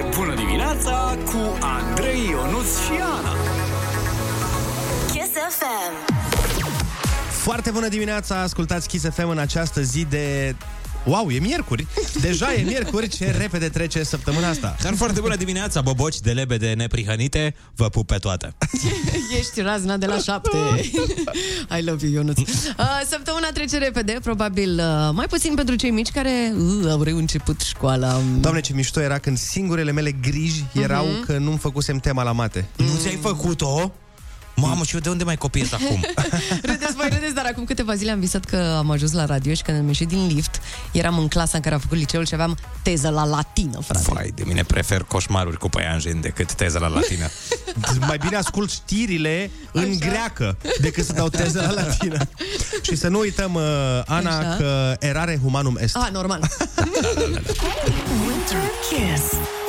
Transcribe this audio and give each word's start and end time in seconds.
de 0.00 0.06
bună 0.16 0.34
dimineața 0.34 1.16
cu 1.24 1.58
Andrei 1.60 2.28
Ionuț 2.30 2.78
și 2.84 2.92
Ana. 2.92 3.34
Kiss 5.12 5.30
FM. 5.58 6.12
Foarte 7.30 7.70
bună 7.70 7.88
dimineața, 7.88 8.40
ascultați 8.40 8.88
Kiss 8.88 9.08
FM 9.14 9.28
în 9.28 9.38
această 9.38 9.82
zi 9.82 10.04
de... 10.04 10.54
Wow, 11.04 11.30
e 11.30 11.38
miercuri! 11.38 11.86
Deja 12.20 12.54
e 12.54 12.62
miercuri, 12.62 13.08
ce 13.08 13.30
repede 13.30 13.68
trece 13.68 14.02
săptămâna 14.02 14.48
asta. 14.48 14.76
Dar 14.82 14.94
foarte 14.94 15.20
bună 15.20 15.36
dimineața, 15.36 15.80
boboci 15.80 16.20
de 16.20 16.30
lebede 16.32 16.72
neprihănite, 16.76 17.54
vă 17.74 17.88
pup 17.88 18.06
pe 18.06 18.16
toate. 18.16 18.54
Ești 19.38 19.60
razna 19.60 19.96
de 19.96 20.06
la 20.06 20.18
șapte. 20.18 20.56
I 21.78 21.82
love 21.84 22.06
you, 22.06 22.14
Ionuț. 22.14 22.38
Uh, 22.38 22.44
săptămâna 23.10 23.48
trece 23.54 23.78
repede, 23.78 24.18
probabil 24.22 24.78
uh, 24.78 25.10
mai 25.12 25.26
puțin 25.26 25.54
pentru 25.54 25.74
cei 25.74 25.90
mici 25.90 26.10
care 26.10 26.52
uh, 26.82 26.90
au 26.90 27.02
reînceput 27.02 27.60
școala. 27.60 28.20
Doamne, 28.40 28.60
ce 28.60 28.72
mișto 28.72 29.00
era 29.00 29.18
când 29.18 29.38
singurele 29.38 29.92
mele 29.92 30.12
griji 30.12 30.64
erau 30.72 31.04
Mhm. 31.06 31.24
că 31.24 31.38
nu-mi 31.38 31.58
făcusem 31.58 31.98
tema 31.98 32.22
la 32.22 32.32
mate. 32.32 32.68
Nu 32.76 32.96
ți-ai 33.00 33.18
făcut-o? 33.20 33.92
Mamă, 34.60 34.84
și 34.84 34.94
eu 34.94 35.00
de 35.00 35.08
unde 35.08 35.24
mai 35.24 35.36
copiez 35.36 35.72
acum? 35.72 36.04
Râdeți, 36.70 36.94
voi 36.96 37.08
râdeți, 37.12 37.34
dar 37.34 37.44
acum 37.46 37.64
câteva 37.64 37.94
zile 37.94 38.10
am 38.10 38.20
visat 38.20 38.44
că 38.44 38.74
am 38.78 38.90
ajuns 38.90 39.12
la 39.12 39.24
radio 39.24 39.54
și 39.54 39.62
când 39.62 39.78
am 39.78 39.86
ieșit 39.86 40.08
din 40.08 40.26
lift, 40.26 40.60
eram 40.92 41.18
în 41.18 41.28
clasa 41.28 41.56
în 41.56 41.62
care 41.62 41.74
am 41.74 41.80
făcut 41.80 41.96
liceul 41.96 42.26
și 42.26 42.34
aveam 42.34 42.58
teză 42.82 43.08
la 43.08 43.24
latină, 43.24 43.80
frate. 43.80 44.04
Vai, 44.12 44.32
de 44.34 44.42
mine 44.46 44.62
prefer 44.62 45.02
coșmaruri 45.02 45.58
cu 45.58 45.68
păianjen 45.68 46.20
decât 46.20 46.52
teza 46.52 46.78
la 46.78 46.88
latină. 46.88 47.28
Mai 48.06 48.18
bine 48.18 48.36
ascult 48.36 48.70
știrile 48.70 49.50
în 49.72 49.98
greacă 49.98 50.56
decât 50.80 51.04
să 51.04 51.12
dau 51.12 51.28
teză 51.28 51.60
la 51.60 51.82
latină. 51.82 52.18
și 52.86 52.96
să 52.96 53.08
nu 53.08 53.18
uităm, 53.18 53.54
uh, 53.54 53.62
Ana, 54.06 54.38
Așa. 54.38 54.56
că 54.56 54.96
erare 54.98 55.38
humanum 55.42 55.76
est. 55.80 55.96
Ah, 55.96 56.08
normal. 56.12 56.50
Winter 58.26 58.60
Kiss. 58.88 59.59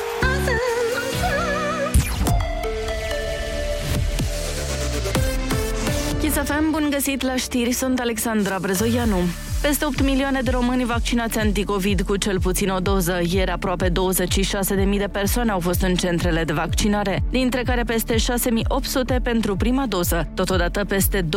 Kiss 6.21 6.35
FM, 6.35 6.71
bun 6.71 6.87
găsit 6.89 7.21
la 7.21 7.35
știri, 7.35 7.71
sunt 7.71 7.99
Alexandra 7.99 8.57
Brezoianu. 8.61 9.17
Peste 9.61 9.85
8 9.85 10.03
milioane 10.03 10.41
de 10.41 10.49
români 10.49 10.85
vaccinați 10.85 11.39
anticovid 11.39 12.01
cu 12.01 12.15
cel 12.17 12.39
puțin 12.39 12.69
o 12.69 12.79
doză. 12.79 13.19
Ieri 13.29 13.51
aproape 13.51 13.89
26.000 13.89 13.93
de 14.97 15.07
persoane 15.11 15.51
au 15.51 15.59
fost 15.59 15.81
în 15.81 15.95
centrele 15.95 16.43
de 16.43 16.53
vaccinare, 16.53 17.23
dintre 17.29 17.61
care 17.63 17.83
peste 17.83 18.15
6.800 18.15 19.21
pentru 19.23 19.55
prima 19.55 19.85
doză. 19.85 20.27
Totodată 20.33 20.85
peste 20.85 21.21
2,1 21.21 21.27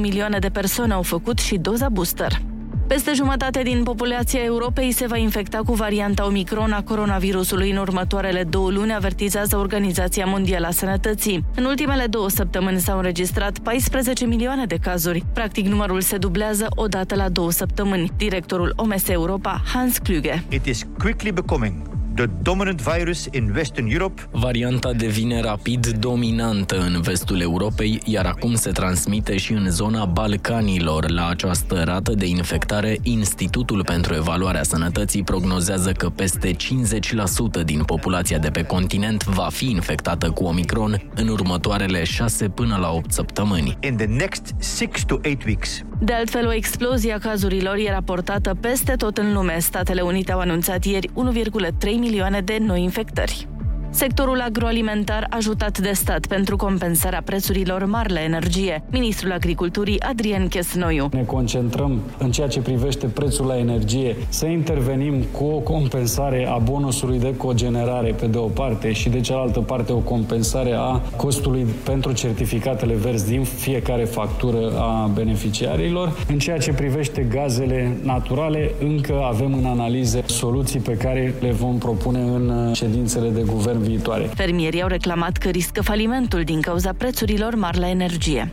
milioane 0.00 0.38
de 0.38 0.48
persoane 0.48 0.92
au 0.92 1.02
făcut 1.02 1.38
și 1.38 1.56
doza 1.56 1.88
booster. 1.88 2.40
Peste 2.86 3.12
jumătate 3.14 3.62
din 3.62 3.82
populația 3.82 4.42
Europei 4.42 4.92
se 4.92 5.06
va 5.06 5.16
infecta 5.16 5.58
cu 5.66 5.74
varianta 5.74 6.26
Omicron 6.26 6.72
a 6.72 6.82
coronavirusului 6.82 7.70
în 7.70 7.76
următoarele 7.76 8.44
două 8.44 8.70
luni, 8.70 8.94
avertizează 8.94 9.56
Organizația 9.56 10.26
Mondială 10.26 10.66
a 10.66 10.70
Sănătății. 10.70 11.44
În 11.54 11.64
ultimele 11.64 12.06
două 12.06 12.28
săptămâni 12.28 12.80
s-au 12.80 12.96
înregistrat 12.96 13.58
14 13.58 14.26
milioane 14.26 14.64
de 14.64 14.76
cazuri. 14.76 15.24
Practic, 15.32 15.66
numărul 15.66 16.00
se 16.00 16.16
dublează 16.16 16.66
odată 16.70 17.14
la 17.14 17.28
două 17.28 17.50
săptămâni. 17.50 18.10
Directorul 18.16 18.72
OMS 18.76 19.08
Europa, 19.08 19.62
Hans 19.72 19.98
Kluge. 19.98 20.42
It 20.48 20.66
is 20.66 20.82
quickly 20.98 21.32
becoming 21.32 22.01
the 22.14 22.26
dominant 22.42 22.80
virus 22.80 23.28
in 23.32 23.52
Western 23.54 23.90
Europe. 23.90 24.22
Varianta 24.30 24.92
devine 24.92 25.40
rapid 25.40 25.86
dominantă 25.86 26.78
în 26.78 27.00
vestul 27.00 27.40
Europei, 27.40 28.00
iar 28.04 28.26
acum 28.26 28.54
se 28.54 28.70
transmite 28.70 29.36
și 29.36 29.52
în 29.52 29.70
zona 29.70 30.04
Balcanilor. 30.04 31.10
La 31.10 31.28
această 31.28 31.82
rată 31.84 32.12
de 32.12 32.26
infectare, 32.26 32.98
Institutul 33.02 33.84
pentru 33.84 34.14
Evaluarea 34.14 34.62
Sănătății 34.62 35.22
prognozează 35.22 35.92
că 35.92 36.08
peste 36.08 36.52
50% 36.52 37.64
din 37.64 37.82
populația 37.84 38.38
de 38.38 38.50
pe 38.50 38.62
continent 38.62 39.24
va 39.24 39.48
fi 39.50 39.70
infectată 39.70 40.30
cu 40.30 40.44
Omicron 40.44 41.10
în 41.14 41.28
următoarele 41.28 42.04
6 42.04 42.48
până 42.48 42.76
la 42.80 42.90
8 42.90 43.12
săptămâni. 43.12 43.76
In 43.80 43.96
the 43.96 44.06
next 44.06 44.54
six 44.58 45.04
to 45.04 45.18
eight 45.22 45.44
weeks. 45.44 45.84
De 46.04 46.12
altfel, 46.12 46.46
o 46.46 46.52
explozie 46.52 47.12
a 47.12 47.18
cazurilor 47.18 47.76
e 47.76 47.90
raportată 47.90 48.56
peste 48.60 48.92
tot 48.92 49.18
în 49.18 49.32
lume. 49.32 49.58
Statele 49.58 50.00
Unite 50.00 50.32
au 50.32 50.38
anunțat 50.38 50.84
ieri 50.84 51.08
1,3 51.08 51.12
milioane 51.82 52.40
de 52.40 52.56
noi 52.60 52.82
infectări. 52.82 53.48
Sectorul 53.94 54.40
agroalimentar 54.40 55.26
ajutat 55.30 55.78
de 55.78 55.90
stat 55.92 56.26
pentru 56.26 56.56
compensarea 56.56 57.22
prețurilor 57.24 57.84
mari 57.84 58.12
la 58.12 58.22
energie. 58.22 58.82
Ministrul 58.90 59.32
Agriculturii 59.32 60.00
Adrian 60.00 60.48
Chesnoiu. 60.48 61.08
Ne 61.12 61.22
concentrăm 61.22 62.00
în 62.18 62.30
ceea 62.30 62.46
ce 62.48 62.60
privește 62.60 63.06
prețul 63.06 63.46
la 63.46 63.58
energie, 63.58 64.16
să 64.28 64.46
intervenim 64.46 65.22
cu 65.30 65.44
o 65.44 65.58
compensare 65.58 66.48
a 66.48 66.58
bonusului 66.58 67.18
de 67.18 67.36
cogenerare 67.36 68.14
pe 68.20 68.26
de 68.26 68.38
o 68.38 68.46
parte 68.46 68.92
și 68.92 69.08
de 69.08 69.20
cealaltă 69.20 69.60
parte 69.60 69.92
o 69.92 69.98
compensare 69.98 70.72
a 70.76 71.00
costului 71.16 71.66
pentru 71.84 72.12
certificatele 72.12 72.94
verzi 72.94 73.28
din 73.28 73.42
fiecare 73.44 74.04
factură 74.04 74.72
a 74.78 75.10
beneficiarilor. 75.14 76.12
În 76.28 76.38
ceea 76.38 76.58
ce 76.58 76.72
privește 76.72 77.26
gazele 77.30 77.96
naturale, 78.02 78.70
încă 78.80 79.22
avem 79.24 79.54
în 79.54 79.64
analize 79.64 80.22
soluții 80.26 80.80
pe 80.80 80.92
care 80.92 81.34
le 81.40 81.50
vom 81.50 81.78
propune 81.78 82.20
în 82.20 82.72
ședințele 82.72 83.28
de 83.28 83.42
guvern 83.46 83.80
viitoare. 83.82 84.30
Fermierii 84.34 84.82
au 84.82 84.88
reclamat 84.88 85.36
că 85.36 85.48
riscă 85.48 85.82
falimentul 85.82 86.42
din 86.42 86.60
cauza 86.60 86.92
prețurilor 86.92 87.54
mari 87.54 87.78
la 87.78 87.88
energie. 87.88 88.52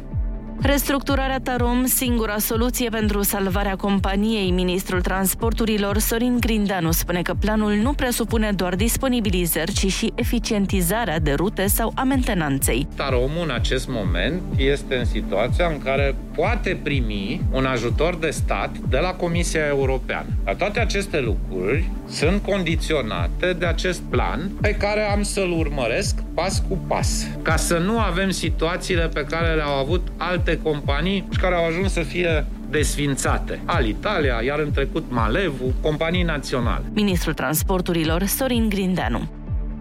Restructurarea 0.62 1.40
Tarom, 1.40 1.86
singura 1.86 2.38
soluție 2.38 2.90
pentru 2.90 3.22
salvarea 3.22 3.76
companiei. 3.76 4.52
Ministrul 4.52 5.02
Transporturilor 5.02 5.98
Sorin 5.98 6.38
Grindeanu 6.40 6.92
spune 6.92 7.22
că 7.22 7.34
planul 7.34 7.74
nu 7.74 7.94
presupune 7.94 8.52
doar 8.52 8.76
disponibilizări, 8.76 9.72
ci 9.72 9.92
și 9.92 10.14
eficientizarea 10.16 11.20
de 11.20 11.34
rute 11.34 11.68
sau 11.68 11.92
a 11.96 12.04
mentenanței. 12.04 12.88
Taromul 12.96 13.44
în 13.44 13.52
acest 13.52 13.88
moment 13.88 14.42
este 14.58 14.96
în 14.96 15.06
situația 15.06 15.68
în 15.68 15.80
care 15.82 16.16
poate 16.36 16.80
primi 16.84 17.42
un 17.52 17.66
ajutor 17.66 18.16
de 18.16 18.30
stat 18.30 18.78
de 18.78 18.98
la 18.98 19.14
Comisia 19.14 19.66
Europeană. 19.68 20.28
Dar 20.44 20.56
toate 20.56 20.80
aceste 20.80 21.20
lucruri 21.20 21.90
sunt 22.10 22.42
condiționate 22.42 23.54
de 23.54 23.66
acest 23.66 24.02
plan 24.02 24.52
pe 24.62 24.76
care 24.76 25.02
am 25.02 25.24
să-l 25.24 25.52
urmăresc 25.52 26.16
pas 26.34 26.64
cu 26.68 26.78
pas. 26.88 27.28
Ca 27.42 27.56
să 27.56 27.78
nu 27.78 28.00
avem 28.00 28.30
situațiile 28.30 29.08
pe 29.08 29.26
care 29.30 29.56
le-au 29.56 29.80
avut 29.80 30.08
alte 30.18 30.49
companii 30.58 31.28
și 31.32 31.40
care 31.40 31.56
au 31.56 31.66
ajuns 31.66 31.92
să 31.92 32.02
fie 32.02 32.46
desfințate. 32.70 33.60
Alitalia, 33.66 34.42
iar 34.46 34.60
în 34.60 34.72
trecut 34.72 35.04
Malevu, 35.10 35.74
companii 35.82 36.24
naționale. 36.24 36.84
Ministrul 36.94 37.34
Transporturilor 37.34 38.24
Sorin 38.24 38.70
Grindeanu. 38.70 39.28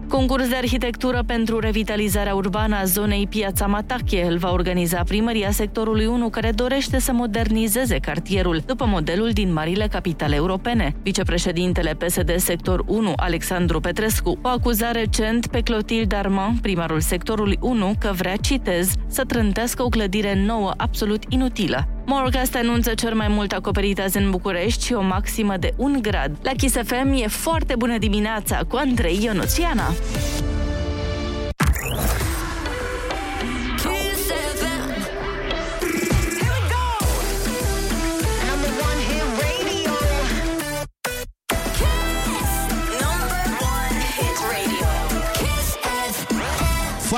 Concurs 0.09 0.47
de 0.47 0.55
arhitectură 0.55 1.23
pentru 1.25 1.59
revitalizarea 1.59 2.35
urbană 2.35 2.75
a 2.75 2.83
zonei 2.83 3.27
Piața 3.27 3.65
Matache 3.65 4.23
îl 4.23 4.37
va 4.37 4.51
organiza 4.51 5.03
primăria 5.03 5.51
sectorului 5.51 6.05
1 6.05 6.29
care 6.29 6.51
dorește 6.51 6.99
să 6.99 7.11
modernizeze 7.13 7.97
cartierul 7.97 8.61
după 8.65 8.85
modelul 8.85 9.29
din 9.29 9.53
marile 9.53 9.87
capitale 9.87 10.35
europene. 10.35 10.95
Vicepreședintele 11.03 11.95
PSD 11.95 12.35
sector 12.37 12.83
1, 12.87 13.13
Alexandru 13.15 13.79
Petrescu, 13.79 14.37
o 14.41 14.47
acuzat 14.47 14.91
recent 14.91 15.47
pe 15.47 15.61
Clotilde 15.61 16.15
Armand, 16.15 16.59
primarul 16.59 16.99
sectorului 16.99 17.57
1, 17.61 17.93
că 17.99 18.11
vrea, 18.15 18.35
citez, 18.35 18.93
să 19.07 19.23
trântească 19.23 19.83
o 19.83 19.89
clădire 19.89 20.43
nouă 20.45 20.73
absolut 20.77 21.23
inutilă. 21.27 21.87
Morgast 22.11 22.55
anunță 22.55 22.93
cel 22.93 23.15
mai 23.15 23.27
mult 23.27 23.51
acoperit 23.51 23.99
azi 23.99 24.17
în 24.17 24.29
București 24.29 24.85
și 24.85 24.93
o 24.93 25.01
maximă 25.01 25.57
de 25.57 25.73
1 25.75 25.99
grad. 26.01 26.31
La 26.41 26.51
Kiss 26.57 26.75
FM 26.85 27.13
e 27.13 27.27
foarte 27.27 27.75
bună 27.77 27.97
dimineața 27.97 28.59
cu 28.67 28.75
Andrei 28.75 29.19
Ionuțiana. 29.23 29.93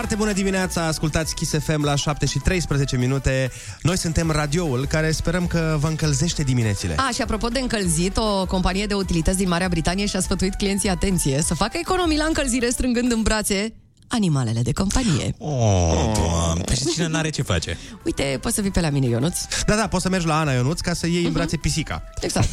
Foarte 0.01 0.19
bună 0.19 0.33
dimineața, 0.33 0.85
ascultați 0.85 1.35
Kiss 1.35 1.57
FM 1.59 1.83
la 1.83 1.95
7 1.95 2.25
și 2.25 2.39
13 2.39 2.97
minute. 2.97 3.51
Noi 3.81 3.97
suntem 3.97 4.31
radioul 4.31 4.85
care 4.85 5.11
sperăm 5.11 5.47
că 5.47 5.77
vă 5.79 5.87
încălzește 5.87 6.43
diminețile. 6.43 6.95
A, 6.97 7.09
și 7.13 7.21
apropo 7.21 7.47
de 7.47 7.59
încălzit, 7.59 8.17
o 8.17 8.45
companie 8.45 8.85
de 8.85 8.93
utilități 8.93 9.37
din 9.37 9.47
Marea 9.47 9.67
Britanie 9.67 10.05
și-a 10.05 10.19
sfătuit 10.19 10.55
clienții 10.55 10.89
atenție 10.89 11.41
să 11.41 11.53
facă 11.53 11.77
economii 11.81 12.17
la 12.17 12.25
încălzire 12.25 12.69
strângând 12.69 13.11
în 13.11 13.21
brațe 13.21 13.73
animalele 14.11 14.61
de 14.61 14.71
companie. 14.71 15.35
Oh, 15.37 16.11
doamne, 16.13 16.75
și 16.75 16.85
cine 16.93 17.07
n-are 17.07 17.29
ce 17.29 17.41
face? 17.41 17.77
Uite, 18.03 18.37
poți 18.41 18.55
să 18.55 18.61
vii 18.61 18.71
pe 18.71 18.81
la 18.81 18.89
mine, 18.89 19.07
Ionuț. 19.07 19.39
Da, 19.65 19.75
da, 19.75 19.87
poți 19.87 20.03
să 20.03 20.09
mergi 20.09 20.27
la 20.27 20.39
Ana 20.39 20.51
Ionuț 20.51 20.79
ca 20.79 20.93
să 20.93 21.07
iei 21.07 21.25
în 21.25 21.31
brațe 21.31 21.57
pisica. 21.57 22.03
Exact. 22.19 22.49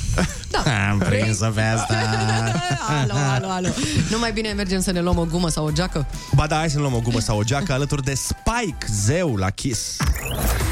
Da. 0.51 0.63
Am 0.91 0.99
prins-o 0.99 1.47
pe 1.47 1.61
asta. 1.61 1.95
alo, 2.89 3.13
alo, 3.35 3.51
alo. 3.51 3.69
Nu 4.11 4.19
mai 4.19 4.33
bine 4.33 4.53
mergem 4.53 4.81
să 4.81 4.91
ne 4.93 5.01
luăm 5.01 5.19
o 5.19 5.25
gumă 5.25 5.49
sau 5.49 5.67
o 5.67 5.71
geacă? 5.71 6.07
Ba 6.35 6.47
da, 6.47 6.57
hai 6.57 6.71
să 6.71 6.77
ne 6.77 6.83
luăm 6.83 6.95
o 6.95 7.01
gumă 7.01 7.21
sau 7.21 7.39
o 7.39 7.43
geacă 7.43 7.73
alături 7.73 8.03
de 8.03 8.15
Spike, 8.15 8.87
zeu 9.05 9.37
la 9.37 9.51
Kiss. 9.51 9.97
Kiss 9.97 10.68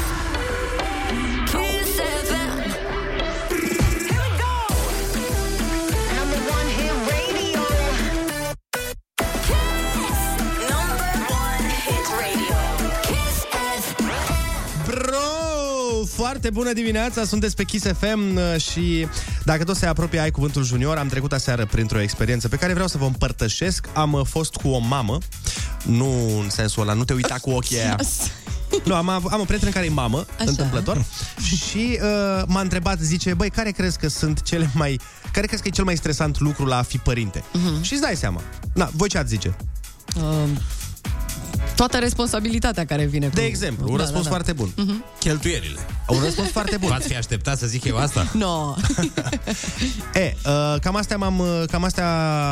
Foarte 16.27 16.49
bună 16.49 16.73
dimineața, 16.73 17.25
sunteți 17.25 17.55
pe 17.55 17.63
Kiss 17.63 17.85
FM 17.85 18.35
uh, 18.35 18.61
și 18.61 19.07
dacă 19.43 19.63
tot 19.63 19.75
se 19.75 19.85
apropie 19.85 20.19
ai 20.19 20.31
cuvântul 20.31 20.63
junior, 20.63 20.97
am 20.97 21.07
trecut 21.07 21.31
aseară 21.31 21.65
printr-o 21.65 21.99
experiență 22.01 22.47
pe 22.47 22.55
care 22.55 22.73
vreau 22.73 22.87
să 22.87 22.97
vă 22.97 23.05
împărtășesc. 23.05 23.87
Am 23.93 24.13
uh, 24.13 24.25
fost 24.25 24.55
cu 24.55 24.67
o 24.67 24.77
mamă, 24.77 25.17
nu 25.83 26.39
în 26.39 26.49
sensul 26.49 26.81
ăla, 26.81 26.93
nu 26.93 27.03
te 27.03 27.13
uita 27.13 27.35
cu 27.41 27.49
ochii 27.49 27.79
aia. 27.79 27.99
Nu, 28.85 28.95
am, 28.95 29.09
av- 29.09 29.25
am 29.31 29.39
o 29.39 29.43
prietenă 29.43 29.71
care 29.71 29.85
e 29.85 29.89
mamă, 29.89 30.25
Așa. 30.39 30.49
întâmplător, 30.49 31.05
și 31.67 31.99
uh, 32.01 32.43
m-a 32.47 32.61
întrebat, 32.61 32.99
zice, 32.99 33.33
băi, 33.33 33.49
care 33.49 33.71
crezi 33.71 33.97
că 33.97 34.07
sunt 34.07 34.41
cele 34.41 34.69
mai... 34.73 34.99
Care 35.31 35.47
crezi 35.47 35.61
că 35.61 35.67
e 35.67 35.71
cel 35.71 35.83
mai 35.83 35.97
stresant 35.97 36.39
lucru 36.39 36.65
la 36.65 36.77
a 36.77 36.81
fi 36.81 36.97
părinte? 36.97 37.39
Uh-huh. 37.39 37.81
Și 37.81 37.93
îți 37.93 38.01
dai 38.01 38.15
seama. 38.15 38.41
Na, 38.73 38.89
voi 38.93 39.09
ce 39.09 39.17
ați 39.17 39.29
zice? 39.29 39.55
Uh, 40.15 40.49
toată 41.77 41.97
responsabilitatea 41.97 42.85
care 42.85 43.05
vine 43.05 43.27
cu... 43.27 43.35
De 43.35 43.43
exemplu, 43.43 43.91
un 43.91 43.97
răspuns 43.97 44.27
foarte 44.27 44.53
bun. 44.53 44.69
Uh-huh. 44.69 45.19
Cheltuielile. 45.19 45.79
Un 46.07 46.19
răspuns 46.23 46.49
foarte 46.49 46.77
bun. 46.77 46.89
V-ați 46.89 47.07
fi 47.07 47.15
așteptat 47.15 47.57
să 47.57 47.67
zic 47.67 47.83
eu 47.83 47.97
asta? 47.97 48.31
No. 48.33 48.73
E, 50.13 50.35
uh, 50.45 50.75
cam 50.81 50.95
astea, 50.95 51.17
m-am, 51.17 51.39
uh, 51.39 51.63
cam 51.71 51.83
astea 51.83 52.07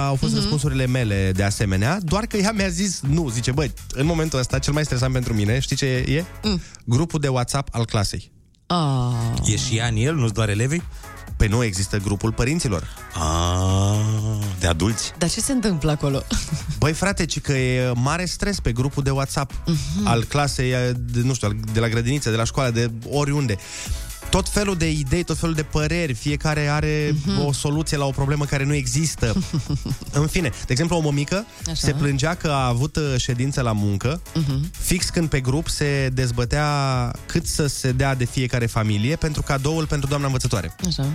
au 0.06 0.16
fost 0.16 0.32
uh-huh. 0.32 0.36
răspunsurile 0.36 0.86
mele 0.86 1.32
de 1.36 1.44
asemenea, 1.44 2.00
doar 2.02 2.26
că 2.26 2.38
ea 2.38 2.52
mi-a 2.52 2.68
zis 2.68 3.02
nu, 3.02 3.30
zice, 3.30 3.52
băi, 3.52 3.74
în 3.94 4.06
momentul 4.06 4.40
ăsta 4.40 4.60
cel 4.60 4.74
mai 4.74 4.86
stresant 4.86 5.14
pentru 5.14 5.34
mine, 5.34 5.60
știi 5.60 5.76
ce 5.76 5.86
e? 5.86 6.24
Mm. 6.44 6.62
Grupul 6.84 7.20
de 7.20 7.28
WhatsApp 7.28 7.68
al 7.72 7.86
clasei. 7.86 8.32
Ah. 8.68 9.52
E 9.52 9.56
și 9.56 9.76
ea 9.78 9.88
în 9.88 9.96
el, 9.96 10.16
nu-ți 10.16 10.34
doar 10.34 10.50
elevii? 10.50 10.84
Păi 11.38 11.48
nu 11.48 11.64
există 11.64 11.98
grupul 11.98 12.32
părinților. 12.32 12.88
Ah, 13.14 14.46
de 14.60 14.68
adulți. 14.68 15.14
Dar 15.18 15.30
ce 15.30 15.40
se 15.42 15.52
întâmplă 15.52 15.92
acolo? 15.92 16.24
Băi, 16.80 16.94
frate, 16.94 17.26
ci 17.26 17.42
că 17.42 17.52
e 17.52 17.92
mare 17.96 18.26
stres 18.26 18.60
pe 18.60 18.72
grupul 18.72 19.04
de 19.04 19.10
WhatsApp 19.10 19.52
uh-huh. 19.52 20.04
al 20.04 20.24
clasei, 20.24 20.72
de, 20.96 21.22
nu 21.24 21.34
știu, 21.34 21.48
al- 21.48 21.58
de 21.74 21.80
la 21.80 21.88
grădiniță, 21.90 22.30
de 22.30 22.36
la 22.36 22.44
școală, 22.44 22.70
de 22.70 22.92
oriunde. 23.10 23.58
Tot 24.36 24.50
felul 24.50 24.76
de 24.76 24.92
idei, 24.92 25.24
tot 25.24 25.38
felul 25.38 25.56
de 25.56 25.64
păreri, 25.64 26.14
fiecare 26.14 26.68
are 26.68 27.12
uh-huh. 27.12 27.46
o 27.46 27.52
soluție 27.52 27.98
la 27.98 28.06
o 28.06 28.10
problemă 28.10 28.46
care 28.46 28.64
nu 28.66 28.74
există. 28.74 29.36
În 30.12 30.28
fine, 30.28 30.50
de 30.50 30.56
exemplu, 30.68 30.96
o 30.98 31.00
mămică 31.00 31.46
Așa. 31.66 31.74
se 31.76 31.92
plângea 31.94 32.34
că 32.34 32.48
a 32.48 32.68
avut 32.68 32.96
uh, 32.96 33.14
ședință 33.18 33.62
la 33.62 33.72
muncă, 33.72 34.22
Mhm. 34.34 34.72
fix 34.80 35.10
când 35.10 35.30
pe 35.30 35.40
grup 35.40 35.68
se 35.68 36.10
dezbătea 36.14 36.66
cât 37.26 37.48
să 37.48 37.68
se 37.68 37.92
dea 37.92 38.16
de 38.16 38.26
fiecare 38.26 38.66
familie 38.66 39.16
pentru 39.16 39.42
cadoul 39.42 39.86
pentru 39.86 40.10
doamna 40.10 40.26
învățătoare. 40.26 40.76
Așa. 40.88 41.06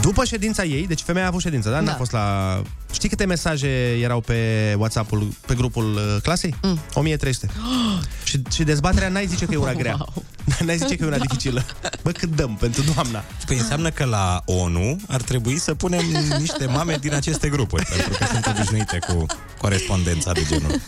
După 0.00 0.24
ședința 0.24 0.64
ei, 0.64 0.86
deci 0.86 1.00
femeia 1.00 1.24
a 1.24 1.28
avut 1.28 1.40
ședință, 1.40 1.70
da? 1.70 1.80
N-a 1.80 1.86
Da. 1.90 1.92
fost 1.96 2.12
la... 2.12 2.62
Știi 2.92 3.08
câte 3.08 3.24
mesaje 3.24 3.68
erau 4.02 4.20
pe 4.20 4.38
WhatsApp-ul, 4.78 5.28
pe 5.46 5.54
grupul 5.54 5.94
uh, 5.94 6.22
clasei? 6.22 6.54
Mm. 6.62 6.78
1300. 6.94 7.50
și, 8.24 8.42
și 8.52 8.62
dezbaterea 8.62 9.08
n-ai 9.08 9.26
zice 9.26 9.44
că 9.44 9.52
e 9.52 9.56
una 9.56 9.72
grea. 9.72 9.96
Wow. 9.98 10.24
N-ai 10.64 10.76
zice 10.76 10.96
că 10.96 11.04
e 11.04 11.06
una 11.06 11.18
dificilă. 11.18 11.64
Bă, 12.02 12.10
cât 12.10 12.36
dăm 12.36 12.56
pentru 12.60 12.82
doamna? 12.94 13.24
Păi 13.46 13.58
înseamnă 13.58 13.90
că 13.90 14.04
la 14.04 14.42
ONU 14.44 14.96
ar 15.08 15.22
trebui 15.22 15.58
să 15.58 15.74
punem 15.74 16.04
niște 16.38 16.66
mame 16.66 16.96
din 17.00 17.14
aceste 17.14 17.48
grupuri, 17.48 17.84
pentru 17.84 18.10
că 18.18 18.26
sunt 18.30 18.46
obișnuite 18.46 18.98
cu 19.08 19.26
corespondența 19.58 20.32
de 20.32 20.46
genul. 20.48 20.80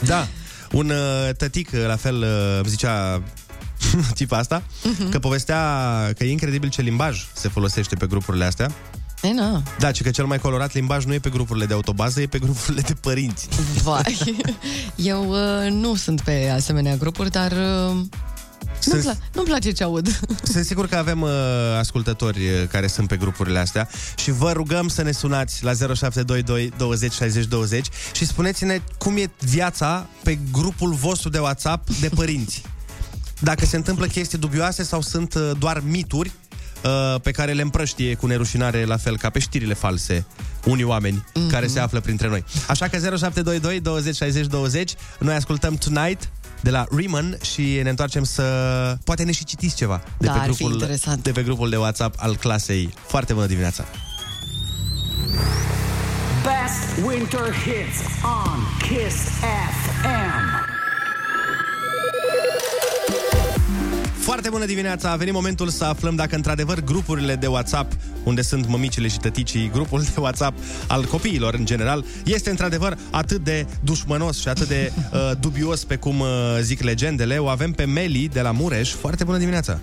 Da. 0.00 0.26
Un 0.72 0.90
uh, 0.90 1.34
tătic, 1.36 1.70
uh, 1.72 1.86
la 1.86 1.96
fel, 1.96 2.16
uh, 2.16 2.56
îmi 2.56 2.68
zicea 2.68 3.22
tipa 4.14 4.38
asta, 4.38 4.62
uh-huh. 4.62 5.10
că 5.10 5.18
povestea 5.18 5.60
că 6.18 6.24
e 6.24 6.30
incredibil 6.30 6.68
ce 6.68 6.82
limbaj 6.82 7.26
se 7.32 7.48
folosește 7.48 7.94
pe 7.94 8.06
grupurile 8.06 8.44
astea. 8.44 8.70
E, 9.22 9.32
na. 9.32 9.62
Da, 9.78 9.90
ci 9.90 10.02
că 10.02 10.10
cel 10.10 10.24
mai 10.24 10.38
colorat 10.38 10.74
limbaj 10.74 11.04
nu 11.04 11.12
e 11.12 11.18
pe 11.18 11.30
grupurile 11.30 11.66
de 11.66 11.74
autobază, 11.74 12.20
e 12.20 12.26
pe 12.26 12.38
grupurile 12.38 12.80
de 12.80 12.94
părinți. 12.94 13.48
Vai. 13.82 14.18
Eu 14.96 15.30
uh, 15.30 15.70
nu 15.70 15.94
sunt 15.94 16.20
pe 16.20 16.52
asemenea 16.54 16.96
grupuri, 16.96 17.30
dar 17.30 17.52
uh, 17.52 17.96
nu-mi, 18.84 19.02
Sunt- 19.02 19.16
pla- 19.16 19.34
nu-mi 19.34 19.46
place 19.46 19.70
ce 19.70 19.84
aud. 19.84 20.20
Sunt 20.52 20.64
sigur 20.64 20.88
că 20.88 20.96
avem 20.96 21.20
uh, 21.20 21.30
ascultători 21.78 22.38
uh, 22.38 22.68
care 22.70 22.86
sunt 22.86 23.08
pe 23.08 23.16
grupurile 23.16 23.58
astea 23.58 23.88
și 24.16 24.30
vă 24.30 24.52
rugăm 24.52 24.88
să 24.88 25.02
ne 25.02 25.12
sunați 25.12 25.64
la 25.64 25.72
0722 25.72 26.72
20 26.76 27.12
60 27.12 27.44
20 27.44 27.86
și 28.12 28.26
spuneți-ne 28.26 28.80
cum 28.98 29.16
e 29.16 29.30
viața 29.40 30.06
pe 30.22 30.38
grupul 30.52 30.92
vostru 30.92 31.28
de 31.28 31.38
WhatsApp 31.38 31.90
de 32.00 32.08
părinți. 32.08 32.62
Dacă 33.40 33.64
se 33.64 33.76
întâmplă 33.76 34.06
chestii 34.06 34.38
dubioase 34.38 34.82
sau 34.82 35.00
sunt 35.00 35.34
uh, 35.34 35.50
doar 35.58 35.82
mituri 35.86 36.32
uh, 36.84 37.20
pe 37.20 37.30
care 37.30 37.52
le 37.52 37.62
împrăștie 37.62 38.14
cu 38.14 38.26
nerușinare, 38.26 38.84
la 38.84 38.96
fel 38.96 39.18
ca 39.18 39.30
pe 39.30 39.38
știrile 39.38 39.74
false, 39.74 40.26
unii 40.64 40.84
oameni 40.84 41.24
mm-hmm. 41.28 41.50
care 41.50 41.66
se 41.66 41.80
află 41.80 42.00
printre 42.00 42.28
noi. 42.28 42.44
Așa 42.68 42.88
că 42.88 42.96
0722 42.98 43.80
20 43.80 44.16
60 44.16 44.46
20, 44.46 44.94
noi 45.18 45.34
ascultăm 45.34 45.74
Tonight 45.74 46.30
de 46.64 46.70
la 46.70 46.84
Riemann 46.96 47.38
și 47.42 47.80
ne 47.82 47.88
întoarcem 47.90 48.24
să... 48.24 48.42
Poate 49.04 49.22
ne 49.22 49.32
și 49.32 49.44
citiți 49.44 49.76
ceva 49.76 50.02
de, 50.18 50.26
Da, 50.26 50.32
pe 50.32 50.38
ar 50.38 50.44
fi 50.44 50.56
grupul, 50.56 50.72
interesant. 50.72 51.22
de 51.22 51.30
pe 51.30 51.42
grupul 51.42 51.70
de 51.70 51.76
WhatsApp 51.76 52.14
al 52.18 52.36
clasei. 52.36 52.94
Foarte 53.06 53.32
bună 53.32 53.46
dimineața! 53.46 53.84
Best 56.42 57.06
winter 57.06 57.54
hits 57.64 57.98
on 58.22 58.58
Kiss 58.78 59.16
FM. 59.24 60.53
Foarte 64.24 64.48
bună 64.50 64.64
dimineața! 64.64 65.10
A 65.10 65.16
venit 65.16 65.32
momentul 65.32 65.68
să 65.68 65.84
aflăm 65.84 66.14
dacă 66.14 66.34
într-adevăr 66.34 66.80
grupurile 66.80 67.34
de 67.34 67.46
WhatsApp, 67.46 67.92
unde 68.24 68.42
sunt 68.42 68.66
mămicile 68.66 69.08
și 69.08 69.18
tăticii, 69.18 69.70
grupul 69.72 70.00
de 70.00 70.20
WhatsApp 70.20 70.58
al 70.88 71.04
copiilor 71.04 71.54
în 71.54 71.64
general, 71.64 72.04
este 72.24 72.50
într-adevăr 72.50 72.96
atât 73.10 73.38
de 73.40 73.66
dușmănos 73.82 74.40
și 74.40 74.48
atât 74.48 74.68
de 74.68 74.92
uh, 74.92 75.30
dubios 75.40 75.84
pe 75.84 75.96
cum 75.96 76.20
uh, 76.20 76.28
zic 76.60 76.80
legendele. 76.82 77.38
O 77.38 77.48
avem 77.48 77.72
pe 77.72 77.84
Meli 77.84 78.28
de 78.28 78.40
la 78.40 78.50
Mureș. 78.50 78.90
Foarte 78.92 79.24
bună 79.24 79.38
dimineața! 79.38 79.78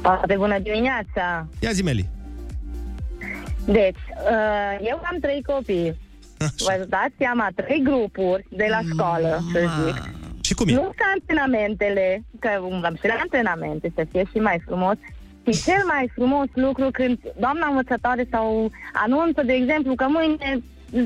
Foarte 0.00 0.34
bună 0.36 0.58
dimineața! 0.58 1.46
Ia 1.58 1.70
zi, 1.72 1.82
Meli! 1.82 2.08
Deci, 3.64 4.02
uh, 4.30 4.86
eu 4.88 5.00
am 5.10 5.18
trei 5.20 5.42
copii. 5.46 6.00
Vă 6.38 6.86
dați 6.88 7.14
seama, 7.18 7.48
trei 7.54 7.82
grupuri 7.82 8.46
de 8.50 8.66
la 8.68 8.80
școală, 8.92 9.42
să 9.52 9.60
zic. 9.84 10.24
Și 10.46 10.54
cum 10.54 10.68
e? 10.68 10.72
Nu 10.72 10.92
ca 11.00 11.06
antrenamentele, 11.16 12.24
că 12.38 12.48
am 12.88 12.94
și 13.00 13.06
la 13.06 13.16
antrenamente, 13.22 13.92
să 13.96 14.02
fie 14.10 14.24
și 14.32 14.38
mai 14.38 14.58
frumos, 14.66 14.96
și 15.46 15.62
cel 15.62 15.82
mai 15.92 16.10
frumos 16.14 16.48
lucru 16.54 16.88
când 16.98 17.18
doamna 17.44 17.66
învățătoare 17.66 18.24
sau 18.30 18.70
anunță, 19.04 19.42
de 19.42 19.52
exemplu, 19.52 19.94
că 19.94 20.06
mâine 20.08 20.50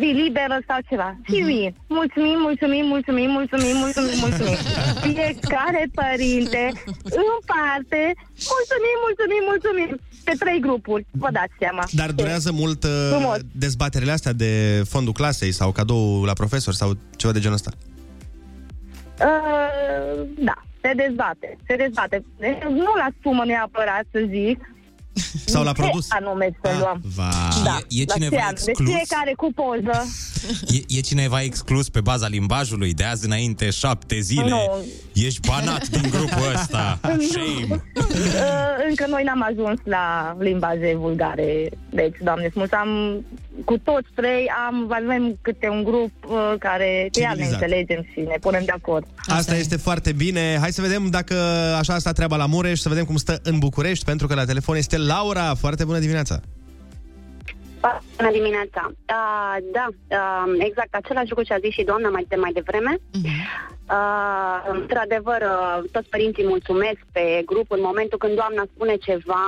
zi 0.00 0.11
liberă 0.25 0.57
sau 0.68 0.78
ceva. 0.88 1.11
Și 1.28 1.38
vin. 1.50 1.71
Mulțumim, 1.99 2.38
mulțumim, 2.49 2.85
mulțumim, 2.95 3.30
mulțumim, 3.38 3.76
mulțumim, 3.85 4.18
mulțumim. 4.25 4.59
Fiecare 5.07 5.83
părinte 6.00 6.62
în 7.21 7.28
parte, 7.52 8.02
mulțumim, 8.52 8.97
mulțumim, 9.07 9.42
mulțumim. 9.50 9.90
Pe 10.25 10.33
trei 10.38 10.61
grupuri, 10.61 11.07
vă 11.11 11.28
dați 11.33 11.54
seama. 11.59 11.85
Dar 11.90 12.11
durează 12.11 12.50
mult 12.52 12.85
uh, 12.85 13.09
Frumos. 13.11 13.38
dezbaterile 13.52 14.12
astea 14.12 14.33
de 14.33 14.83
fondul 14.88 15.12
clasei 15.12 15.52
sau 15.52 15.73
cadou 15.73 16.25
la 16.25 16.33
profesor 16.33 16.75
sau 16.75 16.88
ceva 17.16 17.33
de 17.33 17.40
genul 17.40 17.57
ăsta. 17.57 17.71
Uh, 19.20 20.26
da, 20.38 20.54
se 20.80 20.92
dezbate, 20.96 21.56
se 21.66 21.76
dezbate. 21.76 22.25
Deci, 22.38 22.62
Nu 22.62 22.92
la 22.96 23.08
sumă 23.22 23.44
neapărat 23.44 24.04
să 24.12 24.20
zic. 24.30 24.58
Sau 25.44 25.62
la 25.62 25.72
ce 25.72 25.80
produs. 25.82 26.06
anume 26.10 26.50
să 26.62 26.70
luăm. 26.78 27.00
Va. 27.16 27.28
Da, 27.64 27.78
E- 27.88 28.00
e 28.02 28.04
la 28.06 28.14
cineva 28.14 28.37
ce 28.37 28.42
anume. 28.42 28.54
Deci 28.64 28.68
exclus? 28.68 28.90
fiecare 28.90 29.32
cu 29.37 29.52
poză. 29.54 30.04
E, 30.88 30.98
e 30.98 31.00
cineva 31.00 31.42
exclus 31.42 31.88
pe 31.88 32.00
baza 32.00 32.28
limbajului 32.28 32.94
de 32.94 33.04
azi 33.04 33.25
înainte 33.26 33.70
șapte 33.70 34.20
zile? 34.20 34.48
Nu. 34.48 34.84
Ești 35.14 35.48
banat 35.48 35.88
din 35.88 36.10
grupul 36.10 36.52
ăsta. 36.54 36.98
Shame. 37.30 37.82
Uh, 37.96 38.87
încă 38.88 39.06
noi 39.08 39.22
n-am 39.25 39.42
ajuns 39.50 39.78
la 39.84 40.37
limbaje 40.38 40.94
vulgare. 40.96 41.68
Deci, 41.90 42.16
doamne 42.22 42.48
smult, 42.52 42.72
am 42.72 42.88
cu 43.64 43.78
toți 43.78 44.08
trei 44.14 44.50
am, 44.68 44.92
avem 44.92 45.38
câte 45.42 45.68
un 45.68 45.84
grup 45.84 46.12
uh, 46.26 46.54
care 46.58 47.08
chiar 47.12 47.36
ne 47.36 47.42
Civilizat. 47.42 47.62
înțelegem 47.62 48.02
și 48.12 48.20
ne 48.20 48.36
punem 48.40 48.62
de 48.64 48.72
acord. 48.76 49.06
Asta 49.26 49.56
este 49.56 49.76
foarte 49.76 50.12
bine. 50.12 50.56
Hai 50.60 50.72
să 50.72 50.82
vedem 50.82 51.06
dacă 51.10 51.34
așa 51.78 51.98
sta 51.98 52.12
treaba 52.12 52.36
la 52.36 52.46
Mureș, 52.46 52.78
să 52.78 52.88
vedem 52.88 53.04
cum 53.04 53.16
stă 53.16 53.40
în 53.42 53.58
București, 53.58 54.04
pentru 54.04 54.26
că 54.26 54.34
la 54.34 54.44
telefon 54.44 54.76
este 54.76 54.98
Laura. 54.98 55.54
Foarte 55.54 55.84
bună 55.84 55.98
dimineața! 55.98 56.40
Bună 58.16 58.30
dimineața! 58.32 58.82
Uh, 58.90 59.56
da, 59.76 59.87
uh, 59.88 60.54
exact 60.58 60.94
același 60.94 61.28
lucru 61.28 61.44
ce 61.44 61.54
a 61.54 61.58
zis 61.58 61.73
și 61.73 61.88
doamna 61.90 62.08
mai, 62.08 62.25
de 62.28 62.37
mai 62.37 62.52
devreme. 62.52 62.92
Uh, 63.97 64.58
într-adevăr, 64.73 65.40
uh, 65.42 65.90
toți 65.92 66.08
părinții 66.08 66.47
mulțumesc 66.47 67.00
pe 67.12 67.42
grup 67.47 67.70
în 67.70 67.80
momentul 67.82 68.18
când 68.18 68.35
doamna 68.35 68.62
spune 68.75 68.97
ceva. 68.97 69.47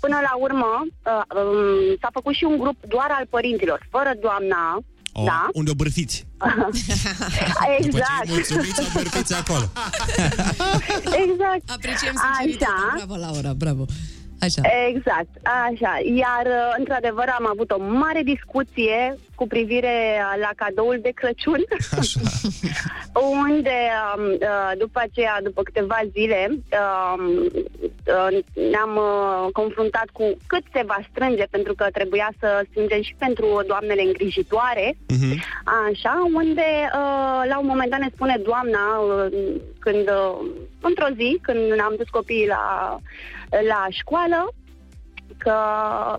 Până 0.00 0.18
la 0.28 0.34
urmă, 0.46 0.72
uh, 0.82 1.22
um, 1.38 1.96
s-a 2.00 2.08
făcut 2.12 2.34
și 2.34 2.44
un 2.44 2.56
grup 2.58 2.76
doar 2.88 3.10
al 3.18 3.26
părinților, 3.30 3.86
fără 3.90 4.12
doamna. 4.20 4.62
Oh, 5.12 5.24
Da? 5.24 5.48
Unde 5.52 5.70
o 5.70 5.74
bârfiți. 5.74 6.26
exact. 7.78 8.26
Mulțumiți, 8.28 8.80
o 8.80 8.84
bărfiți 8.94 9.34
acolo. 9.34 9.66
exact. 11.24 11.64
Apreciem 11.76 12.14
sinceritatea. 12.24 12.74
Așa. 12.88 13.04
Bravo, 13.04 13.16
Laura, 13.16 13.52
bravo. 13.52 13.84
Așa. 14.46 14.60
Exact, 14.88 15.32
așa. 15.68 15.92
Iar, 16.22 16.44
uh, 16.46 16.74
într-adevăr, 16.78 17.26
am 17.38 17.46
avut 17.48 17.70
o 17.70 17.82
mare 17.82 18.22
discuție 18.22 19.18
cu 19.34 19.46
privire 19.46 19.94
la 20.40 20.50
cadoul 20.56 20.98
de 21.02 21.10
Crăciun, 21.14 21.62
Așa. 21.98 22.20
unde 23.44 23.78
um, 24.16 24.24
uh, 24.32 24.72
după 24.78 25.00
aceea, 25.02 25.38
după 25.42 25.62
câteva 25.62 25.98
zile, 26.12 26.40
um, 26.50 27.26
uh, 27.26 28.38
ne-am 28.70 28.96
uh, 28.96 29.48
confruntat 29.52 30.08
cu 30.12 30.24
cât 30.46 30.62
se 30.72 30.82
va 30.86 30.98
strânge, 31.10 31.44
pentru 31.50 31.74
că 31.74 31.86
trebuia 31.92 32.32
să 32.38 32.64
strângem 32.70 33.02
și 33.02 33.14
pentru 33.18 33.62
doamnele 33.66 34.02
îngrijitoare, 34.02 34.96
Mhm. 35.08 35.42
Așa, 35.90 36.30
unde 36.34 36.68
uh, 36.94 37.42
la 37.48 37.58
un 37.58 37.66
moment 37.66 37.90
dat 37.90 38.00
ne 38.00 38.10
spune 38.14 38.36
doamna, 38.44 38.84
uh, 38.98 39.26
când, 39.78 40.08
uh, 40.08 40.46
într-o 40.80 41.06
zi, 41.16 41.38
când 41.42 41.80
am 41.80 41.94
dus 41.96 42.08
copiii 42.08 42.46
la, 42.46 42.98
la 43.68 43.86
școală, 43.90 44.54
că 45.38 45.54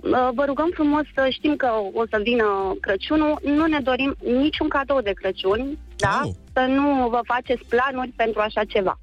uh, 0.01 0.29
vă 0.35 0.43
rugăm 0.45 0.69
frumos 0.73 1.01
să 1.15 1.27
știm 1.31 1.55
că 1.55 1.69
o 1.93 2.03
să 2.09 2.19
vină 2.23 2.45
Crăciunul, 2.81 3.39
nu 3.43 3.65
ne 3.65 3.79
dorim 3.79 4.15
niciun 4.41 4.67
cadou 4.67 5.01
de 5.01 5.11
Crăciun, 5.13 5.77
da? 5.97 6.21
Oh. 6.23 6.31
Să 6.53 6.59
nu 6.59 7.07
vă 7.09 7.19
faceți 7.23 7.63
planuri 7.69 8.13
pentru 8.15 8.39
așa 8.41 8.61
ceva. 8.67 8.99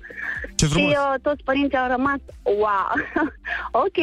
Ce 0.55 0.65
și 0.67 0.71
frumos. 0.73 0.93
uh, 0.93 1.15
toți 1.23 1.43
părinții 1.45 1.79
au 1.79 1.89
rămas, 1.91 2.19
wow, 2.43 2.91
ok. 3.87 3.99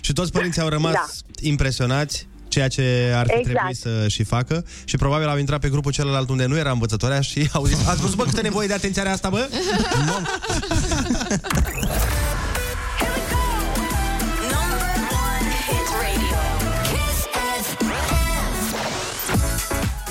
Și 0.00 0.12
toți 0.12 0.32
părinții 0.32 0.62
au 0.62 0.68
rămas 0.68 0.92
Da. 0.92 1.04
impresionați 1.40 2.28
ceea 2.48 2.68
ce 2.68 3.12
ar 3.16 3.26
fi 3.26 3.38
Exact. 3.38 3.54
trebuit 3.54 3.76
să 3.76 4.08
și 4.08 4.24
facă 4.24 4.64
și 4.84 4.96
probabil 4.96 5.28
au 5.28 5.38
intrat 5.38 5.60
pe 5.60 5.68
grupul 5.68 5.92
celălalt 5.92 6.28
unde 6.28 6.46
nu 6.46 6.56
era 6.56 6.70
învățătoarea 6.70 7.20
și 7.20 7.48
au 7.52 7.64
zis, 7.64 7.88
ați 7.88 8.00
văzut 8.00 8.16
bă 8.16 8.24
câtă 8.24 8.42
nevoie 8.42 8.66
de 8.66 8.72
atenție 8.74 9.00
are 9.00 9.10
asta, 9.10 9.28
bă? 9.28 9.48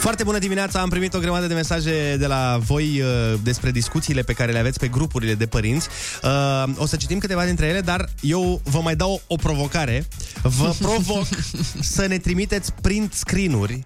Foarte 0.05 0.23
bună 0.23 0.39
dimineața, 0.39 0.79
am 0.79 0.89
primit 0.89 1.13
o 1.13 1.19
grămadă 1.19 1.47
de 1.47 1.53
mesaje 1.53 2.15
de 2.17 2.25
la 2.27 2.59
voi 2.65 3.01
uh, 3.01 3.39
despre 3.43 3.71
discuțiile 3.71 4.21
pe 4.21 4.33
care 4.33 4.51
le 4.51 4.59
aveți 4.59 4.79
pe 4.79 4.87
grupurile 4.87 5.33
de 5.33 5.45
părinți. 5.45 5.87
Uh, 6.23 6.73
o 6.77 6.85
să 6.85 6.95
citim 6.95 7.17
câteva 7.17 7.45
dintre 7.45 7.65
ele, 7.65 7.81
dar 7.81 8.09
eu 8.21 8.61
vă 8.63 8.79
mai 8.79 8.95
dau 8.95 9.11
o, 9.11 9.19
o 9.27 9.35
provocare. 9.35 10.07
Vă 10.41 10.75
provoc 10.79 11.25
să 11.95 12.05
ne 12.05 12.17
trimiteți 12.17 12.73
print 12.81 13.13
screen-uri 13.13 13.81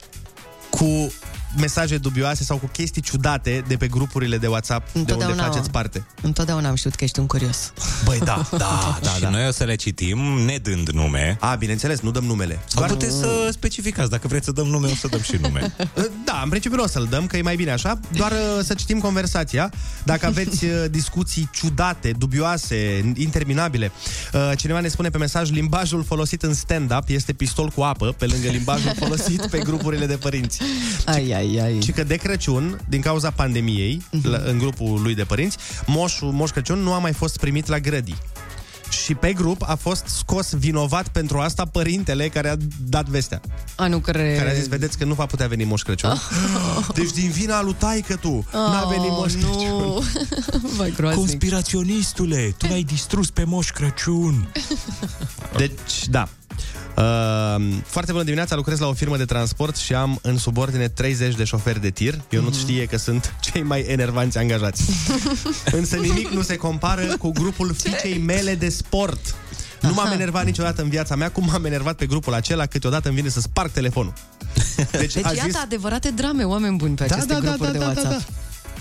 cu 0.69 1.13
mesaje 1.57 1.97
dubioase 1.97 2.43
sau 2.43 2.57
cu 2.57 2.65
chestii 2.65 3.01
ciudate 3.01 3.63
de 3.67 3.75
pe 3.77 3.87
grupurile 3.87 4.37
de 4.37 4.47
WhatsApp 4.47 4.93
de 4.93 4.99
unde 4.99 5.11
Întotdeauna- 5.13 5.43
faceți 5.43 5.69
parte. 5.71 6.05
Întotdeauna 6.21 6.69
am 6.69 6.75
știut 6.75 6.95
că 6.95 7.03
ești 7.03 7.19
un 7.19 7.25
curios. 7.25 7.73
Băi, 8.05 8.19
da, 8.23 8.47
da, 8.57 8.97
da, 9.03 9.09
și 9.09 9.21
da. 9.21 9.29
noi 9.29 9.47
o 9.47 9.51
să 9.51 9.63
le 9.63 9.75
citim 9.75 10.17
nedând 10.45 10.89
nume. 10.89 11.37
A, 11.39 11.55
bineînțeles, 11.55 11.99
nu 11.99 12.11
dăm 12.11 12.23
numele. 12.23 12.59
Sau 12.67 12.83
puteți 12.85 13.17
să 13.17 13.49
specificați, 13.51 14.09
dacă 14.09 14.27
vreți 14.27 14.45
să 14.45 14.51
dăm 14.51 14.67
nume, 14.67 14.87
o 14.87 14.95
să 14.95 15.07
dăm 15.07 15.21
și 15.21 15.37
nume. 15.41 15.73
Da, 16.25 16.39
în 16.43 16.49
principiu 16.49 16.77
nu 16.77 16.83
o 16.83 16.87
să-l 16.87 17.07
dăm, 17.09 17.27
că 17.27 17.37
e 17.37 17.41
mai 17.41 17.55
bine 17.55 17.71
așa, 17.71 17.99
doar 18.15 18.31
uh, 18.31 18.37
să 18.63 18.73
citim 18.73 18.99
conversația. 18.99 19.71
Dacă 20.03 20.25
aveți 20.25 20.65
uh, 20.65 20.71
discuții 20.91 21.49
ciudate, 21.53 22.11
dubioase, 22.17 23.11
interminabile. 23.15 23.91
Uh, 24.33 24.51
Cineva 24.57 24.79
ne 24.79 24.87
spune 24.87 25.09
pe 25.09 25.17
mesaj, 25.17 25.49
limbajul 25.51 26.03
folosit 26.03 26.43
în 26.43 26.53
stand-up 26.53 27.03
este 27.07 27.33
pistol 27.33 27.69
cu 27.75 27.81
apă, 27.81 28.15
pe 28.17 28.25
lângă 28.25 28.49
limbajul 28.49 28.91
folosit 28.99 29.45
pe 29.45 29.59
grupurile 29.59 30.05
de 30.05 30.15
părinți. 30.15 30.61
Ai, 31.05 31.31
ai, 31.31 31.38
ai. 31.61 31.81
Și 31.83 31.91
că 31.91 32.03
de 32.03 32.15
Crăciun, 32.15 32.79
din 32.89 33.01
cauza 33.01 33.31
pandemiei, 33.31 34.01
Mhm. 34.11 34.27
la, 34.29 34.41
în 34.45 34.57
grupul 34.57 35.01
lui 35.01 35.15
de 35.15 35.23
părinți, 35.23 35.57
moșul, 35.85 36.31
Moș 36.31 36.49
Crăciun 36.49 36.79
nu 36.79 36.93
a 36.93 36.97
mai 36.99 37.13
fost 37.13 37.37
primit 37.37 37.67
la 37.67 37.79
grădii. 37.79 38.17
Și 39.05 39.13
pe 39.15 39.33
grup 39.33 39.61
a 39.67 39.75
fost 39.75 40.03
scos 40.07 40.53
vinovat 40.53 41.07
pentru 41.07 41.37
asta 41.39 41.65
părintele 41.65 42.27
care 42.29 42.49
a 42.49 42.55
dat 42.83 43.05
vestea. 43.05 43.41
A, 43.75 43.87
nu 43.87 43.99
cred. 43.99 44.37
Care 44.37 44.49
a 44.49 44.53
zis, 44.53 44.67
vedeți 44.67 44.97
că 44.97 45.05
nu 45.05 45.13
va 45.13 45.25
putea 45.25 45.47
veni 45.47 45.63
Moș 45.63 45.81
Crăciun. 45.81 46.21
Deci 46.93 47.11
din 47.11 47.29
vina 47.29 47.61
lui 47.61 47.75
taică 47.77 48.15
tu 48.15 48.45
n-a 48.53 48.85
venit 48.89 49.09
Moș 49.11 49.31
Crăciun. 49.33 49.81
Oh, 49.81 50.03
nu. 50.61 50.69
Vai, 50.77 50.93
groaznic. 50.95 51.19
Conspiraționistule, 51.25 52.55
tu 52.57 52.65
l-ai 52.67 52.83
distrus 52.83 53.29
pe 53.29 53.43
Moș 53.43 53.69
Crăciun. 53.71 54.51
Deci, 55.57 56.07
da. 56.09 56.29
Uh, 56.99 57.63
foarte 57.85 58.11
bună 58.11 58.23
dimineața, 58.23 58.55
lucrez 58.55 58.79
la 58.79 58.87
o 58.87 58.93
firmă 58.93 59.17
de 59.17 59.25
transport 59.25 59.75
și 59.75 59.93
am 59.93 60.19
în 60.21 60.37
subordine 60.37 60.87
30 60.87 61.35
de 61.35 61.43
șoferi 61.43 61.81
de 61.81 61.89
tir. 61.89 62.21
Eu 62.29 62.41
nu 62.41 62.51
știe 62.51 62.85
că 62.85 62.97
sunt 62.97 63.33
cei 63.39 63.61
mai 63.61 63.85
enervanți 63.87 64.37
angajați. 64.37 64.83
Însă 65.79 65.95
nimic 65.95 66.27
nu 66.27 66.41
se 66.41 66.55
compară 66.55 67.17
cu 67.19 67.31
grupul 67.31 67.73
fiicei 67.73 68.17
mele 68.17 68.55
de 68.55 68.69
sport. 68.69 69.35
Nu 69.81 69.93
m-am 69.93 70.11
enervat 70.11 70.45
niciodată 70.45 70.81
în 70.81 70.89
viața 70.89 71.15
mea 71.15 71.31
cum 71.31 71.45
m-am 71.45 71.65
enervat 71.65 71.95
pe 71.95 72.05
grupul 72.05 72.33
acela 72.33 72.65
câteodată 72.65 73.07
îmi 73.07 73.17
vine 73.17 73.29
să 73.29 73.39
sparg 73.39 73.71
telefonul. 73.71 74.13
Deci, 74.91 75.13
Deci 75.13 75.25
a 75.25 75.31
iată 75.33 75.49
zis, 75.49 75.55
adevărate 75.55 76.11
drame, 76.11 76.43
oameni 76.43 76.77
buni 76.77 76.95
pe 76.95 77.05
Da, 77.05 77.15
aceste 77.15 77.33
da, 77.33 77.39
da, 77.39 77.47
grupuri 77.47 77.71
da, 77.71 77.77
de 77.77 77.85
da, 77.85 77.93
da, 77.93 78.01
WhatsApp. 78.01 78.31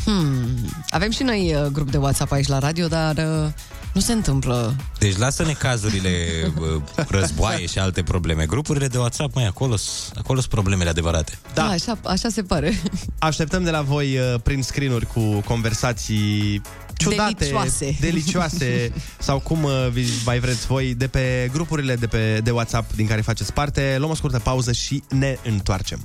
Hmm. 0.05 0.71
Avem 0.91 1.11
și 1.11 1.23
noi 1.23 1.55
uh, 1.55 1.67
grup 1.67 1.91
de 1.91 1.97
WhatsApp 1.97 2.33
aici 2.33 2.47
la 2.47 2.59
radio, 2.59 2.87
dar 2.87 3.17
uh, 3.17 3.49
nu 3.93 4.01
se 4.01 4.13
întâmplă. 4.13 4.75
Deci 4.99 5.17
lasă-ne 5.17 5.53
cazurile 5.53 6.11
bă, 6.59 6.81
războaie 7.09 7.67
și 7.67 7.79
alte 7.79 8.03
probleme. 8.03 8.47
Grupurile 8.47 8.87
de 8.89 8.99
WhatsApp, 8.99 9.35
mai 9.35 9.47
acolo 9.47 9.77
acolo 10.15 10.39
sunt 10.39 10.53
problemele 10.53 10.91
adevărate. 10.91 11.39
Da. 11.55 11.63
A, 11.65 11.71
așa, 11.71 11.99
așa 12.05 12.29
se 12.29 12.43
pare. 12.43 12.81
Așteptăm 13.19 13.65
de 13.65 13.71
la 13.71 13.83
voi 13.83 14.19
uh, 14.19 14.41
prin 14.43 14.63
screen 14.63 14.99
cu 14.99 15.21
conversații 15.41 16.61
ciudate, 16.97 17.35
Delicioase. 17.39 17.97
delicioase 18.01 18.93
sau 19.19 19.39
cum 19.39 19.63
uh, 19.63 19.89
vi- 19.93 20.09
mai 20.25 20.39
vreți 20.39 20.67
voi, 20.67 20.95
de 20.95 21.07
pe 21.07 21.51
grupurile 21.53 21.95
de, 21.97 22.07
pe, 22.07 22.41
de 22.45 22.51
WhatsApp 22.51 22.93
din 22.95 23.07
care 23.07 23.21
faceți 23.21 23.53
parte. 23.53 23.95
Luăm 23.99 24.11
o 24.11 24.15
scurtă 24.15 24.39
pauză 24.39 24.73
și 24.73 25.03
ne 25.09 25.37
întoarcem. 25.45 26.05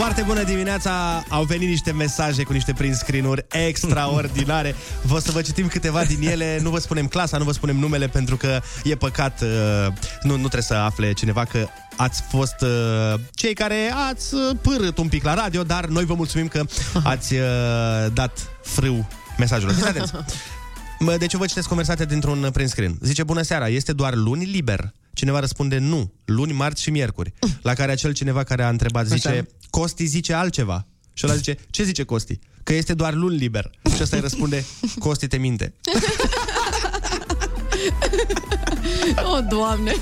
Foarte 0.00 0.22
bună 0.22 0.42
dimineața! 0.42 1.24
Au 1.28 1.44
venit 1.44 1.68
niște 1.68 1.92
mesaje 1.92 2.42
cu 2.42 2.52
niște 2.52 2.72
prin 2.72 2.94
screen-uri 2.94 3.46
extraordinare. 3.48 4.74
Vă 5.02 5.18
să 5.18 5.30
vă 5.30 5.40
citim 5.40 5.66
câteva 5.66 6.04
din 6.04 6.28
ele. 6.28 6.58
Nu 6.62 6.70
vă 6.70 6.78
spunem 6.78 7.06
clasa, 7.06 7.38
nu 7.38 7.44
vă 7.44 7.52
spunem 7.52 7.76
numele 7.76 8.06
pentru 8.08 8.36
că 8.36 8.60
e 8.84 8.94
păcat. 8.94 9.40
uh, 9.42 9.48
Nu, 10.22 10.30
nu 10.30 10.38
trebuie 10.38 10.62
să 10.62 10.74
afle 10.74 11.12
cineva 11.12 11.44
că 11.44 11.66
ați 11.96 12.22
fost 12.28 12.54
uh, 12.60 13.20
cei 13.30 13.54
care 13.54 13.92
ați 14.10 14.34
uh, 14.34 14.40
pârât 14.62 14.98
un 14.98 15.08
pic 15.08 15.24
la 15.24 15.34
radio, 15.34 15.62
dar 15.62 15.86
noi 15.86 16.04
vă 16.04 16.14
mulțumim 16.14 16.48
că 16.48 16.64
ați 17.04 17.34
uh, 17.34 17.40
dat 18.12 18.48
frâu 18.62 19.08
mesajul. 19.38 19.70
Fiți 19.70 19.88
atenți! 19.88 20.12
Mă, 20.98 21.16
Deci 21.16 21.32
eu 21.32 21.40
vă 21.40 21.46
citesc 21.46 21.68
conversația 21.68 22.04
dintr-un 22.04 22.42
uh, 22.42 22.52
print 22.52 22.68
screen. 22.68 22.98
Zice, 23.00 23.22
bună 23.22 23.42
seara, 23.42 23.68
este 23.68 23.92
doar 23.92 24.14
luni 24.14 24.44
liber? 24.44 24.92
Cineva 25.12 25.40
răspunde, 25.40 25.78
nu, 25.78 26.12
luni, 26.24 26.52
marți 26.52 26.82
și 26.82 26.90
miercuri. 26.90 27.32
La 27.62 27.74
care 27.74 27.92
acel 27.92 28.12
cineva 28.12 28.42
care 28.42 28.62
a 28.62 28.68
întrebat 28.68 29.06
zice, 29.06 29.28
Așa. 29.28 29.46
Costi 29.70 30.04
zice 30.04 30.32
altceva. 30.32 30.86
Și 31.12 31.26
ăla 31.26 31.36
zice, 31.36 31.58
ce 31.70 31.82
zice 31.82 32.04
Costi? 32.04 32.38
Că 32.62 32.74
este 32.74 32.94
doar 32.94 33.14
luni 33.14 33.36
liber. 33.36 33.70
Și 33.94 34.02
ăsta 34.02 34.16
îi 34.16 34.22
răspunde, 34.22 34.64
Costi 34.98 35.26
te 35.26 35.36
minte. 35.36 35.74
O, 39.24 39.30
oh, 39.36 39.44
Doamne! 39.48 39.94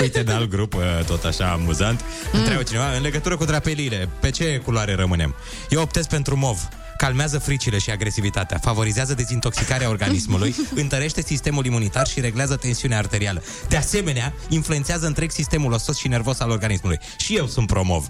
Uite, 0.00 0.20
în 0.20 0.28
alt 0.28 0.50
grup, 0.50 0.74
uh, 0.74 0.82
tot 1.06 1.24
așa 1.24 1.50
amuzant, 1.50 2.00
mm. 2.32 2.38
întreabă 2.38 2.62
cineva, 2.62 2.92
în 2.96 3.02
legătură 3.02 3.36
cu 3.36 3.44
drapeliile, 3.44 4.08
pe 4.20 4.30
ce 4.30 4.60
culoare 4.64 4.94
rămânem? 4.94 5.34
Eu 5.70 5.80
optez 5.80 6.06
pentru 6.06 6.36
mov. 6.36 6.68
Calmează 6.96 7.38
fricile 7.38 7.78
și 7.78 7.90
agresivitatea, 7.90 8.58
favorizează 8.58 9.14
dezintoxicarea 9.14 9.88
organismului, 9.88 10.54
întărește 10.74 11.22
sistemul 11.22 11.64
imunitar 11.64 12.06
și 12.06 12.20
reglează 12.20 12.56
tensiunea 12.56 12.98
arterială. 12.98 13.42
De 13.68 13.76
asemenea, 13.76 14.34
influențează 14.48 15.06
întreg 15.06 15.30
sistemul 15.30 15.72
osos 15.72 15.96
și 15.96 16.08
nervos 16.08 16.40
al 16.40 16.50
organismului. 16.50 16.98
Și 17.16 17.36
eu 17.36 17.46
sunt 17.46 17.66
pro-mov. 17.66 18.06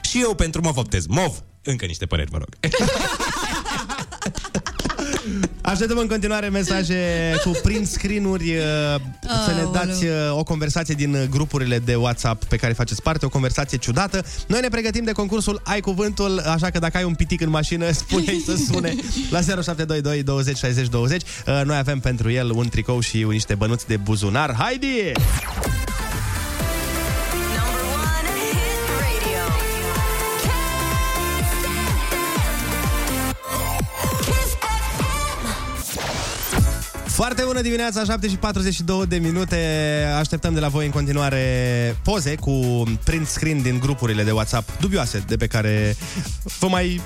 Și 0.00 0.20
eu 0.20 0.34
pentru 0.34 0.60
mov 0.62 0.76
optez. 0.76 1.06
Mov! 1.06 1.42
Încă 1.62 1.84
niște 1.86 2.06
păreri, 2.06 2.30
vă 2.30 2.38
rog. 2.38 2.48
Așteptăm 5.68 5.98
în 5.98 6.06
continuare 6.06 6.48
mesaje 6.48 7.32
cu 7.44 7.50
print 7.62 7.86
screen-uri 7.86 8.56
uh, 8.56 8.62
Să 9.44 9.52
ne 9.56 9.66
dați 9.72 10.04
uh, 10.04 10.10
o 10.30 10.42
conversație 10.42 10.94
din 10.94 11.14
uh, 11.14 11.22
grupurile 11.30 11.78
de 11.78 11.94
WhatsApp 11.94 12.44
Pe 12.44 12.56
care 12.56 12.72
faceți 12.72 13.02
parte, 13.02 13.26
o 13.26 13.28
conversație 13.28 13.78
ciudată. 13.78 14.24
Noi 14.46 14.60
ne 14.60 14.68
pregătim 14.68 15.04
de 15.04 15.12
concursul 15.12 15.60
Ai 15.64 15.80
Cuvântul 15.80 16.38
Așa 16.38 16.70
că 16.70 16.78
dacă 16.78 16.96
ai 16.96 17.04
un 17.04 17.14
pitic 17.14 17.40
în 17.40 17.50
mașină 17.50 17.90
Spune-i 18.02 18.42
să 18.46 18.56
sune 18.72 18.94
la 19.30 19.40
0722 19.40 20.22
20 20.22 20.56
60 20.56 20.88
20 20.88 21.22
Uh, 21.22 21.60
Noi 21.64 21.76
avem 21.76 22.00
pentru 22.00 22.30
el 22.30 22.50
un 22.50 22.68
tricou 22.68 23.00
și 23.00 23.24
niște 23.24 23.54
bănuți 23.54 23.86
de 23.86 23.96
buzunar. 23.96 24.54
Haide! 24.58 25.12
Foarte 37.18 37.42
bună 37.44 37.60
dimineața, 37.60 38.04
7 38.04 38.28
și 38.28 38.36
42 38.36 39.06
de 39.06 39.16
minute. 39.16 39.56
Așteptăm 40.18 40.54
de 40.54 40.60
la 40.60 40.68
voi 40.68 40.84
în 40.84 40.90
continuare 40.90 41.42
poze 42.04 42.34
cu 42.34 42.82
print 43.04 43.26
screen 43.26 43.62
din 43.62 43.78
grupurile 43.78 44.22
de 44.22 44.30
WhatsApp 44.30 44.80
dubioase 44.80 45.24
de 45.26 45.36
pe 45.36 45.46
care 45.46 45.96
vă 46.58 46.68
mai 46.68 47.00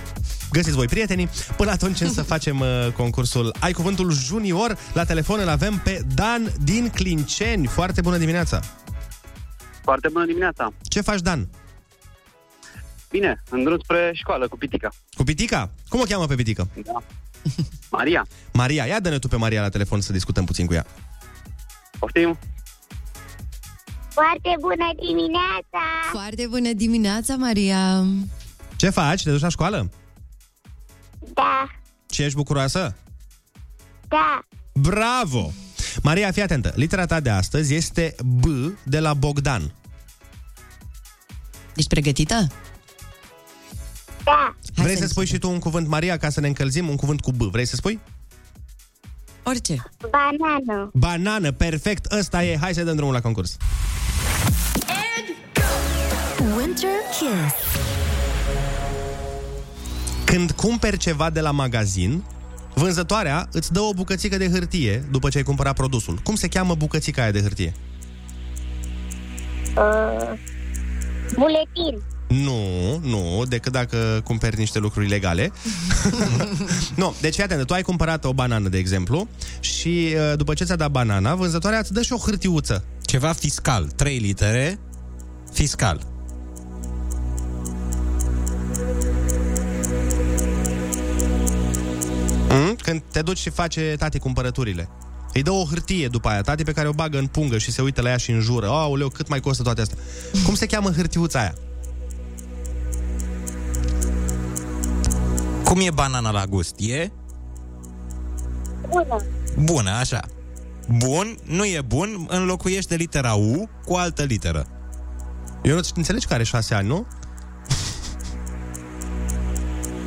găsiți 0.51 0.77
voi 0.77 0.87
prietenii. 0.87 1.29
Până 1.57 1.71
atunci 1.71 2.01
însă 2.01 2.23
facem 2.33 2.61
uh, 2.61 2.93
concursul 2.97 3.55
Ai 3.61 3.73
Cuvântul 3.73 4.11
Junior. 4.11 4.79
La 4.93 5.05
telefon 5.05 5.41
îl 5.41 5.49
avem 5.49 5.81
pe 5.85 6.01
Dan 6.15 6.53
din 6.65 6.89
Clinceni. 6.89 7.67
Foarte 7.67 8.01
bună 8.01 8.17
dimineața! 8.17 8.61
Foarte 9.83 10.09
bună 10.09 10.25
dimineața! 10.25 10.73
Ce 10.83 11.01
faci, 11.01 11.21
Dan? 11.21 11.49
Bine, 13.11 13.43
în 13.51 13.65
drum 13.65 13.79
spre 13.83 14.11
școală 14.15 14.49
cu 14.49 14.57
pitica. 14.57 14.93
Cu 15.17 15.23
Pitica? 15.23 15.71
Cum 15.89 16.01
o 16.01 16.05
cheamă 16.05 16.27
pe 16.27 16.35
Pitică? 16.35 16.69
Da. 16.85 17.03
Maria, 17.91 18.27
Maria. 18.53 18.85
Ia 18.85 19.01
dă-ne 19.01 19.19
tu 19.19 19.29
pe 19.29 19.37
Maria 19.37 19.61
la 19.63 19.69
telefon 19.69 20.01
să 20.01 20.13
discutăm 20.13 20.45
puțin 20.45 20.67
cu 20.67 20.73
ea. 20.75 20.87
poftim? 21.99 22.39
Foarte 24.09 24.57
bună 24.61 24.91
dimineața! 25.07 25.83
Foarte 26.11 26.47
bună 26.51 26.73
dimineața, 26.73 27.35
Maria! 27.37 28.05
Ce 28.77 28.91
faci? 28.91 29.23
Te 29.23 29.31
duci 29.31 29.41
la 29.41 29.49
școală? 29.49 29.91
Da, 31.35 31.67
Și 32.11 32.23
ești 32.23 32.37
bucuroasă? 32.37 32.97
da, 34.09 34.41
Bravo! 34.73 35.53
Maria, 36.03 36.31
fii 36.31 36.43
atentă. 36.43 36.73
Litera 36.75 37.07
ta 37.07 37.21
de 37.21 37.31
astăzi 37.31 37.75
este 37.75 38.15
B 38.25 38.45
de 38.83 38.99
la 39.01 39.15
Bogdan. 39.15 39.73
Ești 41.77 41.89
pregătită? 41.89 42.47
Da. 44.25 44.55
Vrei 44.75 44.97
să 44.97 45.07
spui 45.07 45.27
și 45.27 45.39
tu 45.39 45.51
un 45.51 45.59
cuvânt, 45.59 45.89
Maria, 45.89 46.17
ca 46.17 46.29
să 46.31 46.41
ne 46.41 46.47
încălzim? 46.47 46.89
Un 46.89 46.97
cuvânt 46.97 47.21
cu 47.21 47.33
B. 47.33 47.41
Vrei 47.41 47.65
să 47.67 47.77
spui? 47.77 48.01
Orice. 49.43 49.83
Banană. 50.11 50.91
Banană, 50.95 51.53
perfect, 51.53 52.13
ăsta 52.13 52.45
e. 52.45 52.59
Hai 52.61 52.75
să 52.75 52.83
dăm 52.83 52.97
drumul 52.97 53.15
la 53.15 53.21
concurs. 53.21 53.57
Winter 56.57 56.89
Kiss. 57.11 57.55
Când 60.25 60.51
cumperi 60.51 60.97
ceva 60.97 61.31
de 61.31 61.41
la 61.41 61.51
magazin, 61.51 62.25
vânzătoarea 62.75 63.49
îți 63.53 63.73
dă 63.73 63.81
o 63.81 63.93
bucățică 63.93 64.37
de 64.37 64.49
hârtie 64.49 65.05
după 65.11 65.29
ce 65.29 65.37
ai 65.37 65.43
cumpărat 65.43 65.75
produsul. 65.75 66.19
Cum 66.23 66.35
se 66.35 66.49
cheamă 66.49 66.75
bucățica 66.75 67.23
aia 67.23 67.31
de 67.31 67.41
hârtie? 67.41 67.73
Uh, 69.77 70.39
buletin. 71.35 72.03
Nu, 72.33 72.99
nu, 73.03 73.45
decât 73.49 73.73
dacă 73.73 74.21
cumperi 74.25 74.59
niște 74.59 74.79
lucruri 74.79 75.09
legale. 75.09 75.53
nu, 76.95 77.15
deci 77.21 77.35
fii 77.35 77.43
atent, 77.43 77.67
tu 77.67 77.75
ai 77.75 77.83
cumpărat 77.83 78.25
o 78.25 78.33
banană, 78.33 78.69
de 78.69 78.79
exemplu, 78.79 79.29
și 79.61 80.15
uh, 80.15 80.37
după 80.37 80.55
ce 80.55 80.65
ți-a 80.65 80.77
dat 80.77 80.91
banana, 80.91 81.35
vânzătoarea 81.35 81.79
îți 81.79 81.93
dă 81.93 82.03
și 82.03 82.13
o 82.13 82.17
hârtiuță. 82.17 82.85
Ceva 83.05 83.33
fiscal, 83.33 83.85
3 83.97 84.19
litere, 84.19 84.79
fiscal. 85.53 86.07
Mm? 92.49 92.77
Când 92.83 93.03
te 93.13 93.23
duci 93.23 93.39
și 93.39 93.51
face 93.51 93.95
tati 93.99 94.19
cumpărăturile. 94.19 94.89
Îi 95.33 95.43
dă 95.43 95.51
o 95.51 95.65
hârtie 95.65 96.09
după 96.09 96.29
aia, 96.29 96.41
tati, 96.41 96.65
pe 96.65 96.73
care 96.73 96.89
o 96.89 96.93
bagă 96.93 97.19
în 97.19 97.27
pungă 97.27 97.59
și 97.59 97.71
se 97.71 97.83
uită 97.83 98.03
la 98.03 98.09
ea 98.09 98.17
și 98.17 98.31
înjură. 98.31 98.67
Aoleu, 98.67 99.09
cât 99.09 99.29
mai 99.29 99.41
costă 99.41 99.63
toate 99.63 99.81
astea? 99.81 99.99
Cum 100.45 100.55
se 100.55 100.67
cheamă 100.67 100.91
hârtiuța 100.91 101.41
aia? 101.41 101.55
Cum 105.73 105.81
e 105.81 105.91
banana 105.91 106.31
la 106.31 106.47
gust? 106.47 106.75
E 106.79 107.11
Bună. 108.89 109.25
bună, 109.57 109.91
așa. 109.91 110.21
Bun, 110.89 111.37
nu 111.45 111.65
e 111.65 111.83
bun, 111.87 112.27
înlocuiește 112.29 112.97
litera 112.97 113.35
U 113.35 113.69
cu 113.85 113.95
altă 113.95 114.23
literă. 114.23 114.67
Eu 115.63 115.75
nu 115.75 115.81
înțelegi 115.95 116.27
că 116.27 116.35
are 116.35 116.43
șase 116.43 116.75
ani, 116.75 116.89
nu? 116.89 117.07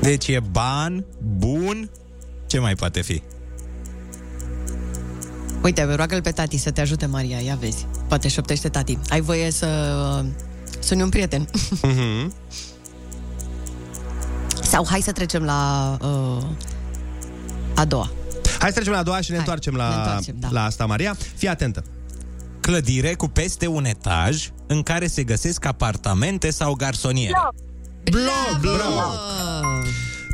Deci 0.02 0.28
e 0.28 0.40
ban, 0.52 1.06
bun, 1.38 1.90
ce 2.48 2.60
mai 2.60 2.76
poate 2.76 3.02
fi? 3.02 3.22
Uite, 5.64 5.84
roagă-l 5.84 6.22
pe 6.22 6.32
tati 6.32 6.58
să 6.58 6.72
te 6.72 6.82
ajute, 6.82 7.06
Maria, 7.06 7.38
ia 7.38 7.56
vezi. 7.56 7.88
Poate 8.08 8.28
șoptește 8.28 8.70
tati. 8.70 8.98
Ai 9.10 9.22
voie 9.22 9.52
să 9.52 9.68
suni 10.80 11.02
un 11.02 11.10
prieten. 11.10 11.48
Mhm. 11.82 12.34
Sau 14.76 14.86
hai 14.90 15.02
să 15.02 15.12
trecem 15.12 15.44
la 15.44 15.98
uh, 16.02 16.44
a 17.76 17.86
doua. 17.86 18.12
Hai 18.60 18.70
să 18.70 18.74
trecem 18.74 18.92
la 18.92 19.00
a 19.00 19.04
doua 19.04 19.22
și 19.22 19.30
ne 19.30 19.36
Hai, 19.36 19.46
întoarcem 19.46 19.76
la, 19.76 19.90
ne 19.90 19.96
întoarcem, 19.96 20.36
da. 20.40 20.48
la 20.52 20.64
asta, 20.64 20.86
Maria. 20.86 21.16
Fii 21.36 21.48
atentă. 21.48 21.84
Clădire 22.60 23.14
cu 23.14 23.28
peste 23.28 23.68
un 23.68 23.86
etaj 23.86 24.50
în 24.68 24.84
care 24.84 25.08
se 25.08 25.24
găsesc 25.24 25.66
apartamente 25.66 26.50
sau 26.50 26.74
garsoniere. 26.74 27.34
Bloc, 28.04 28.60
bloc. 28.60 29.20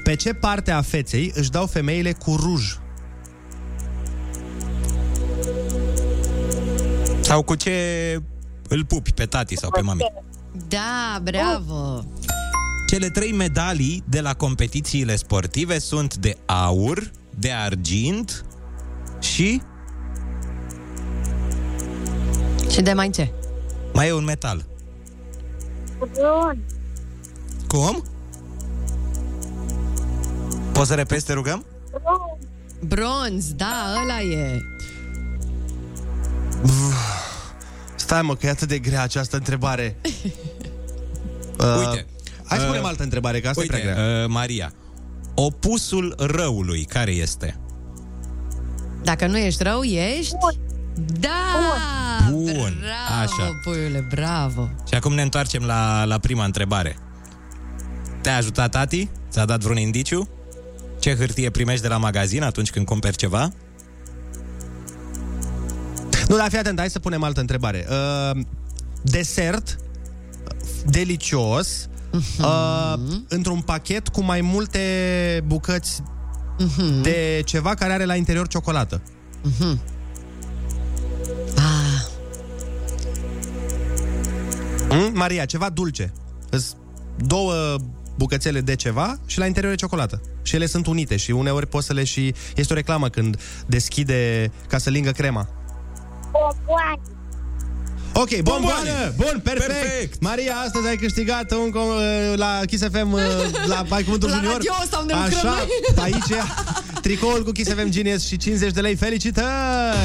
Pe 0.03 0.15
ce 0.15 0.33
parte 0.33 0.71
a 0.71 0.81
feței 0.81 1.31
își 1.35 1.49
dau 1.49 1.65
femeile 1.65 2.11
cu 2.11 2.35
ruj? 2.35 2.77
Sau 7.19 7.41
cu 7.43 7.55
ce 7.55 7.73
îl 8.67 8.85
pupi 8.85 9.11
pe 9.11 9.25
tati 9.25 9.57
sau 9.57 9.69
pe 9.69 9.81
mami. 9.81 10.01
Da, 10.67 11.21
bravo! 11.23 12.05
Cele 12.91 13.09
trei 13.09 13.31
medalii 13.31 14.03
de 14.09 14.21
la 14.21 14.33
competițiile 14.33 15.15
sportive 15.15 15.79
sunt 15.79 16.15
de 16.15 16.37
aur, 16.45 17.11
de 17.39 17.51
argint 17.51 18.45
și 19.19 19.61
Și 22.69 22.81
de 22.81 22.93
mai 22.93 23.09
ce? 23.09 23.31
mai 23.93 24.07
e 24.07 24.13
un 24.13 24.23
metal. 24.23 24.65
Bun. 25.97 26.63
Cum? 27.67 28.03
Poți 30.71 30.87
să 30.87 30.95
repezi, 30.95 31.25
te 31.25 31.33
rugăm? 31.33 31.65
Bronz, 32.79 33.53
da, 33.53 33.93
ăla 34.03 34.21
e. 34.21 34.61
Stai 37.95 38.21
mă, 38.21 38.35
că 38.35 38.45
e 38.45 38.49
atât 38.49 38.67
de 38.67 38.79
grea 38.79 39.01
această 39.01 39.35
întrebare. 39.35 39.95
Uite. 41.79 42.05
Hai 42.51 42.59
să 42.59 42.65
uh, 42.65 42.71
punem 42.71 42.85
altă 42.85 43.03
întrebare, 43.03 43.39
că 43.39 43.47
asta 43.47 43.61
uite, 43.61 43.75
e 43.77 43.79
prea 43.79 43.93
grea. 43.93 44.23
Uh, 44.23 44.29
Maria, 44.29 44.73
opusul 45.35 46.15
răului, 46.17 46.83
care 46.83 47.11
este? 47.11 47.59
Dacă 49.03 49.27
nu 49.27 49.37
ești 49.37 49.63
rău, 49.63 49.81
ești... 49.81 50.35
Da! 51.19 51.29
Bun, 52.29 52.51
Bravo, 52.51 53.21
așa. 53.21 53.59
puiule, 53.63 54.07
bravo! 54.09 54.69
Și 54.87 54.93
acum 54.93 55.13
ne 55.13 55.21
întoarcem 55.21 55.63
la, 55.63 56.03
la 56.03 56.17
prima 56.17 56.45
întrebare. 56.45 56.97
Te-a 58.21 58.35
ajutat 58.35 58.71
tati? 58.71 59.09
Ți-a 59.29 59.45
dat 59.45 59.61
vreun 59.61 59.77
indiciu? 59.77 60.29
Ce 60.99 61.15
hârtie 61.15 61.49
primești 61.49 61.81
de 61.81 61.87
la 61.87 61.97
magazin 61.97 62.43
atunci 62.43 62.69
când 62.69 62.85
cumperi 62.85 63.15
ceva? 63.15 63.51
Nu, 66.27 66.37
dar 66.37 66.49
fii 66.49 66.57
atent, 66.57 66.79
hai 66.79 66.89
să 66.89 66.99
punem 66.99 67.23
altă 67.23 67.39
întrebare. 67.39 67.87
Uh, 67.89 68.39
desert 69.01 69.77
delicios 70.85 71.89
uh, 72.39 72.93
într-un 73.27 73.61
pachet 73.61 74.07
cu 74.07 74.23
mai 74.23 74.41
multe 74.41 74.79
bucăți 75.45 76.01
de 77.01 77.41
ceva 77.45 77.73
care 77.73 77.93
are 77.93 78.05
la 78.05 78.15
interior 78.15 78.47
ciocolată. 78.47 79.01
Ah, 81.55 81.91
Mm? 84.91 85.11
Maria, 85.13 85.45
ceva 85.45 85.69
dulce. 85.69 86.13
Îs 86.49 86.75
două 87.17 87.53
bucățele 88.17 88.61
de 88.61 88.75
ceva 88.75 89.19
și 89.25 89.39
la 89.39 89.45
interior 89.45 89.71
e 89.71 89.75
ciocolată. 89.75 90.21
Și 90.41 90.55
ele 90.55 90.65
sunt 90.65 90.87
unite 90.87 91.15
și 91.15 91.31
uneori 91.31 91.67
poți 91.67 91.85
să 91.85 91.93
le 91.93 92.03
și... 92.03 92.33
Este 92.55 92.73
o 92.73 92.75
reclamă 92.75 93.09
când 93.09 93.41
deschide 93.67 94.51
ca 94.67 94.77
să 94.77 94.89
lingă 94.89 95.11
crema. 95.11 95.47
Bomboane. 96.31 97.01
Ok, 98.13 98.41
bomboană! 98.41 99.13
Bun, 99.15 99.39
perfect. 99.43 99.67
perfect! 99.71 100.21
Maria, 100.21 100.55
astăzi 100.65 100.87
ai 100.87 100.95
câștigat 100.95 101.51
un 101.51 101.71
com- 101.71 102.35
la 102.35 102.59
Kiss 102.65 102.83
FM, 102.91 103.11
uh, 103.11 103.21
la 103.65 103.83
Ai 103.95 104.03
Cuvântul 104.03 104.29
La 104.29 104.35
Junior. 104.35 104.53
radio 104.53 104.73
ăsta 104.83 104.97
unde 104.97 105.13
lucrăm 105.13 105.37
Așa, 105.39 105.47
noi. 105.95 106.03
aici 106.03 106.29
e 106.29 106.41
tricoul 107.05 107.43
cu 107.43 107.51
Kiss 107.51 107.69
FM 107.73 107.89
Genius 107.89 108.27
și 108.27 108.37
50 108.37 108.71
de 108.71 108.81
lei. 108.81 108.95
Felicitări! 108.95 109.47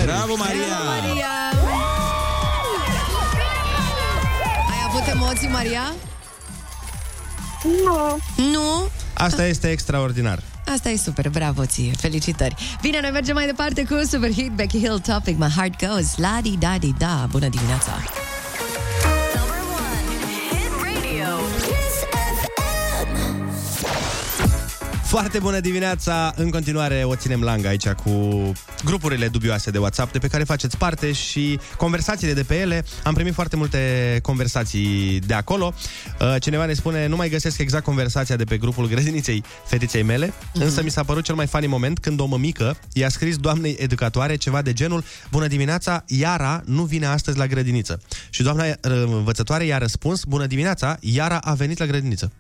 Bravo, 0.05 0.35
Maria! 0.37 0.61
Maria! 0.85 1.27
Ai 4.71 4.81
avut 4.89 5.07
emoții, 5.13 5.49
Maria? 5.49 5.95
Nu. 7.85 8.19
Nu? 8.53 8.89
Asta 9.15 9.47
este 9.47 9.71
extraordinar. 9.71 10.43
Asta 10.67 10.91
e 10.91 10.97
super, 10.97 11.31
bravo 11.31 11.67
ție, 11.67 11.93
felicitări. 11.97 12.77
Bine, 12.81 13.01
noi 13.01 13.11
mergem 13.11 13.35
mai 13.35 13.47
departe 13.47 13.85
cu 13.85 14.01
Super 14.09 14.33
Hit, 14.33 14.51
Becky 14.51 14.79
Hill 14.79 14.99
Topic, 14.99 15.39
My 15.39 15.49
Heart 15.57 15.87
Goes, 15.87 16.17
la 16.17 16.39
di 16.43 16.57
da 16.59 16.77
di 16.79 16.95
da. 16.99 17.27
Bună 17.31 17.49
dimineața! 17.49 18.26
Foarte 25.07 25.39
bună 25.39 25.61
dimineața! 25.61 26.33
În 26.37 26.51
continuare 26.51 27.03
o 27.05 27.15
ținem 27.17 27.43
langa 27.43 27.69
aici 27.69 27.89
cu 27.89 28.53
grupurile 28.85 29.29
dubioase 29.29 29.71
de 29.71 29.79
WhatsApp 29.79 30.13
de 30.13 30.19
pe 30.19 30.27
care 30.29 30.45
faceți 30.45 30.77
parte 30.77 31.13
și 31.13 31.59
conversațiile 31.77 32.33
de 32.33 32.43
pe 32.43 32.55
ele. 32.55 32.85
Am 33.05 33.15
primit 33.15 33.35
foarte 33.35 33.57
multe 33.57 33.79
conversații 34.23 35.21
de 35.27 35.35
acolo. 35.35 35.75
Uh, 36.21 36.35
Cineva 36.41 36.65
ne 36.65 36.73
spune, 36.73 37.07
nu 37.07 37.17
mai 37.17 37.29
găsesc 37.29 37.59
exact 37.59 37.85
conversația 37.85 38.37
de 38.37 38.45
pe 38.45 38.57
grupul 38.59 38.89
grădiniței 38.89 39.45
fetiței 39.67 40.03
mele, 40.03 40.33
Mhm. 40.55 40.63
însă 40.65 40.83
mi 40.83 40.91
s-a 40.91 41.03
părut 41.03 41.25
cel 41.25 41.35
mai 41.35 41.47
funny 41.47 41.67
moment 41.67 41.99
când 41.99 42.21
o 42.21 42.27
mămică 42.27 42.77
i-a 42.93 43.09
scris 43.09 43.37
doamnei 43.37 43.77
educatoare 43.79 44.37
ceva 44.37 44.63
de 44.63 44.73
genul 44.73 45.05
Bună 45.31 45.47
dimineața, 45.47 46.05
Iara 46.07 46.63
nu 46.65 46.83
vine 46.83 47.07
astăzi 47.07 47.39
la 47.39 47.47
grădiniță. 47.47 48.01
Și 48.31 48.43
doamna 48.43 48.65
uh, 48.65 48.75
învățătoare 49.05 49.65
i-a 49.65 49.79
răspuns 49.79 50.25
Bună 50.25 50.47
dimineața, 50.47 50.97
Iara 51.01 51.39
a 51.39 51.55
venit 51.55 51.79
la 51.79 51.87
grădiniță. 51.87 52.33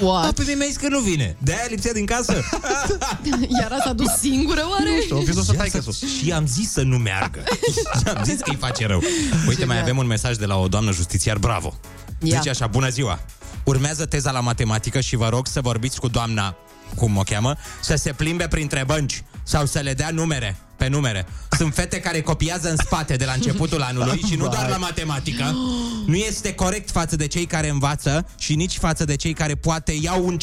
What? 0.00 0.24
Da, 0.24 0.32
pe 0.32 0.42
mine 0.42 0.54
mi-ai 0.54 0.68
zis 0.68 0.76
că 0.76 0.88
nu 0.88 0.98
vine. 1.00 1.36
De-aia 1.38 1.66
lipsea 1.68 1.92
din 1.92 2.06
casă. 2.06 2.32
Iar 3.60 3.76
s-a 3.84 3.92
dus 3.92 4.10
singură, 4.20 4.60
oare? 4.70 4.90
Nu 4.94 5.00
știu, 5.00 5.16
o 5.16 5.20
fi 5.20 5.32
dus 5.32 5.44
să 5.44 5.52
Ia 5.52 5.58
taică 5.58 5.80
să- 5.80 6.06
Și 6.22 6.32
am 6.32 6.46
zis 6.46 6.70
să 6.72 6.82
nu 6.82 6.96
meargă. 6.96 7.42
Și 7.98 8.08
am 8.16 8.24
zis 8.24 8.40
că 8.40 8.50
îi 8.50 8.56
face 8.60 8.86
rău. 8.86 9.02
Uite, 9.48 9.64
mai 9.64 9.80
avem 9.80 9.96
un 9.96 10.06
mesaj 10.06 10.36
de 10.36 10.46
la 10.46 10.56
o 10.56 10.68
doamnă 10.68 10.92
justițiar, 10.92 11.36
bravo. 11.38 11.74
Ia. 12.22 12.36
Zice 12.36 12.50
așa, 12.50 12.66
bună 12.66 12.88
ziua. 12.88 13.20
Urmează 13.64 14.06
teza 14.06 14.30
la 14.30 14.40
matematică 14.40 15.00
și 15.00 15.16
vă 15.16 15.28
rog 15.28 15.46
să 15.46 15.60
vorbiți 15.60 16.00
cu 16.00 16.08
doamna, 16.08 16.56
cum 16.96 17.16
o 17.16 17.22
cheamă, 17.22 17.56
să 17.80 17.94
se 17.96 18.12
plimbe 18.12 18.48
printre 18.48 18.84
bănci 18.86 19.22
sau 19.48 19.66
să 19.66 19.78
le 19.78 19.94
dea 19.94 20.10
numere 20.10 20.56
pe 20.76 20.88
numere. 20.88 21.26
Sunt 21.50 21.74
fete 21.74 22.00
care 22.00 22.20
copiază 22.20 22.70
în 22.70 22.76
spate 22.76 23.16
de 23.16 23.24
la 23.24 23.32
începutul 23.32 23.82
anului 23.82 24.20
și 24.28 24.34
nu 24.34 24.48
doar 24.48 24.68
la 24.68 24.76
matematică. 24.76 25.44
Nu 26.06 26.14
este 26.14 26.54
corect 26.54 26.90
față 26.90 27.16
de 27.16 27.26
cei 27.26 27.46
care 27.46 27.68
învață 27.68 28.26
și 28.38 28.54
nici 28.54 28.76
față 28.76 29.04
de 29.04 29.16
cei 29.16 29.32
care 29.32 29.54
poate 29.54 29.92
iau 29.92 30.26
un 30.26 30.36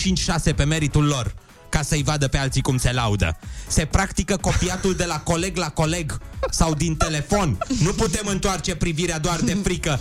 5-6 0.51 0.55
pe 0.55 0.63
meritul 0.63 1.05
lor 1.05 1.33
ca 1.75 1.81
să-i 1.81 2.03
vadă 2.03 2.27
pe 2.27 2.37
alții 2.37 2.61
cum 2.61 2.77
se 2.77 2.91
laudă. 2.91 3.37
Se 3.67 3.85
practică 3.85 4.37
copiatul 4.37 4.93
de 4.95 5.05
la 5.05 5.19
coleg 5.19 5.57
la 5.57 5.69
coleg 5.69 6.21
sau 6.49 6.73
din 6.73 6.95
telefon. 6.95 7.57
Nu 7.79 7.93
putem 7.93 8.27
întoarce 8.27 8.75
privirea 8.75 9.19
doar 9.19 9.39
de 9.39 9.57
frică. 9.63 9.99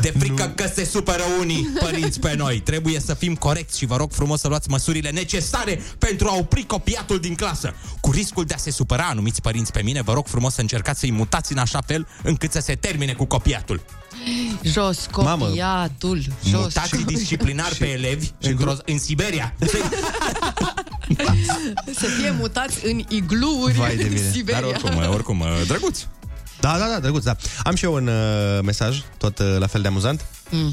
De 0.00 0.14
frică 0.18 0.44
nu. 0.44 0.52
că 0.54 0.70
se 0.74 0.84
supără 0.84 1.22
unii 1.40 1.68
părinți 1.80 2.20
pe 2.20 2.34
noi. 2.34 2.60
Trebuie 2.60 3.00
să 3.00 3.14
fim 3.14 3.34
corecți 3.34 3.78
și 3.78 3.86
vă 3.86 3.96
rog 3.96 4.12
frumos 4.12 4.40
să 4.40 4.48
luați 4.48 4.70
măsurile 4.70 5.10
necesare 5.10 5.80
pentru 5.98 6.28
a 6.28 6.36
opri 6.36 6.64
copiatul 6.64 7.18
din 7.18 7.34
clasă. 7.34 7.74
Cu 8.00 8.10
riscul 8.10 8.44
de 8.44 8.54
a 8.54 8.58
se 8.58 8.70
supăra 8.70 9.04
anumiți 9.04 9.40
părinți 9.40 9.72
pe 9.72 9.82
mine, 9.82 10.02
vă 10.02 10.12
rog 10.12 10.26
frumos 10.26 10.54
să 10.54 10.60
încercați 10.60 11.00
să-i 11.00 11.12
mutați 11.12 11.52
în 11.52 11.58
așa 11.58 11.80
fel 11.86 12.06
încât 12.22 12.52
să 12.52 12.60
se 12.60 12.74
termine 12.74 13.12
cu 13.12 13.24
copiatul. 13.24 13.80
Jos 14.62 15.06
copiatul. 15.10 16.22
Jos. 16.44 16.60
Mutați 16.60 17.04
disciplinar 17.14 17.72
pe 17.78 17.86
elevi 17.88 18.30
într-o, 18.40 18.74
în 18.84 18.98
Siberia. 18.98 19.54
Să 22.00 22.06
fie 22.06 22.30
mutați 22.30 22.86
în 22.86 23.02
igluuri 23.08 23.72
Vai 23.72 23.96
de 23.96 24.02
în 24.02 24.08
mine. 24.08 24.30
Siberia. 24.30 24.60
Dar 24.60 24.70
oricum, 24.70 24.96
oricum, 25.14 25.44
drăguț. 25.66 26.00
Da, 26.60 26.78
da, 26.78 26.86
da, 26.86 27.00
drăguț, 27.00 27.24
da. 27.24 27.36
Am 27.62 27.74
și 27.74 27.84
eu 27.84 27.94
un 27.94 28.06
uh, 28.06 28.60
mesaj, 28.62 29.02
tot 29.18 29.38
uh, 29.38 29.56
la 29.58 29.66
fel 29.66 29.82
de 29.82 29.88
amuzant. 29.88 30.24
Mm. 30.50 30.72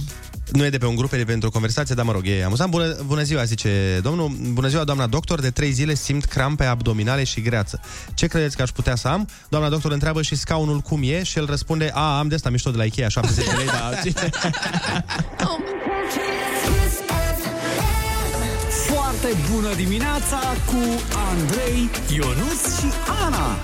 Nu 0.53 0.65
e 0.65 0.69
de 0.69 0.77
pe 0.77 0.85
un 0.85 0.95
grup, 0.95 1.13
e 1.13 1.17
de 1.17 1.23
pe 1.23 1.33
într-o 1.33 1.49
conversație, 1.49 1.95
dar 1.95 2.05
mă 2.05 2.11
rog, 2.11 2.27
e 2.27 2.43
amuzant. 2.43 2.71
Bună, 2.71 2.95
bună 3.05 3.23
ziua, 3.23 3.43
zice 3.43 3.99
domnul. 4.01 4.35
Bună 4.51 4.67
ziua, 4.67 4.83
doamna 4.83 5.07
doctor. 5.07 5.39
De 5.39 5.49
trei 5.49 5.71
zile 5.71 5.93
simt 5.93 6.25
crampe 6.25 6.63
abdominale 6.63 7.23
și 7.23 7.41
greață. 7.41 7.79
Ce 8.13 8.27
credeți 8.27 8.55
că 8.55 8.61
aș 8.61 8.69
putea 8.69 8.95
să 8.95 9.07
am? 9.07 9.27
Doamna 9.49 9.69
doctor 9.69 9.91
întreabă 9.91 10.21
și 10.21 10.35
scaunul 10.35 10.79
cum 10.79 11.01
e 11.03 11.23
și 11.23 11.37
el 11.37 11.45
răspunde, 11.45 11.91
a, 11.93 12.17
am 12.17 12.27
de 12.27 12.35
asta 12.35 12.49
mișto 12.49 12.71
de 12.71 12.77
la 12.77 12.83
Ikea, 12.83 13.07
70 13.07 13.45
de 13.45 13.51
lei, 13.57 13.65
dar... 13.65 14.03
Foarte 18.87 19.27
bună 19.51 19.73
dimineața 19.75 20.39
cu 20.65 21.01
Andrei, 21.29 21.89
Ionus 22.15 22.79
și 22.79 22.87
Ana. 23.25 23.57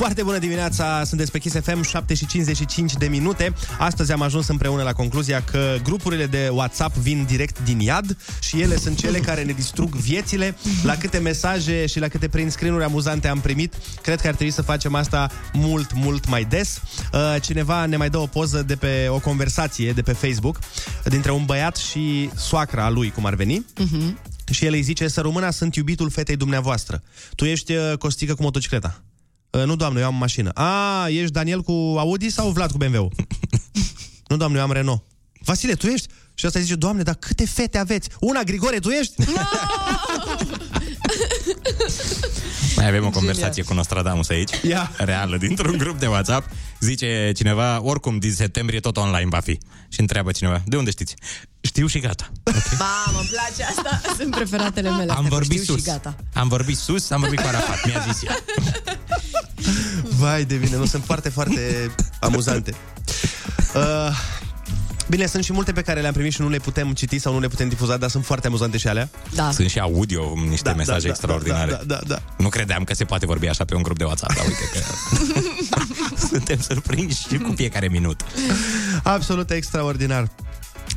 Foarte 0.00 0.22
bună 0.22 0.38
dimineața, 0.38 1.04
sunteți 1.04 1.30
pe 1.30 1.38
Kiss 1.38 1.56
FM, 1.60 1.82
7 1.82 2.14
și 2.14 2.26
55 2.26 2.92
de 2.92 3.06
minute. 3.06 3.54
Astăzi 3.78 4.12
am 4.12 4.22
ajuns 4.22 4.48
împreună 4.48 4.82
la 4.82 4.92
concluzia 4.92 5.42
că 5.42 5.76
grupurile 5.82 6.26
de 6.26 6.48
WhatsApp 6.52 6.96
vin 6.96 7.24
direct 7.24 7.58
din 7.64 7.80
iad 7.80 8.16
și 8.40 8.60
ele 8.60 8.76
sunt 8.76 8.98
cele 8.98 9.18
care 9.18 9.42
ne 9.42 9.52
distrug 9.52 9.94
viețile. 9.94 10.56
La 10.82 10.96
câte 10.96 11.18
mesaje 11.18 11.86
și 11.86 11.98
la 11.98 12.08
câte 12.08 12.28
prin 12.28 12.50
screen 12.50 12.80
amuzante 12.80 13.28
am 13.28 13.40
primit, 13.40 13.74
cred 14.02 14.20
că 14.20 14.28
ar 14.28 14.34
trebui 14.34 14.52
să 14.52 14.62
facem 14.62 14.94
asta 14.94 15.30
mult, 15.52 15.94
mult 15.94 16.28
mai 16.28 16.44
des. 16.44 16.80
Uh, 17.12 17.36
Cineva 17.40 17.86
ne 17.86 17.96
mai 17.96 18.10
dă 18.10 18.18
o 18.18 18.26
poză 18.26 18.62
de 18.62 18.76
pe 18.76 19.06
o 19.08 19.18
conversație 19.18 19.92
de 19.92 20.02
pe 20.02 20.12
Facebook 20.12 20.58
dintre 21.04 21.30
un 21.30 21.44
băiat 21.44 21.76
și 21.76 22.30
soacra 22.36 22.90
lui, 22.90 23.10
cum 23.10 23.24
ar 23.24 23.34
veni. 23.34 23.66
Mhm. 23.78 24.18
Și 24.50 24.64
el 24.64 24.72
îi 24.72 24.82
zice, 24.82 25.08
să 25.08 25.20
rămână 25.20 25.50
sunt 25.50 25.74
iubitul 25.74 26.10
fetei 26.10 26.36
dumneavoastră. 26.36 27.02
Tu 27.34 27.44
ești 27.44 27.72
uh, 27.72 27.92
costică 27.98 28.34
cu 28.34 28.42
motocicleta. 28.42 29.02
Uh, 29.50 29.64
nu, 29.64 29.76
doamne, 29.76 30.00
eu 30.00 30.06
am 30.06 30.14
mașină. 30.14 30.50
A, 30.50 31.06
ești 31.08 31.32
Daniel 31.32 31.62
cu 31.62 31.72
Audi 31.98 32.30
sau 32.30 32.50
Vlad 32.50 32.70
cu 32.70 32.76
BMW? 32.78 33.10
nu, 34.28 34.36
doamne, 34.36 34.58
eu 34.58 34.64
am 34.64 34.72
Renault. 34.72 35.02
Vasile, 35.44 35.74
tu 35.74 35.86
ești? 35.86 36.08
Și 36.34 36.46
asta 36.46 36.60
zice, 36.60 36.74
doamne, 36.74 37.02
dar 37.02 37.14
câte 37.14 37.46
fete 37.46 37.78
aveți? 37.78 38.08
Una, 38.20 38.42
Grigore, 38.42 38.78
tu 38.78 38.88
ești? 38.88 39.14
Mai 42.76 42.88
avem 42.88 43.06
o 43.06 43.10
conversație 43.10 43.62
cu 43.62 43.74
Nostradamus 43.74 44.28
aici, 44.28 44.50
Ia. 44.62 44.92
reală, 44.96 45.36
dintr-un 45.36 45.76
grup 45.78 45.98
de 45.98 46.06
WhatsApp. 46.06 46.50
Zice 46.80 47.32
cineva, 47.36 47.82
oricum 47.82 48.18
din 48.18 48.32
septembrie 48.32 48.80
tot 48.80 48.96
online 48.96 49.28
va 49.28 49.40
fi. 49.40 49.58
Și 49.88 50.00
întreabă 50.00 50.30
cineva, 50.30 50.62
de 50.66 50.76
unde 50.76 50.90
știți? 50.90 51.14
Știu 51.60 51.86
și 51.86 51.98
gata. 51.98 52.30
Mamă, 52.78 53.18
îmi 53.20 53.28
place 53.28 53.62
asta. 53.62 54.00
Sunt 54.18 54.34
preferatele 54.34 54.90
mele. 54.90 55.10
Am 55.12 55.16
astea, 55.16 55.28
vorbit 55.28 55.60
știu 55.60 55.74
sus. 55.74 55.84
Și 55.84 55.90
gata. 55.90 56.16
Am 56.34 56.48
vorbit 56.48 56.76
sus, 56.76 57.10
am 57.10 57.20
vorbit 57.20 57.40
cu 57.40 57.46
Arafat, 57.46 57.86
mi-a 57.86 58.04
zis 58.08 58.22
el. 58.22 58.44
Vai 60.18 60.44
de 60.44 60.54
mine, 60.54 60.76
nu 60.76 60.84
sunt 60.86 61.04
foarte, 61.04 61.28
foarte 61.28 61.90
amuzante. 62.20 62.74
Uh, 63.74 64.16
bine, 65.08 65.26
sunt 65.26 65.44
și 65.44 65.52
multe 65.52 65.72
pe 65.72 65.82
care 65.82 66.00
le-am 66.00 66.12
primit 66.12 66.32
și 66.32 66.40
nu 66.40 66.48
le 66.48 66.58
putem 66.58 66.92
citi 66.92 67.18
sau 67.18 67.32
nu 67.32 67.40
le 67.40 67.48
putem 67.48 67.68
difuza, 67.68 67.96
dar 67.96 68.10
sunt 68.10 68.24
foarte 68.24 68.46
amuzante 68.46 68.76
și 68.78 68.88
alea. 68.88 69.08
Da. 69.34 69.50
Sunt 69.50 69.70
și 69.70 69.78
audio, 69.78 70.32
niște 70.48 70.68
Da, 70.68 70.74
mesaje 70.74 70.98
da, 70.98 71.04
da, 71.04 71.08
extraordinare. 71.08 71.70
da, 71.70 71.76
da, 71.76 71.94
da, 71.94 72.00
da. 72.06 72.22
Nu 72.38 72.48
credeam 72.48 72.84
că 72.84 72.94
se 72.94 73.04
poate 73.04 73.26
vorbi 73.26 73.46
așa 73.46 73.64
pe 73.64 73.74
un 73.74 73.82
grup 73.82 73.98
de 73.98 74.04
WhatsApp, 74.04 74.34
dar 74.34 74.44
uite 74.46 74.70
că 74.72 74.78
suntem 76.30 76.60
surprinși 76.60 77.26
și 77.28 77.36
cu 77.38 77.52
fiecare 77.56 77.88
minut. 77.88 78.20
Absolut 79.02 79.50
extraordinar. 79.50 80.28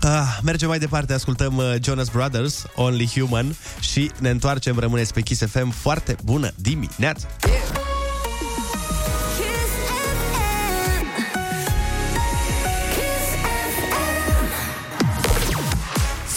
Ah, 0.01 0.37
mergem 0.43 0.67
mai 0.67 0.79
departe, 0.79 1.13
ascultăm 1.13 1.57
uh, 1.57 1.73
Jonas 1.83 2.07
Brothers, 2.07 2.63
Only 2.75 3.11
Human 3.13 3.55
și 3.79 4.11
ne 4.19 4.29
întoarcem, 4.29 4.79
rămâneți 4.79 5.13
pe 5.13 5.21
Kiss 5.21 5.41
FM. 5.45 5.69
Foarte 5.69 6.15
bună 6.23 6.51
dimineața! 6.55 7.27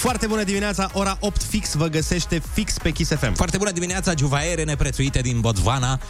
Foarte 0.06 0.26
bună 0.26 0.42
dimineața, 0.42 0.90
ora 0.92 1.16
8 1.20 1.42
fix 1.42 1.74
vă 1.74 1.86
găsește 1.86 2.42
fix 2.52 2.72
pe 2.82 2.90
Kiss 2.90 3.10
FM. 3.18 3.34
Foarte 3.34 3.56
bună 3.56 3.70
dimineața, 3.70 4.12
juvaere 4.18 4.62
neprețuite 4.64 5.20
din 5.20 5.40
Botswana, 5.40 6.00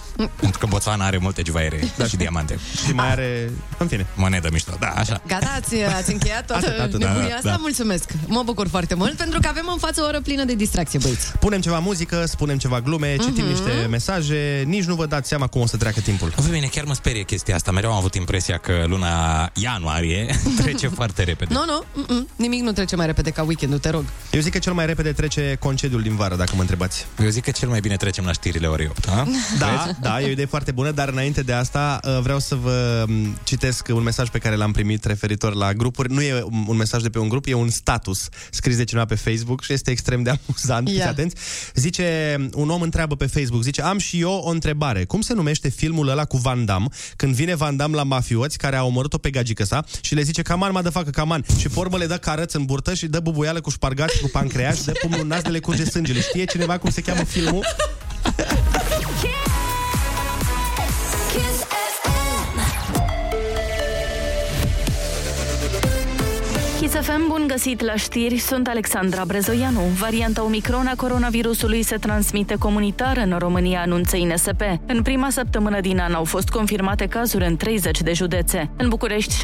pentru 0.40 0.58
că 0.58 0.66
Botswana 0.66 1.04
are 1.06 1.16
multe 1.18 1.42
juvaere 1.46 1.92
da. 1.96 2.06
și 2.06 2.16
diamante. 2.16 2.58
Și 2.86 2.92
mai 2.92 3.10
are, 3.10 3.50
în 3.78 3.86
fine. 3.86 4.06
Monedă 4.14 4.48
mișto, 4.52 4.72
da, 4.80 4.86
așa. 4.86 5.20
Gata, 5.26 5.52
ați, 5.56 5.74
ați 5.82 6.12
încheiat 6.12 6.46
toată 6.46 6.66
Atât, 6.66 6.80
atât, 6.80 6.98
nebunia 7.00 7.28
da, 7.28 7.34
asta? 7.34 7.48
da. 7.48 7.56
Mulțumesc! 7.60 8.10
Mă 8.26 8.42
bucur 8.44 8.68
foarte 8.68 8.94
mult 8.94 9.16
pentru 9.16 9.40
că 9.40 9.48
avem 9.48 9.68
în 9.72 9.78
față 9.78 10.02
o 10.02 10.06
oră 10.06 10.20
plină 10.20 10.44
de 10.44 10.54
distracție, 10.54 10.98
băieți. 11.02 11.32
Punem 11.38 11.60
ceva 11.60 11.78
muzică, 11.78 12.24
spunem 12.26 12.58
ceva 12.58 12.80
glume, 12.80 13.16
citim 13.16 13.44
Mhm. 13.44 13.48
niște 13.52 13.86
mesaje, 13.90 14.62
nici 14.66 14.84
nu 14.84 14.94
vă 14.94 15.06
dați 15.06 15.28
seama 15.28 15.46
cum 15.46 15.60
o 15.60 15.66
să 15.66 15.76
treacă 15.76 16.00
timpul. 16.00 16.32
Pe 16.36 16.42
mine 16.50 16.66
chiar 16.66 16.84
mă 16.84 16.94
sperie 16.94 17.22
chestia 17.22 17.54
asta. 17.54 17.70
Mereu 17.70 17.90
am 17.90 17.96
avut 17.96 18.14
impresia 18.14 18.58
că 18.58 18.84
luna 18.86 19.50
ianuarie 19.54 20.36
trece 20.62 20.88
foarte 20.88 21.22
repede. 21.22 21.54
Nu, 21.54 21.64
nu, 21.66 21.84
mm-mm, 22.02 22.28
nimic 22.36 22.60
nu 22.62 22.72
trece 22.72 22.96
mai 22.96 23.06
repede 23.06 23.30
ca 23.30 23.42
weekendul, 23.42 23.78
te 23.86 23.92
rog. 23.92 24.04
Eu 24.30 24.40
zic 24.40 24.52
că 24.52 24.58
cel 24.58 24.72
mai 24.72 24.86
repede 24.86 25.12
trece 25.12 25.56
concediul 25.60 26.02
din 26.02 26.16
vară, 26.16 26.36
dacă 26.36 26.52
mă 26.54 26.60
întrebați. 26.60 27.06
Eu 27.22 27.28
zic 27.28 27.44
că 27.44 27.50
cel 27.50 27.68
mai 27.68 27.80
bine 27.80 27.96
trecem 27.96 28.24
la 28.24 28.32
știrile 28.32 28.66
ori 28.66 28.86
8, 28.86 29.08
ha? 29.08 29.26
Da, 29.58 29.90
da, 30.00 30.20
e 30.20 30.26
o 30.26 30.30
idee 30.30 30.44
foarte 30.44 30.72
bună, 30.72 30.90
dar 30.90 31.08
înainte 31.08 31.42
de 31.42 31.52
asta 31.52 32.00
uh, 32.04 32.18
vreau 32.22 32.38
să 32.38 32.54
vă 32.54 33.04
m, 33.06 33.38
citesc 33.44 33.88
un 33.92 34.02
mesaj 34.02 34.28
pe 34.28 34.38
care 34.38 34.56
l-am 34.56 34.72
primit 34.72 35.04
referitor 35.04 35.54
la 35.54 35.72
grupuri. 35.72 36.12
Nu 36.12 36.20
e 36.20 36.42
un 36.42 36.76
un 36.76 36.82
mesaj 36.82 37.02
de 37.02 37.08
pe 37.08 37.18
un 37.18 37.28
grup, 37.28 37.46
e 37.46 37.54
un 37.54 37.68
status 37.68 38.28
scris 38.50 38.76
de 38.76 38.84
cineva 38.84 39.06
pe 39.06 39.14
Facebook 39.14 39.62
și 39.62 39.72
este 39.72 39.90
extrem 39.90 40.22
de 40.22 40.30
amuzant. 40.46 40.88
Fiți 40.88 41.00
Ia. 41.00 41.08
atenți. 41.08 41.36
Zice, 41.74 42.36
un 42.54 42.70
om 42.70 42.80
întreabă 42.80 43.16
pe 43.16 43.26
Facebook, 43.26 43.62
zice, 43.62 43.82
am 43.82 43.98
și 43.98 44.20
eu 44.20 44.30
o 44.30 44.50
întrebare. 44.50 45.04
Cum 45.04 45.20
se 45.20 45.34
numește 45.34 45.68
filmul 45.68 46.08
ăla 46.08 46.24
cu 46.24 46.36
Van 46.36 46.64
Damme, 46.64 46.88
când 47.16 47.34
vine 47.34 47.54
Van 47.54 47.76
Damme 47.76 47.96
la 47.96 48.02
mafioți 48.02 48.58
care 48.58 48.76
au 48.76 48.86
omorât-o 48.86 49.18
pe 49.18 49.30
gagică 49.30 49.64
sa 49.64 49.84
și 50.00 50.14
le 50.14 50.22
zice, 50.22 50.42
caman, 50.42 50.72
mă, 50.72 50.82
de 50.82 50.88
facă, 50.88 51.10
caman. 51.10 51.44
Și 51.58 51.68
pe 51.68 51.78
urmă 51.78 51.96
le 51.96 52.06
dă 52.06 52.16
carăț 52.16 52.52
în 52.52 52.64
burtă 52.64 52.94
și 52.94 53.06
dă 53.06 53.20
bubuială 53.20 53.60
cu 53.60 53.70
șpargat 53.76 54.10
și 54.10 54.20
cu 54.20 54.28
pancreas 54.28 54.76
și 54.76 54.84
dă 54.84 54.92
pumnul 55.00 55.20
în 55.20 55.26
nas 55.26 55.42
de 55.42 55.48
le 55.48 55.58
curge 55.58 55.84
sângele. 55.84 56.20
Știe 56.20 56.44
cineva 56.44 56.78
cum 56.78 56.90
se 56.90 57.00
cheamă 57.00 57.24
filmul? 57.24 57.64
Kiss 66.96 67.08
FM, 67.08 67.28
bun 67.28 67.44
găsit 67.46 67.80
la 67.80 67.94
știri, 67.94 68.38
sunt 68.38 68.68
Alexandra 68.68 69.24
Brezoianu. 69.24 69.80
Varianta 69.80 70.44
Omicron 70.44 70.86
a 70.86 70.94
coronavirusului 70.96 71.82
se 71.82 71.96
transmite 71.96 72.54
comunitar 72.58 73.16
în 73.16 73.36
România, 73.38 73.80
anunță 73.80 74.16
INSP. 74.16 74.60
În 74.86 75.02
prima 75.02 75.30
săptămână 75.30 75.80
din 75.80 75.98
an 75.98 76.14
au 76.14 76.24
fost 76.24 76.48
confirmate 76.48 77.06
cazuri 77.06 77.46
în 77.46 77.56
30 77.56 78.02
de 78.02 78.12
județe. 78.12 78.70
În 78.76 78.88
București, 78.88 79.34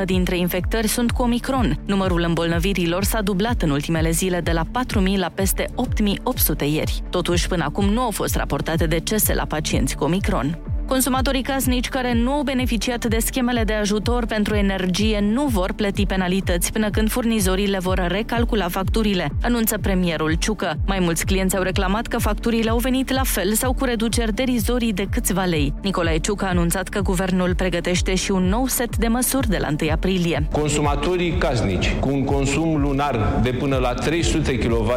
74% 0.00 0.04
dintre 0.04 0.38
infectări 0.38 0.86
sunt 0.86 1.10
cu 1.10 1.22
Omicron. 1.22 1.78
Numărul 1.84 2.24
îmbolnăvirilor 2.26 3.04
s-a 3.04 3.22
dublat 3.22 3.62
în 3.62 3.70
ultimele 3.70 4.10
zile 4.10 4.40
de 4.40 4.52
la 4.52 4.62
4.000 4.64 5.16
la 5.16 5.28
peste 5.34 5.66
8.800 5.66 6.66
ieri. 6.72 7.02
Totuși, 7.10 7.48
până 7.48 7.64
acum 7.64 7.84
nu 7.84 8.00
au 8.00 8.10
fost 8.10 8.36
raportate 8.36 8.86
decese 8.86 9.34
la 9.34 9.44
pacienți 9.44 9.96
cu 9.96 10.04
Omicron. 10.04 10.75
Consumatorii 10.88 11.42
casnici 11.42 11.88
care 11.88 12.14
nu 12.14 12.32
au 12.32 12.42
beneficiat 12.42 13.04
de 13.04 13.18
schemele 13.18 13.64
de 13.64 13.72
ajutor 13.72 14.26
pentru 14.26 14.54
energie 14.54 15.20
nu 15.32 15.46
vor 15.46 15.72
plăti 15.72 16.06
penalități 16.06 16.72
până 16.72 16.90
când 16.90 17.10
furnizorii 17.10 17.66
le 17.66 17.78
vor 17.78 18.06
recalcula 18.08 18.68
facturile, 18.68 19.30
anunță 19.42 19.78
premierul 19.78 20.32
Ciucă. 20.32 20.78
Mai 20.86 20.98
mulți 21.00 21.24
clienți 21.24 21.56
au 21.56 21.62
reclamat 21.62 22.06
că 22.06 22.18
facturile 22.18 22.70
au 22.70 22.78
venit 22.78 23.12
la 23.12 23.22
fel 23.24 23.52
sau 23.52 23.72
cu 23.72 23.84
reduceri 23.84 24.34
derizorii 24.34 24.92
de 24.92 25.06
câțiva 25.10 25.44
lei. 25.44 25.72
Nicolae 25.82 26.18
Ciucă 26.18 26.44
a 26.44 26.48
anunțat 26.48 26.88
că 26.88 27.00
guvernul 27.00 27.54
pregătește 27.54 28.14
și 28.14 28.30
un 28.30 28.42
nou 28.42 28.66
set 28.66 28.96
de 28.96 29.06
măsuri 29.06 29.48
de 29.48 29.58
la 29.60 29.68
1 29.80 29.90
aprilie. 29.90 30.48
Consumatorii 30.52 31.32
casnici 31.38 31.94
cu 32.00 32.08
un 32.08 32.24
consum 32.24 32.80
lunar 32.80 33.40
de 33.42 33.50
până 33.50 33.76
la 33.76 33.94
300 33.94 34.58
kWh 34.58 34.94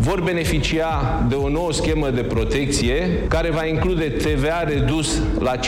vor 0.00 0.20
beneficia 0.20 1.24
de 1.28 1.34
o 1.34 1.48
nouă 1.48 1.72
schemă 1.72 2.10
de 2.10 2.22
protecție 2.22 3.22
care 3.28 3.50
va 3.50 3.64
include 3.64 4.04
TVA 4.04 4.62
redus 4.62 5.05
la 5.38 5.56
5%. 5.56 5.60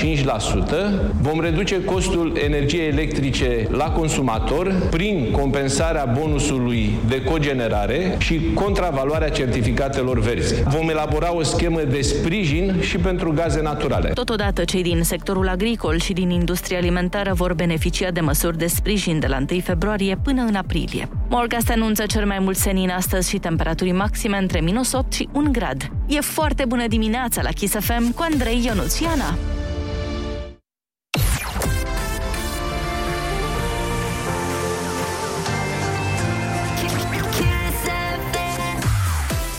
Vom 1.20 1.40
reduce 1.40 1.84
costul 1.84 2.38
energiei 2.44 2.88
electrice 2.88 3.68
la 3.70 3.90
consumator 3.90 4.72
prin 4.90 5.30
compensarea 5.30 6.04
bonusului 6.18 6.90
de 7.08 7.22
cogenerare 7.22 8.16
și 8.18 8.40
contravaloarea 8.54 9.28
certificatelor 9.28 10.18
verzi. 10.18 10.62
Vom 10.62 10.88
elabora 10.88 11.34
o 11.34 11.42
schemă 11.42 11.80
de 11.80 12.00
sprijin 12.00 12.74
și 12.80 12.96
pentru 12.96 13.32
gaze 13.32 13.62
naturale. 13.62 14.08
Totodată, 14.08 14.64
cei 14.64 14.82
din 14.82 15.02
sectorul 15.02 15.48
agricol 15.48 15.98
și 15.98 16.12
din 16.12 16.30
industria 16.30 16.78
alimentară 16.78 17.32
vor 17.34 17.54
beneficia 17.54 18.10
de 18.10 18.20
măsuri 18.20 18.58
de 18.58 18.66
sprijin 18.66 19.18
de 19.18 19.26
la 19.26 19.36
1 19.50 19.60
februarie 19.60 20.18
până 20.22 20.42
în 20.42 20.54
aprilie. 20.54 21.08
Morgast 21.28 21.70
anunță 21.70 22.06
cel 22.06 22.26
mai 22.26 22.38
mult 22.38 22.56
senin 22.56 22.90
astăzi 22.90 23.28
și 23.28 23.38
temperaturi 23.38 23.92
maxime 23.92 24.36
între 24.36 24.60
minus 24.60 24.92
8 24.92 25.12
și 25.12 25.28
1 25.32 25.50
grad. 25.50 25.90
E 26.06 26.20
foarte 26.20 26.64
bună 26.68 26.86
dimineața 26.86 27.42
la 27.42 27.50
Kiss 27.50 27.74
FM 27.80 28.12
cu 28.12 28.26
Andrei 28.32 28.62
Ionuțiana. 28.64 29.27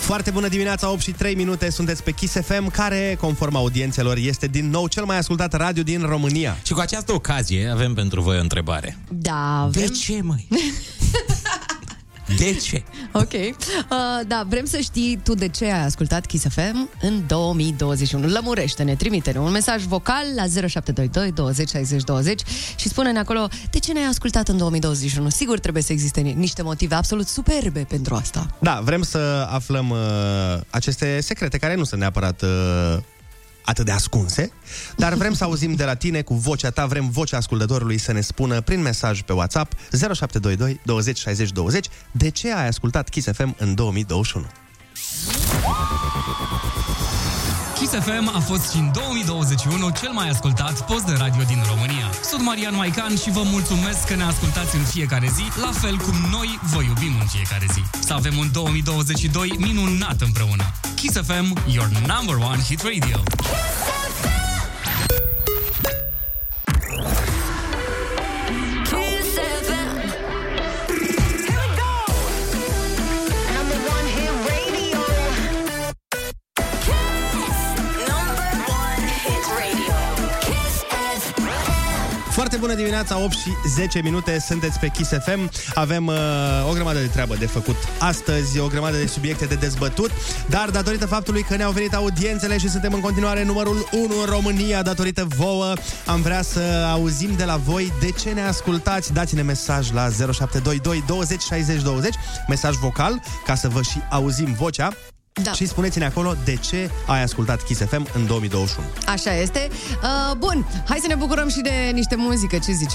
Foarte 0.09 0.31
bună 0.31 0.47
dimineața, 0.47 0.91
8 0.91 1.01
și 1.01 1.11
3 1.11 1.35
minute, 1.35 1.69
sunteți 1.69 2.03
pe 2.03 2.11
Kiss 2.11 2.33
FM, 2.41 2.71
care, 2.71 3.17
conform 3.19 3.55
audiențelor, 3.55 4.17
este 4.17 4.47
din 4.47 4.69
nou 4.69 4.87
cel 4.87 5.03
mai 5.03 5.17
ascultat 5.17 5.53
radio 5.53 5.83
din 5.83 6.01
România. 6.01 6.57
Și 6.65 6.73
cu 6.73 6.79
această 6.79 7.13
ocazie 7.13 7.67
avem 7.67 7.93
pentru 7.93 8.21
voi 8.21 8.37
o 8.37 8.41
întrebare. 8.41 8.97
Da, 9.09 9.69
De 9.71 9.79
vrem... 9.79 9.93
ce, 9.93 10.21
măi? 10.21 10.47
De 12.37 12.53
ce? 12.53 12.83
Ok. 13.13 13.33
Uh, 13.33 13.57
da, 14.27 14.45
vrem 14.47 14.65
să 14.65 14.77
știi 14.79 15.19
tu 15.23 15.33
de 15.33 15.47
ce 15.47 15.65
ai 15.65 15.85
ascultat 15.85 16.25
Kiss 16.25 16.45
FM 16.49 16.89
în 17.01 17.23
2021. 17.27 18.27
Lămurește-ne, 18.27 18.95
trimite-ne 18.95 19.39
un 19.39 19.51
mesaj 19.51 19.83
vocal 19.83 20.23
la 20.35 20.43
0722 20.67 21.31
20 21.31 21.69
60 21.69 22.03
20 22.03 22.41
și 22.75 22.87
spune-ne 22.87 23.19
acolo 23.19 23.47
de 23.71 23.79
ce 23.79 23.93
ne-ai 23.93 24.05
ascultat 24.05 24.47
în 24.47 24.57
2021. 24.57 25.29
Sigur 25.29 25.59
trebuie 25.59 25.83
să 25.83 25.91
existe 25.91 26.21
ni- 26.21 26.33
niște 26.33 26.61
motive 26.61 26.95
absolut 26.95 27.27
superbe 27.27 27.85
pentru 27.89 28.15
asta. 28.15 28.47
Da, 28.59 28.79
vrem 28.83 29.01
să 29.01 29.47
aflăm 29.49 29.89
uh, 29.89 29.97
aceste 30.69 31.19
secrete 31.21 31.57
care 31.57 31.75
nu 31.75 31.83
sunt 31.83 31.99
neapărat 31.99 32.41
uh, 32.41 32.49
atât 33.69 33.85
de 33.85 33.91
ascunse, 33.91 34.51
dar 34.95 35.13
vrem 35.13 35.33
să 35.33 35.43
auzim 35.43 35.73
de 35.73 35.83
la 35.83 35.95
tine 35.95 36.21
cu 36.21 36.33
vocea 36.33 36.69
ta, 36.69 36.85
vrem 36.85 37.09
vocea 37.09 37.37
ascultătorului 37.37 37.97
să 37.97 38.11
ne 38.11 38.21
spună 38.21 38.61
prin 38.61 38.81
mesaj 38.81 39.21
pe 39.21 39.33
WhatsApp 39.33 39.73
0722 39.91 40.79
20 40.83 41.17
60 41.17 41.51
20 41.51 41.87
de 42.11 42.29
ce 42.29 42.53
ai 42.53 42.67
ascultat 42.67 43.09
Kiss 43.09 43.27
FM 43.31 43.55
în 43.57 43.75
2021. 43.75 44.45
Kiss 47.79 47.93
FM 47.93 48.31
a 48.35 48.39
fost 48.39 48.71
și 48.71 48.77
în 48.77 48.91
2021 48.93 49.89
cel 49.89 50.11
mai 50.11 50.29
ascultat 50.29 50.85
post 50.85 51.05
de 51.05 51.13
radio 51.17 51.43
din 51.47 51.61
România. 51.67 52.09
Sunt 52.23 52.41
Marian 52.41 52.75
Maican 52.75 53.15
și 53.15 53.31
vă 53.31 53.41
mulțumesc 53.43 54.05
că 54.07 54.15
ne 54.15 54.23
ascultați 54.23 54.75
în 54.75 54.83
fiecare 54.83 55.27
zi, 55.27 55.43
la 55.61 55.71
fel 55.71 55.97
cum 55.97 56.13
noi 56.31 56.59
vă 56.73 56.81
iubim 56.81 57.13
în 57.19 57.27
fiecare 57.27 57.65
zi. 57.73 57.81
Să 57.99 58.13
avem 58.13 58.37
un 58.37 58.49
2022 58.51 59.55
minunat 59.59 60.21
împreună. 60.21 60.63
Kiss 60.95 61.17
FM, 61.21 61.57
your 61.73 61.89
number 62.07 62.35
one 62.35 62.61
hit 62.67 62.81
radio. 62.81 63.17
Kiss 63.37 64.28
Foarte 82.49 82.67
bună 82.67 82.79
dimineața, 82.79 83.23
8 83.23 83.31
și 83.31 83.49
10 83.67 84.01
minute, 84.01 84.39
sunteți 84.39 84.79
pe 84.79 84.87
Kiss 84.87 85.09
FM. 85.09 85.51
Avem 85.73 86.07
uh, 86.07 86.15
o 86.69 86.73
grămadă 86.73 86.99
de 86.99 87.05
treabă 87.05 87.35
de 87.35 87.45
făcut 87.45 87.75
astăzi, 87.99 88.59
o 88.59 88.67
grămadă 88.67 88.97
de 88.97 89.05
subiecte 89.05 89.45
de 89.45 89.55
dezbătut, 89.55 90.11
dar 90.47 90.69
datorită 90.69 91.05
faptului 91.05 91.41
că 91.41 91.55
ne-au 91.55 91.71
venit 91.71 91.93
audiențele 91.93 92.57
și 92.57 92.69
suntem 92.69 92.93
în 92.93 92.99
continuare 92.99 93.43
numărul 93.43 93.87
1 93.91 94.03
în 94.03 94.25
România, 94.25 94.81
datorită 94.81 95.27
vouă, 95.37 95.73
am 96.05 96.21
vrea 96.21 96.41
să 96.41 96.59
auzim 96.91 97.35
de 97.35 97.43
la 97.43 97.55
voi 97.55 97.93
de 97.99 98.11
ce 98.11 98.29
ne 98.29 98.41
ascultați. 98.41 99.13
Dați-ne 99.13 99.41
mesaj 99.41 99.91
la 99.91 100.09
0722 100.09 101.03
20 101.07 101.41
60 101.41 101.81
20, 101.81 102.13
mesaj 102.47 102.75
vocal, 102.75 103.21
ca 103.45 103.55
să 103.55 103.67
vă 103.67 103.81
și 103.81 104.01
auzim 104.09 104.53
vocea. 104.53 104.93
Da. 105.43 105.51
Și 105.51 105.65
spuneți-ne 105.67 106.05
acolo 106.05 106.35
de 106.43 106.55
ce 106.55 106.89
ai 107.07 107.23
ascultat 107.23 107.63
Kiss 107.63 107.81
FM 107.81 108.07
în 108.13 108.25
2021. 108.27 108.87
Așa 109.05 109.33
este. 109.33 109.67
Uh, 110.03 110.35
bun, 110.37 110.65
hai 110.87 110.97
să 111.01 111.07
ne 111.07 111.15
bucurăm 111.15 111.49
și 111.49 111.61
de 111.61 111.91
niște 111.93 112.15
muzică, 112.15 112.57
ce 112.57 112.71
zici? 112.71 112.93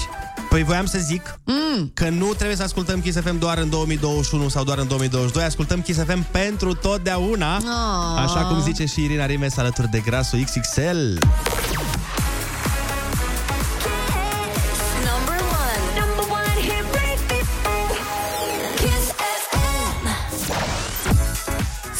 Păi 0.49 0.63
voiam 0.63 0.85
să 0.85 0.97
zic 0.97 1.39
mm. 1.43 1.91
că 1.93 2.09
nu 2.09 2.33
trebuie 2.33 2.55
să 2.57 2.63
ascultăm 2.63 3.01
Kiss 3.01 3.19
FM 3.19 3.39
doar 3.39 3.57
în 3.57 3.69
2021 3.69 4.49
sau 4.49 4.63
doar 4.63 4.77
în 4.77 4.87
2022, 4.87 5.43
ascultăm 5.43 5.81
Kiss 5.81 5.99
FM 5.99 6.25
pentru 6.31 6.73
totdeauna, 6.73 7.55
Ah. 7.55 8.23
așa 8.23 8.45
cum 8.45 8.61
zice 8.61 8.85
și 8.85 9.03
Irina 9.03 9.25
Rimes 9.25 9.57
alături 9.57 9.87
de 9.89 9.99
Grasul 10.05 10.39
XXL. 10.43 11.25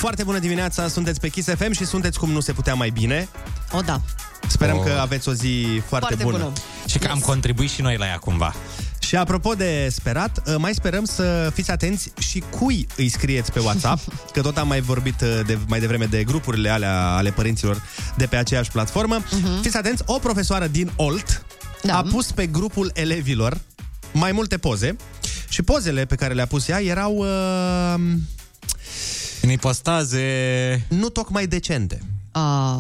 Foarte 0.06 0.24
bună 0.24 0.40
dimineața, 0.40 0.88
sunteți 0.88 1.20
pe 1.20 1.30
Kiss 1.30 1.48
FM 1.58 1.72
și 1.72 1.86
sunteți 1.86 2.20
cum 2.20 2.32
nu 2.32 2.40
se 2.40 2.54
putea 2.54 2.74
mai 2.74 2.90
bine. 2.90 3.28
O, 3.72 3.82
da. 3.82 4.02
Sperăm 4.48 4.78
Oh. 4.78 4.84
că 4.84 4.92
aveți 5.02 5.30
o 5.30 5.34
zi 5.34 5.66
foarte, 5.88 6.06
Foarte 6.08 6.24
bună. 6.24 6.38
bună. 6.38 6.52
Și 6.86 6.98
că 6.98 7.08
am 7.08 7.20
contribuit 7.20 7.70
și 7.70 7.82
noi 7.82 7.98
la 7.98 8.06
ea 8.06 8.18
cumva. 8.18 8.54
Și 9.00 9.16
apropo 9.16 9.54
de 9.54 9.88
sperat, 9.92 10.58
mai 10.58 10.74
sperăm 10.74 11.06
să 11.06 11.52
fiți 11.54 11.72
atenți 11.72 12.12
și 12.20 12.44
cui 12.50 12.88
îi 12.98 13.10
scrieți 13.10 13.52
pe 13.52 13.60
WhatsApp, 13.60 14.02
că 14.34 14.42
tot 14.42 14.58
am 14.58 14.68
mai 14.68 14.82
vorbit 14.82 15.22
uh, 15.22 15.40
de, 15.46 15.58
mai 15.68 15.80
devreme 15.80 16.06
de 16.06 16.24
grupurile 16.24 16.70
alea 16.70 17.08
ale 17.08 17.32
părinților 17.32 17.82
de 18.18 18.26
pe 18.26 18.36
aceeași 18.36 18.72
platformă. 18.72 19.24
Uh-huh. 19.24 19.62
Fiți 19.62 19.78
atenți, 19.78 20.04
o 20.06 20.20
profesoară 20.20 20.68
din 20.68 20.92
Olt 20.96 21.46
da. 21.84 21.98
a 21.98 22.02
pus 22.02 22.32
pe 22.32 22.48
grupul 22.48 22.92
elevilor 22.94 23.58
mai 24.14 24.32
multe 24.32 24.58
poze 24.58 24.96
și 25.50 25.62
pozele 25.62 26.06
pe 26.06 26.16
care 26.16 26.34
le-a 26.34 26.46
pus 26.48 26.68
ea 26.68 26.82
erau 26.84 27.16
uh, 27.16 28.12
În 29.46 29.52
ipostaze... 29.52 30.86
nu 30.90 31.10
tocmai 31.10 31.48
decente. 31.48 32.00
A... 32.32 32.80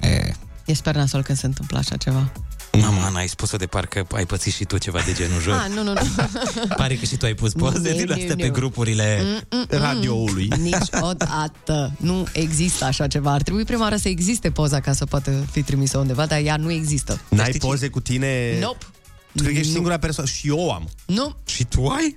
E. 0.00 0.32
E 0.64 0.74
sper 0.74 0.94
nasol 0.94 1.22
când 1.22 1.38
se 1.38 1.46
întâmplă 1.46 1.78
așa 1.78 1.96
ceva. 1.96 2.32
Mama, 2.80 3.04
Ana, 3.04 3.18
ai 3.18 3.28
spus-o 3.28 3.56
de 3.56 3.66
parcă 3.66 4.06
ai 4.14 4.26
pățit 4.26 4.52
și 4.52 4.64
tu 4.64 4.78
ceva 4.78 5.00
de 5.06 5.12
genul 5.12 5.40
jur. 5.40 5.52
Ah, 5.52 5.66
nu, 5.74 5.82
nu, 5.82 5.92
nu. 5.92 6.00
Pare 6.76 6.94
că 6.94 7.04
și 7.04 7.16
tu 7.16 7.24
ai 7.24 7.34
pus 7.34 7.52
poze 7.52 7.90
Nu, 7.90 7.96
din 7.96 8.04
nu, 8.06 8.12
astea 8.12 8.34
nu. 8.34 8.42
pe 8.42 8.48
grupurile 8.48 9.22
Mm, 9.50 9.66
radioului. 9.68 10.48
Niciodată. 10.62 11.92
Nu 11.96 12.26
există 12.32 12.84
așa 12.84 13.06
ceva. 13.06 13.32
Ar 13.32 13.42
trebui 13.42 13.64
prima 13.64 13.82
oară 13.82 13.96
să 13.96 14.08
existe 14.08 14.50
poza 14.50 14.80
ca 14.80 14.92
să 14.92 15.04
poată 15.04 15.44
fi 15.50 15.62
trimisă 15.62 15.98
undeva, 15.98 16.26
dar 16.26 16.40
ea 16.44 16.56
nu 16.56 16.70
există. 16.70 17.20
N-ai 17.28 17.50
poze 17.58 17.88
cu 17.88 18.00
tine? 18.00 18.58
Nope. 18.60 18.84
Tu 19.32 19.42
cred 19.42 19.52
că 19.52 19.58
ești 19.58 19.68
Nu. 19.68 19.74
singura 19.74 19.98
persoană. 19.98 20.28
Și 20.30 20.48
eu 20.48 20.70
am. 20.70 20.88
Nu. 21.06 21.36
Și 21.44 21.64
tu 21.64 21.86
ai? 21.86 22.16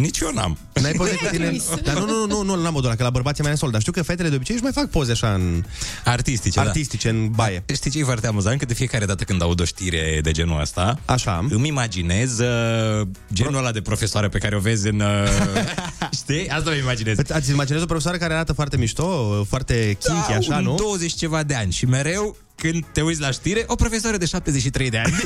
Nici 0.00 0.18
eu 0.18 0.30
n-am. 0.34 0.58
N-ai 0.82 0.92
poze 0.92 1.14
cu 1.14 1.26
tine? 1.30 1.56
Dar 1.84 1.94
nu, 1.98 2.04
nu, 2.06 2.26
nu, 2.26 2.42
nu, 2.42 2.54
nu 2.54 2.62
la 2.62 2.70
modul 2.70 2.86
ăla, 2.88 2.96
că 2.96 3.02
la 3.02 3.10
bărbații 3.10 3.42
mai 3.42 3.52
nasol, 3.52 3.70
dar 3.70 3.80
știu 3.80 3.92
că 3.92 4.02
fetele 4.02 4.28
de 4.28 4.34
obicei 4.34 4.54
își 4.54 4.64
mai 4.64 4.72
fac 4.72 4.90
poze 4.90 5.12
așa 5.12 5.32
în... 5.32 5.64
Artistice, 6.04 6.60
Artistice, 6.60 7.08
în 7.08 7.30
baie. 7.30 7.62
Da. 7.66 7.74
Știi 7.74 7.90
ce 7.90 7.98
e 7.98 8.04
foarte 8.04 8.26
amuzant? 8.26 8.58
Că 8.58 8.64
de 8.64 8.74
fiecare 8.74 9.04
dată 9.04 9.24
când 9.24 9.42
aud 9.42 9.60
o 9.60 9.64
știre 9.64 10.20
de 10.22 10.30
genul 10.30 10.60
ăsta, 10.60 10.98
Așa. 11.04 11.46
îmi 11.50 11.68
imaginez 11.68 12.38
uh, 12.38 13.06
genul 13.32 13.56
ăla 13.56 13.72
de 13.72 13.80
profesoară 13.80 14.28
pe 14.28 14.38
care 14.38 14.56
o 14.56 14.58
vezi 14.58 14.88
în... 14.88 15.00
Uh, 15.00 15.28
știi? 16.20 16.48
Asta 16.48 16.70
îmi 16.70 16.78
imaginez. 16.78 17.18
Îți- 17.18 17.32
Ați 17.32 17.50
imaginez 17.50 17.82
o 17.82 17.86
profesoară 17.86 18.16
care 18.16 18.32
arată 18.34 18.52
foarte 18.52 18.76
mișto, 18.76 19.44
foarte 19.48 19.96
kinky, 20.00 20.32
așa, 20.32 20.56
un 20.56 20.62
nu? 20.62 20.74
20 20.74 21.12
ceva 21.14 21.42
de 21.42 21.54
ani 21.54 21.72
și 21.72 21.86
mereu 21.86 22.36
când 22.54 22.84
te 22.92 23.00
uiți 23.00 23.20
la 23.20 23.30
știre, 23.30 23.64
o 23.66 23.74
profesoară 23.74 24.16
de 24.16 24.26
73 24.26 24.90
de 24.90 24.98
ani. 24.98 25.14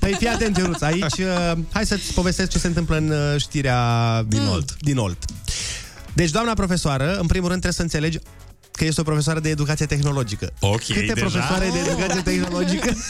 Păi 0.00 0.14
fii 0.18 0.28
atent, 0.28 0.56
Ionuț, 0.56 0.80
aici 0.80 1.18
uh, 1.18 1.52
hai 1.72 1.86
să-ți 1.86 2.12
povestesc 2.12 2.50
ce 2.50 2.58
se 2.58 2.66
întâmplă 2.66 2.96
în 2.96 3.10
uh, 3.10 3.40
știrea 3.40 4.22
din 4.28 4.46
Olt. 4.46 4.76
Din 4.80 4.96
Olt. 4.96 5.24
Deci, 6.12 6.30
doamna 6.30 6.54
profesoară, 6.54 7.16
în 7.20 7.26
primul 7.26 7.48
rând 7.48 7.60
trebuie 7.60 7.72
să 7.72 7.82
înțelegi 7.82 8.18
că 8.72 8.84
este 8.84 9.00
o 9.00 9.04
profesoară 9.04 9.40
de 9.40 9.48
educație 9.48 9.86
tehnologică. 9.86 10.52
Ok, 10.60 10.84
Câte 10.84 11.00
deja? 11.00 11.14
profesoare 11.14 11.70
de 11.72 11.90
educație 11.90 12.20
tehnologică? 12.20 12.92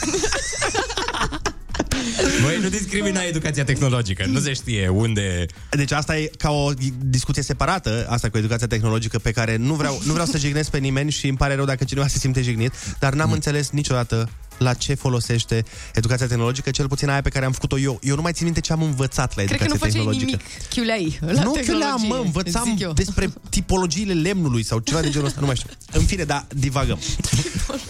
Băi, 2.43 2.59
nu 2.63 2.69
discrimina 2.69 3.23
educația 3.23 3.65
tehnologică. 3.65 4.25
Nu 4.27 4.39
se 4.39 4.53
știe 4.53 4.89
unde... 4.89 5.47
Deci 5.71 5.93
asta 5.93 6.19
e 6.19 6.31
ca 6.39 6.51
o 6.51 6.73
discuție 7.05 7.43
separată, 7.43 8.07
asta 8.09 8.29
cu 8.29 8.39
educația 8.39 8.67
tehnologică, 8.67 9.19
pe 9.19 9.31
care 9.31 9.57
nu 9.57 9.75
vreau, 9.75 10.01
nu 10.05 10.13
vreau 10.13 10.27
să 10.27 10.39
jignesc 10.39 10.71
pe 10.71 10.79
nimeni 10.79 11.11
și 11.11 11.29
îmi 11.29 11.37
pare 11.37 11.55
rău 11.55 11.65
dacă 11.65 11.85
cineva 11.85 12.07
se 12.07 12.19
simte 12.19 12.43
jignit, 12.43 12.73
dar 12.99 13.13
n-am 13.13 13.33
înțeles 13.33 13.71
niciodată 13.71 14.29
la 14.61 14.75
ce 14.75 14.95
folosește 14.95 15.65
educația 15.95 16.27
tehnologică, 16.27 16.71
cel 16.71 16.89
puțin 16.89 17.09
aia 17.09 17.21
pe 17.21 17.29
care 17.29 17.45
am 17.45 17.53
făcut-o 17.53 17.79
eu. 17.79 17.99
Eu 18.03 18.15
nu 18.15 18.23
mai 18.23 18.33
țin 18.33 18.45
minte 18.45 18.61
ce 18.61 18.73
am 18.73 18.83
învățat 18.83 19.37
la 19.37 19.43
Cred 19.43 19.61
educație 19.61 19.67
că 19.67 19.73
nu 19.73 19.79
făceai 19.79 19.91
tehnologică. 19.93 20.25
nimic 20.25 20.69
chiulei 20.69 21.19
la 21.21 21.27
nu 21.27 21.51
tehnologie, 21.51 21.73
chiuleam, 21.73 22.05
mă, 22.09 22.21
învățam 22.25 22.65
zic 22.65 22.81
eu. 22.81 22.93
despre 22.93 23.29
tipologiile 23.57 24.13
lemnului 24.13 24.63
sau 24.63 24.79
ceva 24.79 25.01
de 25.01 25.11
genul 25.11 25.27
ăsta, 25.27 25.41
nu 25.41 25.47
mai 25.47 25.57
știu. 25.57 25.71
În 25.93 26.03
fine, 26.05 26.25
da, 26.25 26.47
divagăm. 26.55 26.99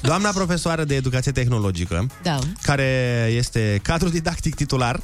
Doamna 0.01 0.31
profesoară 0.31 0.85
de 0.85 0.95
educație 0.95 1.33
tehnologică, 1.33 2.07
Da. 2.23 2.39
care 2.63 2.87
este 3.37 3.79
cadru 3.83 4.09
didactic 4.09 4.55
titular, 4.55 5.01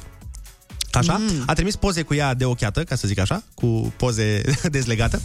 Așa? 0.97 1.17
Mm. 1.17 1.43
A 1.45 1.53
trimis 1.53 1.75
poze 1.75 2.01
cu 2.01 2.13
ea 2.13 2.33
de 2.33 2.45
ochiată, 2.45 2.83
ca 2.83 2.95
să 2.95 3.07
zic 3.07 3.19
așa, 3.19 3.43
cu 3.53 3.93
poze 3.97 4.41
dezlegată, 4.77 5.21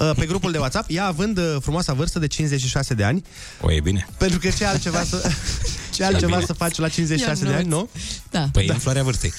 uh, 0.00 0.10
pe 0.16 0.26
grupul 0.26 0.52
de 0.52 0.58
WhatsApp, 0.58 0.86
ea 0.90 1.06
având 1.06 1.38
uh, 1.38 1.56
frumoasa 1.60 1.92
vârstă 1.92 2.18
de 2.18 2.26
56 2.26 2.94
de 2.94 3.04
ani. 3.04 3.24
O, 3.60 3.72
e 3.72 3.80
bine. 3.80 4.08
Pentru 4.18 4.38
că 4.38 4.48
ce 4.48 4.64
altceva 4.64 5.02
să, 5.04 5.30
ce 5.94 6.04
altceva 6.04 6.40
să 6.46 6.52
faci 6.52 6.76
la 6.78 6.88
56 6.88 7.44
de 7.44 7.52
ani, 7.52 7.68
nu? 7.68 7.88
Da. 8.30 8.48
Păi 8.52 8.66
da. 8.66 8.72
în 8.72 8.78
floarea 8.78 9.02
vârstei. 9.02 9.32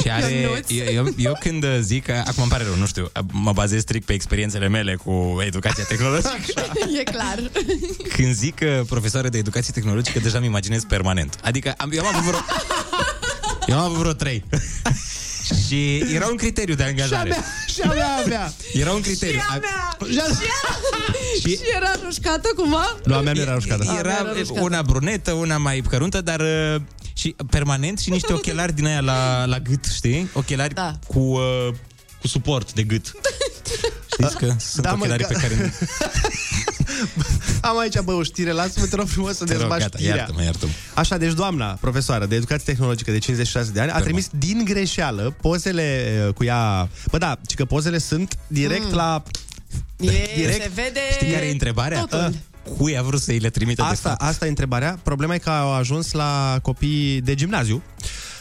Și 0.00 0.10
are, 0.16 0.30
Ionuț. 0.32 0.70
eu, 0.70 0.92
eu, 0.94 1.14
eu 1.16 1.36
când 1.40 1.64
zic, 1.80 2.04
că- 2.04 2.22
acum 2.26 2.42
îmi 2.42 2.50
pare 2.50 2.64
rău, 2.64 2.74
nu 2.76 2.86
știu, 2.86 3.10
mă 3.32 3.52
bazez 3.52 3.80
strict 3.80 4.06
pe 4.06 4.12
experiențele 4.12 4.68
mele 4.68 4.94
cu 4.94 5.38
educația 5.46 5.84
tehnologică. 5.84 6.30
e 7.00 7.02
clar. 7.02 7.50
Când 8.14 8.34
zic 8.34 8.54
că 8.54 8.82
profesoară 8.88 9.28
de 9.28 9.38
educație 9.38 9.72
tehnologică, 9.72 10.18
deja 10.18 10.40
mi 10.40 10.46
imaginez 10.46 10.82
permanent. 10.84 11.38
Adică 11.44 11.74
am, 11.76 11.90
eu 11.92 12.04
am 12.06 12.14
avut 12.14 12.24
vreo... 12.24 12.38
Eu 13.68 13.78
am 13.78 13.84
avut 13.84 13.96
vreo 13.98 14.12
trei. 14.12 14.44
Și 15.66 15.96
era 16.14 16.26
un 16.26 16.36
criteriu 16.36 16.74
de 16.74 16.82
angajare. 16.82 17.36
Și 17.74 17.80
abia 17.80 18.06
avea. 18.24 18.52
Era 18.72 18.92
un 18.92 19.00
criteriu. 19.00 19.38
Și 19.38 19.44
a 19.48 19.58
mea. 19.58 19.96
Și 20.10 20.20
Și- 21.40 21.56
Și 21.56 21.60
era 21.76 21.92
rușcată 22.04 22.48
cumva? 22.56 22.96
Nu, 23.04 23.14
a 23.14 23.20
mea 23.20 23.32
nu 23.32 23.40
era 23.40 23.54
rușcată. 23.54 23.84
A, 23.88 23.98
Era 23.98 24.10
era 24.12 24.32
rușcată. 24.32 24.60
una 24.60 24.82
brunetă, 24.82 25.32
una 25.32 25.56
mai 25.56 25.82
căruntă, 25.88 26.20
dar 26.20 26.40
uh, 26.40 26.80
și 27.12 27.34
permanent 27.50 27.98
și 27.98 28.10
niște 28.10 28.32
ochelari 28.32 28.72
din 28.74 28.86
aia 28.86 29.00
la, 29.00 29.44
la 29.44 29.58
gât, 29.58 29.84
știi? 29.94 30.28
Ochelari 30.32 30.74
Da. 30.74 30.98
cu, 31.06 31.18
uh, 31.18 31.68
cu 32.20 32.26
suport 32.26 32.72
de 32.72 32.82
gât. 32.82 33.12
Știți 34.12 34.36
că 34.36 34.46
sunt 34.58 34.84
Da, 34.84 34.90
da, 34.90 34.94
mă, 34.94 35.04
ochelari 35.04 35.22
că- 35.22 35.32
pe 35.32 35.40
care... 35.40 35.74
nu- 37.14 37.22
Am 37.60 37.78
aici, 37.78 37.98
bă, 38.00 38.12
o 38.12 38.22
știre, 38.22 38.50
lasă-mă, 38.52 38.86
te 38.86 38.96
rog 38.96 39.06
frumos 39.08 39.36
să 39.36 39.44
Te 39.44 39.52
rog, 39.52 39.60
dezbați 39.60 39.80
gata, 39.82 39.98
știrea. 39.98 40.16
iartă-mă, 40.16 40.42
iartă-mă. 40.42 40.72
Așa, 40.94 41.16
deci 41.16 41.32
doamna 41.32 41.66
profesoară 41.80 42.26
de 42.26 42.34
educație 42.34 42.64
tehnologică 42.72 43.10
de 43.10 43.18
56 43.18 43.70
de 43.70 43.80
ani 43.80 43.90
a 43.90 44.00
trimis 44.00 44.28
din 44.38 44.62
greșeală 44.64 45.34
pozele 45.40 46.18
uh, 46.28 46.34
cu 46.34 46.44
ea... 46.44 46.88
Bă, 47.10 47.18
da, 47.18 47.38
ci 47.46 47.54
că 47.54 47.64
pozele 47.64 47.98
sunt 47.98 48.38
direct 48.46 48.84
Mm. 48.90 48.94
la... 48.94 49.22
E, 49.96 50.10
Direct. 50.36 50.62
se 50.62 50.70
vede 50.74 51.00
Știi 51.12 51.32
care 51.32 51.46
e 51.46 51.50
întrebarea? 51.52 52.00
Totul. 52.00 52.34
Cui 52.76 52.98
a 52.98 53.02
vrut 53.02 53.20
să 53.20 53.30
îi 53.30 53.38
le 53.38 53.50
trimită 53.50 53.82
de 53.82 53.88
Asta, 53.88 54.08
fapt? 54.08 54.22
asta 54.22 54.46
e 54.46 54.48
întrebarea. 54.48 54.98
Problema 55.02 55.34
e 55.34 55.38
că 55.38 55.50
au 55.50 55.72
ajuns 55.74 56.12
la 56.12 56.58
copii 56.62 57.20
de 57.20 57.34
gimnaziu. 57.34 57.82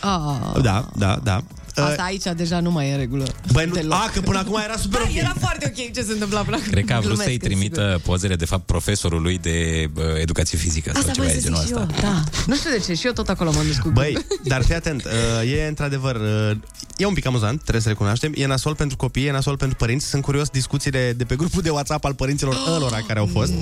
Ah. 0.02 0.62
Da, 0.62 0.90
da, 0.96 1.20
da. 1.24 1.44
Asta 1.82 2.04
aici 2.04 2.24
deja 2.36 2.60
nu 2.60 2.72
mai 2.72 2.88
e 2.90 2.92
în 2.92 2.98
regulă. 2.98 3.26
Băi, 3.52 3.66
nu, 3.66 3.74
Deloc. 3.74 3.94
a, 3.94 4.10
că 4.14 4.22
până 4.22 4.38
acum 4.38 4.60
era 4.64 4.78
super 4.78 5.02
Da, 5.02 5.08
ok. 5.10 5.16
era 5.16 5.34
foarte 5.40 5.74
ok 5.78 5.94
ce 5.94 6.02
se 6.02 6.12
întâmpla 6.12 6.42
până 6.42 6.56
acum. 6.56 6.70
Cred 6.72 6.86
că 6.86 6.94
a 6.94 6.96
vrut 6.96 7.08
Glumesc, 7.08 7.30
să-i 7.30 7.38
trimită 7.38 7.82
sigur. 7.86 8.02
pozele, 8.06 8.36
de 8.36 8.46
fapt, 8.46 8.66
profesorului 8.66 9.38
de 9.38 9.88
uh, 9.96 10.04
educație 10.20 10.58
fizică 10.58 10.90
Asta 10.90 11.02
sau 11.02 11.12
ceva 11.14 11.26
vreau 11.26 11.36
de 11.36 11.42
să 11.42 11.48
genul 11.48 11.60
zic 11.66 11.68
și 11.76 11.82
ăsta. 11.82 11.96
eu, 12.08 12.12
da. 12.14 12.24
Nu 12.48 12.56
știu 12.56 12.70
de 12.70 12.80
ce, 12.80 12.94
și 12.94 13.06
eu 13.06 13.12
tot 13.12 13.30
acolo 13.30 13.52
m-am 13.52 13.66
dus 13.66 13.78
cu 13.78 13.90
Băi, 13.90 14.18
dar 14.44 14.64
fii 14.64 14.76
atent, 14.76 15.04
uh, 15.04 15.52
e 15.52 15.68
într-adevăr, 15.68 16.16
uh, 16.16 16.58
e 16.98 17.06
un 17.06 17.14
pic 17.14 17.26
amuzant, 17.26 17.62
trebuie 17.62 17.82
să 17.82 17.90
recunoaștem, 17.90 18.32
e 18.36 18.46
nasol 18.46 18.76
pentru 18.76 18.98
copii, 18.98 19.26
e 19.26 19.32
nasol 19.32 19.58
pentru 19.58 19.78
părinți, 19.78 20.06
sunt 20.06 20.24
curios 20.24 20.50
discuțiile 20.50 21.14
de 21.18 21.24
pe 21.24 21.36
grupul 21.36 21.62
de 21.62 21.70
WhatsApp 21.70 22.06
al 22.06 22.14
părinților 22.14 22.56
ălora 22.76 22.98
care 23.08 23.20
au 23.20 23.30
fost. 23.34 23.54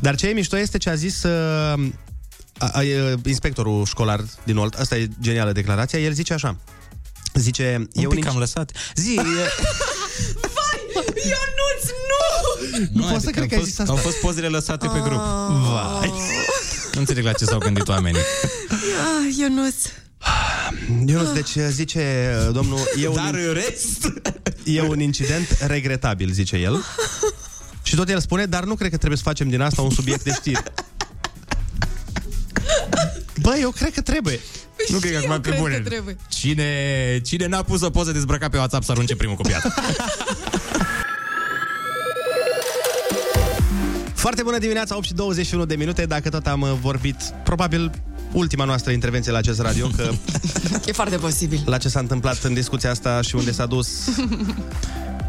Dar 0.00 0.14
ce 0.14 0.28
e 0.28 0.32
mișto 0.32 0.58
este 0.58 0.78
ce 0.78 0.90
a 0.90 0.94
zis 0.94 1.22
uh, 1.22 1.88
a, 2.58 2.68
a, 2.72 2.82
e, 2.82 3.14
inspectorul 3.26 3.84
școlar 3.84 4.20
din 4.44 4.56
Olt, 4.56 4.74
asta 4.74 4.96
e 4.96 5.08
genială 5.20 5.52
declarația, 5.52 5.98
el 5.98 6.12
zice 6.12 6.32
așa, 6.32 6.56
zice... 7.40 7.88
Un 7.94 8.04
e 8.04 8.06
pic 8.06 8.24
inci- 8.24 8.28
am 8.28 8.38
lăsat. 8.38 8.72
Zi, 8.94 9.14
e... 9.14 9.20
Ionuț, 11.32 11.84
nu! 12.10 13.00
Nu 13.00 13.02
pot 13.10 13.20
să 13.20 13.28
adică 13.28 13.30
cred 13.30 13.42
au 13.42 13.48
că 13.48 13.54
ai 13.54 13.60
fost, 13.60 13.70
zis 13.70 13.78
asta. 13.78 13.92
Au 13.92 13.98
fost 13.98 14.16
pozele 14.16 14.46
lăsate 14.46 14.86
pe 14.86 14.98
grup. 14.98 15.20
Vai. 15.72 16.12
Nu 16.92 17.00
înțeleg 17.00 17.24
la 17.24 17.32
ce 17.32 17.44
s-au 17.44 17.58
gândit 17.58 17.88
oamenii. 17.88 18.20
Ah, 18.70 19.36
Ionuț. 19.38 19.74
Ionuț, 21.06 21.28
deci 21.28 21.56
zice 21.70 22.34
uh, 22.46 22.52
domnul, 22.54 22.78
e 23.02 23.06
un, 23.06 23.14
Dar 23.14 23.34
în 23.34 23.52
rest... 23.52 24.12
e 24.64 24.82
un 24.82 25.00
incident 25.00 25.56
regretabil, 25.66 26.30
zice 26.30 26.56
el. 26.56 26.84
Și 27.82 27.94
tot 27.96 28.08
el 28.08 28.20
spune, 28.20 28.46
dar 28.46 28.64
nu 28.64 28.74
cred 28.74 28.90
că 28.90 28.96
trebuie 28.96 29.18
să 29.18 29.24
facem 29.24 29.48
din 29.48 29.60
asta 29.60 29.82
un 29.82 29.90
subiect 29.90 30.24
de 30.24 30.32
știri. 30.32 30.62
Bă, 33.48 33.56
eu 33.60 33.70
cred 33.70 33.92
că 33.92 34.00
trebuie. 34.00 34.40
Nu 34.88 34.98
cred 34.98 35.12
că 35.12 35.18
acum 35.18 35.40
pe 35.40 35.48
cred 35.48 35.60
bune. 35.60 35.74
că 35.74 35.88
trebuie. 35.88 36.16
Cine, 36.28 37.20
cine 37.24 37.46
n-a 37.46 37.62
pus 37.62 37.80
o 37.80 37.90
poză 37.90 38.12
dezbrăcat 38.12 38.50
pe 38.50 38.56
WhatsApp 38.56 38.84
să 38.84 38.90
arunce 38.90 39.16
primul 39.16 39.36
cu 39.36 39.42
piatră. 39.42 39.74
Foarte 44.14 44.42
bună 44.42 44.58
dimineața, 44.58 44.96
8 44.96 45.04
și 45.04 45.14
21 45.14 45.64
de 45.64 45.74
minute. 45.74 46.06
Dacă 46.06 46.28
tot 46.28 46.46
am 46.46 46.60
uh, 46.60 46.72
vorbit, 46.80 47.16
probabil 47.44 47.90
ultima 48.32 48.64
noastră 48.64 48.92
intervenție 48.92 49.32
la 49.32 49.38
acest 49.38 49.60
radio, 49.60 49.86
că 49.96 50.10
E 50.86 50.92
foarte 50.92 51.16
posibil. 51.16 51.62
la 51.66 51.78
ce 51.78 51.88
s-a 51.88 51.98
întâmplat 52.00 52.42
în 52.44 52.54
discuția 52.54 52.90
asta 52.90 53.20
și 53.20 53.34
unde 53.34 53.52
s-a 53.52 53.66
dus 53.66 53.88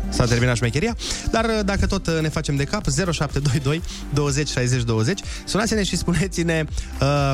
S-a 0.10 0.26
terminat 0.26 0.56
șmecheria, 0.56 0.96
dar 1.32 1.46
uh, 1.46 1.60
dacă 1.66 1.86
tot 1.86 2.08
uh, 2.08 2.20
ne 2.22 2.30
facem 2.30 2.56
de 2.56 2.64
cap, 2.64 2.84
0722 2.90 3.82
20 4.14 4.50
60 4.50 4.84
20, 4.84 5.20
sunați-ne 5.46 5.84
și 5.84 5.98
spuneți-ne 5.98 6.64
uh, 7.02 7.32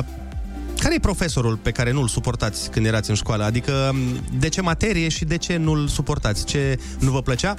care 0.78 0.94
e 0.94 0.98
profesorul 0.98 1.56
pe 1.56 1.70
care 1.70 1.92
nu-l 1.92 2.08
suportați 2.08 2.70
când 2.70 2.86
erați 2.86 3.10
în 3.10 3.16
școală? 3.16 3.44
Adică 3.44 3.72
um, 3.92 3.98
de 4.38 4.48
ce 4.48 4.60
materie 4.60 5.08
și 5.08 5.24
de 5.24 5.36
ce 5.36 5.56
nu-l 5.56 5.88
suportați? 5.88 6.44
Ce 6.44 6.78
nu 6.98 7.10
vă 7.10 7.22
plăcea? 7.22 7.54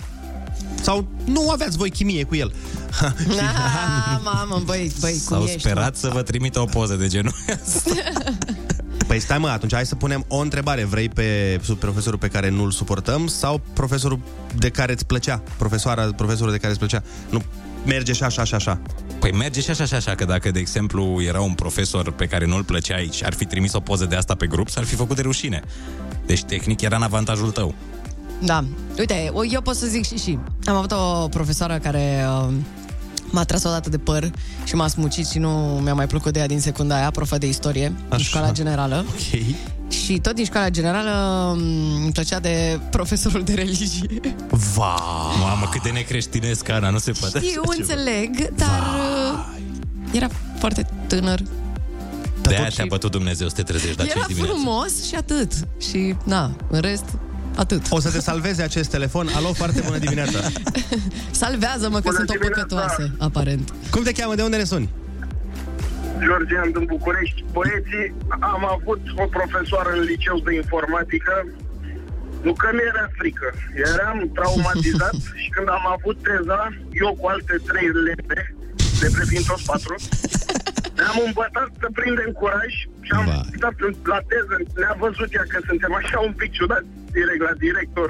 Sau 0.81 1.07
nu 1.25 1.49
aveați 1.49 1.77
voi 1.77 1.89
chimie 1.89 2.23
cu 2.23 2.35
el? 2.35 2.53
Ah, 3.39 4.19
mamă, 4.23 4.61
băi, 4.65 4.91
băi, 4.99 5.11
cum 5.11 5.35
S-au 5.35 5.43
ești? 5.43 5.59
sperat 5.59 5.95
să 5.95 6.09
vă 6.13 6.21
trimită 6.21 6.59
o 6.59 6.65
poză 6.65 6.93
de 6.95 7.07
genul 7.07 7.33
Păi 9.07 9.19
stai 9.19 9.37
mă, 9.37 9.47
atunci 9.47 9.73
hai 9.73 9.85
să 9.85 9.95
punem 9.95 10.25
o 10.27 10.37
întrebare. 10.37 10.83
Vrei 10.83 11.09
pe 11.09 11.59
sub 11.63 11.77
profesorul 11.77 12.19
pe 12.19 12.27
care 12.27 12.49
nu-l 12.49 12.71
suportăm 12.71 13.27
sau 13.27 13.61
profesorul 13.73 14.19
de 14.55 14.69
care 14.69 14.91
îți 14.91 15.05
plăcea? 15.05 15.43
Profesoara, 15.57 16.09
profesorul 16.15 16.51
de 16.51 16.57
care 16.57 16.69
îți 16.69 16.79
plăcea? 16.79 17.03
Nu 17.29 17.41
merge 17.87 18.13
și 18.13 18.23
așa 18.23 18.43
și 18.43 18.53
așa. 18.55 18.79
Păi 19.19 19.31
merge 19.31 19.61
și 19.61 19.69
așa 19.69 19.85
și 19.85 19.93
așa, 19.93 20.15
că 20.15 20.25
dacă, 20.25 20.51
de 20.51 20.59
exemplu, 20.59 21.21
era 21.27 21.41
un 21.41 21.53
profesor 21.53 22.11
pe 22.11 22.25
care 22.25 22.45
nu-l 22.45 22.63
plăceai 22.63 23.09
și 23.11 23.23
ar 23.23 23.33
fi 23.33 23.45
trimis 23.45 23.73
o 23.73 23.79
poză 23.79 24.05
de 24.05 24.15
asta 24.15 24.35
pe 24.35 24.47
grup, 24.47 24.69
s-ar 24.69 24.83
fi 24.83 24.95
făcut 24.95 25.15
de 25.15 25.21
rușine. 25.21 25.61
Deci, 26.25 26.43
tehnic, 26.43 26.81
era 26.81 26.95
în 26.95 27.01
avantajul 27.01 27.51
tău. 27.51 27.73
Da. 28.43 28.63
Uite, 28.99 29.29
o- 29.33 29.45
eu 29.45 29.61
pot 29.61 29.75
să 29.75 29.85
zic 29.85 30.05
și 30.05 30.17
și. 30.17 30.37
Am 30.65 30.75
avut 30.75 30.91
o 30.91 31.27
profesoară 31.27 31.77
care 31.77 32.25
uh, 32.47 32.53
m-a 33.29 33.43
tras 33.43 33.63
odată 33.63 33.89
de 33.89 33.97
păr 33.97 34.31
și 34.63 34.75
m-a 34.75 34.87
smucit 34.87 35.27
și 35.27 35.37
nu 35.37 35.79
mi-a 35.83 35.93
mai 35.93 36.07
plăcut 36.07 36.33
de 36.33 36.39
ea 36.39 36.47
din 36.47 36.59
secunda 36.59 36.95
aia, 36.95 37.11
profă 37.11 37.37
de 37.37 37.47
istorie, 37.47 37.85
Așa. 37.85 38.15
în 38.15 38.17
școala 38.19 38.51
generală. 38.51 39.05
Ok. 39.09 39.41
Și 39.89 40.19
tot 40.19 40.35
din 40.35 40.45
școala 40.45 40.69
generală 40.69 41.11
mm, 41.59 42.03
îmi 42.03 42.11
plăcea 42.11 42.39
de 42.39 42.79
profesorul 42.91 43.43
de 43.43 43.53
religie. 43.53 44.19
Va. 44.75 44.95
Mamă, 45.39 45.67
cât 45.71 45.81
de 45.83 45.89
necreștinesc, 45.89 46.69
Ana, 46.69 46.89
nu 46.89 46.97
se 46.97 47.11
poate 47.19 47.39
Știu, 47.39 47.61
așa 47.65 47.73
ceva. 47.73 47.93
înțeleg, 47.93 48.49
dar 48.55 48.79
uh, 48.79 49.57
era 50.11 50.27
foarte 50.59 50.89
tânăr. 51.07 51.39
De 52.41 52.55
aia 52.55 52.67
te-a 52.67 52.85
bătut 52.87 53.11
Dumnezeu 53.11 53.47
să 53.47 53.53
te 53.55 53.63
trezești 53.63 53.97
la 53.97 54.03
Era 54.03 54.13
5 54.13 54.25
dimineața. 54.27 54.53
frumos 54.53 55.05
și 55.07 55.15
atât. 55.15 55.51
Și, 55.89 56.15
na, 56.23 56.51
în 56.69 56.79
rest, 56.79 57.05
Atât. 57.55 57.81
O 57.89 57.99
să 57.99 58.09
te 58.11 58.21
salveze 58.21 58.61
acest 58.61 58.89
telefon. 58.89 59.29
Alo, 59.35 59.53
foarte 59.53 59.81
bună 59.85 59.97
dimineața. 59.97 60.39
Salvează-mă 61.31 61.95
că 61.95 62.01
Bună 62.03 62.15
sunt 62.15 62.29
o 62.29 62.33
dimineața. 62.33 62.61
păcătoasă, 62.61 63.11
aparent. 63.17 63.73
Cum 63.91 64.03
te 64.03 64.11
cheamă? 64.11 64.35
De 64.35 64.41
unde 64.41 64.57
ne 64.57 64.63
suni? 64.63 64.89
Georgian 66.23 66.71
din 66.71 66.85
București. 66.93 67.43
Băieții, 67.55 68.07
am 68.53 68.63
avut 68.75 69.01
o 69.23 69.25
profesoară 69.37 69.89
în 69.97 70.03
liceu 70.11 70.37
de 70.47 70.53
informatică. 70.61 71.33
Nu 72.45 72.53
că 72.53 72.67
mi 72.73 72.87
era 72.91 73.05
frică. 73.17 73.47
Eram 73.91 74.17
traumatizat 74.37 75.17
și 75.41 75.49
când 75.55 75.69
am 75.77 75.85
avut 75.95 76.17
teza, 76.27 76.61
eu 77.03 77.09
cu 77.19 77.25
alte 77.27 77.55
trei 77.69 77.89
lente, 78.07 78.39
de 78.99 79.07
prefiind 79.15 79.45
toți 79.45 79.65
patru, 79.71 79.95
ne-am 80.97 81.17
îmbătat 81.29 81.69
să 81.81 81.87
prindem 81.97 82.31
curaj 82.39 82.71
și 83.05 83.11
am 83.19 83.27
stat 83.57 83.75
la 84.13 84.19
teză. 84.29 84.55
Ne-a 84.79 84.95
văzut 85.05 85.29
ea 85.37 85.45
că 85.51 85.57
suntem 85.69 85.93
așa 86.01 86.17
un 86.27 86.33
pic 86.39 86.51
ciudat 86.57 86.83
direct 87.17 87.43
la 87.49 87.53
director, 87.65 88.09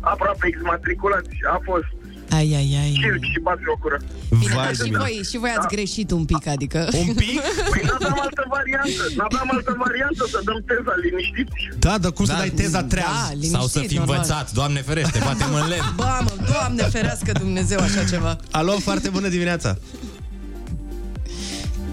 aproape 0.00 0.44
exmatriculați. 0.46 1.34
A 1.54 1.58
fost 1.68 1.90
Ai, 2.38 2.48
ai, 2.60 2.70
ai. 2.82 2.92
circ 3.02 3.22
și 3.32 3.38
baziocură. 3.48 3.98
Bine, 4.40 4.54
dar 4.54 4.74
și 4.74 4.90
voi, 5.02 5.14
și 5.30 5.36
voi 5.38 5.52
ați 5.56 5.68
greșit 5.74 6.10
un 6.10 6.24
pic, 6.24 6.46
adică... 6.46 6.78
Un 7.06 7.14
pic? 7.14 7.40
Păi 7.70 7.80
n-aveam 7.88 8.18
altă 8.26 8.44
variantă. 8.56 9.02
N-aveam 9.16 9.48
altă 9.56 9.72
variantă 9.84 10.22
să 10.32 10.38
dăm 10.44 10.58
teza 10.70 10.92
liniștiți. 11.04 11.60
Da, 11.78 11.98
dar 11.98 12.10
cum 12.12 12.24
să 12.24 12.32
dai 12.42 12.48
teza 12.60 12.82
treaz? 12.82 13.28
liniștit, 13.30 13.50
Sau 13.56 13.66
să 13.66 13.78
fii 13.80 13.96
normal. 13.98 14.14
învățat, 14.14 14.52
Doamne 14.52 14.80
ferește, 14.80 15.18
batem 15.26 15.54
în 15.54 15.68
lemn. 15.68 15.90
Mamă, 15.96 16.30
Doamne 16.52 16.82
ferească 16.82 17.32
Dumnezeu 17.32 17.80
așa 17.80 18.04
ceva. 18.12 18.36
Alo, 18.50 18.72
foarte 18.72 19.08
bună 19.08 19.28
dimineața. 19.28 19.78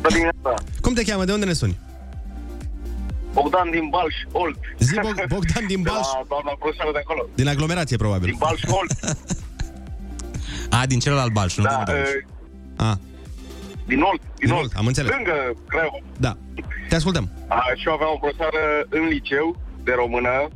Bună 0.02 0.14
dimineața. 0.18 0.54
Cum 0.82 0.94
te 0.94 1.04
cheamă? 1.04 1.26
De 1.26 1.34
unde 1.34 1.46
ne 1.46 1.54
suni? 1.54 1.78
Bogdan 3.34 3.70
din 3.72 3.88
Balș, 3.96 4.16
Olt. 4.32 4.58
Zi, 4.80 4.94
Bog- 5.06 5.28
Bogdan 5.28 5.64
din 5.68 5.82
Balș. 5.82 6.08
De 6.08 6.18
la 6.20 6.26
doamna 6.28 6.52
profesoară 6.60 6.92
de 6.98 7.02
acolo. 7.04 7.22
Din 7.36 7.48
aglomerație, 7.48 7.98
probabil. 7.98 8.26
Din 8.30 8.38
Balș, 8.40 8.62
Olt. 8.80 8.92
A, 10.70 10.86
din 10.86 11.00
celălalt 11.00 11.32
Balș, 11.32 11.56
nu 11.58 11.64
Da, 11.64 11.70
din 11.70 11.84
Balș. 11.86 12.10
e, 12.10 12.26
A, 12.76 13.00
din 13.86 14.02
Olt. 14.02 14.22
Din, 14.40 14.52
Olt. 14.52 14.72
am 14.76 14.86
înțeles. 14.86 15.12
Lângă 15.16 15.36
Craiova. 15.68 15.98
da. 16.18 16.38
Te 16.90 16.96
ascultăm. 16.96 17.30
A, 17.48 17.62
și 17.76 17.88
eu 17.88 17.94
aveam 17.94 18.12
o 18.14 18.18
profesoară 18.18 18.62
în 18.90 19.04
liceu 19.08 19.56
de 19.84 19.94
română. 19.96 20.48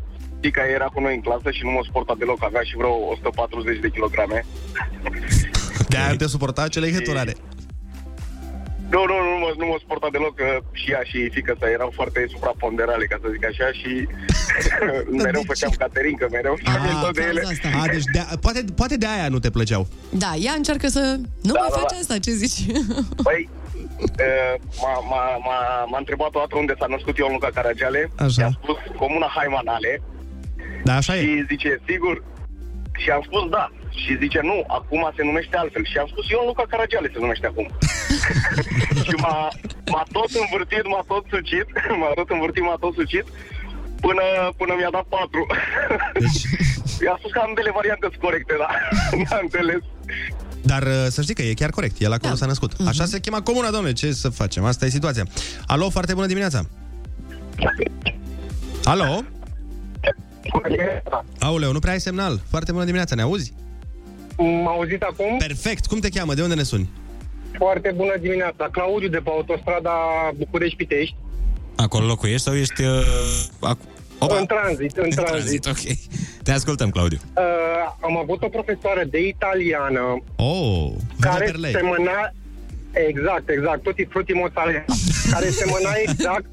Fica 0.42 0.62
era 0.76 0.86
cu 0.86 1.00
noi 1.02 1.16
în 1.16 1.22
clasă 1.22 1.52
și 1.52 1.64
nu 1.64 1.70
mă 1.72 1.80
suporta 1.84 2.16
deloc. 2.18 2.44
Avea 2.44 2.62
și 2.62 2.76
vreo 2.78 2.94
140 2.94 3.80
de 3.80 3.90
kilograme. 3.90 4.46
De-aia 5.92 6.16
te 6.16 6.28
suporta 6.28 6.62
acele 6.62 6.92
hăturare. 6.94 7.34
Nu, 8.94 9.02
nu, 9.12 9.16
nu, 9.30 9.38
mă, 9.44 9.50
nu 9.58 9.66
mă 9.66 9.76
suporta 9.80 10.08
deloc 10.12 10.34
că 10.36 10.48
și 10.72 10.92
ea 10.92 11.04
și 11.04 11.30
fică 11.30 11.54
sa 11.60 11.68
erau 11.70 11.92
foarte 12.00 12.20
supraponderale, 12.34 13.06
ca 13.06 13.18
să 13.22 13.28
zic 13.32 13.44
așa, 13.46 13.68
și 13.80 13.92
mereu 15.26 15.44
făceam 15.52 15.74
caterincă, 15.78 16.28
mereu 16.32 16.56
și 16.58 16.64
tot 17.02 17.14
de 17.16 17.26
ele. 17.30 17.42
A, 17.82 17.88
deci 17.96 18.08
de 18.14 18.20
poate, 18.42 18.66
poate 18.76 18.96
de 18.98 19.08
aia 19.16 19.28
nu 19.30 19.40
te 19.40 19.50
plăceau. 19.50 19.88
Da, 20.10 20.32
ea 20.46 20.54
încearcă 20.54 20.88
să 20.88 21.00
nu 21.48 21.54
Da, 21.54 21.60
mai 21.60 21.70
da, 21.72 21.78
faci 21.80 21.92
da. 21.92 21.98
asta, 22.02 22.18
ce 22.26 22.32
zici? 22.32 22.60
Păi, 23.28 23.50
uh, 24.02 24.54
m-a, 24.82 24.94
m-a, 25.10 25.24
m-a, 25.46 25.86
m-a 25.92 25.98
întrebat 25.98 26.36
o 26.36 26.40
dată 26.40 26.58
unde 26.58 26.74
s-a 26.80 26.86
născut 26.90 27.18
Ion 27.18 27.32
Luca 27.32 27.50
Caragiale. 27.54 28.12
Așa. 28.18 28.42
I-a 28.42 28.50
spus 28.62 28.78
Comuna 28.98 29.30
Haimanale. 29.36 30.02
Da, 30.84 30.96
așa 30.96 31.14
și 31.14 31.46
zice, 31.48 31.82
sigur. 31.88 32.24
Și 32.98 33.10
am 33.10 33.22
spus 33.26 33.50
da. 33.50 33.72
Și 33.90 34.18
zice, 34.18 34.40
nu, 34.44 34.64
acum 34.68 35.12
se 35.16 35.24
numește 35.24 35.58
altfel. 35.58 35.86
Și 35.86 35.98
am 35.98 36.08
spus, 36.12 36.30
Ion 36.30 36.46
Luca 36.46 36.64
Caragiale 36.70 37.10
se 37.14 37.20
numește 37.20 37.48
acum. 37.48 37.68
și 39.06 39.14
m-a, 39.24 39.38
m-a 39.92 40.04
tot 40.12 40.32
învârtit, 40.44 40.86
m-a 40.92 41.04
tot 41.08 41.26
sucit, 41.34 41.68
m-a 42.00 42.12
tot 42.20 42.30
învârtit, 42.30 42.64
m-a 42.64 42.78
tot 42.80 42.94
sucit, 42.94 43.26
până, 44.06 44.26
până 44.60 44.74
mi-a 44.78 44.94
dat 44.98 45.08
patru. 45.16 45.42
Deci... 46.20 46.42
I-a 47.06 47.16
spus 47.20 47.32
că 47.32 47.42
ambele 47.48 47.72
variante 47.80 48.06
sunt 48.10 48.22
corecte, 48.22 48.54
da. 48.64 48.70
N-a 49.30 49.40
înțeles. 49.42 49.82
Dar 50.62 50.84
uh, 50.84 51.06
să 51.10 51.22
știi 51.22 51.36
că 51.36 51.42
e 51.42 51.54
chiar 51.54 51.70
corect, 51.70 52.02
el 52.02 52.14
acolo 52.14 52.34
da. 52.34 52.38
s-a 52.38 52.46
născut. 52.46 52.72
Așa 52.88 53.06
se 53.06 53.20
chema 53.20 53.42
comuna, 53.42 53.70
domnule, 53.70 53.94
ce 53.94 54.12
să 54.12 54.30
facem? 54.30 54.64
Asta 54.64 54.86
e 54.86 54.90
situația. 54.90 55.26
Alo, 55.68 55.90
foarte 55.90 56.14
bună 56.14 56.26
dimineața. 56.26 56.66
Alo? 58.84 59.24
Aoleu, 61.40 61.72
nu 61.72 61.80
prea 61.80 61.94
ai 61.94 62.00
semnal. 62.00 62.42
Foarte 62.50 62.72
bună 62.72 62.84
dimineața, 62.84 63.16
ne 63.16 63.22
auzi? 63.22 63.54
M-a 64.38 64.72
auzit 64.72 65.02
acum? 65.02 65.38
Perfect. 65.38 65.86
Cum 65.86 66.00
te 66.00 66.10
cheamă? 66.10 66.34
De 66.34 66.42
unde 66.42 66.56
ne 66.56 66.64
suni? 66.64 66.90
Foarte 67.58 67.94
bună 67.96 68.14
dimineața. 68.20 68.70
Claudiu 68.72 69.08
de 69.10 69.18
pe 69.18 69.30
autostrada 69.30 69.92
București-Pitești. 70.38 71.16
Acolo 71.76 72.06
locuiești 72.06 72.42
sau 72.46 72.56
ești... 72.56 72.82
Uh, 72.84 73.72
ac- 73.74 73.90
Opa. 74.20 74.38
În 74.38 74.46
tranzit, 74.46 74.98
în 74.98 75.10
tranzit. 75.10 75.66
ok. 75.66 75.78
Te 76.44 76.52
ascultăm, 76.52 76.90
Claudiu. 76.90 77.18
Uh, 77.38 77.44
am 78.02 78.18
avut 78.18 78.44
o 78.44 78.48
profesoară 78.50 79.04
de 79.10 79.20
italiană 79.28 80.24
Oh, 80.36 80.90
care 81.20 81.46
Verlei. 81.46 81.72
semăna 81.72 82.32
Exact, 83.10 83.50
exact, 83.50 83.84
tutti 83.84 84.06
frutti 84.06 84.34
mozzarella 84.34 84.84
care 85.34 85.50
semăna 85.50 85.90
exact 86.06 86.46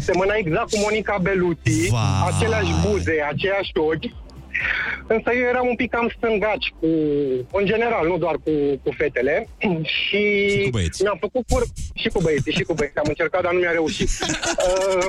semăna 0.00 0.34
exact 0.36 0.70
cu 0.70 0.78
Monica 0.78 1.18
Bellucci, 1.22 1.88
Vai. 1.90 2.30
aceleași 2.34 2.72
buze, 2.86 3.14
aceiași 3.32 3.70
ochi. 3.74 4.23
Însă 5.06 5.30
eu 5.32 5.46
eram 5.48 5.66
un 5.66 5.74
cam 5.76 5.86
cam 5.86 6.12
stângaci 6.16 6.72
cu, 6.80 6.86
în 7.52 7.64
general, 7.64 8.06
nu 8.06 8.18
doar 8.18 8.34
cu, 8.34 8.50
cu 8.82 8.90
fetele. 8.96 9.48
Și, 9.96 10.48
Și 10.50 10.62
cu 10.64 10.70
băieți. 10.70 11.02
mi-am 11.02 11.16
făcut 11.20 11.46
pur... 11.46 11.62
Și 11.94 12.08
cu 12.08 12.20
băieții, 12.20 12.52
și 12.52 12.62
cu 12.62 12.74
băieții. 12.74 12.98
Am 12.98 13.08
încercat, 13.08 13.42
dar 13.42 13.52
nu 13.52 13.58
mi-a 13.58 13.70
reușit. 13.70 14.08
Uh, 14.64 15.06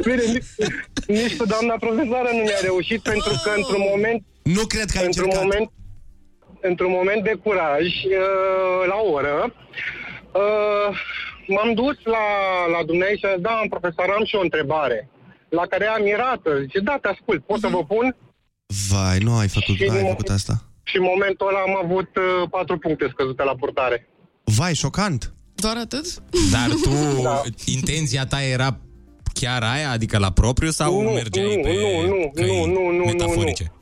Bine, 0.06 0.22
nici, 0.32 0.44
nici 1.06 1.36
cu 1.36 1.44
doamna 1.46 1.76
profesoară 1.80 2.28
nu 2.32 2.42
mi-a 2.42 2.60
reușit, 2.62 3.02
pentru 3.02 3.32
că 3.44 3.50
într-un 3.56 3.82
moment... 3.90 4.22
Nu 4.42 4.64
cred 4.66 4.84
că 4.90 4.98
ai 4.98 5.04
într-un 5.04 5.24
încercat. 5.24 5.42
moment, 5.42 5.70
într-un 6.60 6.90
moment 6.90 7.22
de 7.24 7.34
curaj, 7.42 7.86
uh, 8.04 8.86
la 8.86 8.96
o 9.04 9.10
oră, 9.10 9.54
uh, 10.32 10.96
m-am 11.46 11.74
dus 11.74 11.96
la, 12.04 12.24
la 12.74 12.80
dumneavoastră 12.86 13.28
și 13.28 13.32
a 13.32 13.34
zis, 13.36 13.42
da, 13.42 13.50
am 13.50 13.68
profesor, 13.68 14.14
am 14.18 14.24
și 14.24 14.34
o 14.34 14.40
întrebare. 14.40 15.08
La 15.58 15.66
care 15.66 15.86
am 15.86 16.02
mirată. 16.02 16.50
Zice, 16.60 16.78
da, 16.80 16.98
te 17.02 17.08
ascult, 17.08 17.40
pot 17.46 17.60
să 17.60 17.68
vă 17.68 17.84
pun? 17.84 18.16
Vai, 18.90 19.18
nu 19.18 19.36
ai 19.36 19.48
făcut, 19.48 19.74
Și 19.74 19.82
ai 19.90 20.02
nu- 20.02 20.08
făcut 20.08 20.28
asta. 20.28 20.54
Și 20.82 20.96
în 20.96 21.02
momentul 21.02 21.46
ăla 21.48 21.58
am 21.58 21.76
avut 21.84 22.10
uh, 22.16 22.48
patru 22.50 22.78
puncte 22.78 23.08
scăzute 23.12 23.42
la 23.44 23.54
purtare. 23.54 24.08
Vai, 24.44 24.74
șocant. 24.74 25.34
Doar 25.54 25.76
atât? 25.76 26.06
Dar 26.52 26.68
tu, 26.82 26.90
da. 27.22 27.42
intenția 27.66 28.26
ta 28.26 28.42
era 28.42 28.78
chiar 29.32 29.62
aia, 29.62 29.90
adică 29.90 30.18
la 30.18 30.30
propriu 30.32 30.70
sau 30.70 31.02
Nu, 31.02 31.10
mergeai 31.10 31.56
nu, 31.56 31.62
pe 31.62 31.72
nu, 31.74 32.06
nu, 32.06 32.30
căi 32.34 32.46
nu, 32.46 32.64
nu, 32.72 32.80
nu, 32.90 32.96
nu, 32.96 33.04
metaforice? 33.04 33.72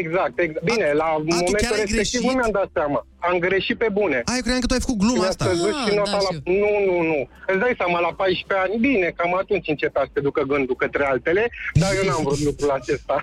Exact, 0.00 0.34
exact. 0.46 0.64
Bine, 0.64 0.86
la 1.02 1.04
chiar 1.04 1.18
momentul 1.18 1.54
ai 1.54 1.62
respectiv 1.62 1.94
greșit? 1.94 2.20
nu 2.20 2.32
mi-am 2.38 2.54
dat 2.60 2.70
seama. 2.78 3.00
Am 3.28 3.38
greșit 3.38 3.76
pe 3.78 3.88
bune. 3.98 4.16
Ai, 4.30 4.36
eu 4.38 4.42
credeam 4.44 4.60
că 4.60 4.66
tu 4.66 4.74
ai 4.74 4.84
făcut 4.86 4.98
gluma 5.04 5.18
Mi-a 5.22 5.28
asta. 5.28 5.44
scăzut 5.44 5.74
și 5.82 5.88
Ah, 5.90 5.96
nota 6.00 6.10
da, 6.10 6.16
la... 6.26 6.30
știu. 6.30 6.40
Nu, 6.62 6.72
nu, 6.88 6.96
nu. 7.10 7.18
Îți 7.50 7.58
dai 7.64 7.74
seama, 7.80 7.98
la 8.06 8.12
14 8.22 8.54
ani, 8.64 8.74
bine, 8.88 9.06
cam 9.16 9.32
atunci 9.42 9.68
înceta 9.68 10.00
să 10.04 10.10
te 10.12 10.20
ducă 10.28 10.40
gândul 10.52 10.76
către 10.82 11.04
altele, 11.12 11.42
dar 11.82 11.90
eu 11.98 12.04
n-am 12.08 12.22
vrut 12.26 12.40
lucrul 12.48 12.70
acesta. 12.80 13.16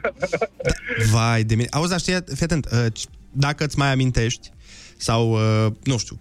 Vai 1.13 1.43
de 1.43 1.55
mine. 1.55 1.67
Auzi, 1.71 1.89
dar 1.89 1.99
știi, 1.99 2.17
fii 2.35 2.43
atent, 2.49 2.65
uh, 2.71 2.85
c- 2.99 3.09
dacă 3.31 3.63
îți 3.63 3.77
mai 3.77 3.91
amintești, 3.91 4.49
sau, 4.97 5.31
uh, 5.31 5.71
nu 5.83 5.97
știu, 5.97 6.15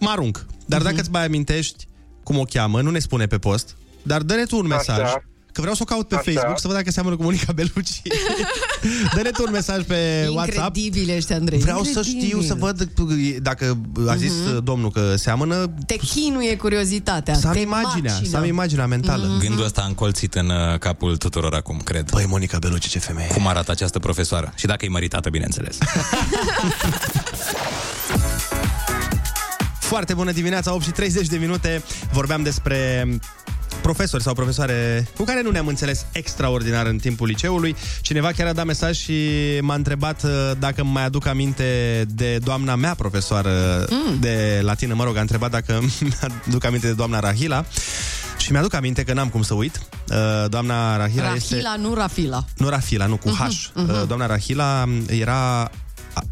mă 0.00 0.10
arunc, 0.10 0.46
dar 0.66 0.82
dacă 0.82 0.96
îți 1.00 1.10
mai 1.10 1.24
amintești 1.24 1.86
cum 2.22 2.38
o 2.38 2.42
cheamă, 2.42 2.80
nu 2.80 2.90
ne 2.90 2.98
spune 2.98 3.26
pe 3.26 3.38
post, 3.38 3.76
dar 4.02 4.20
dă-ne 4.22 4.44
tu 4.44 4.56
un 4.56 4.66
mesaj, 4.66 4.98
Așa. 4.98 5.22
Că 5.58 5.64
vreau 5.66 5.74
să 5.76 5.82
o 5.82 5.84
caut 5.94 6.08
pe 6.08 6.14
Așa. 6.14 6.24
Facebook, 6.30 6.58
să 6.60 6.66
văd 6.66 6.76
dacă 6.76 6.90
seamănă 6.90 7.16
cu 7.16 7.22
Monica 7.22 7.52
Bellucci. 7.52 8.02
dă-ne 9.14 9.30
tu 9.30 9.42
un 9.46 9.52
mesaj 9.52 9.82
pe 9.84 10.26
WhatsApp. 10.30 10.76
Incredibile 10.76 11.16
ăștia, 11.16 11.36
Andrei. 11.36 11.58
Vreau 11.58 11.82
să 11.82 11.88
incredibile. 11.88 12.26
știu, 12.26 12.40
să 12.40 12.54
văd 12.54 12.88
dacă 13.42 13.78
a 14.08 14.14
zis 14.16 14.32
Mhm. 14.32 14.64
domnul 14.64 14.90
că 14.90 15.16
seamănă, 15.16 15.70
Te 15.86 15.96
chinuie 15.96 16.56
curiozitatea. 16.56 17.34
să 17.34 17.46
am 17.46 17.52
te 17.52 17.58
imaginea, 17.58 18.12
macină. 18.12 18.28
să 18.30 18.36
am 18.36 18.44
imaginea 18.44 18.86
mentală. 18.86 19.26
Mhm. 19.26 19.38
Gândul 19.38 19.64
ăsta 19.64 19.80
a 19.80 19.86
încolțit 19.86 20.34
în 20.34 20.48
uh, 20.50 20.78
capul 20.78 21.16
tuturor 21.16 21.54
acum, 21.54 21.80
cred. 21.84 22.10
Băi, 22.10 22.24
Monica 22.28 22.58
Bellucci, 22.58 22.88
ce 22.88 22.98
femeie. 22.98 23.28
Cum 23.28 23.46
arată 23.46 23.70
această 23.70 23.98
profesoară? 23.98 24.52
Și 24.56 24.66
dacă 24.66 24.84
e 24.84 24.88
măritată, 24.88 25.28
bineînțeles. 25.30 25.78
Foarte 29.80 30.14
bună 30.14 30.32
dimineața, 30.32 30.74
8 30.74 30.82
și 30.84 30.90
30 30.90 31.26
de 31.26 31.36
minute. 31.36 31.82
Vorbeam 32.12 32.42
despre 32.42 33.08
profesori 33.82 34.22
sau 34.22 34.34
profesoare 34.34 35.08
cu 35.16 35.24
care 35.24 35.42
nu 35.42 35.50
ne-am 35.50 35.66
înțeles 35.66 36.06
extraordinar 36.12 36.86
în 36.86 36.98
timpul 36.98 37.26
liceului. 37.26 37.76
Cineva 38.00 38.30
chiar 38.32 38.46
a 38.46 38.52
dat 38.52 38.64
mesaj 38.64 38.96
și 38.96 39.14
m-a 39.60 39.74
întrebat 39.74 40.22
uh, 40.22 40.30
dacă 40.58 40.80
îmi 40.80 40.90
mai 40.90 41.04
aduc 41.04 41.26
aminte 41.26 42.04
de 42.08 42.38
doamna 42.38 42.74
mea 42.74 42.94
profesoară 42.94 43.86
mm. 43.90 44.20
de 44.20 44.60
latină. 44.62 44.94
Mă 44.94 45.04
rog, 45.04 45.16
a 45.16 45.20
întrebat 45.20 45.50
dacă 45.50 45.80
mi-aduc 46.08 46.64
aminte 46.64 46.86
de 46.86 46.92
doamna 46.92 47.20
Rahila. 47.20 47.64
Și 48.36 48.52
mi-aduc 48.52 48.74
aminte 48.74 49.02
că 49.02 49.12
n-am 49.12 49.28
cum 49.28 49.42
să 49.42 49.54
uit. 49.54 49.80
Uh, 50.10 50.48
Doamna 50.48 50.96
Rahila, 50.96 51.34
este... 51.34 51.54
Rahila, 51.54 51.76
nu 51.76 51.94
Rafila. 51.94 52.44
Nu 52.56 52.68
Rafila, 52.68 53.06
nu, 53.06 53.16
cu 53.16 53.28
H. 53.28 53.46
mhm. 53.74 54.06
Doamna 54.06 54.26
Rahila 54.26 54.88
era 55.06 55.70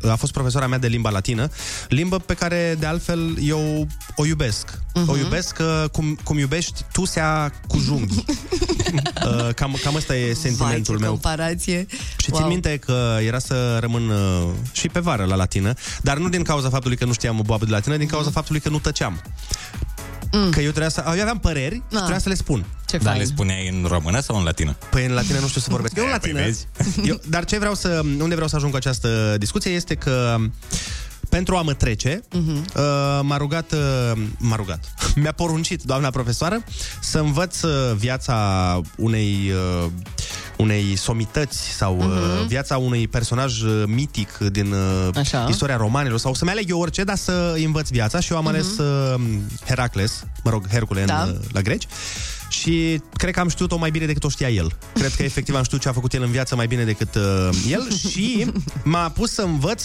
a, 0.02 0.10
a 0.10 0.16
fost 0.16 0.32
profesoara 0.32 0.66
mea 0.66 0.78
de 0.78 0.86
limba 0.86 1.10
latină, 1.10 1.48
limbă 1.88 2.18
pe 2.18 2.34
care, 2.34 2.76
de 2.78 2.86
altfel, 2.86 3.36
eu 3.42 3.86
o 4.16 4.26
iubesc. 4.26 4.70
Uh-huh. 4.70 5.06
O 5.06 5.16
iubesc 5.16 5.58
uh, 5.60 5.88
cum, 5.90 6.18
cum 6.24 6.38
iubești 6.38 6.84
tu 6.92 7.04
sea 7.04 7.52
cu 7.68 7.78
junghii. 7.78 8.24
uh, 9.26 9.54
cam, 9.54 9.78
cam 9.82 9.94
ăsta 9.94 10.16
e 10.16 10.34
sentimentul 10.34 10.94
Vai, 10.94 10.96
ce 10.96 11.02
meu. 11.02 11.10
comparație. 11.10 11.86
Și 12.16 12.30
țin 12.30 12.46
minte 12.46 12.76
că 12.76 13.18
era 13.20 13.38
să 13.38 13.78
rămân 13.80 14.08
uh, 14.08 14.48
și 14.72 14.88
pe 14.88 15.00
vară 15.00 15.24
la 15.24 15.34
latină, 15.34 15.72
dar 16.02 16.18
nu 16.18 16.28
din 16.28 16.42
cauza 16.42 16.68
faptului 16.68 16.96
că 16.96 17.04
nu 17.04 17.12
știam 17.12 17.38
o 17.38 17.42
boabă 17.42 17.64
de 17.64 17.70
latină, 17.70 17.96
din 17.96 18.06
cauza 18.06 18.30
faptului 18.30 18.60
că 18.60 18.68
nu 18.68 18.78
tăceam. 18.78 19.20
Mm. 20.32 20.50
Că 20.50 20.58
eu 20.60 20.70
trebuia 20.70 20.88
să... 20.88 21.02
Eu 21.06 21.20
aveam 21.20 21.38
păreri 21.38 21.74
și 21.74 21.82
Ah. 21.92 21.96
trebuia 21.96 22.18
să 22.18 22.28
le 22.28 22.34
spun. 22.34 22.64
Ce 22.86 22.96
Dar 22.96 23.06
fain. 23.06 23.18
le 23.18 23.24
spuneai 23.24 23.68
în 23.68 23.84
română 23.88 24.20
sau 24.20 24.36
în 24.36 24.42
latină? 24.44 24.76
Păi 24.90 25.04
în 25.06 25.12
latină 25.12 25.38
nu 25.38 25.48
știu 25.48 25.60
să 25.60 25.66
vorbesc. 25.70 25.96
Eu 25.98 26.04
în 26.04 26.10
Eh, 26.10 26.16
păi 26.20 26.32
latină. 26.32 26.44
vezi? 26.52 26.66
eu, 27.08 27.20
dar 27.28 27.44
ce 27.44 27.58
vreau 27.58 27.74
să... 27.74 28.00
Unde 28.20 28.34
vreau 28.34 28.48
să 28.48 28.56
ajung 28.56 28.70
cu 28.70 28.76
această 28.76 29.34
discuție 29.38 29.70
este 29.70 29.94
că 29.94 30.36
pentru 31.28 31.56
a 31.56 31.62
mă 31.62 31.72
trece, 31.72 32.22
uh, 32.32 33.20
m-a 33.22 33.36
rugat, 33.36 33.72
uh, 33.72 34.12
m-a 34.38 34.56
rugat, 34.56 34.94
mi-a 35.22 35.32
poruncit 35.32 35.82
doamna 35.82 36.10
profesoară 36.10 36.64
să 37.00 37.18
învăț 37.18 37.62
uh, 37.62 37.96
viața 37.96 38.80
unei 38.96 39.52
uh, 39.84 39.90
unei 40.56 40.96
somități 40.96 41.58
sau 41.68 41.96
uh, 41.98 42.46
viața 42.46 42.76
unui 42.76 43.08
personaj 43.08 43.62
uh, 43.62 43.82
mitic 43.86 44.36
din 44.36 44.72
uh, 44.72 45.08
Așa. 45.14 45.46
istoria 45.48 45.76
romanilor 45.76 46.18
sau 46.18 46.34
să-mi 46.34 46.50
aleg 46.50 46.70
eu 46.70 46.80
orice, 46.80 47.04
dar 47.04 47.16
să 47.16 47.52
îi 47.54 47.64
învăț 47.64 47.88
viața 47.88 48.20
și 48.20 48.32
eu 48.32 48.38
am 48.38 48.46
ales 48.46 48.78
uh, 48.78 49.14
Heracles, 49.66 50.24
mă 50.44 50.50
rog, 50.50 50.68
Hercule 50.68 51.04
Da. 51.04 51.22
în, 51.22 51.28
uh, 51.28 51.46
la 51.52 51.60
greci 51.60 51.86
și 52.48 53.00
cred 53.12 53.34
că 53.34 53.40
am 53.40 53.48
știut-o 53.48 53.76
mai 53.76 53.90
bine 53.90 54.06
decât 54.06 54.24
o 54.24 54.28
știa 54.28 54.48
el. 54.48 54.72
Cred 54.92 55.14
că 55.14 55.22
efectiv 55.22 55.54
am 55.54 55.62
știut 55.62 55.80
ce 55.80 55.88
a 55.88 55.92
făcut 55.92 56.12
el 56.12 56.22
în 56.22 56.30
viață 56.30 56.56
mai 56.56 56.66
bine 56.66 56.84
decât 56.84 57.14
uh, 57.14 57.48
el 57.70 57.92
și 58.10 58.46
m-a 58.82 59.08
pus 59.08 59.32
să 59.32 59.42
învăț 59.42 59.84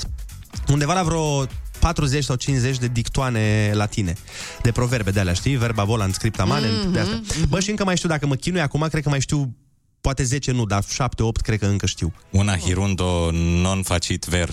undeva 0.72 0.93
la 0.93 1.03
vreo 1.03 1.45
40 1.80 2.24
sau 2.24 2.36
50 2.36 2.78
de 2.78 2.88
dictoane 2.88 3.72
latine, 3.74 4.13
de 4.61 4.72
proverbe 4.72 5.11
de 5.11 5.19
alea, 5.19 5.34
știi? 5.34 5.55
Verba 5.55 5.84
volant, 5.84 6.13
scripta 6.13 6.43
manent, 6.43 6.84
Mhm, 6.84 6.91
de 6.91 6.99
astea. 6.99 7.22
Bă, 7.49 7.59
și 7.59 7.69
încă 7.69 7.84
mai 7.84 7.95
știu, 7.97 8.09
dacă 8.09 8.28
mă 8.28 8.36
chinui 8.36 8.61
acum, 8.61 8.88
cred 8.89 9.03
că 9.03 9.09
mai 9.09 9.22
știu 9.22 9.55
poate 10.01 10.24
10 10.24 10.51
nu, 10.51 10.65
dar 10.65 10.84
7-8 10.84 11.41
cred 11.41 11.59
că 11.59 11.65
încă 11.65 11.86
știu. 11.86 12.13
Una 12.30 12.57
hirundo 12.57 13.30
non 13.34 13.84
facit 13.84 14.26
ver. 14.26 14.49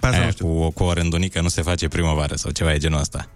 Pe 0.00 0.06
asta 0.06 0.16
Aia 0.16 0.24
nu 0.24 0.30
știu. 0.32 0.46
Cu, 0.46 0.70
cu 0.70 0.82
o 0.82 0.92
rândunică 0.92 1.40
nu 1.40 1.48
se 1.48 1.62
face 1.62 1.88
primăvară 1.88 2.34
sau 2.34 2.50
ceva 2.50 2.72
e 2.74 2.78
genul 2.78 3.00
ăsta. 3.00 3.28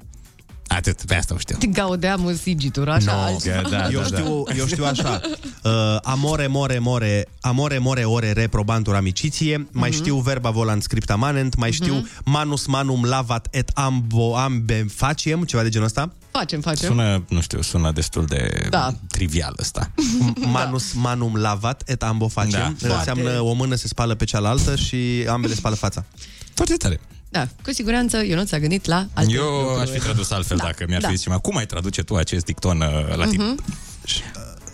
Atât, 0.68 1.04
pe 1.04 1.14
asta 1.14 1.34
o 1.34 1.38
știu. 1.38 1.56
Gaudeamul 1.72 2.34
sigitur, 2.34 2.88
așa, 2.88 3.12
No, 3.14 3.18
altceva. 3.20 3.68
da, 3.68 3.88
eu, 3.90 4.00
da, 4.00 4.06
știu, 4.06 4.44
eu 4.58 4.66
știu 4.66 4.84
așa 4.84 5.20
uh, 5.62 5.70
Amore, 6.02 6.46
more, 6.46 6.78
more 6.78 7.26
Amore, 7.40 7.78
more, 7.78 8.04
ore, 8.04 8.32
reprobantur 8.32 8.94
amicitie 8.94 9.68
Mai 9.72 9.90
știu 9.92 10.16
verba 10.16 10.50
volant 10.50 10.82
scripta 10.82 11.16
manent 11.16 11.56
Mai 11.56 11.70
știu 11.72 12.08
manus 12.24 12.66
manum 12.66 13.04
lavat 13.04 13.48
et 13.50 13.70
ambo 13.74 14.36
ambe 14.36 14.86
faciem 14.94 15.44
Ceva 15.44 15.62
de 15.62 15.68
genul 15.68 15.86
ăsta 15.86 16.12
Facem, 16.30 16.60
facem. 16.60 16.88
Sună, 16.88 17.24
nu 17.28 17.40
știu, 17.40 17.62
sună 17.62 17.92
destul 17.92 18.24
de 18.26 18.66
Da. 18.70 18.94
trivial 19.10 19.54
ăsta. 19.60 19.90
Manus 20.46 20.92
manum 20.92 21.34
lavat 21.36 21.82
et 21.86 22.02
ambo 22.02 22.28
facem 22.28 22.76
Da. 22.80 22.96
Înseamnă 22.96 23.40
o 23.40 23.52
mână 23.52 23.74
se 23.74 23.88
spală 23.88 24.14
pe 24.14 24.24
cealaltă 24.24 24.76
Și 24.76 25.24
ambele 25.28 25.54
spală 25.54 25.74
fața 25.74 26.04
Foarte 26.54 26.74
tare. 26.74 27.00
Da, 27.38 27.48
cu 27.62 27.72
siguranță 27.72 28.24
Ionuț 28.24 28.52
a 28.52 28.58
gândit 28.58 28.84
la 28.86 29.06
alte 29.14 29.32
Eu 29.32 29.42
lucruri. 29.44 29.80
aș 29.82 29.88
fi 29.88 29.98
tradus 29.98 30.30
altfel 30.30 30.56
Da, 30.56 30.64
dacă 30.64 30.84
mi-ar 30.88 31.00
da. 31.00 31.06
fi 31.08 31.14
zis 31.14 31.22
cineva, 31.22 31.40
cum 31.40 31.56
ai 31.56 31.66
traduce 31.66 32.02
tu 32.02 32.14
acest 32.14 32.44
dicton 32.44 32.80
uh, 32.80 33.16
latin? 33.16 33.40
Mhm. 33.42 33.64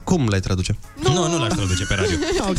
Cum 0.04 0.28
le 0.28 0.40
traduce? 0.40 0.78
Nu, 1.02 1.28
nu 1.28 1.38
l-aș 1.38 1.52
traduce 1.52 1.84
pe 1.84 1.94
radio. 1.94 2.16
ok. 2.50 2.58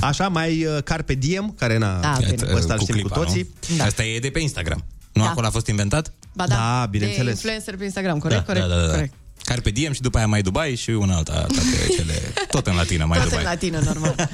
Așa, 0.00 0.28
mai 0.28 0.64
uh, 0.64 0.82
Carpe 0.84 1.14
Diem 1.14 1.54
Care 1.58 1.78
na, 1.78 2.00
Da, 2.00 2.16
bine. 2.18 2.32
pe 2.32 2.52
ăsta 2.54 2.72
îl 2.74 2.80
știm 2.80 2.94
cu 2.94 3.00
clipa, 3.00 3.14
toții 3.20 3.50
Nu? 3.76 3.84
Asta 3.84 4.04
e 4.04 4.18
de 4.18 4.28
pe 4.30 4.38
Instagram. 4.40 4.84
Nu 5.12 5.22
Da. 5.22 5.28
acolo 5.30 5.46
a 5.46 5.50
fost 5.50 5.66
inventat? 5.66 6.12
Ba 6.34 6.46
da, 6.46 6.54
Da, 6.54 6.80
De 6.82 6.98
bineînțeles. 6.98 7.32
influencer 7.34 7.76
pe 7.76 7.84
Instagram, 7.84 8.18
corect? 8.18 8.46
da, 8.46 8.52
corect, 8.52 8.68
da, 8.68 8.74
da, 8.76 8.86
da. 8.86 8.90
corect. 8.92 9.12
Carpe 9.46 9.70
diem 9.70 9.92
și 9.92 10.00
după 10.00 10.16
aia 10.16 10.26
mai 10.26 10.42
Dubai 10.42 10.74
și 10.74 10.90
una 10.90 11.16
alta, 11.16 11.32
toate 11.32 11.86
cele, 11.96 12.32
tot 12.50 12.66
în 12.66 12.74
latină, 12.74 13.04
mai 13.04 13.18
Tot 13.18 13.28
Dubai. 13.28 13.42
în 13.44 13.48
latină, 13.50 13.78
normal. 13.84 14.14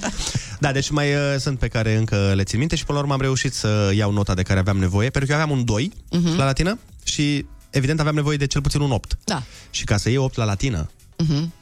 Da, 0.61 0.73
deci 0.73 0.91
mai 0.91 1.15
uh, 1.15 1.21
sunt 1.39 1.59
pe 1.59 1.69
care 1.69 1.95
încă 1.97 2.33
le 2.35 2.43
țin 2.45 2.59
minte 2.59 2.77
și 2.77 2.85
până 2.85 2.99
la 2.99 3.03
urmă 3.05 3.15
am 3.15 3.21
reușit 3.21 3.53
să 3.55 3.91
iau 3.95 4.13
nota 4.13 4.35
de 4.35 4.43
care 4.43 4.59
aveam 4.59 4.77
nevoie, 4.79 5.11
pentru 5.11 5.31
că 5.31 5.37
eu 5.37 5.43
aveam 5.43 5.59
un 5.59 5.65
2 5.65 5.93
Mhm. 6.11 6.37
la 6.37 6.45
latină 6.45 6.79
și 7.05 7.47
evident 7.71 8.01
aveam 8.01 8.15
nevoie 8.15 8.37
de 8.37 8.47
cel 8.47 8.61
puțin 8.61 8.81
un 8.81 8.91
8. 8.91 9.19
Da. 9.25 9.43
Și 9.71 9.85
ca 9.85 9.97
să 9.97 10.09
iei 10.09 10.19
8 10.19 10.37
la 10.37 10.45
latină, 10.45 10.91
Mhm. 11.19 11.53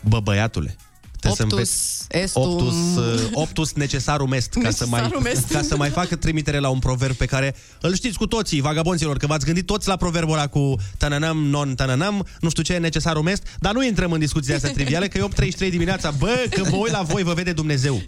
bă 0.00 0.20
băiatule, 0.20 0.76
trebuie 1.20 1.36
să 1.36 1.42
Optus 1.42 1.52
înveți 1.52 2.06
estum... 2.08 2.42
optus, 2.42 2.74
uh, 2.96 3.28
optus 3.32 3.72
necessarum 3.72 4.32
est, 4.32 4.54
ca 4.62 4.70
să, 4.70 4.86
mai, 4.86 5.00
Necessarum 5.00 5.26
est. 5.26 5.50
ca 5.50 5.62
să 5.62 5.76
mai 5.76 5.88
facă 5.90 6.16
trimitere 6.16 6.58
la 6.58 6.68
un 6.68 6.78
proverb 6.78 7.14
pe 7.14 7.26
care 7.26 7.54
îl 7.80 7.94
știți 7.94 8.18
cu 8.18 8.26
toții, 8.26 8.60
vagabonților, 8.60 9.16
că 9.16 9.26
v-ați 9.26 9.44
gândit 9.44 9.66
toți 9.66 9.88
la 9.88 9.96
proverbul 9.96 10.32
ăla 10.32 10.46
cu 10.46 10.76
tananam, 10.96 11.38
non 11.38 11.74
tananam, 11.74 12.26
nu 12.40 12.48
știu 12.50 12.62
ce, 12.62 12.76
necessarum 12.76 13.26
est, 13.26 13.42
dar 13.58 13.72
nu 13.72 13.84
intrăm 13.84 14.12
în 14.12 14.18
discuții 14.18 14.48
de 14.48 14.54
astea 14.54 14.70
triviale, 14.70 15.08
că 15.08 15.18
e 15.18 15.46
8.33 15.66 15.70
dimineața, 15.70 16.10
bă, 16.10 16.44
că 16.50 16.62
vă 16.62 16.76
uit 16.76 16.92
la 16.92 17.02
voi, 17.02 17.22
vă 17.22 17.32
vede 17.32 17.52
Dumnezeu. 17.52 18.02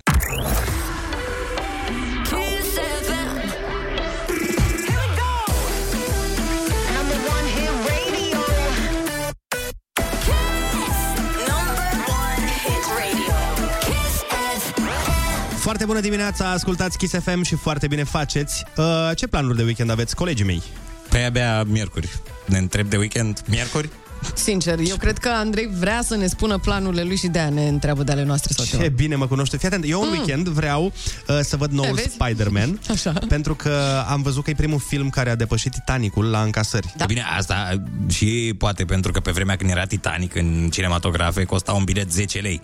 Foarte 15.71 15.89
bună 15.89 16.01
dimineața, 16.01 16.51
ascultați 16.51 16.99
Kiss 16.99 17.15
FM 17.23 17.43
și 17.43 17.55
foarte 17.55 17.87
bine 17.87 18.05
faceți. 18.05 18.65
Uh, 18.77 18.85
ce 19.17 19.27
planuri 19.27 19.57
de 19.57 19.63
weekend 19.63 19.91
aveți, 19.91 20.15
colegii 20.15 20.45
mei? 20.45 20.63
Pe 21.09 21.19
abia 21.19 21.63
miercuri. 21.63 22.09
Ne 22.45 22.59
întreb 22.59 22.89
de 22.89 22.97
weekend 22.97 23.43
miercuri? 23.49 23.89
Sincer, 24.35 24.79
eu 24.89 24.97
cred 24.97 25.19
că 25.19 25.29
Andrei 25.29 25.71
vrea 25.79 26.01
să 26.03 26.17
ne 26.17 26.27
spună 26.27 26.59
planurile 26.59 27.03
lui 27.03 27.17
și 27.17 27.27
de-aia 27.27 27.49
ne 27.49 27.69
întreabă 27.69 28.03
de 28.03 28.13
ale 28.13 28.25
noastre 28.25 28.53
sau 28.57 28.65
ceva. 28.65 28.83
Ce 28.83 28.89
bine 28.89 29.15
mă 29.17 29.27
cunoaște. 29.27 29.57
Fii 29.57 29.67
atent, 29.67 29.85
eu 29.89 30.01
un 30.01 30.07
Mm. 30.07 30.13
weekend 30.19 30.49
vreau 30.49 30.85
uh, 30.85 31.39
să 31.43 31.57
văd 31.57 31.71
noul 31.73 31.95
vezi? 31.95 32.09
Spider-Man, 32.21 32.81
Așa. 32.91 33.13
pentru 33.29 33.55
că 33.55 34.03
am 34.09 34.23
văzut 34.23 34.45
că 34.45 34.51
e 34.51 34.55
primul 34.55 34.81
film 34.81 35.09
care 35.11 35.31
a 35.31 35.35
depășit 35.37 35.73
Titanicul 35.73 36.25
la 36.25 36.43
încasări. 36.43 36.95
Da. 36.97 37.05
Bine, 37.05 37.23
asta 37.37 37.83
și 38.09 38.55
poate 38.59 38.85
pentru 38.85 39.13
că 39.13 39.21
pe 39.21 39.31
vremea 39.31 39.57
când 39.57 39.71
era 39.71 39.85
Titanic 39.85 40.35
în 40.35 40.69
cinematografe 40.73 41.45
costa 41.45 41.73
un 41.73 41.85
bilet 41.85 42.13
10 42.13 42.39
lei. 42.39 42.61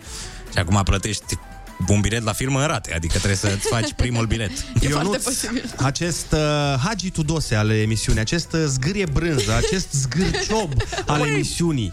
Și 0.53 0.59
acum 0.59 0.81
plătești 0.85 1.35
un 1.89 2.01
bilet 2.01 2.23
la 2.23 2.33
film 2.33 2.57
în 2.57 2.67
rate, 2.67 2.95
adică 2.95 3.17
trebuie 3.17 3.37
să-ți 3.37 3.69
faci 3.69 3.93
primul 3.93 4.27
bilet. 4.27 4.51
Ionuț, 4.89 5.27
acest 5.77 6.33
uh, 6.33 6.39
Hagi 6.85 7.11
Tudose 7.11 7.55
al 7.55 7.71
emisiunii, 7.71 8.21
acest 8.21 8.53
uh, 8.53 8.65
zgârie 8.67 9.07
brânză, 9.13 9.55
acest 9.57 9.93
zgârciob 9.93 10.73
al 11.07 11.21
Ui. 11.21 11.29
emisiunii. 11.29 11.93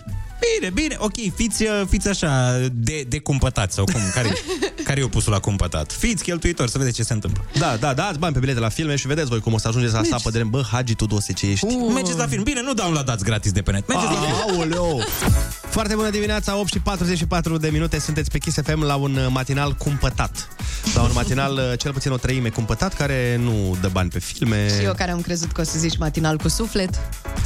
Bine, 0.59 0.69
bine, 0.73 0.95
ok, 0.99 1.13
fiți, 1.35 1.63
uh, 1.63 1.81
fiți 1.89 2.07
așa 2.07 2.57
de, 2.73 3.05
de 3.07 3.19
cumpătați 3.19 3.75
sau 3.75 3.83
cum, 3.85 4.01
care, 4.13 4.29
care 4.87 4.99
e 4.99 5.03
opusul 5.03 5.31
la 5.31 5.39
cumpătat? 5.39 5.91
Fiți 5.91 6.23
cheltuitori, 6.23 6.71
să 6.71 6.77
vedeți 6.77 6.95
ce 6.95 7.03
se 7.03 7.13
întâmplă. 7.13 7.45
Da, 7.59 7.75
da, 7.79 7.93
dați 7.93 8.19
bani 8.19 8.33
pe 8.33 8.39
bilete 8.39 8.59
la 8.59 8.69
filme 8.69 8.95
și 8.95 9.07
vedeți 9.07 9.29
voi 9.29 9.39
cum 9.39 9.53
o 9.53 9.57
să 9.57 9.67
ajungeți 9.67 9.93
la 9.93 9.99
Mergi. 10.01 10.15
sapă 10.17 10.29
de 10.37 10.43
bă, 10.43 10.61
Hagi 10.71 10.95
Tudose, 10.95 11.33
ce 11.33 11.45
ești. 11.49 11.65
Uh. 11.65 11.91
Mergeți 11.93 12.17
la 12.17 12.27
film. 12.27 12.43
Bine, 12.43 12.61
nu 12.61 12.73
downloadați 12.73 13.23
gratis 13.23 13.51
de 13.51 13.61
pe 13.61 13.71
net. 13.71 13.87
Mergeți 13.87 14.11
la 14.11 14.19
film. 14.19 14.57
Aoleo! 14.57 14.99
Foarte 15.69 15.95
bună 15.95 16.09
dimineața, 16.09 16.57
8 16.57 16.71
și 16.71 16.79
44 16.79 17.57
de 17.57 17.69
minute, 17.69 17.99
sunteți 17.99 18.31
pe 18.31 18.37
Kiss 18.37 18.57
FM 18.63 18.81
la 18.83 18.95
un 18.95 19.15
uh, 19.15 19.25
matinal 19.29 19.73
cumpătat. 19.73 20.47
La 20.95 21.01
un 21.01 21.09
matinal, 21.13 21.53
uh, 21.53 21.77
cel 21.79 21.91
puțin 21.93 22.11
o 22.11 22.17
treime 22.17 22.49
cumpătat, 22.49 22.93
care 22.93 23.39
nu 23.43 23.77
dă 23.81 23.87
bani 23.91 24.09
pe 24.09 24.19
filme. 24.19 24.67
Și 24.79 24.83
eu 24.85 24.93
care 24.93 25.11
am 25.11 25.21
crezut 25.21 25.51
că 25.51 25.61
o 25.61 25.63
să 25.63 25.79
zici 25.79 25.97
matinal 25.97 26.37
cu 26.37 26.47
suflet. 26.47 26.89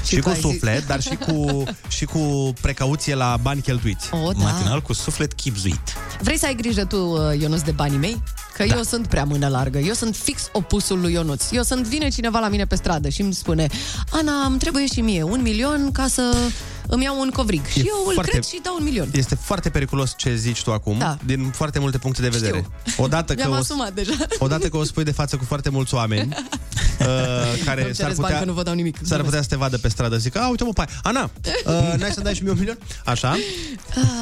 și 0.05 0.15
tu 0.15 0.21
cu 0.21 0.29
ai 0.29 0.35
zis- 0.35 0.43
suflet, 0.43 0.87
dar 0.87 1.01
și 1.01 1.15
cu, 1.15 1.63
și 1.97 2.05
cu 2.05 2.53
precauție 2.61 2.85
la 3.15 3.37
bani 3.41 3.61
cheltuiți. 3.61 4.09
O, 4.13 4.31
da. 4.31 4.43
Matinal 4.43 4.81
cu 4.81 4.93
suflet 4.93 5.33
chipzuit. 5.33 5.81
Vrei 6.21 6.37
să 6.37 6.45
ai 6.45 6.55
grijă 6.55 6.85
tu, 6.85 6.97
uh, 6.97 7.39
Ionuț, 7.39 7.61
de 7.61 7.71
banii 7.71 7.97
mei? 7.97 8.23
Că 8.53 8.63
da. 8.67 8.75
eu 8.75 8.81
sunt 8.83 9.07
prea 9.07 9.23
mână 9.23 9.47
largă. 9.47 9.77
Eu 9.77 9.93
sunt 9.93 10.15
fix 10.15 10.49
opusul 10.51 10.99
lui 11.01 11.13
Ionuț. 11.13 11.51
Eu 11.51 11.63
sunt, 11.63 11.85
vine 11.85 12.09
cineva 12.09 12.39
la 12.39 12.47
mine 12.47 12.65
pe 12.65 12.75
stradă 12.75 13.09
și 13.09 13.21
îmi 13.21 13.33
spune 13.33 13.67
Ana, 14.11 14.45
îmi 14.45 14.57
trebuie 14.57 14.85
și 14.87 15.01
mie 15.01 15.23
un 15.23 15.41
milion 15.41 15.89
ca 15.91 16.07
să 16.07 16.35
îmi 16.87 17.03
iau 17.03 17.19
un 17.19 17.29
covrig. 17.29 17.65
și 17.67 17.79
eu 17.79 18.03
îl 18.07 18.13
foarte- 18.13 18.31
cred 18.31 18.43
și 18.43 18.59
dau 18.63 18.75
un 18.79 18.83
milion. 18.83 19.09
Este 19.13 19.35
foarte 19.35 19.69
periculos 19.69 20.13
ce 20.17 20.35
zici 20.35 20.63
tu 20.63 20.71
acum, 20.73 20.97
Da. 20.97 21.17
din 21.25 21.51
foarte 21.55 21.79
multe 21.79 21.97
puncte 21.97 22.21
de 22.21 22.29
vedere. 22.29 22.65
Odată 22.97 23.33
că, 23.35 23.39
Mi-am 23.41 23.51
o, 23.51 23.55
asumat 23.55 23.93
deja. 23.93 24.13
odată 24.39 24.69
că 24.69 24.77
o 24.77 24.83
spui 24.83 25.03
de 25.03 25.11
față 25.11 25.35
cu 25.35 25.43
foarte 25.43 25.69
mulți 25.69 25.93
oameni 25.93 26.35
uh, 27.01 27.63
care 27.65 27.81
Nu-mi 27.81 27.95
s-ar 27.95 28.05
cereți 28.05 28.19
putea, 28.19 28.35
bani 28.35 28.39
că 28.39 28.45
nu 28.45 28.53
vă 28.53 28.63
dau 28.63 28.73
nimic. 28.73 28.97
s-ar 29.03 29.21
putea 29.21 29.41
să 29.41 29.47
te 29.47 29.55
vadă 29.55 29.77
pe 29.77 29.87
stradă 29.87 30.17
zic, 30.17 30.37
a, 30.37 30.49
uite 30.49 30.63
mă, 30.63 30.73
pai, 30.73 30.85
Ana, 31.03 31.31
uh, 31.65 31.93
n-ai 31.99 32.11
să 32.11 32.21
dai 32.21 32.33
și 32.33 32.43
mie 32.43 32.51
un 32.51 32.57
milion? 32.57 32.77
Așa. 33.05 33.37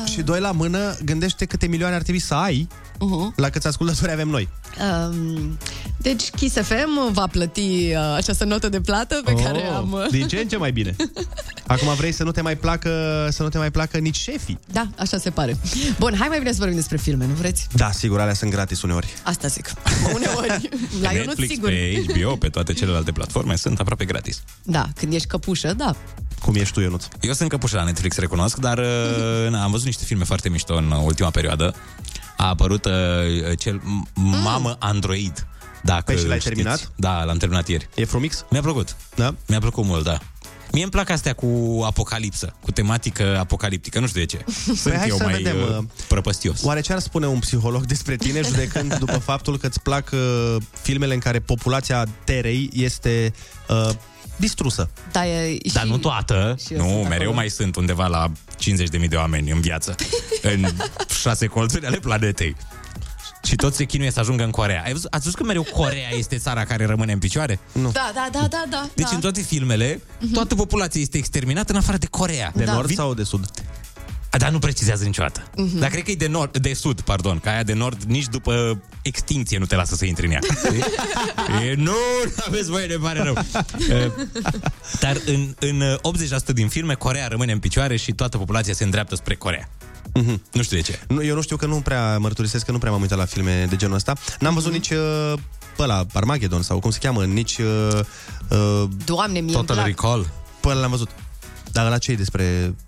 și 0.05 0.21
doi 0.21 0.39
la 0.39 0.51
mână, 0.51 0.97
gândește 1.03 1.45
câte 1.45 1.67
milioane 1.67 1.95
ar 1.95 2.01
trebui 2.01 2.21
să 2.21 2.34
ai 2.34 2.67
Uh-huh. 2.96 3.36
la 3.36 3.50
câți 3.50 3.68
ascultători 3.68 4.12
avem 4.12 4.28
noi. 4.28 4.50
Um, 5.10 5.58
deci 5.98 6.30
Kiss 6.30 6.56
FM 6.56 7.12
va 7.14 7.28
plăti 7.32 7.91
uh, 7.91 8.14
această 8.16 8.43
notă 8.46 8.70
de 8.70 8.82
plată 8.82 9.22
pe 9.26 9.34
care 9.34 9.64
am... 9.66 9.91
uh, 9.91 10.06
Din 10.12 10.28
ce 10.28 10.38
în 10.38 10.48
ce 10.48 10.58
mai 10.58 10.72
bine. 10.72 10.96
Acum 11.68 11.96
vrei 11.96 12.12
să 12.12 12.24
nu 12.24 12.32
te 12.32 12.41
mai 12.41 12.56
placă, 12.58 12.89
să 13.32 13.43
nu 13.43 13.50
te 13.50 13.58
mai 13.58 13.72
placă 13.72 13.98
nici 13.98 14.16
șefii. 14.18 14.60
Da, 14.72 14.88
așa 14.98 15.18
se 15.18 15.30
pare. 15.30 15.58
Bun, 16.00 16.16
hai 16.20 16.28
mai 16.28 16.38
bine 16.38 16.52
să 16.52 16.58
vorbim 16.58 16.76
despre 16.76 16.98
filme, 16.98 17.26
nu 17.26 17.34
vreți? 17.34 17.68
Da, 17.74 17.91
sigur, 17.91 18.20
alea 18.20 18.34
sunt 18.34 18.52
gratis 18.52 18.82
uneori. 18.82 19.08
Asta 19.24 19.48
zic. 19.48 19.74
Uneori. 20.16 20.70
La 21.02 21.10
Pe 21.10 21.16
Ionuț, 21.16 21.26
Netflix, 21.28 21.52
sigur. 21.52 21.70
pe 21.70 22.04
HBO, 22.08 22.36
pe 22.36 22.48
toate 22.50 22.74
celelalte 22.74 23.12
platforme 23.12 23.56
sunt 23.56 23.80
aproape 23.80 24.06
gratis. 24.06 24.41
Da, 24.64 24.86
când 24.96 25.14
ești 25.14 25.28
căpușă, 25.28 25.74
da. 25.74 25.96
cum 26.41 26.56
ești 26.56 26.74
tu, 26.74 26.80
Ionuț. 26.80 27.06
Eu 27.22 27.34
sunt 27.34 27.50
căpușă 27.50 27.76
la 27.76 27.84
Netflix, 27.84 28.18
recunosc, 28.18 28.58
dar 28.58 28.78
uh, 28.78 29.50
na, 29.50 29.64
am 29.64 29.72
văzut 29.72 29.86
niște 29.86 30.04
filme 30.04 30.24
foarte 30.24 30.50
mișto 30.50 30.76
în 30.76 30.91
ultima 30.91 31.30
perioadă. 31.30 31.76
A 32.38 32.48
apărut 32.48 32.86
uh, 32.86 32.92
cel 33.58 33.80
m- 33.82 34.12
Mamă 34.44 34.76
Android. 34.80 35.48
Dacă 35.84 36.04
Păi 36.14 36.18
și 36.22 36.28
l-ai 36.28 36.40
știți. 36.40 36.54
terminat? 36.56 36.92
Da, 36.96 37.24
l-am 37.24 37.38
terminat 37.38 37.68
ieri. 37.68 37.90
E 37.96 38.06
frumix? 38.06 38.46
Mi-a 38.50 38.62
plăcut. 38.62 38.96
Da? 39.16 39.36
Mi-a 39.48 39.60
plăcut 39.60 39.84
mult, 39.86 40.04
da. 40.04 40.18
Mie 40.72 40.84
îmi 40.84 40.92
plac 40.92 41.10
astea 41.10 41.34
cu 41.34 41.82
apocalipsă, 41.86 42.54
cu 42.62 42.72
tematică 42.72 43.38
apocaliptică, 43.40 44.00
nu 44.00 44.08
știu 44.08 44.20
de 44.20 44.26
ce. 44.26 44.44
Sunt 44.66 44.80
Păi 44.80 44.96
hai 44.98 45.08
eu 45.08 45.18
să 45.18 45.24
mai 45.24 45.34
vedem, 45.34 45.56
uh, 45.62 45.78
uh, 45.78 45.84
prăpăstios. 46.08 46.64
Oare 46.64 46.82
ce 46.82 46.94
ar 46.94 47.00
spune 47.00 47.28
un 47.28 47.40
psiholog 47.40 47.86
despre 47.86 48.16
tine 48.16 48.42
judecând 48.42 48.96
după 49.06 49.18
faptul 49.18 49.58
că 49.58 49.68
îți 49.68 49.82
plac 49.82 50.10
uh, 50.14 50.56
filmele 50.82 51.14
în 51.14 51.20
care 51.20 51.40
populația 51.40 52.06
terei 52.24 52.70
este 52.74 53.34
uh, 53.70 53.90
distrusă? 54.38 54.90
Da, 55.12 55.28
e, 55.28 55.58
Dar 55.74 55.84
nu 55.84 55.98
toată. 55.98 56.56
și 56.66 56.74
eu 56.74 56.80
Nu, 56.80 56.86
sunt 56.88 57.02
mereu 57.02 57.16
acolo. 57.18 57.34
mai 57.34 57.50
sunt 57.50 57.76
undeva 57.76 58.08
la 58.08 58.32
50.000 58.56 59.08
de 59.10 59.16
oameni 59.16 59.51
în 59.51 59.62
viață. 59.62 59.95
în 60.53 60.66
șase 61.22 61.45
colțuri 61.45 61.86
ale 61.86 61.97
planetei. 61.97 62.56
Și 63.43 63.56
toți 63.56 63.78
se 63.78 63.84
chinuie 63.84 64.12
să 64.12 64.20
ajungă 64.20 64.43
în 64.43 64.49
Corea. 64.49 64.82
Ai 64.86 64.91
văzut, 64.91 65.14
ați 65.14 65.24
văzut 65.24 65.39
că 65.39 65.45
mereu 65.45 65.64
Corea 65.64 66.10
este 66.18 66.38
țara 66.38 66.64
care 66.66 66.86
rămâne 66.86 67.12
în 67.12 67.20
picioare? 67.20 67.60
Nu. 67.72 67.91
Da, 67.91 68.12
da, 68.14 68.28
da, 68.32 68.47
da, 68.47 68.64
da. 68.70 68.89
Deci 68.95 69.10
da. 69.10 69.16
în 69.16 69.22
toate 69.22 69.41
filmele, 69.41 70.01
toată 70.34 70.56
populația 70.56 71.01
este 71.01 71.18
exterminată 71.18 71.72
în 71.72 71.78
afară 71.78 71.97
de 71.97 72.08
Corea. 72.10 72.51
De 72.56 72.64
Da. 72.64 72.74
nord 72.74 72.93
sau 72.93 73.14
de 73.14 73.24
sud? 73.24 73.49
A, 74.36 74.38
Dar 74.38 74.50
nu 74.52 74.60
precizează 74.60 75.04
niciodată. 75.04 75.44
Mhm. 75.56 75.80
Dar 75.80 75.90
cred 75.90 76.04
că 76.04 76.12
e 76.12 76.16
de, 76.16 76.28
nord, 76.28 76.58
de 76.58 76.74
sud, 76.74 77.02
pardon, 77.02 77.40
că 77.40 77.50
aia 77.50 77.64
de 77.64 77.74
nord 77.74 78.04
nici 78.04 78.28
după 78.28 78.82
extinție 79.02 79.58
nu 79.58 79.66
te 79.66 79.76
lasă 79.76 79.96
să 79.96 80.06
intri 80.06 80.26
în 80.26 80.32
ea. 80.32 80.40
e, 81.70 81.74
nu, 81.76 81.84
nu 81.84 82.44
aveți 82.48 82.70
voie, 82.70 82.86
ne 82.86 82.96
pare 82.96 83.22
rău. 83.24 83.38
E, 83.90 84.12
Dar 85.02 85.18
în, 85.26 85.56
în 85.60 85.98
80% 86.52 86.54
din 86.54 86.68
filme, 86.68 86.94
Corea 86.94 87.28
rămâne 87.28 87.52
în 87.52 87.60
picioare 87.60 87.96
și 87.96 88.12
toată 88.12 88.38
populația 88.38 88.74
se 88.74 88.84
îndreaptă 88.84 89.16
spre 89.16 89.36
Corea. 89.36 89.70
Mhm. 90.14 90.42
Nu 90.52 90.62
știu 90.64 90.78
de 90.78 90.84
ce. 90.84 91.00
Nu, 91.08 91.24
eu 91.24 91.36
nu 91.36 91.42
știu 91.42 91.56
că 91.56 91.66
nu 91.66 91.76
prea 91.76 92.18
mărturisesc 92.18 92.66
că 92.66 92.72
nu 92.72 92.78
prea 92.78 92.92
m-am 92.92 93.02
uitat 93.02 93.18
la 93.18 93.26
filme 93.26 93.66
de 93.70 93.76
genul 93.76 93.96
ăsta. 93.96 94.14
N-am 94.40 94.54
văzut 94.54 94.72
Mhm. 94.72 94.80
nici 94.80 94.90
uh, 94.90 95.34
pe 95.76 95.82
ăla, 95.84 96.06
Armageddon 96.14 96.62
sau 96.62 96.80
cum 96.80 96.92
se 96.92 97.00
cheamă, 97.02 97.26
nici 97.26 97.58
uh, 97.58 98.00
uh, 98.50 98.84
Doamne, 99.06 99.40
mie 99.40 99.56
îmi 99.56 99.66
plac. 99.66 99.86
Recall. 99.86 100.30
pe 100.60 100.68
ăla 100.68 100.80
l-am 100.80 100.90
văzut. 100.90 101.10
Dar 101.76 101.89
la 101.89 101.97
ce 101.97 102.11
e 102.11 102.15
despre, 102.15 102.43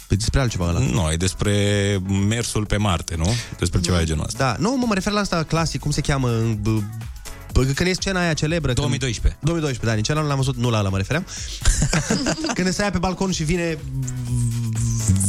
e 0.09 0.15
despre 0.15 0.39
altceva 0.39 0.67
ăla? 0.67 0.79
Nu, 0.79 1.11
e 1.11 1.15
despre 1.15 1.53
mersul 2.27 2.65
pe 2.65 2.77
Marte, 2.77 3.15
nu? 3.17 3.33
Despre 3.59 3.79
ceva 3.79 3.97
de 3.97 4.03
genul 4.03 4.25
ăsta. 4.25 4.43
Da, 4.43 4.55
nu, 4.59 4.75
mă, 4.75 4.85
mă 4.88 4.93
refer 4.93 5.13
la 5.13 5.19
asta 5.19 5.43
clasic, 5.43 5.79
cum 5.81 5.91
se 5.91 6.01
cheamă, 6.01 6.29
b- 6.53 6.83
b- 7.51 7.75
când 7.75 7.89
e 7.89 7.93
scena 7.93 8.19
aia 8.19 8.33
celebră 8.33 8.73
2012 8.73 9.38
când... 9.39 9.51
2012, 9.51 9.85
da, 9.85 9.93
nici 9.93 10.09
ăla 10.09 10.21
nu 10.21 10.27
l-am 10.27 10.38
văzut, 10.38 10.55
nu 10.55 10.69
la 10.69 10.79
ăla 10.79 10.89
mă 10.89 10.97
refeream 10.97 11.25
Când 12.55 12.73
se 12.73 12.83
ia 12.83 12.89
pe 12.91 12.97
balcon 12.97 13.31
și 13.31 13.43
vine 13.43 13.77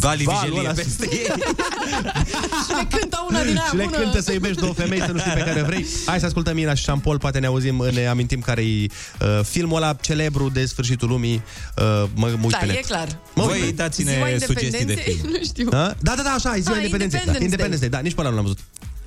Vali 0.01 0.25
valul 0.25 0.41
Vigelie 0.43 0.61
ăla 0.69 0.73
peste 0.73 1.09
ei. 1.11 1.27
Și 2.67 2.73
le 2.77 2.87
cântă 2.99 3.27
una 3.29 3.43
din 3.43 3.57
aia 3.57 3.67
Și 3.71 3.77
le 3.77 3.85
bună. 3.85 3.97
cântă 3.97 4.21
să 4.21 4.33
iubești 4.33 4.61
două 4.61 4.73
femei, 4.73 4.99
să 5.01 5.13
nu 5.13 5.19
știi 5.19 5.33
pe 5.33 5.41
care 5.41 5.63
vrei 5.63 5.87
Hai 6.07 6.21
să 6.21 6.27
ascultăm 6.27 6.59
Ina 6.59 6.75
și 6.75 6.83
Șampol, 6.83 7.19
poate 7.19 7.39
ne 7.39 7.47
auzim, 7.47 7.85
ne 7.93 8.07
amintim 8.07 8.41
care 8.41 8.63
e 8.63 8.87
uh, 9.21 9.41
filmul 9.45 9.77
ăla 9.77 9.93
celebru 10.01 10.49
de 10.49 10.65
sfârșitul 10.67 11.09
lumii 11.09 11.35
uh, 11.77 11.83
Mă, 12.15 12.27
mă 12.27 12.39
uit 12.43 12.51
Da, 12.51 12.57
pe 12.59 12.67
net. 12.67 12.75
e 12.77 12.81
clar. 12.81 13.09
Mă 13.35 13.43
uit 13.43 13.51
Voi 13.51 13.59
pe 13.61 13.65
net. 13.67 13.77
dați-ne 13.77 14.13
Ziua 14.13 14.27
sugestii 14.47 14.71
de 14.71 14.77
Independenței? 14.79 15.15
film. 15.15 15.31
Nu 15.39 15.45
știu. 15.45 15.69
Da? 15.69 15.95
da, 16.01 16.15
da, 16.17 16.23
da, 16.23 16.31
așa, 16.31 16.57
e 16.57 16.61
ziua 16.61 16.77
Ah, 16.77 16.83
Independenței 16.83 17.19
da. 17.19 17.25
Independence 17.25 17.45
Independence 17.45 17.81
Day, 17.81 17.89
da, 17.89 17.99
nici 17.99 18.15
pe 18.15 18.21
ăla 18.21 18.29
nu 18.31 18.35
l-am 18.35 18.45
văzut 18.45 18.59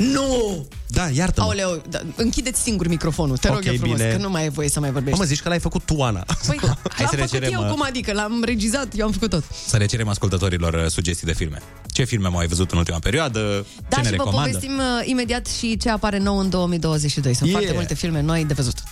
Nu! 0.01 0.67
Da, 0.87 1.09
iartă-mă 1.09 1.45
Aoleu, 1.47 1.81
da, 1.89 1.99
închideți 2.15 2.61
singur 2.61 2.87
microfonul, 2.87 3.37
te 3.37 3.47
rog 3.47 3.57
Ok, 3.57 3.65
eu 3.65 3.73
frumos, 3.75 3.97
bine. 3.97 4.11
că 4.11 4.17
nu 4.17 4.29
mai 4.29 4.45
e 4.45 4.49
voie 4.49 4.69
să 4.69 4.79
mai 4.79 4.89
Mă, 4.89 4.93
vorbești. 4.95 5.19
mă 5.19 5.25
zici 5.25 5.41
că 5.41 5.49
l-ai 5.49 5.59
făcut 5.59 5.83
tu, 5.85 6.01
Ana 6.01 6.25
Păi, 6.47 6.57
Hai 6.61 6.69
l-am 6.97 7.07
să 7.09 7.15
le 7.15 7.21
făcut 7.21 7.29
cerem, 7.29 7.51
eu, 7.53 7.61
uh, 7.63 7.69
cum 7.69 7.81
adică? 7.83 8.13
L-am 8.13 8.43
regizat, 8.45 8.87
eu 8.97 9.05
am 9.05 9.11
făcut 9.11 9.29
tot. 9.29 9.43
Să 9.65 9.77
le 9.77 9.85
cerem 9.85 10.07
ascultătorilor 10.07 10.73
uh, 10.73 10.85
sugestii 10.89 11.27
de 11.27 11.33
filme. 11.33 11.61
Ce 11.87 12.03
filme 12.03 12.27
mai 12.27 12.41
ai 12.41 12.47
văzut 12.47 12.71
în 12.71 12.77
ultima 12.77 12.99
perioadă? 12.99 13.65
Da, 13.89 13.95
ce 13.95 14.01
ne 14.01 14.07
și 14.09 14.15
vă 14.15 14.23
recomandă? 14.23 14.49
povestim 14.51 14.77
uh, 14.77 14.83
imediat 15.09 15.47
și 15.47 15.77
ce 15.77 15.89
apare 15.89 16.17
nou 16.17 16.37
în 16.37 16.49
2022. 16.49 17.33
Sunt 17.33 17.49
Yeah. 17.49 17.61
foarte 17.61 17.77
multe 17.79 17.93
filme 17.95 18.21
noi 18.21 18.45
de 18.45 18.53
văzut. 18.53 18.83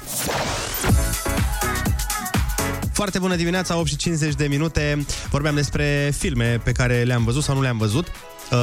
Foarte 2.93 3.19
bună 3.19 3.35
dimineața, 3.35 3.77
8 3.77 3.87
și 3.87 3.95
50 3.95 4.33
de 4.33 4.45
minute. 4.47 5.05
Vorbeam 5.29 5.55
despre 5.55 6.13
filme 6.17 6.61
pe 6.63 6.71
care 6.71 7.03
le-am 7.03 7.23
văzut 7.23 7.43
sau 7.43 7.55
nu 7.55 7.61
le-am 7.61 7.77
văzut. 7.77 8.07
Uh, 8.51 8.57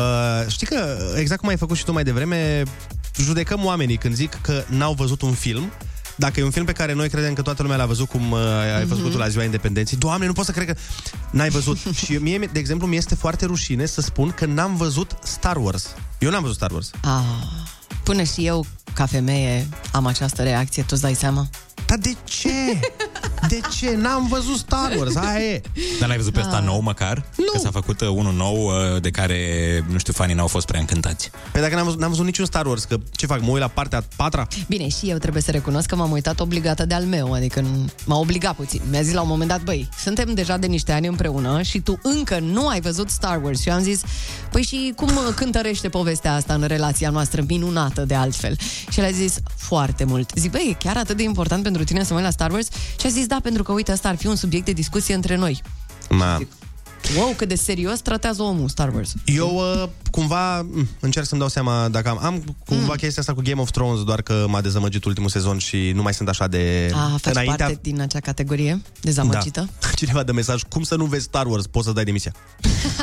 știi 0.49 0.67
că, 0.67 0.97
exact 1.17 1.41
cum 1.41 1.49
ai 1.49 1.57
făcut 1.57 1.77
și 1.77 1.85
tu 1.85 1.93
mai 1.93 2.05
devreme, 2.05 2.63
judecăm 3.19 3.65
oamenii 3.65 3.97
când 3.97 4.15
zic 4.15 4.39
că 4.43 4.63
n-au 4.69 4.93
văzut 4.93 5.23
un 5.23 5.33
film 5.33 5.73
dacă 6.19 6.41
e 6.41 6.45
un 6.45 6.51
film 6.51 6.65
pe 6.65 6.73
care 6.73 6.93
noi 6.93 7.09
credem 7.09 7.33
că 7.33 7.43
toată 7.43 7.63
lumea 7.63 7.77
l-a 7.77 7.87
văzut 7.87 8.09
cum 8.09 8.31
uh, 8.31 8.39
ai 8.75 8.79
Mhm. 8.81 8.89
văzut 8.89 9.11
tu 9.11 9.17
la 9.19 9.29
ziua 9.29 9.45
independenței, 9.45 9.99
Doamne, 9.99 10.27
nu 10.27 10.33
pot 10.33 10.45
să 10.45 10.53
cred 10.53 10.67
că 10.67 10.75
n-ai 11.31 11.49
văzut. 11.49 11.77
și 12.05 12.13
mie, 12.13 12.49
de 12.53 12.59
exemplu, 12.59 12.87
mi 12.87 12.97
este 12.97 13.15
foarte 13.15 13.45
rușine 13.45 13.87
să 13.87 14.01
spun 14.01 14.31
că 14.31 14.45
n-am 14.47 14.77
văzut 14.77 15.11
Star 15.23 15.57
Wars. 15.57 15.95
Eu 16.19 16.31
n-am 16.31 16.41
văzut 16.41 16.57
Star 16.57 16.71
Wars. 16.71 16.91
Ah, 17.03 17.23
până 18.05 18.23
și 18.23 18.47
eu, 18.47 18.67
ca 18.95 19.07
femeie, 19.07 19.67
am 19.93 20.07
această 20.07 20.43
reacție, 20.43 20.83
tu 20.83 20.89
îți 20.93 21.03
dai 21.03 21.15
seama? 21.15 21.49
Dar 21.87 21.99
de 21.99 22.15
ce? 22.25 22.81
De 23.49 23.61
ce? 23.79 23.95
N-am 23.97 24.27
văzut 24.29 24.57
Star 24.57 24.93
Wars, 24.99 25.15
aia 25.17 25.41
e. 25.45 25.61
Dar 25.99 26.09
l-ai 26.09 26.17
văzut 26.17 26.33
pe 26.33 26.41
ăsta 26.41 26.57
Ah. 26.57 26.65
nou 26.65 26.81
măcar? 26.81 27.25
Nu. 27.37 27.45
Că 27.53 27.59
s-a 27.59 27.71
făcut 27.71 28.01
uh, 28.01 28.09
unul 28.09 28.33
nou 28.33 28.57
uh, 28.67 29.01
de 29.03 29.11
care, 29.11 29.39
nu 29.91 29.99
știu, 29.99 30.13
fanii 30.13 30.35
n-au 30.35 30.47
fost 30.47 30.67
prea 30.67 30.81
încântați. 30.81 31.31
Păi 31.53 31.61
dacă 31.61 31.75
n-am 31.75 31.85
văzut, 31.85 32.01
n-am 32.01 32.09
văzut 32.11 32.25
niciun 32.25 32.45
Star 32.45 32.67
Wars, 32.67 32.85
că 32.85 32.97
ce 33.13 33.27
fac, 33.27 33.41
mă 33.41 33.51
uit 33.51 33.61
la 33.61 33.69
partea 33.69 33.99
a 33.99 34.05
patra? 34.17 34.47
Bine, 34.69 34.89
și 34.89 35.11
eu 35.11 35.17
trebuie 35.19 35.43
să 35.43 35.51
recunosc 35.51 35.87
că 35.89 35.97
m-am 35.97 36.11
uitat 36.11 36.41
obligată 36.41 36.85
de 36.87 36.95
al 36.95 37.03
meu, 37.05 37.33
adică 37.33 37.61
n- 37.61 38.05
m-a 38.05 38.17
obligat 38.19 38.55
puțin. 38.55 38.81
Mi-a 38.91 39.03
zis 39.03 39.13
la 39.13 39.21
un 39.21 39.29
moment 39.29 39.49
dat, 39.51 39.63
băi, 39.63 39.89
suntem 40.03 40.35
deja 40.35 40.57
de 40.57 40.67
niște 40.67 40.93
ani 40.93 41.07
împreună 41.07 41.63
și 41.63 41.81
tu 41.81 41.99
încă 42.03 42.39
nu 42.39 42.69
ai 42.69 42.81
văzut 42.81 43.11
Star 43.11 43.41
Wars. 43.43 43.61
Și 43.61 43.69
eu 43.69 43.75
am 43.75 43.83
zis, 43.83 44.01
păi 44.51 44.63
și 44.63 44.93
cum 44.97 45.09
uh, 45.09 45.35
cântărește 45.35 45.89
povestea 45.89 46.35
asta 46.35 46.55
în 46.55 46.63
relația 46.65 47.11
noastră, 47.11 47.45
minunată 47.49 48.01
de 48.05 48.15
altfel? 48.15 48.57
Și 48.91 49.01
el 49.01 49.05
a 49.07 49.11
zis, 49.11 49.35
foarte 49.57 50.05
mult. 50.05 50.31
Zic, 50.35 50.51
băi, 50.51 50.69
e 50.71 50.85
chiar 50.85 50.97
atât 50.97 51.17
de 51.17 51.23
important 51.23 51.63
pentru 51.67 51.85
tine 51.85 52.03
să 52.03 52.13
mă 52.13 52.19
uit 52.19 52.25
la 52.25 52.33
Star 52.33 52.51
Wars? 52.51 52.69
Și 53.01 53.07
a 53.07 53.09
zis, 53.09 53.27
da, 53.27 53.39
pentru 53.43 53.63
că, 53.63 53.73
uite, 53.73 53.93
asta 53.93 54.09
ar 54.09 54.17
fi 54.17 54.27
un 54.27 54.37
subiect 54.37 54.65
de 54.65 54.73
discuție 54.73 55.15
între 55.15 55.37
noi. 55.37 55.63
Ma. 56.09 56.41
Wow, 57.17 57.35
cât 57.37 57.49
de 57.49 57.55
serios 57.55 58.01
tratează 58.01 58.43
omul 58.43 58.69
Star 58.69 58.95
Wars. 58.95 59.13
Eu 59.25 59.57
uh, 59.57 59.89
cumva 60.11 60.61
m, 60.61 60.89
încerc 61.01 61.27
să-mi 61.27 61.41
dau 61.41 61.49
seama 61.49 61.89
dacă 61.89 62.09
am, 62.09 62.19
am 62.25 62.57
cumva 62.67 62.85
mm. 62.87 62.95
chestia 62.97 63.23
asta 63.23 63.35
cu 63.35 63.41
Game 63.45 63.61
of 63.61 63.71
Thrones, 63.71 64.05
doar 64.05 64.23
că 64.23 64.45
m-a 64.49 64.61
dezamăgit 64.61 65.05
ultimul 65.05 65.29
sezon 65.29 65.59
și 65.59 65.93
nu 65.95 66.03
mai 66.03 66.15
sunt 66.15 66.29
așa 66.29 66.47
de... 66.47 66.91
A, 66.95 67.17
faci 67.21 67.45
parte 67.45 67.79
din 67.83 68.01
acea 68.01 68.21
categorie 68.21 68.83
dezamăgită? 69.01 69.69
Da. 69.81 69.89
Cineva 70.01 70.23
dă 70.23 70.33
mesaj, 70.33 70.63
cum 70.63 70.83
să 70.83 70.97
nu 70.97 71.05
vezi 71.05 71.25
Star 71.25 71.47
Wars, 71.47 71.67
poți 71.67 71.87
să 71.87 71.93
dai 71.93 72.05
demisia. 72.05 72.33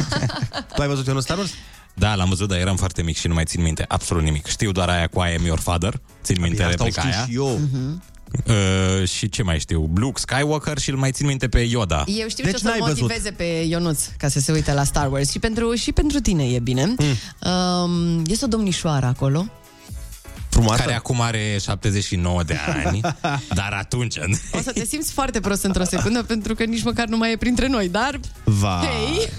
tu 0.76 0.82
ai 0.82 0.88
văzut 0.88 1.08
eu 1.08 1.16
un 1.16 1.22
Star 1.22 1.38
Wars? 1.38 1.52
Da, 1.94 2.16
l-am 2.16 2.30
văzut, 2.30 2.48
dar 2.48 2.58
eram 2.58 2.76
foarte 2.76 3.02
mic 3.02 3.18
și 3.18 3.28
nu 3.28 3.34
mai 3.34 3.44
țin 3.46 3.62
minte 3.62 3.86
absolut 3.88 4.24
nimic. 4.24 4.46
Știu 4.46 4.72
doar 4.72 4.90
aia 4.90 5.08
cu 5.08 5.20
I 5.20 5.36
am 5.38 5.46
your 5.46 5.60
father. 5.60 6.02
Țin 6.24 6.36
minte 6.42 6.56
Bine, 6.56 6.68
asta 6.68 6.84
o 6.84 6.86
replica 6.86 7.02
știu 7.02 7.14
aia. 7.14 7.26
și 7.26 7.36
eu. 7.36 7.60
Mhm. 7.72 8.04
Uh, 8.48 9.08
și 9.08 9.30
ce 9.30 9.44
mai 9.44 9.60
știu? 9.60 9.92
Luke 9.96 10.20
Skywalker 10.20 10.78
și 10.78 10.90
îl 10.90 10.98
mai 10.98 11.12
țin 11.12 11.26
minte 11.26 11.48
pe 11.48 11.60
Yoda. 11.60 12.04
Eu 12.08 12.28
știu 12.28 12.44
Deci 12.44 12.54
ce 12.54 12.60
o 12.66 12.68
să 12.68 12.68
n-ai 12.68 12.80
văzut. 12.80 13.02
motiveze 13.02 13.32
pe 13.32 13.44
Ionuț 13.44 14.06
ca 14.18 14.28
să 14.28 14.40
se 14.40 14.52
uite 14.52 14.74
la 14.74 14.84
Star 14.84 15.12
Wars 15.12 15.32
și 15.32 15.40
pentru, 15.40 15.76
și 15.76 15.92
pentru 15.92 16.20
tine 16.20 16.44
e 16.44 16.60
bine. 16.60 16.86
Mm. 16.86 17.52
Um, 17.52 18.24
este 18.28 18.46
o 18.46 18.48
domnișoară 18.48 19.06
acolo. 19.06 19.46
Frumoasă? 20.50 20.82
Care 20.82 20.96
acum 20.96 21.22
are 21.22 21.58
79 21.62 22.44
de 22.44 22.58
ani, 22.84 23.02
dar 23.60 23.74
atunci... 23.80 24.18
O 24.52 24.60
să 24.62 24.72
te 24.72 24.86
simți 24.86 25.12
foarte 25.12 25.40
prost 25.40 25.64
într-o 25.64 25.84
secundă 25.84 26.24
pentru 26.24 26.56
că 26.56 26.64
nici 26.64 26.84
măcar 26.84 27.08
nu 27.08 27.18
mai 27.18 27.32
e 27.32 27.38
printre 27.38 27.68
noi, 27.68 27.90
dar... 27.90 28.20
Va. 28.44 28.82
Hei! 28.82 29.30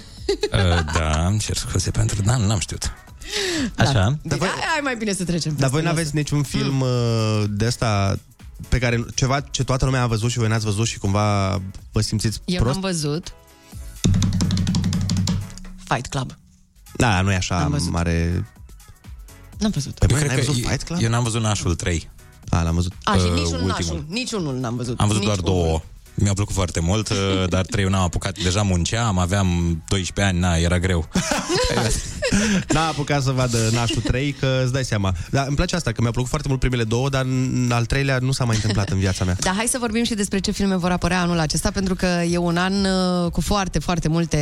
Uh, 0.53 0.85
da, 0.99 1.27
îmi 1.27 1.39
cer 1.39 1.57
scuze 1.57 1.91
pentru... 1.91 2.23
Da, 2.23 2.37
n-am 2.37 2.59
știut. 2.59 2.93
Așa? 3.77 3.93
Da. 3.93 4.15
Deci, 4.23 4.39
hai, 4.39 4.49
hai 4.49 4.81
mai 4.83 4.97
bine 4.97 5.13
să 5.13 5.25
trecem. 5.25 5.55
Dar 5.59 5.69
voi 5.71 5.81
peste 5.81 5.95
n-aveți 5.95 6.17
niciun 6.17 6.43
film 6.43 6.81
uh, 6.81 7.45
de 7.49 7.67
asta 7.67 8.19
pe 8.69 8.79
care 8.79 9.05
ceva 9.15 9.41
ce 9.41 9.65
toată 9.65 9.85
lumea 9.85 10.03
a 10.03 10.07
văzut 10.07 10.31
și 10.31 10.39
voi 10.39 10.49
n-ați 10.49 10.65
văzut 10.65 10.87
și 10.87 10.99
cumva 10.99 11.61
vă 11.93 12.01
simțiți 12.01 12.41
Eu 12.45 12.61
prost? 12.61 12.73
n-am 12.75 12.83
văzut 12.91 13.35
Fight 15.89 16.07
Club. 16.07 16.37
Da, 16.97 17.21
nu 17.21 17.33
e 17.33 17.37
așa 17.37 17.59
N-am 17.59 17.71
văzut. 17.71 17.91
mare... 17.93 18.47
N-am 19.59 19.71
văzut. 19.71 19.99
Pe 19.99 20.07
Eu 20.11 20.17
bune, 20.17 20.21
cred 20.21 20.31
n-ai 20.37 20.41
că 20.45 20.51
văzut 20.51 20.63
eu- 20.65 20.69
Fight 20.71 20.83
Club? 20.83 20.99
Eu 21.03 21.09
n-am 21.11 21.23
văzut 21.23 21.41
Nașul 21.41 21.75
3. 21.75 22.11
A, 22.49 22.63
l-am 22.63 22.75
văzut. 22.75 22.93
A, 23.05 23.13
și 23.17 23.19
Uh, 23.25 23.31
niciunul 23.33 23.43
ultimul. 23.65 23.69
nașul. 23.69 24.05
Niciunul 24.09 24.55
n-am 24.59 24.77
văzut. 24.77 25.01
Am 25.01 25.07
văzut 25.07 25.23
Nici 25.23 25.31
doar 25.35 25.41
două. 25.45 25.83
Mi-a 26.15 26.33
plăcut 26.33 26.55
foarte 26.55 26.81
mult, 26.81 27.09
uh, 27.09 27.17
dar 27.49 27.67
trei 27.67 27.85
eu 27.85 27.91
n-am 27.91 28.03
apucat. 28.03 28.39
Deja 28.43 28.63
munceam, 28.63 29.19
aveam 29.19 29.47
12 29.89 30.35
ani, 30.35 30.39
na, 30.39 30.55
era 30.57 30.79
greu. 30.79 31.09
N-a 32.75 32.87
apucat 32.87 33.23
să 33.23 33.31
vadă 33.31 33.59
Nașul 33.73 34.03
3, 34.03 34.33
că 34.33 34.61
îți 34.63 34.73
dai 34.73 34.85
seama. 34.85 35.13
Dar 35.31 35.47
îmi 35.47 35.57
place 35.57 35.77
asta, 35.77 35.91
că 35.93 35.97
mi-au 36.01 36.13
plăcut 36.13 36.31
foarte 36.31 36.49
mult 36.49 36.61
primele 36.61 36.85
două, 36.85 37.09
dar 37.09 37.25
în 37.25 37.71
al 37.73 37.85
treilea 37.85 38.19
nu 38.21 38.33
s-a 38.33 38.45
mai 38.45 38.55
întâmplat 38.57 38.89
în 38.89 38.99
viața 38.99 39.25
mea. 39.25 39.37
Dar 39.41 39.55
hai 39.57 39.67
să 39.67 39.77
vorbim 39.81 40.05
și 40.05 40.15
despre 40.15 40.39
ce 40.39 40.51
filme 40.51 40.77
vor 40.77 40.91
apărea 40.91 41.21
anul 41.21 41.39
acesta, 41.39 41.71
pentru 41.71 41.95
că 41.95 42.07
e 42.31 42.37
un 42.37 42.57
an 42.57 42.73
uh, 42.85 43.31
cu 43.31 43.41
foarte, 43.41 43.79
foarte 43.79 44.09
multe 44.09 44.39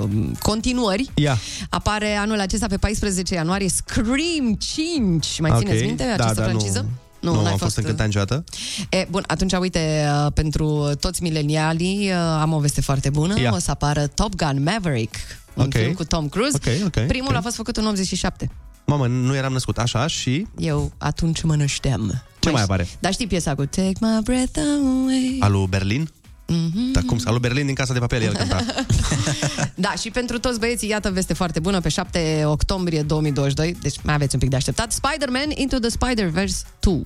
um, 0.00 0.36
continuări. 0.42 1.10
Ia. 1.14 1.38
Apare 1.68 2.14
anul 2.14 2.40
acesta 2.40 2.66
pe 2.66 2.76
14 2.76 3.34
ianuarie 3.34 3.68
Scream 3.68 4.54
5. 4.58 5.40
Mai 5.40 5.50
Ok. 5.50 5.58
țineți 5.58 5.84
minte 5.84 6.04
Da, 6.04 6.12
această 6.12 6.40
da, 6.40 6.46
nu- 6.46 6.48
franciză? 6.58 6.80
Nu, 6.80 6.88
nu 7.20 7.32
n-ai 7.34 7.42
am 7.42 7.48
fost 7.48 7.58
fost, 7.62 7.76
încântat 7.76 8.06
niciodată. 8.06 8.44
E, 8.90 9.06
bun, 9.10 9.24
atunci, 9.26 9.52
uite, 9.52 10.06
uh, 10.24 10.32
pentru 10.34 10.90
toți 11.00 11.22
milenialii 11.22 12.08
uh, 12.10 12.14
am 12.16 12.52
o 12.52 12.58
veste 12.58 12.80
foarte 12.80 13.10
bună. 13.10 13.40
Ia. 13.40 13.50
O 13.54 13.58
să 13.58 13.70
apară 13.70 14.06
Top 14.06 14.34
Gun 14.34 14.62
Maverick, 14.62 15.14
un 15.54 15.64
Ok. 15.64 15.72
film 15.74 15.92
cu 15.92 16.04
Tom 16.04 16.28
Cruise. 16.28 16.56
Ok, 16.56 16.86
ok, 16.86 17.06
Primul 17.06 17.30
ok. 17.30 17.36
a 17.36 17.40
fost 17.40 17.56
făcut 17.56 17.76
în 17.76 17.86
87. 17.86 18.50
Mamă, 18.86 19.06
nu 19.06 19.34
eram 19.36 19.52
născut 19.52 19.78
așa 19.78 20.06
și... 20.06 20.46
Eu 20.58 20.92
atunci 20.98 21.42
mă 21.42 21.56
nășteam. 21.56 22.22
Ce 22.38 22.50
mai 22.50 22.62
apare? 22.62 22.88
Dar 22.98 23.12
știi 23.12 23.26
piesa 23.26 23.54
cu 23.54 23.64
Take 23.64 23.92
my 24.00 24.18
breath 24.24 24.58
away? 24.58 25.36
Alu 25.40 25.66
Berlin? 25.70 26.08
Mhm. 26.52 26.92
Dar 26.92 27.02
cum? 27.02 27.20
Alu 27.24 27.38
Berlin 27.38 27.66
din 27.66 27.74
Casa 27.74 27.92
de 27.92 27.98
Papel, 27.98 28.22
el 28.22 28.34
cânta. 28.36 28.64
Da, 29.74 29.92
și 30.00 30.10
pentru 30.10 30.38
toți 30.38 30.58
băieții, 30.58 30.88
iată 30.88 31.10
veste 31.10 31.32
foarte 31.34 31.60
bună, 31.60 31.80
pe 31.80 31.88
7 31.88 32.42
octombrie 32.46 33.02
2022, 33.02 33.76
deci 33.82 33.94
mai 34.02 34.14
aveți 34.14 34.34
un 34.34 34.40
pic 34.40 34.50
de 34.50 34.56
așteptat, 34.56 34.92
Spider-Man 34.92 35.50
Into 35.54 35.78
the 35.78 35.88
Spider-Verse 35.88 36.62
2 36.80 37.04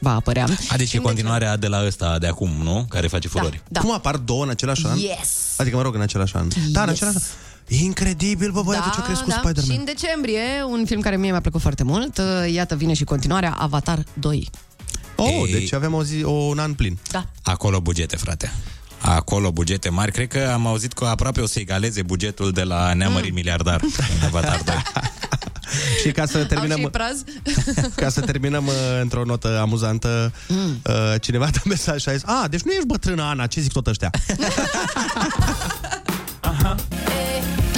va 0.00 0.14
apărea. 0.14 0.46
A, 0.68 0.76
deci 0.76 0.92
e 0.92 0.98
continuarea 0.98 1.56
de 1.56 1.66
la 1.66 1.86
ăsta 1.86 2.18
de 2.18 2.26
acum, 2.26 2.50
nu? 2.62 2.86
Care 2.88 3.06
face 3.06 3.28
furori. 3.28 3.62
Da. 3.68 3.80
Cum 3.80 3.92
apar 3.92 4.16
două 4.16 4.42
în 4.44 4.50
același 4.50 4.86
an? 4.86 4.98
Yes! 4.98 5.54
Adică, 5.56 5.76
mă 5.76 5.82
rog, 5.82 5.94
în 5.94 6.00
același 6.00 6.36
an. 6.36 6.48
Da, 6.70 6.82
în 6.82 6.88
Yes. 6.88 6.96
același 6.96 7.16
an. 7.16 7.22
E 7.68 7.76
incredibil, 7.84 8.50
bă, 8.50 8.62
băiatul, 8.62 8.90
ce-a 8.94 9.02
crescut 9.02 9.28
da. 9.28 9.34
Spider-Man. 9.42 9.72
Și 9.72 9.78
în 9.78 9.84
decembrie, 9.84 10.42
un 10.70 10.84
film 10.86 11.00
care 11.00 11.16
mie 11.16 11.30
mi-a 11.30 11.40
plăcut 11.40 11.60
foarte 11.60 11.82
mult, 11.82 12.18
uh, 12.18 12.52
iată 12.52 12.74
vine 12.76 12.92
și 12.92 13.04
continuarea, 13.04 13.52
Avatar 13.58 14.04
2. 14.12 14.50
Oh, 15.16 15.26
Ei. 15.46 15.52
deci 15.52 15.72
avem 15.72 15.94
o 15.94 16.02
zi, 16.04 16.22
o, 16.22 16.30
un 16.30 16.58
an 16.58 16.74
plin. 16.74 16.98
Da. 17.10 17.26
Acolo 17.42 17.80
bugete, 17.80 18.16
frate. 18.16 18.52
Acolo 19.00 19.50
bugete 19.52 19.88
mari. 19.88 20.12
Cred 20.12 20.28
că 20.28 20.50
am 20.52 20.66
auzit 20.66 20.92
că 20.92 21.04
aproape 21.04 21.40
o 21.40 21.46
să 21.46 21.58
egaleze 21.58 22.02
bugetul 22.02 22.50
de 22.52 22.62
la 22.62 22.92
Neamărit 22.92 23.28
mm. 23.28 23.34
Miliardar 23.34 23.80
în 23.82 24.26
Avatar 24.26 24.60
2. 24.64 24.74
Și 26.02 26.10
ca 26.12 26.26
să 26.26 26.36
Au 26.36 26.42
și 26.42 26.48
terminăm, 26.48 26.90
praz? 26.90 27.22
ca 27.94 28.08
să 28.08 28.20
terminăm 28.20 28.66
uh, 28.66 28.72
într-o 29.00 29.24
notă 29.24 29.58
amuzantă, 29.60 30.32
Mm. 30.48 30.80
uh, 30.86 31.20
cineva 31.20 31.46
dă 31.46 31.58
mesaj 31.64 32.00
și 32.00 32.08
a 32.08 32.12
zis, 32.12 32.22
a, 32.26 32.46
deci 32.50 32.60
nu 32.62 32.70
ești 32.72 32.86
bătrână, 32.86 33.22
Ana, 33.22 33.46
ce 33.46 33.60
zic 33.60 33.72
tot 33.72 33.86
ăștia? 33.86 34.10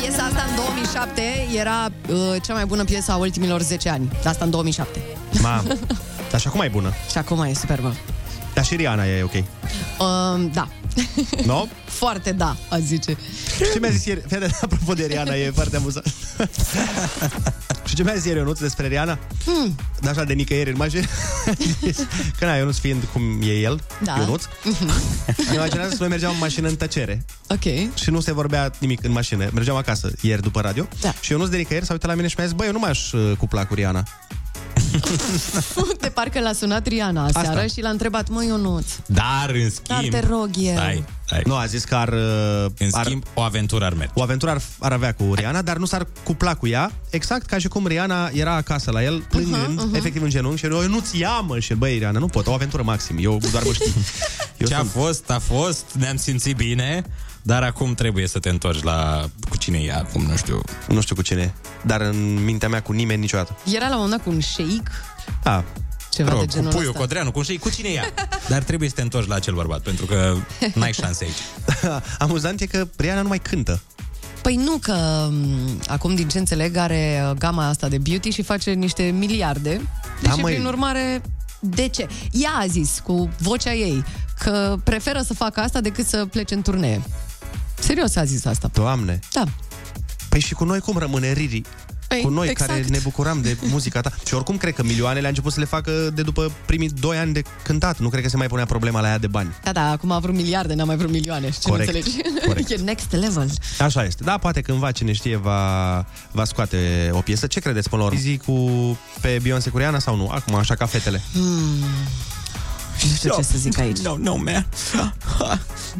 Piesa 0.00 0.22
asta 0.22 0.44
în 0.48 0.54
2007 0.56 1.22
era 1.58 1.88
uh, 2.08 2.16
cea 2.46 2.52
mai 2.52 2.64
bună 2.66 2.84
piesă 2.84 3.12
a 3.12 3.16
ultimilor 3.16 3.60
10 3.62 3.88
ani. 3.88 4.10
Asta 4.24 4.44
în 4.44 4.50
2007. 4.50 5.00
Mamă, 5.40 5.62
dar 6.30 6.40
și 6.40 6.46
acum 6.46 6.60
e 6.60 6.68
bună. 6.68 6.92
Și 7.10 7.18
acum 7.18 7.40
e 7.42 7.52
superbă. 7.54 7.94
Dar 8.54 8.64
și 8.64 8.76
Rihanna 8.76 9.06
e 9.06 9.22
ok. 9.22 9.32
Uh, 9.34 9.44
da. 10.52 10.68
No? 11.46 11.66
Foarte 11.84 12.32
da, 12.32 12.56
a 12.68 12.78
zice. 12.78 13.16
Și 13.56 13.72
ce 13.72 13.78
mi-a 13.78 13.90
zis 13.90 14.04
ieri, 14.04 14.22
fede, 14.28 14.50
apropo 14.60 14.92
de 14.92 15.06
Rihanna, 15.06 15.34
e 15.34 15.50
foarte 15.50 15.76
amuzant. 15.76 16.14
și 17.88 17.94
ce 17.94 18.02
mi-a 18.02 18.14
zis 18.14 18.24
ieri 18.24 18.38
Ionuț 18.38 18.58
despre 18.58 18.86
Rihanna? 18.86 19.18
Hmm. 19.44 19.76
De 20.00 20.08
așa 20.08 20.24
de 20.24 20.32
nicăieri 20.32 20.70
în 20.70 20.76
mașină. 20.76 21.06
Că 22.38 22.44
na, 22.44 22.54
Ionuț 22.54 22.76
fiind 22.76 23.02
cum 23.12 23.22
e 23.42 23.52
el, 23.52 23.80
Da. 24.04 24.16
Ionuț, 24.18 24.44
îmi 25.36 25.54
imaginează 25.54 25.90
că 25.90 25.96
noi 25.98 26.08
mergeam 26.08 26.32
în 26.32 26.38
mașină 26.38 26.68
în 26.68 26.76
tăcere. 26.76 27.24
Ok. 27.48 27.94
Și 27.94 28.10
nu 28.10 28.20
se 28.20 28.32
vorbea 28.32 28.70
nimic 28.78 29.04
în 29.04 29.12
mașină. 29.12 29.48
Mergeam 29.52 29.76
acasă 29.76 30.12
ieri 30.20 30.42
după 30.42 30.60
radio. 30.60 30.88
Da. 31.00 31.14
Și 31.20 31.32
Ionuț 31.32 31.48
de 31.48 31.56
nicăieri 31.56 31.86
s-a 31.86 31.92
uitat 31.92 32.08
la 32.10 32.16
mine 32.16 32.28
și 32.28 32.34
mi-a 32.38 32.46
zis, 32.46 32.56
băi, 32.56 32.66
eu 32.66 32.72
nu 32.72 32.78
m-aș 32.78 33.12
uh, 33.12 33.36
cupla 33.38 33.64
cu 33.66 33.74
Rihanna. 33.74 34.02
De 36.00 36.08
parcă 36.08 36.40
l-a 36.40 36.52
sunat 36.52 36.86
Riana 36.86 37.24
aseară 37.24 37.48
Asta. 37.48 37.66
și 37.66 37.80
l-a 37.80 37.88
întrebat, 37.88 38.28
măi 38.28 38.46
Ionuț, 38.46 38.86
Dar, 39.06 39.50
în 39.50 39.60
dar 39.86 39.98
schimb... 39.98 40.12
te 40.12 40.26
rog 40.28 40.48
eu. 40.58 40.72
Stai, 40.74 41.04
stai. 41.26 41.42
Nu, 41.44 41.54
a 41.54 41.66
zis 41.66 41.84
că 41.84 41.94
ar... 41.94 42.08
uh, 42.08 42.70
În 42.78 42.88
ar 42.90 43.04
schimb, 43.04 43.22
o 43.34 43.40
aventură 43.40 43.84
ar 43.84 43.92
merge. 43.94 44.12
o 44.14 44.22
aventură 44.22 44.50
ar, 44.50 44.60
ar 44.78 44.92
avea 44.92 45.12
cu 45.14 45.34
Rihanna, 45.34 45.62
dar 45.62 45.76
nu 45.76 45.84
s-ar 45.84 46.06
cupla 46.24 46.54
cu 46.54 46.66
ea, 46.66 46.92
exact 47.10 47.46
ca 47.46 47.58
și 47.58 47.68
cum 47.68 47.86
Rihanna 47.86 48.28
era 48.32 48.54
acasă 48.54 48.90
la 48.90 49.02
el, 49.02 49.24
plângând, 49.28 49.80
uh-huh, 49.80 49.92
uh-huh. 49.92 49.96
efectiv 49.96 50.22
în 50.22 50.28
genunchi, 50.30 50.58
și 50.58 50.66
eu 50.66 50.88
nu-ți 50.88 51.18
ia, 51.18 51.40
mă, 51.40 51.58
și 51.58 51.70
el, 51.70 51.76
băi, 51.78 51.98
Rihanna, 51.98 52.18
nu 52.18 52.26
pot, 52.26 52.46
o 52.46 52.52
aventură 52.52 52.82
maxim, 52.82 53.16
eu 53.20 53.40
doar 53.50 53.62
mă 53.62 53.72
știu. 53.72 53.92
Eu 54.58 54.66
Ce 54.68 54.74
a 54.74 54.78
sunt- 54.78 54.90
fost, 54.90 55.30
a 55.30 55.38
fost, 55.38 55.84
ne-am 55.98 56.16
simțit 56.16 56.56
bine, 56.56 57.04
dar 57.42 57.62
acum 57.62 57.94
trebuie 57.94 58.26
să 58.26 58.38
te 58.38 58.48
întorci 58.48 58.82
la 58.82 59.28
cu 59.48 59.56
cine 59.56 59.78
e 59.78 59.92
acum, 59.92 60.22
nu 60.22 60.36
știu. 60.36 60.60
Nu 60.88 61.00
știu 61.00 61.14
cu 61.14 61.22
cine 61.22 61.40
e, 61.40 61.50
dar 61.86 62.00
în 62.00 62.44
mintea 62.44 62.68
mea 62.68 62.82
cu 62.82 62.92
nimeni 62.92 63.20
niciodată. 63.20 63.56
Era 63.74 63.88
la 63.88 63.94
un 63.96 64.00
moment 64.02 64.10
dat 64.10 64.22
cu 64.22 64.30
un 64.30 64.40
shake, 64.40 64.90
Da, 65.42 65.64
ceva 66.10 66.30
Rog, 66.30 66.40
de 66.40 66.46
cu 66.46 66.52
genul 66.52 66.70
puiul 66.70 66.86
ăsta. 66.88 67.00
Codreanu, 67.00 67.30
cu, 67.30 67.40
cu 67.60 67.70
cine 67.70 67.88
e 67.88 67.92
ea? 67.92 68.04
Dar 68.48 68.62
trebuie 68.62 68.88
să 68.88 68.94
te 68.94 69.02
întorci 69.02 69.28
la 69.28 69.34
acel 69.34 69.54
bărbat, 69.54 69.80
pentru 69.80 70.06
că 70.06 70.36
n-ai 70.74 70.92
șanse 70.92 71.24
aici. 71.24 72.02
amuzant 72.18 72.60
e 72.60 72.66
că 72.66 72.88
Rihanna 72.96 73.22
nu 73.22 73.28
mai 73.28 73.38
cântă. 73.38 73.80
Păi 74.42 74.56
nu, 74.56 74.78
că 74.80 75.28
m, 75.30 75.80
acum 75.86 76.14
din 76.14 76.28
ce 76.28 76.38
înțeleg 76.38 76.76
are 76.76 77.22
uh, 77.28 77.36
gama 77.36 77.68
asta 77.68 77.88
de 77.88 77.98
beauty 77.98 78.30
și 78.30 78.42
face 78.42 78.70
niște 78.72 79.02
miliarde. 79.02 79.70
Deci, 80.20 80.30
Da, 80.30 80.34
măi. 80.34 80.52
prin 80.54 80.64
urmare, 80.64 81.22
de 81.60 81.88
ce? 81.88 82.06
Ea 82.30 82.50
a 82.60 82.66
zis 82.66 83.00
cu 83.04 83.28
vocea 83.38 83.72
ei 83.72 84.04
că 84.38 84.76
preferă 84.84 85.20
să 85.20 85.34
facă 85.34 85.60
asta 85.60 85.80
decât 85.80 86.06
să 86.06 86.26
plece 86.30 86.54
în 86.54 86.62
turnee. 86.62 87.02
Serios 87.78 88.16
a 88.16 88.24
zis 88.24 88.44
asta. 88.44 88.70
Doamne. 88.72 89.18
Da. 89.32 89.44
Păi 90.28 90.40
și 90.40 90.54
cu 90.54 90.64
noi 90.64 90.80
cum 90.80 90.98
rămâne 90.98 91.32
Riri? 91.32 91.62
Păi, 92.08 92.20
cu 92.20 92.28
noi 92.28 92.48
exact. 92.48 92.70
care 92.70 92.84
ne 92.88 92.98
bucuram 93.02 93.40
de 93.42 93.56
muzica 93.60 94.00
ta. 94.00 94.12
Și 94.26 94.34
oricum 94.34 94.56
cred 94.56 94.74
că 94.74 94.82
milioanele 94.82 95.26
a 95.26 95.28
început 95.28 95.52
să 95.52 95.60
le 95.60 95.66
facă 95.66 95.90
de 96.14 96.22
după 96.22 96.52
primii 96.66 96.88
doi 96.88 97.16
ani 97.16 97.32
de 97.32 97.42
cântat. 97.62 97.98
Nu 97.98 98.08
cred 98.08 98.22
că 98.22 98.28
se 98.28 98.36
mai 98.36 98.46
punea 98.46 98.64
problema 98.64 99.00
la 99.00 99.08
ea 99.08 99.18
de 99.18 99.26
bani. 99.26 99.54
Da, 99.62 99.72
da, 99.72 99.90
acum 99.90 100.10
a 100.10 100.18
vrut 100.18 100.34
miliarde, 100.34 100.74
n-a 100.74 100.84
mai 100.84 100.96
vrut 100.96 101.10
milioane. 101.10 101.50
Ce 101.50 101.68
Corect, 101.68 101.90
nu 101.90 101.96
înțelegi? 101.96 102.22
corect. 102.46 102.70
e 102.72 102.76
next 102.76 103.12
level. 103.12 103.50
Așa 103.78 104.04
este. 104.04 104.24
Da, 104.24 104.38
poate 104.38 104.60
cândva, 104.60 104.90
cine 104.90 105.12
știe, 105.12 105.36
va, 105.36 106.06
va 106.30 106.44
scoate 106.44 107.10
o 107.12 107.20
piesă. 107.20 107.46
Ce 107.46 107.60
credeți 107.60 107.88
până 107.88 108.02
la 108.02 108.08
urmă? 108.08 108.20
Zi 108.20 108.40
cu, 108.46 108.58
pe 109.20 109.38
Beyoncé 109.42 109.70
cu 109.70 109.78
Rihanna 109.78 109.98
sau 109.98 110.16
nu? 110.16 110.28
Acum, 110.28 110.54
așa 110.54 110.74
ca 110.74 110.86
fetele. 110.86 111.20
Hmm. 111.32 111.84
Nu 113.02 113.14
știu 113.16 113.34
ce 113.34 113.42
să 113.42 113.52
zic 113.56 113.78
aici. 113.78 113.98
No, 113.98 114.16
no, 114.18 114.34
man. 114.36 114.66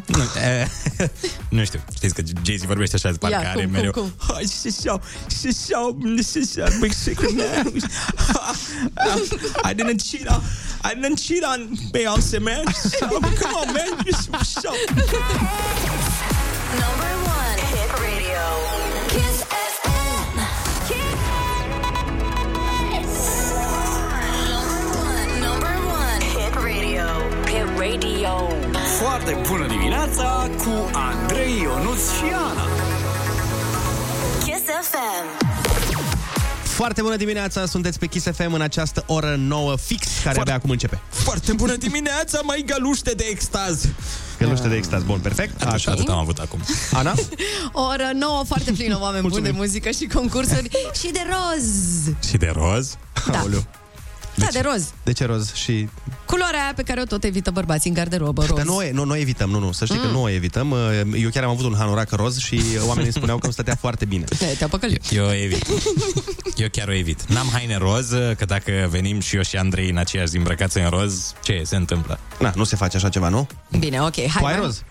nu, 0.05 0.23
e, 0.41 0.67
nu 1.49 1.63
știu. 1.63 1.79
Știți 1.95 2.13
că 2.13 2.21
Jay-Z 2.45 2.61
vorbește 2.63 2.95
așa, 2.95 3.11
parcă 3.19 3.39
Ia, 3.41 3.49
are 3.49 3.63
cum, 3.63 3.71
mereu. 3.71 3.91
cum, 3.91 4.13
Hai, 4.17 4.43
și 4.61 4.71
sau, 4.71 5.01
și 5.41 5.51
sau, 5.53 5.97
și 6.17 6.45
sau, 6.45 6.67
big 6.79 6.91
secret 6.91 7.31
man. 7.37 7.73
I 9.63 9.73
didn't 9.73 10.01
cheat 10.11 10.27
on, 10.29 10.41
I 10.83 10.93
didn't 10.95 11.19
cheat 11.27 11.43
on 11.53 11.69
Beyonce, 11.91 12.37
man. 12.37 12.63
So, 12.73 13.07
come 13.07 13.53
on, 13.61 13.73
man. 13.73 13.97
Just 14.05 14.29
so. 14.61 14.69
Number 16.83 17.11
one 17.37 17.59
hit 17.71 17.91
radio. 17.99 18.72
Radio. 27.89 28.47
Foarte 29.01 29.37
bună 29.47 29.67
dimineața 29.67 30.49
cu 30.57 30.89
Andrei 30.93 31.61
Ionuț 31.61 31.99
și 31.99 32.23
Ana. 32.33 32.67
Kiss 34.43 34.61
FM. 34.91 35.45
Foarte 36.63 37.01
bună 37.01 37.15
dimineața, 37.15 37.65
sunteți 37.65 37.99
pe 37.99 38.05
Kiss 38.07 38.27
FM 38.35 38.53
în 38.53 38.61
această 38.61 39.03
oră 39.07 39.35
nouă 39.39 39.77
fix, 39.77 40.07
care 40.23 40.39
abia 40.39 40.53
acum 40.53 40.69
începe. 40.69 40.99
Foarte 41.09 41.53
bună 41.53 41.75
dimineața, 41.75 42.39
mai 42.43 42.63
galuște 42.65 43.11
de 43.11 43.25
extaz. 43.29 43.85
Găluște 44.39 44.67
de 44.67 44.75
extaz, 44.75 45.03
bun, 45.03 45.19
perfect. 45.19 45.61
Așa, 45.63 45.91
atât 45.91 46.09
am 46.09 46.17
avut 46.17 46.37
acum. 46.37 46.59
Ana? 46.91 47.13
O 47.71 47.81
oră 47.91 48.11
nouă, 48.13 48.43
foarte 48.47 48.71
plină, 48.71 48.97
oameni 49.01 49.27
buni 49.27 49.43
de 49.43 49.51
muzică 49.51 49.89
și 49.89 50.05
concursuri 50.05 50.69
și 50.99 51.11
de 51.11 51.21
roz. 51.29 51.65
Și 52.29 52.37
de 52.37 52.51
roz? 52.55 52.97
Da. 53.31 53.39
Aoleu. 53.39 53.63
Da, 54.35 54.45
de 54.51 54.59
roz. 54.59 54.93
De 55.03 55.11
ce 55.11 55.25
roz? 55.25 55.53
Și... 55.53 55.89
Culoarea 56.25 56.61
aia 56.61 56.73
pe 56.75 56.81
care 56.83 57.01
o 57.01 57.03
tot 57.03 57.23
evită 57.23 57.51
bărbații 57.51 57.89
în 57.89 57.95
garderobă, 57.95 58.45
roz. 58.45 58.57
Dar 58.57 58.65
nu, 58.65 58.75
o- 58.75 58.81
nu, 58.91 59.03
nu 59.03 59.11
o 59.11 59.15
evităm, 59.15 59.49
nu, 59.49 59.59
nu, 59.59 59.71
să 59.71 59.85
știi 59.85 59.97
mm. 59.97 60.05
că 60.05 60.11
nu 60.11 60.21
o 60.21 60.29
evităm. 60.29 60.75
Eu 61.15 61.29
chiar 61.29 61.43
am 61.43 61.49
avut 61.49 61.65
un 61.65 61.75
hanorac 61.77 62.11
roz 62.11 62.37
și 62.37 62.61
oamenii 62.77 63.03
îmi 63.03 63.13
spuneau 63.13 63.37
că 63.37 63.43
îmi 63.45 63.53
stătea 63.53 63.75
foarte 63.79 64.05
bine. 64.05 64.23
Te-a 64.57 64.67
păcălit. 64.67 65.11
Eu 65.11 65.25
o 65.25 65.33
evit. 65.33 65.65
Eu 66.55 66.67
chiar 66.71 66.87
o 66.87 66.93
evit. 66.93 67.23
N-am 67.27 67.47
haine 67.53 67.77
roz, 67.77 68.09
că 68.37 68.45
dacă 68.45 68.87
venim 68.89 69.19
și 69.19 69.35
eu 69.35 69.41
și 69.41 69.55
Andrei 69.57 69.89
în 69.89 69.97
aceeași 69.97 70.29
zi 70.29 70.37
îmbrăcați 70.37 70.77
în 70.77 70.89
roz, 70.89 71.33
ce 71.43 71.61
se 71.65 71.75
întâmplă? 71.75 72.19
Na, 72.39 72.51
nu 72.55 72.63
se 72.63 72.75
face 72.75 72.97
așa 72.97 73.09
ceva, 73.09 73.29
nu? 73.29 73.47
Bine, 73.79 74.01
ok. 74.01 74.15
Hai, 74.15 74.25
Tu 74.39 74.45
ai 74.45 74.53
mai- 74.53 74.61
roz? 74.61 74.83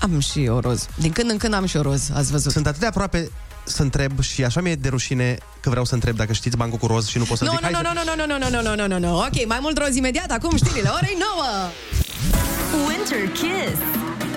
Am 0.00 0.18
și 0.20 0.44
eu 0.44 0.58
roz. 0.58 0.86
Din 0.96 1.12
când 1.12 1.30
în 1.30 1.36
când 1.36 1.54
am 1.54 1.66
și 1.66 1.76
eu 1.76 1.82
roz, 1.82 2.10
ați 2.14 2.30
văzut. 2.30 2.52
Sunt 2.52 2.66
atât 2.66 2.80
de 2.80 2.86
aproape 2.86 3.30
să 3.66 3.82
întreb 3.82 4.20
și 4.20 4.44
așa 4.44 4.60
mi-e 4.60 4.74
de 4.74 4.88
rușine 4.88 5.38
că 5.60 5.70
vreau 5.70 5.84
să 5.84 5.94
întreb 5.94 6.16
dacă 6.16 6.32
știți 6.32 6.56
bancul 6.56 6.78
cu 6.78 6.86
roz 6.86 7.06
și 7.08 7.18
nu 7.18 7.24
pot 7.24 7.38
să 7.38 7.44
Nu, 7.44 7.50
zic. 7.50 7.60
nu, 7.60 7.66
hai 7.66 7.82
nu, 7.82 7.88
să- 7.88 7.94
nu, 7.94 8.14
nu, 8.16 8.26
nu, 8.26 8.38
nu, 8.38 8.50
nu, 8.50 8.60
nu, 8.62 8.74
nu, 8.76 8.86
nu, 8.88 8.98
nu, 8.98 9.08
nu. 9.08 9.16
Ok, 9.18 9.46
mai 9.48 9.58
mult 9.60 9.78
roz 9.78 9.96
imediat, 9.96 10.30
acum 10.30 10.56
știrile, 10.56 10.88
orei 10.88 11.16
9. 11.18 12.86
Winter 12.88 13.28
Kiss. 13.32 13.78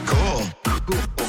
Kiss 0.05 1.28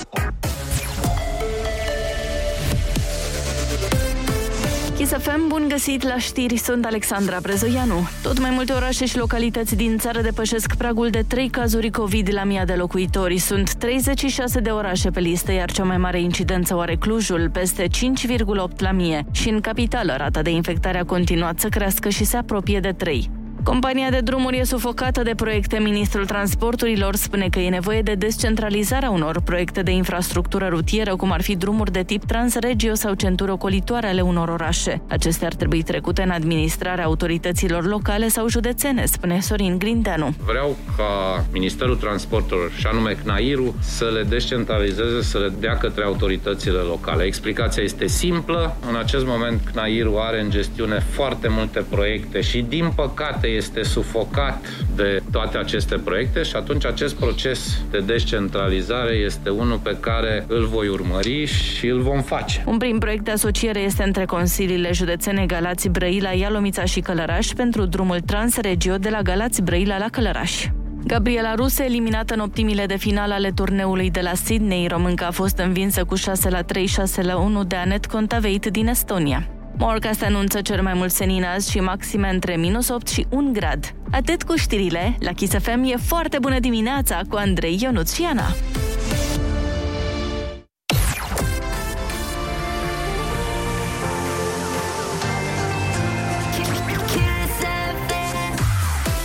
FM, 5.08 5.48
bun 5.48 5.66
găsit 5.68 6.02
la 6.02 6.18
știri, 6.18 6.56
sunt 6.56 6.84
Alexandra 6.84 7.38
Brezoianu. 7.42 8.08
Tot 8.22 8.38
mai 8.38 8.50
multe 8.50 8.72
orașe 8.72 9.06
și 9.06 9.18
localități 9.18 9.76
din 9.76 9.98
țară 9.98 10.20
depășesc 10.20 10.74
pragul 10.74 11.10
de 11.10 11.24
3 11.28 11.48
cazuri 11.48 11.90
COVID 11.90 12.28
la 12.32 12.44
mii 12.44 12.62
de 12.64 12.72
locuitori. 12.72 13.38
Sunt 13.38 13.74
36 13.74 14.60
de 14.60 14.70
orașe 14.70 15.10
pe 15.10 15.20
listă, 15.20 15.52
iar 15.52 15.70
cea 15.70 15.84
mai 15.84 15.96
mare 15.96 16.20
incidență 16.20 16.74
o 16.74 16.78
are 16.78 16.96
Clujul, 16.96 17.50
peste 17.52 17.86
5,8 17.86 18.76
la 18.76 18.92
mie. 18.92 19.26
Și 19.30 19.48
în 19.48 19.60
capitală, 19.60 20.14
rata 20.16 20.42
de 20.42 20.50
infectare 20.50 20.98
a 20.98 21.04
continuat 21.04 21.58
să 21.58 21.68
crească 21.68 22.08
și 22.08 22.24
se 22.24 22.36
apropie 22.36 22.80
de 22.80 22.92
3. 22.92 23.39
Compania 23.64 24.10
de 24.10 24.20
drumuri 24.20 24.58
e 24.58 24.64
sufocată 24.64 25.22
de 25.22 25.32
proiecte. 25.36 25.78
Ministrul 25.78 26.26
Transporturilor 26.26 27.14
spune 27.14 27.48
că 27.50 27.58
e 27.58 27.68
nevoie 27.68 28.02
de 28.02 28.14
descentralizarea 28.14 29.10
unor 29.10 29.40
proiecte 29.40 29.82
de 29.82 29.90
infrastructură 29.90 30.66
rutieră, 30.68 31.16
cum 31.16 31.32
ar 31.32 31.42
fi 31.42 31.56
drumuri 31.56 31.92
de 31.92 32.02
tip 32.02 32.24
Transregio 32.24 32.94
sau 32.94 33.14
centuri 33.14 33.50
ocolitoare 33.50 34.06
ale 34.06 34.20
unor 34.20 34.48
orașe. 34.48 35.02
Acestea 35.08 35.46
ar 35.46 35.54
trebui 35.54 35.82
trecute 35.82 36.22
în 36.22 36.30
administrarea 36.30 37.04
autorităților 37.04 37.86
locale 37.86 38.28
sau 38.28 38.48
județene, 38.48 39.04
spune 39.04 39.40
Sorin 39.40 39.78
Grindeanu. 39.78 40.34
Vreau 40.46 40.76
ca 40.96 41.44
Ministerul 41.52 41.96
Transporturilor, 41.96 42.70
și 42.78 42.86
anume 42.86 43.16
CNAIR-ul, 43.24 43.74
să 43.80 44.04
le 44.14 44.22
descentralizeze, 44.22 45.22
să 45.22 45.38
le 45.38 45.52
dea 45.60 45.76
către 45.76 46.04
autoritățile 46.04 46.78
locale. 46.78 47.24
Explicația 47.24 47.82
este 47.82 48.06
simplă. 48.06 48.76
În 48.88 48.96
acest 48.96 49.26
moment 49.26 49.60
CNAIR-ul 49.72 50.18
are 50.18 50.40
în 50.40 50.50
gestiune 50.50 50.98
foarte 50.98 51.48
multe 51.48 51.84
proiecte 51.88 52.40
și, 52.40 52.60
din 52.68 52.92
păcate, 52.96 53.48
este 53.56 53.82
sufocat 53.82 54.64
de 54.96 55.22
toate 55.32 55.58
aceste 55.58 55.96
proiecte 55.96 56.42
și 56.42 56.56
atunci 56.56 56.84
acest 56.84 57.14
proces 57.14 57.82
de 57.90 57.98
descentralizare 57.98 59.14
este 59.14 59.50
unul 59.50 59.78
pe 59.78 59.96
care 60.00 60.44
îl 60.48 60.66
voi 60.66 60.88
urmări 60.88 61.44
și 61.44 61.86
îl 61.86 62.00
vom 62.00 62.20
face. 62.20 62.64
Un 62.66 62.78
prim 62.78 62.98
proiect 62.98 63.24
de 63.24 63.30
asociere 63.30 63.80
este 63.80 64.02
între 64.02 64.24
consiliile 64.24 64.92
județene 64.92 65.46
Galați, 65.46 65.88
Brăila, 65.88 66.30
Ialomița 66.30 66.84
și 66.84 67.00
Călăraș 67.00 67.46
pentru 67.46 67.84
drumul 67.84 68.20
Transregio 68.20 68.96
de 68.96 69.08
la 69.08 69.22
Galați, 69.22 69.62
Brăila 69.62 69.98
la 69.98 70.08
Călăraș. 70.08 70.66
Gabriela 71.06 71.54
Ruse, 71.54 71.84
eliminată 71.84 72.34
în 72.34 72.40
optimile 72.40 72.86
de 72.86 72.96
final 72.96 73.32
ale 73.32 73.50
turneului 73.50 74.10
de 74.10 74.20
la 74.20 74.34
Sydney, 74.34 74.86
românca 74.88 75.26
a 75.26 75.30
fost 75.30 75.58
învinsă 75.58 76.04
cu 76.04 76.14
6 76.14 76.50
la 76.50 76.62
3, 76.62 76.86
6 76.86 77.22
la 77.22 77.36
1 77.36 77.64
de 77.64 77.76
Anet 77.76 78.06
Contaveit 78.06 78.66
din 78.66 78.86
Estonia. 78.86 79.48
Morcast 79.82 80.22
anunță 80.22 80.60
cel 80.60 80.82
mai 80.82 80.94
mult 80.94 81.12
senin 81.12 81.44
azi 81.44 81.70
și 81.70 81.80
maxime 81.80 82.28
între 82.28 82.56
minus 82.56 82.88
8 82.88 83.08
și 83.08 83.26
1 83.30 83.50
grad. 83.52 83.94
Atât 84.10 84.42
cu 84.42 84.56
știrile, 84.56 85.16
la 85.20 85.32
Kiss 85.32 85.52
FM 85.58 85.82
e 85.82 85.96
foarte 85.96 86.38
bună 86.40 86.58
dimineața 86.58 87.20
cu 87.28 87.36
Andrei 87.36 87.78
Ionuț 87.82 88.12
și 88.14 88.22
Ana. 88.22 88.54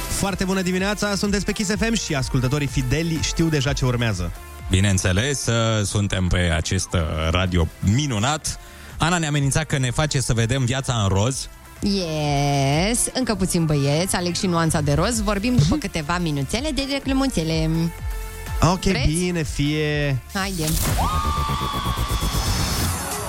Foarte 0.10 0.43
bună 0.43 0.62
dimineața, 0.62 1.16
sunteți 1.16 1.45
pe 1.45 1.51
Kiss 1.51 1.76
FM 1.76 1.93
și 1.93 2.16
ascultătorii 2.16 2.68
fideli 2.68 3.20
știu 3.22 3.47
deja 3.47 3.74
ce 3.74 3.86
urmează. 3.86 4.32
Bineînțeles, 4.70 5.45
uh, 5.45 5.84
suntem 5.84 6.28
pe 6.28 6.38
acest 6.38 6.93
uh, 6.93 7.01
radio 7.30 7.68
minunat. 7.80 8.60
Ana 8.98 9.18
ne-a 9.18 9.28
amenințat 9.28 9.64
că 9.64 9.78
ne 9.78 9.91
face 9.91 10.20
să 10.20 10.34
vedem 10.34 10.66
viața 10.66 10.93
în 10.93 11.08
roz. 11.08 11.48
Yes, 11.80 13.00
încă 13.14 13.36
puțin 13.36 13.66
băieți, 13.66 14.16
aleg 14.16 14.36
și 14.36 14.46
nuanța 14.48 14.82
de 14.82 14.93
roz. 14.93 15.22
Vorbim 15.22 15.56
după 15.56 15.76
câteva 15.76 16.18
minuțele 16.18 16.70
de 16.70 16.82
reclămuțele. 16.91 17.70
Ok, 18.62 18.84
Vreți? 18.84 19.08
bine, 19.08 19.43
fie... 19.43 20.18
Haide. 20.34 20.64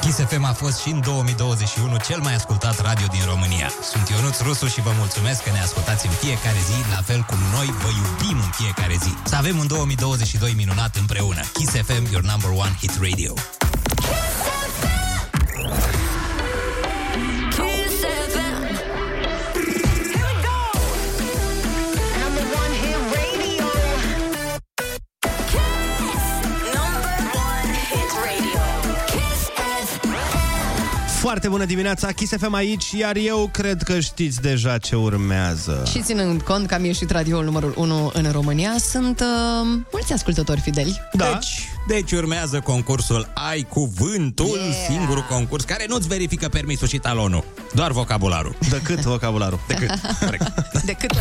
Kiss 0.00 0.18
FM 0.28 0.44
a 0.44 0.52
fost 0.52 0.80
și 0.80 0.88
în 0.90 1.00
2021 1.04 1.96
cel 2.08 2.20
mai 2.22 2.34
ascultat 2.34 2.80
radio 2.80 3.06
din 3.10 3.20
România. 3.26 3.68
Sunt 3.92 4.08
Ionuț 4.08 4.40
Rusu 4.40 4.66
și 4.66 4.80
vă 4.80 4.90
mulțumesc 4.98 5.42
că 5.42 5.50
ne 5.52 5.60
ascultați 5.60 6.06
în 6.06 6.12
fiecare 6.12 6.58
zi, 6.68 6.94
la 6.94 7.02
fel 7.02 7.20
cum 7.28 7.38
noi 7.52 7.66
vă 7.82 7.88
iubim 8.00 8.38
în 8.42 8.50
fiecare 8.60 8.96
zi. 9.02 9.12
Să 9.24 9.36
avem 9.36 9.58
un 9.58 9.66
2022 9.66 10.52
minunat 10.56 10.96
împreună. 10.96 11.40
Kiss 11.52 11.70
FM, 11.72 12.04
your 12.12 12.22
number 12.32 12.50
one 12.50 12.74
hit 12.80 12.92
radio. 13.00 13.32
Kiss 13.96 14.25
Foarte 31.36 31.56
bună 31.56 31.68
dimineața, 31.70 32.12
Kiss 32.12 32.32
FM 32.38 32.52
aici, 32.52 32.90
iar 32.90 33.16
eu 33.16 33.48
cred 33.52 33.82
că 33.82 34.00
știți 34.00 34.40
deja 34.40 34.78
ce 34.78 34.96
urmează. 34.96 35.82
Și 35.90 36.02
ținând 36.02 36.42
cont 36.42 36.66
că 36.66 36.74
am 36.74 36.84
ieșit 36.84 37.10
radioul 37.10 37.44
numărul 37.44 37.74
1 37.76 38.10
în 38.14 38.30
România, 38.30 38.74
sunt 38.78 39.20
uh, 39.20 39.26
mulți 39.92 40.12
ascultători 40.12 40.60
fideli. 40.60 41.00
Da. 41.12 41.32
Deci, 41.32 41.68
deci 41.88 42.12
urmează 42.12 42.60
concursul 42.60 43.28
Ai 43.34 43.62
Cuvântul, 43.62 44.46
Yeah. 44.46 44.60
yeah. 44.60 44.86
singurul 44.88 45.26
concurs 45.28 45.64
care 45.64 45.84
nu-ți 45.88 46.08
verifică 46.08 46.48
permisul 46.48 46.88
și 46.88 46.98
talonul, 46.98 47.44
doar 47.74 47.92
vocabularul. 47.92 48.56
Decât 48.70 49.00
vocabularul. 49.00 49.60
Decât. 49.66 49.90
Corect. 50.20 50.52
Decât 50.84 51.14
la 51.14 51.20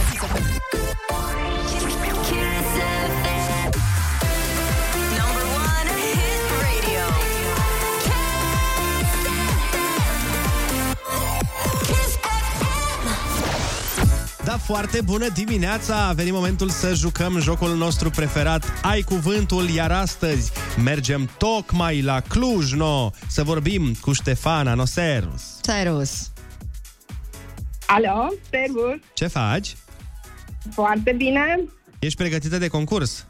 foarte 14.57 15.01
bună 15.01 15.27
dimineața! 15.29 16.07
A 16.07 16.13
venit 16.13 16.33
momentul 16.33 16.69
să 16.69 16.93
jucăm 16.93 17.39
jocul 17.39 17.75
nostru 17.75 18.09
preferat, 18.09 18.71
Ai 18.81 19.01
Cuvântul, 19.01 19.69
iar 19.69 19.91
astăzi 19.91 20.51
mergem 20.83 21.29
tocmai 21.37 22.01
la 22.01 22.19
Cluj, 22.19 22.73
no, 22.73 23.09
să 23.27 23.43
vorbim 23.43 23.93
cu 24.01 24.13
Ștefana 24.13 24.73
Noserus. 24.73 25.43
Cyrus. 25.61 26.31
Alo, 27.87 28.33
Servus, 28.49 28.99
Ce 29.13 29.27
faci? 29.27 29.75
foarte 30.73 31.11
bine. 31.17 31.63
Ești 31.99 32.17
pregătită 32.17 32.57
de 32.57 32.67
concurs? 32.67 33.25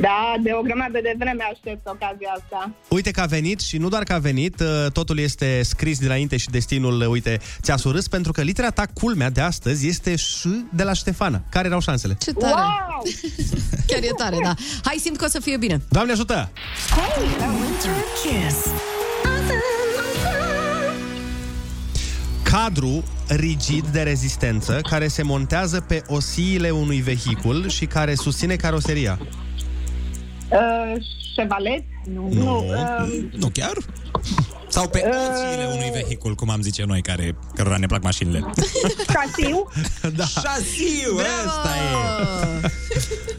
Da, 0.00 0.34
de 0.42 0.50
o 0.52 0.62
grămadă 0.62 0.98
de 1.02 1.14
vreme 1.18 1.44
aștept 1.52 1.86
ocazia 1.86 2.28
asta. 2.36 2.74
Uite 2.88 3.10
că 3.10 3.20
a 3.20 3.26
venit 3.26 3.60
și 3.60 3.78
nu 3.78 3.88
doar 3.88 4.02
că 4.02 4.12
a 4.12 4.18
venit, 4.18 4.60
uh, 4.60 4.92
totul 4.92 5.18
este 5.18 5.62
scris 5.62 5.98
dinainte 5.98 6.36
și 6.36 6.50
destinul, 6.50 7.00
uh, 7.00 7.06
uite, 7.06 7.40
ți-a 7.62 7.76
surâs 7.76 8.08
pentru 8.08 8.32
că 8.32 8.42
litera 8.42 8.70
ta 8.70 8.86
culmea 8.94 9.30
de 9.30 9.40
astăzi 9.40 9.86
este 9.88 10.16
ș 10.16 10.44
de 10.72 10.82
la 10.82 10.92
Ștefana. 10.92 11.42
Care 11.48 11.66
erau 11.66 11.80
șansele? 11.80 12.16
Ce 12.20 12.32
tare! 12.32 12.54
Wow! 12.54 13.02
Chiar 13.86 14.02
e 14.02 14.10
tare, 14.16 14.36
da. 14.42 14.54
Hai, 14.84 14.96
simt 15.00 15.16
că 15.16 15.24
o 15.24 15.28
să 15.28 15.40
fie 15.40 15.56
bine. 15.56 15.80
Doamne 15.88 16.12
ajută! 16.12 16.50
Kiss. 18.22 18.66
Cadru 22.42 23.04
rigid 23.28 23.86
de 23.86 24.02
rezistență 24.02 24.80
care 24.88 25.08
se 25.08 25.22
montează 25.22 25.80
pe 25.80 26.02
osiile 26.06 26.70
unui 26.70 27.00
vehicul 27.00 27.68
și 27.68 27.86
care 27.86 28.14
susține 28.14 28.56
caroseria. 28.56 29.18
Uh, 30.48 31.02
Chevrolet? 31.34 31.84
Nu. 32.04 32.28
Nu, 32.32 32.58
uh, 32.58 33.24
nu 33.32 33.48
chiar? 33.48 33.72
Sau 34.68 34.88
pe 34.88 34.98
osiile 34.98 35.64
unui 35.72 35.90
vehicul, 35.92 36.34
cum 36.34 36.50
am 36.50 36.60
zice 36.60 36.84
noi, 36.84 37.02
care, 37.02 37.36
cărora 37.54 37.76
ne 37.76 37.86
plac 37.86 38.02
mașinile. 38.02 38.44
Șasiu? 39.12 39.68
da. 40.16 40.24
Șasiu, 40.24 41.16
ăsta 41.46 41.70
e! 41.76 42.70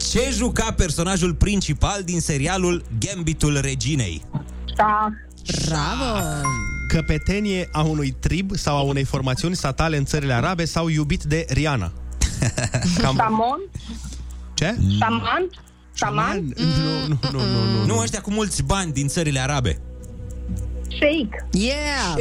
Ce 0.10 0.28
juca 0.32 0.72
personajul 0.76 1.34
principal 1.34 2.02
din 2.04 2.20
serialul 2.20 2.84
Gambitul 2.98 3.58
Reginei? 3.60 4.22
Da. 4.76 5.08
Bravo! 5.66 6.20
Căpetenie 6.88 7.68
a 7.72 7.82
unui 7.82 8.10
trib 8.20 8.54
sau 8.54 8.76
a 8.76 8.80
unei 8.80 9.04
formațiuni 9.04 9.56
statale 9.56 9.96
în 9.96 10.04
țările 10.04 10.32
arabe 10.32 10.64
sau 10.64 10.88
iubit 10.88 11.22
de 11.22 11.46
Rihanna. 11.48 11.92
Cam... 13.02 13.16
Șamon? 13.16 13.60
Ce? 14.54 14.76
Șaman? 14.98 15.50
Șaman? 16.04 16.52
Nu, 16.56 16.64
nu, 17.08 17.18
nu, 17.30 17.38
nu, 17.38 17.78
nu. 17.78 17.86
Nu 17.86 17.98
ăștia 17.98 18.20
cu 18.20 18.30
mulți 18.30 18.62
bani 18.62 18.92
din 18.92 19.08
țările 19.08 19.40
arabe. 19.40 19.80
Shake? 20.82 21.48
Yeah! 21.52 22.14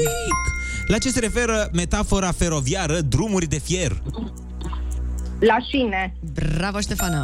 La 0.88 0.98
ce 0.98 1.10
se 1.10 1.20
referă 1.20 1.70
metafora 1.74 2.32
feroviară 2.32 3.00
drumuri 3.00 3.46
de 3.46 3.58
fier? 3.58 4.02
La 5.40 5.58
șine? 5.70 6.16
Bravo, 6.34 6.80
Ștefana! 6.80 7.22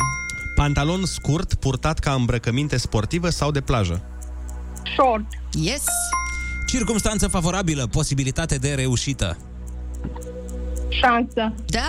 Pantalon 0.56 1.06
scurt 1.06 1.53
purtat 1.53 1.99
ca 1.99 2.12
îmbrăcăminte 2.14 2.78
sportivă 2.78 3.30
sau 3.30 3.51
de 3.51 3.62
plajă. 3.62 4.03
Short? 4.97 5.26
Yes! 5.51 5.84
Circumstanță 6.68 7.28
favorabilă, 7.28 7.88
posibilitate 7.88 8.56
de 8.56 8.74
reușită. 8.74 9.38
Șansă? 10.89 11.53
Da! 11.66 11.82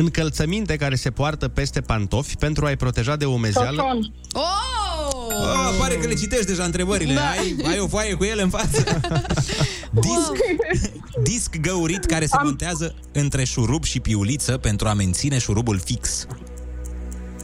Încălțăminte 0.00 0.76
care 0.76 0.94
se 0.94 1.10
poartă 1.10 1.48
peste 1.48 1.80
pantofi 1.80 2.36
pentru 2.36 2.66
a-i 2.66 2.76
proteja 2.76 3.16
de 3.16 3.24
umezeală. 3.24 3.82
Șoșon? 3.82 4.12
Oh! 4.32 4.42
Oh, 5.28 5.76
pare 5.78 5.94
că 5.94 6.06
le 6.06 6.14
citești 6.14 6.46
deja 6.46 6.64
întrebările. 6.64 7.14
Da. 7.14 7.28
Ai, 7.28 7.56
ai 7.66 7.78
o 7.78 7.86
foaie 7.86 8.14
cu 8.14 8.24
ele 8.24 8.42
în 8.42 8.48
față. 8.48 8.82
Disc, 9.90 10.32
disc 11.22 11.56
găurit 11.60 12.04
care 12.04 12.26
se 12.26 12.36
montează 12.42 12.94
între 13.12 13.44
șurub 13.44 13.84
și 13.84 14.00
piuliță 14.00 14.56
pentru 14.58 14.88
a 14.88 14.94
menține 14.94 15.38
șurubul 15.38 15.78
fix. 15.78 16.26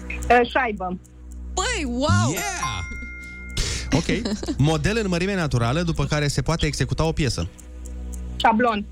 Uh, 0.09 0.51
șaibă? 0.51 0.99
Băi, 1.55 1.85
wow! 1.85 2.31
Yeah! 2.33 2.77
Ok. 3.93 4.37
Model 4.57 4.99
în 5.03 5.09
mărime 5.09 5.35
naturală 5.35 5.83
după 5.83 6.05
care 6.05 6.29
se 6.29 6.43
poate 6.43 6.67
executa 6.67 7.05
o 7.05 7.13
piesă. 7.13 7.49
Șablon? 8.37 8.85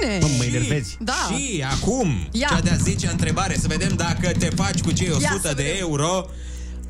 Bine. 0.00 0.18
Mă, 0.20 0.28
mă 0.36 0.44
enervezi. 0.44 0.96
Da. 1.00 1.28
Și 1.36 1.64
acum, 1.80 2.28
Ia. 2.30 2.48
cea 2.50 2.60
de-a 2.60 2.76
10 2.82 3.06
întrebare, 3.08 3.56
să 3.60 3.66
vedem 3.68 3.92
dacă 3.96 4.32
te 4.38 4.48
faci 4.56 4.80
cu 4.80 4.90
cei 4.92 5.08
100 5.10 5.40
să 5.42 5.54
de 5.54 5.62
vedem. 5.62 5.76
euro. 5.80 6.26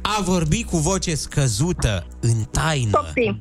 A 0.01 0.21
vorbi 0.23 0.65
cu 0.65 0.77
voce 0.79 1.15
scăzută, 1.15 2.07
în 2.21 2.43
taină. 2.51 2.91
Șoptim. 2.95 3.41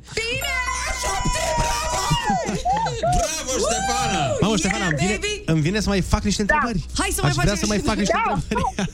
Bravo, 3.16 3.52
Ștefana! 3.60 4.36
Mamă, 4.42 4.56
Ștefana, 4.58 4.86
îmi 4.86 4.96
vine, 4.98 5.20
îmi 5.46 5.62
vine 5.62 5.80
să 5.80 5.90
mai 5.90 6.02
fac 6.02 6.24
niște 6.24 6.42
întrebări. 6.42 6.86
Hai 6.98 7.10
să 7.14 7.20
mai 7.22 7.30
Aș 7.30 7.36
vrea 7.36 7.46
facem 7.54 7.60
să 7.62 7.66
mai 7.68 7.78
niște- 7.78 7.90
fac 7.92 8.00
niște 8.00 8.14
Da. 8.26 8.34
întrebări. 8.34 8.92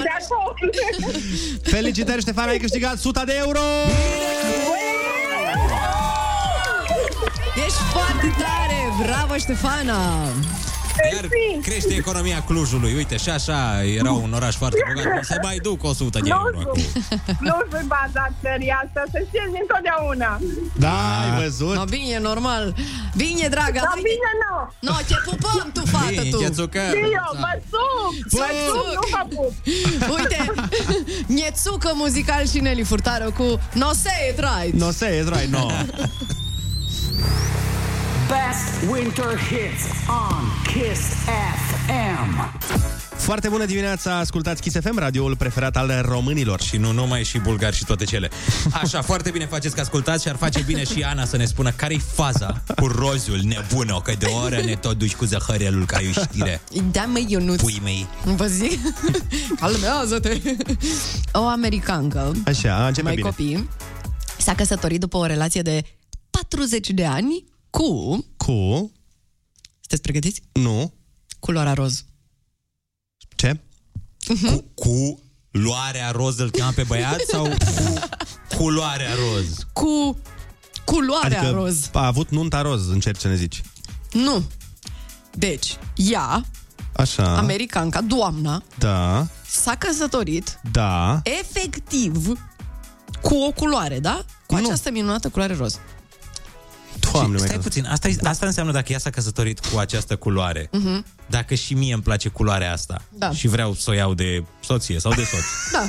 De 0.02 0.12
acord. 0.20 0.56
Felicitări, 1.62 2.20
Ștefana, 2.20 2.50
ai 2.50 2.58
câștigat 2.58 2.94
100 2.94 3.22
de 3.26 3.34
euro! 3.38 3.60
Ești 7.66 7.82
foarte 7.92 8.34
tare! 8.38 9.06
Bravo, 9.06 9.36
Ștefana! 9.36 9.98
Iar 11.14 11.28
crește 11.62 11.94
economia 11.94 12.42
Clujului. 12.46 12.94
Uite, 12.94 13.16
și 13.16 13.28
așa 13.30 13.82
era 13.84 14.12
un 14.12 14.32
oraș 14.32 14.54
foarte 14.56 14.78
bogat. 14.86 15.24
Se 15.24 15.36
mai 15.42 15.56
duc 15.62 15.84
100 15.84 16.18
de 16.22 16.28
euro 16.28 16.58
acum. 16.60 16.82
Nu 17.40 17.56
sunt 17.70 17.86
bazat 17.96 18.32
pe 18.40 18.48
asta, 18.82 19.02
să 19.12 19.18
știți 19.26 19.60
întotdeauna. 19.60 20.38
Da, 20.76 21.20
ai 21.22 21.42
văzut? 21.42 21.74
No, 21.74 21.84
bine, 21.84 22.18
normal. 22.18 22.74
Bine, 23.16 23.48
dragă, 23.48 23.78
Da, 23.82 23.90
haide. 23.92 24.08
bine, 24.12 24.30
nu. 24.42 24.56
No, 24.88 24.94
te 25.08 25.14
pupăm, 25.24 25.70
tu, 25.72 25.82
fată, 25.86 26.08
Bine, 26.10 26.30
tu. 26.30 26.38
Ghețucă. 26.38 26.78
Eu 27.18 27.28
vă 27.42 27.52
sup, 27.70 28.12
vă 28.38 28.46
sup, 28.68 28.86
nu 28.98 29.04
vă 29.14 29.22
pup. 29.34 29.52
Uite, 30.16 30.52
Niețucă 31.26 31.90
muzical 31.94 32.46
și 32.46 32.60
Nelly 32.60 32.82
Furtaro 32.82 33.30
cu 33.36 33.60
No 33.72 33.90
Say 33.92 34.20
It 34.30 34.38
Right. 34.38 34.74
No 34.82 34.90
say 34.90 35.18
it 35.18 35.28
right, 35.28 35.48
no. 35.48 35.66
Best 38.28 38.90
winter 38.90 39.38
hits 39.38 39.84
on 40.08 40.44
Kiss 40.72 41.00
FM. 41.86 42.50
Foarte 43.16 43.48
bună 43.48 43.64
dimineața, 43.64 44.18
ascultați 44.18 44.62
Kiss 44.62 44.76
FM, 44.80 44.98
radioul 44.98 45.36
preferat 45.36 45.76
al 45.76 46.02
românilor. 46.08 46.60
Și 46.60 46.76
nu 46.76 46.92
numai 46.92 47.24
și 47.24 47.38
bulgari 47.38 47.76
și 47.76 47.84
toate 47.84 48.04
cele. 48.04 48.30
Așa, 48.82 49.02
foarte 49.02 49.30
bine 49.30 49.46
faceți 49.46 49.74
că 49.74 49.80
ascultați 49.80 50.22
și 50.22 50.28
ar 50.28 50.36
face 50.36 50.62
bine 50.66 50.84
și 50.84 51.02
Ana 51.02 51.24
să 51.24 51.36
ne 51.36 51.44
spună 51.44 51.70
care-i 51.70 51.98
faza 52.14 52.62
cu 52.76 52.86
rozul 52.86 53.40
nebună, 53.42 54.00
că 54.04 54.12
de 54.18 54.26
o 54.26 54.42
oră 54.42 54.60
ne 54.64 54.74
tot 54.74 54.98
duci 54.98 55.14
cu 55.14 55.24
zăhărelul 55.24 55.84
ca 55.86 56.00
e 56.00 56.08
o 56.08 56.20
știre. 56.20 56.60
Da, 56.90 57.04
măi, 57.04 57.26
Ionuț. 57.28 57.60
Pui 57.60 57.80
mei. 57.82 58.06
Vă 58.24 58.46
zic, 58.46 58.80
calmează-te. 59.60 60.40
O 61.32 61.46
americancă, 61.46 62.32
Așa, 62.46 62.86
începe 62.86 63.06
mai 63.06 63.14
bine. 63.14 63.28
copii, 63.28 63.68
s-a 64.38 64.54
căsătorit 64.54 65.00
după 65.00 65.16
o 65.16 65.26
relație 65.26 65.62
de 65.62 65.82
40 66.42 66.90
de 66.90 67.04
ani 67.06 67.44
cu... 67.70 68.16
Cu? 68.36 68.92
Sunteți 69.80 70.02
pregătiți? 70.02 70.42
Nu. 70.52 70.92
Culoarea 71.38 71.72
roz. 71.74 72.04
Ce? 73.36 73.60
Cu, 74.26 74.64
cu 74.74 75.22
luarea 75.50 76.10
roz 76.10 76.38
îl 76.38 76.50
cheamă 76.50 76.72
pe 76.72 76.82
băiat 76.82 77.20
sau 77.20 77.42
cu 77.48 77.98
culoarea 78.56 79.14
roz? 79.14 79.66
Cu 79.72 80.18
culoarea 80.84 81.38
Adică 81.40 81.52
roz. 81.54 81.90
a 81.92 82.06
avut 82.06 82.30
nunta 82.30 82.60
roz, 82.62 82.88
încerci 82.88 83.20
să 83.20 83.28
ne 83.28 83.34
zici. 83.36 83.62
Nu. 84.12 84.42
Deci, 85.32 85.76
ea, 85.94 86.44
Așa. 86.92 87.36
americanca, 87.36 88.00
doamna, 88.00 88.62
Da, 88.78 89.26
s-a 89.46 89.74
căsătorit 89.74 90.60
da. 90.72 91.20
efectiv 91.22 92.26
cu 93.22 93.34
o 93.34 93.50
culoare, 93.50 93.98
da? 94.00 94.24
Cu 94.46 94.54
Nu. 94.56 94.64
această 94.66 94.90
minunată 94.90 95.28
culoare 95.28 95.54
roz. 95.54 95.78
Doamne, 97.12 97.32
Și 97.36 97.38
mai 97.38 97.48
stai 97.48 97.58
puțin, 97.62 97.86
asta, 97.90 98.08
da. 98.20 98.30
asta 98.30 98.46
înseamnă 98.46 98.72
dacă 98.72 98.92
ea 98.92 98.98
s-a 98.98 99.10
căsătorit 99.10 99.58
cu 99.60 99.78
această 99.78 100.16
culoare. 100.16 100.68
Mhm. 100.72 101.04
Dacă 101.26 101.54
și 101.54 101.74
mie 101.74 101.92
îmi 101.94 102.02
place 102.02 102.28
culoarea 102.28 102.72
asta 102.72 103.02
Da. 103.10 103.30
și 103.30 103.48
vreau 103.48 103.74
să 103.74 103.90
o 103.90 103.92
iau 103.92 104.14
de 104.14 104.44
soție 104.64 104.98
sau 105.00 105.12
de 105.14 105.24
soț, 105.24 105.40
Da. 105.72 105.88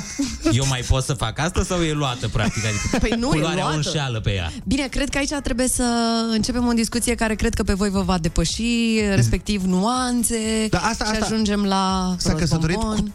eu 0.52 0.66
mai 0.66 0.80
pot 0.88 1.04
să 1.04 1.12
fac 1.12 1.38
asta 1.38 1.64
sau 1.64 1.82
e 1.82 1.92
luată, 1.92 2.28
practic? 2.28 2.64
Adică 2.64 2.98
Păi 3.00 3.10
nu, 3.18 3.26
e 3.26 3.30
culoarea 3.30 3.64
o 3.64 3.68
luată. 3.68 3.76
înșeală 3.76 4.20
pe 4.20 4.34
ea. 4.34 4.52
Bine, 4.64 4.86
cred 4.88 5.08
că 5.08 5.18
aici 5.18 5.32
trebuie 5.42 5.68
să 5.68 5.84
începem 6.30 6.66
o 6.66 6.72
discuție 6.72 7.14
care 7.14 7.34
cred 7.34 7.54
că 7.54 7.62
pe 7.62 7.72
voi 7.72 7.90
vă 7.90 8.02
va 8.02 8.18
depăși, 8.18 9.00
respectiv 9.14 9.62
nuanțe 9.62 10.66
Da, 10.70 10.78
asta- 10.78 11.04
și 11.04 11.10
asta- 11.10 11.24
ajungem 11.24 11.64
la 11.64 12.14
S-a 12.18 12.34
căsătorit 12.34 12.76
cu... 12.76 12.82
rozbombon. 12.86 13.12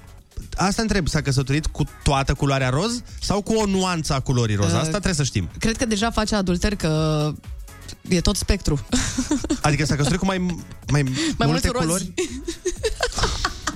Asta 0.58 0.82
întreb, 0.82 1.08
s-a 1.08 1.22
căsătorit 1.22 1.66
cu 1.66 1.84
toată 2.04 2.34
culoarea 2.34 2.70
roz 2.70 3.02
sau 3.22 3.42
cu 3.42 3.54
o 3.54 3.66
nuanță 3.66 4.14
a 4.14 4.20
culorii 4.20 4.56
roz? 4.56 4.72
Uh, 4.72 4.78
Asta 4.78 4.90
trebuie 4.90 5.14
să 5.14 5.24
știm. 5.24 5.50
Cred 5.60 5.78
că 5.78 5.86
deja 5.86 6.12
face 6.12 6.36
adulter 6.36 6.76
că 6.76 7.32
e 8.10 8.22
tot 8.22 8.36
spectru. 8.36 8.86
Adică 9.62 9.86
s-a 9.86 9.95
căsătorit 9.95 10.20
cu 10.20 10.26
mai, 10.26 10.38
mai, 10.38 11.03
Mai 11.38 11.47
multe 11.47 11.47
mulți 11.47 11.68
rozi. 11.68 11.86
culori? 11.86 12.14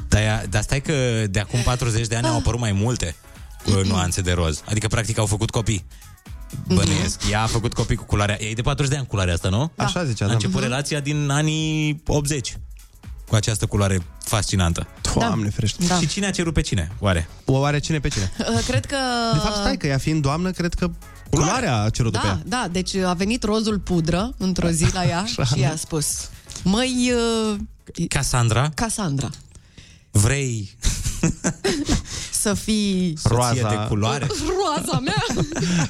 Dar, 0.10 0.22
ea- 0.22 0.46
dar 0.50 0.62
stai 0.62 0.82
că 0.82 0.94
de 1.30 1.40
acum 1.40 1.60
40 1.62 2.08
de 2.08 2.16
ani 2.16 2.28
au 2.28 2.38
apărut 2.38 2.60
mai 2.60 2.72
multe 2.72 3.16
cu 3.64 3.72
nuanțe 3.84 4.22
de 4.22 4.32
roz. 4.32 4.62
Adică, 4.66 4.88
practic, 4.88 5.18
au 5.18 5.26
făcut 5.26 5.50
copii. 5.50 5.86
Bănuiesc. 6.68 7.22
Ea 7.30 7.42
a 7.42 7.46
făcut 7.46 7.74
copii 7.74 7.96
cu 7.96 8.04
culoarea... 8.04 8.38
E 8.44 8.54
de 8.54 8.62
40 8.62 8.92
de 8.92 8.98
ani 8.98 9.08
culoarea 9.08 9.34
asta, 9.34 9.50
nu? 9.50 9.72
Da. 9.76 9.84
Așa 9.84 10.04
zicea, 10.06 10.26
A 10.26 10.28
da. 10.28 10.34
început 10.34 10.62
relația 10.62 11.00
din 11.00 11.30
anii 11.30 12.02
80 12.08 12.58
cu 13.28 13.36
această 13.36 13.66
culoare 13.66 14.00
fascinantă. 14.24 14.88
Doamne 15.16 15.50
ferește. 15.50 15.86
Da. 15.86 15.96
Și 16.00 16.08
cine 16.08 16.26
a 16.26 16.32
cerut 16.32 16.54
pe 16.54 16.62
cine, 16.62 16.92
oare? 17.00 17.30
Oare 17.46 17.80
cine 17.80 18.00
pe 18.00 18.08
cine? 18.08 18.32
Uh, 18.40 18.64
Cred 18.68 18.86
că... 18.86 18.98
De 19.34 19.40
fapt, 19.40 19.56
stai 19.56 19.78
că 19.78 19.88
ea 19.88 19.98
fiind 19.98 20.22
doamnă, 20.22 20.52
cred 20.52 20.74
că 20.74 20.90
culoarea 21.30 21.82
a 21.82 21.90
cerut 21.90 22.12
pe 22.12 22.20
Da, 22.24 22.28
ea. 22.28 22.42
da, 22.46 22.68
deci 22.72 22.96
a 22.96 23.14
venit 23.14 23.44
rozul 23.44 23.80
pudră 23.80 24.34
într-o 24.38 24.70
zi 24.70 24.86
la 24.94 25.06
ea 25.06 25.22
Așa. 25.22 25.44
și 25.44 25.60
i-a 25.60 25.76
spus 25.76 26.30
Măi, 26.64 27.12
uh, 27.52 27.60
Cassandra, 28.08 28.70
Casandra, 28.76 29.30
vrei 30.12 30.78
să 32.42 32.54
fii 32.54 33.14
soție 33.18 33.36
Roaza. 33.36 33.70
de 33.70 33.86
culoare? 33.88 34.28
roaza 34.28 35.00
mea 35.00 35.24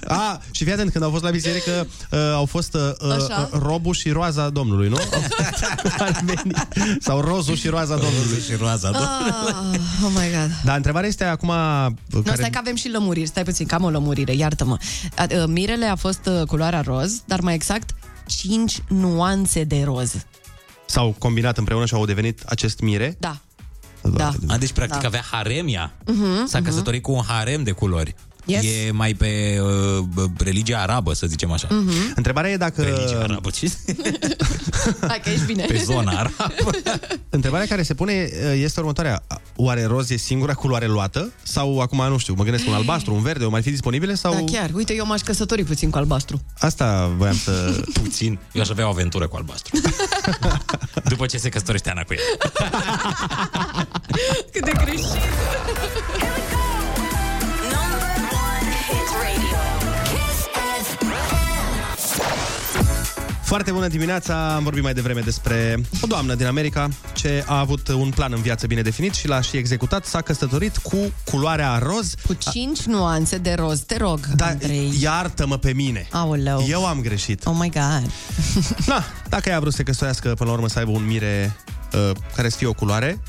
A, 0.18 0.42
și 0.52 0.64
fii 0.64 0.74
atent, 0.74 0.92
când 0.92 1.04
au 1.04 1.10
fost 1.10 1.24
la 1.24 1.30
biserică, 1.30 1.88
uh, 2.12 2.20
au 2.34 2.46
fost 2.46 2.74
uh, 2.74 3.12
Așa. 3.12 3.50
uh, 3.54 3.60
robul 3.62 3.94
și 3.94 4.10
roaza 4.10 4.50
Domnului, 4.50 4.90
nu? 4.90 4.98
Ar 5.98 6.22
veni. 6.26 6.54
Sau 7.00 7.20
rozul 7.22 7.56
și 7.56 7.68
roaza 7.68 7.96
Domnului. 7.98 8.42
și 8.50 8.56
roaza, 8.60 8.90
ah, 8.90 9.80
Oh 10.04 10.12
my 10.16 10.30
god 10.32 10.52
Dar 10.64 10.76
întrebarea 10.76 11.10
este 11.10 11.24
acum... 11.24 11.50
uh, 11.50 11.86
Nu, 12.10 12.22
care... 12.22 12.36
stai 12.36 12.50
că 12.50 12.58
avem 12.58 12.76
și 12.76 12.90
lămuriri, 12.90 13.28
stai 13.28 13.44
puțin, 13.44 13.66
că 13.66 13.76
am 13.76 13.84
o 13.84 13.90
lămurire, 13.90 14.34
iartă-mă. 14.36 14.78
A- 15.18 15.26
uh, 15.32 15.44
Mirele 15.48 15.86
a 15.86 15.96
fost 15.96 16.26
uh, 16.26 16.48
culoarea 16.48 16.82
roz, 16.82 17.22
dar 17.26 17.40
mai 17.40 17.54
exact 17.54 17.90
5 18.28 18.82
nuanțe 18.88 19.64
de 19.64 19.82
roz. 19.84 20.14
S-au 20.86 21.16
combinat 21.18 21.58
împreună 21.58 21.86
și 21.86 21.94
au 21.94 22.06
devenit 22.06 22.42
acest 22.46 22.80
mire. 22.80 23.16
Da. 23.20 23.38
Da. 24.04 24.32
A, 24.48 24.58
deci, 24.58 24.72
practic, 24.72 25.02
Da. 25.02 25.08
avea 25.08 25.24
haremia. 25.32 25.92
Mhm, 26.06 26.46
S-a 26.48 26.62
căsătorit 26.62 27.02
cu 27.02 27.12
un 27.12 27.22
harem 27.28 27.64
de 27.64 27.72
culori. 27.72 28.16
Yes. 28.46 28.64
E 28.64 28.92
mai 28.92 29.14
pe 29.14 29.60
uh, 29.62 30.04
b- 30.14 30.42
religia 30.42 30.80
arabă, 30.82 31.14
să 31.14 31.28
zicem 31.28 31.52
așa. 31.52 31.68
Mhm. 31.72 31.92
Întrebarea 32.16 32.52
e 32.52 32.58
dacă... 32.58 32.82
Religia 32.82 33.20
arabă, 33.20 33.50
ce? 33.50 33.72
Hai 35.08 35.20
că 35.24 35.30
ești 35.30 35.46
bine. 35.46 35.66
Pe 35.66 35.82
zona 35.86 36.12
arabă. 36.12 36.54
Întrebarea 37.30 37.66
care 37.68 37.84
se 37.84 37.94
pune 37.94 38.30
uh, 38.32 38.62
este 38.62 38.80
următoarea. 38.80 39.24
Oare 39.56 39.86
roz 39.86 40.10
e 40.10 40.18
singura 40.18 40.54
culoare 40.54 40.88
luată? 40.88 41.32
Sau 41.44 41.80
acum, 41.80 42.08
nu 42.10 42.18
știu, 42.18 42.34
mă 42.38 42.44
gândesc 42.44 42.68
un 42.68 42.74
albastru, 42.74 43.14
un 43.14 43.22
verde, 43.22 43.46
o 43.46 43.50
mai 43.50 43.62
fi 43.62 43.70
disponibile? 43.70 44.16
Sau... 44.16 44.34
Da, 44.34 44.44
chiar. 44.52 44.70
Uite, 44.74 44.94
eu 44.94 45.06
m-aș 45.06 45.22
căsători 45.22 45.64
puțin 45.64 45.90
cu 45.90 45.98
albastru. 45.98 46.42
Asta 46.60 47.12
voiam 47.18 47.36
să... 47.36 47.52
Puțin. 48.02 48.40
Eu 48.52 48.62
aș 48.62 48.70
avea 48.70 48.86
o 48.86 48.90
aventură 48.90 49.28
cu 49.28 49.36
albastru. 49.36 49.80
După 51.04 51.26
ce 51.26 51.38
se 51.38 51.50
căsătorește 51.50 51.90
Ana 51.90 52.04
cu 52.04 52.14
el. 52.14 52.20
Cât 54.52 54.66
de 54.66 54.72
greșit. 54.84 55.18
Foarte 63.50 63.72
bună 63.72 63.88
dimineața! 63.88 64.56
Am 64.56 64.64
vorbit 64.64 64.84
mai 64.84 64.94
devreme 64.94 65.20
despre 65.20 65.82
o 66.02 66.08
doamnă 66.08 66.36
din 66.36 66.46
America 66.46 66.90
ce 67.14 67.44
a 67.48 67.60
avut 67.60 67.88
un 67.88 68.10
plan 68.10 68.32
în 68.34 68.42
viață 68.42 68.68
bine 68.68 68.82
definit 68.82 69.14
și 69.14 69.28
l-a 69.28 69.42
și 69.42 69.58
executat. 69.58 70.06
S-a 70.06 70.22
căsătorit 70.22 70.78
cu 70.78 70.98
culoarea 71.24 71.78
roz. 71.78 72.14
Cu 72.28 72.34
5 72.52 72.82
nuanțe 72.82 73.38
de 73.38 73.54
roz, 73.54 73.80
te 73.80 73.98
rog, 73.98 74.20
Da, 74.36 74.46
Andrei. 74.46 74.94
iartă-mă 75.02 75.58
pe 75.58 75.74
mine. 75.74 76.08
Aoleu. 76.12 76.66
Eu 76.68 76.86
am 76.86 77.02
greșit. 77.02 77.46
Oh 77.46 77.56
my 77.60 77.70
god. 77.70 78.12
Na, 78.86 79.04
dacă 79.30 79.50
ea 79.50 79.56
a 79.56 79.60
vrut 79.60 79.72
să 79.72 79.78
se 79.78 79.84
căsătorească 79.84 80.30
până 80.34 80.50
la 80.50 80.56
urmă 80.56 80.68
să 80.68 80.80
aibă 80.80 80.92
un 80.92 81.06
mire 81.06 81.56
uh, 81.94 82.12
care 82.36 82.50
să 82.50 82.58
fie 82.58 82.68
o 82.68 82.74
culoare, 82.74 83.22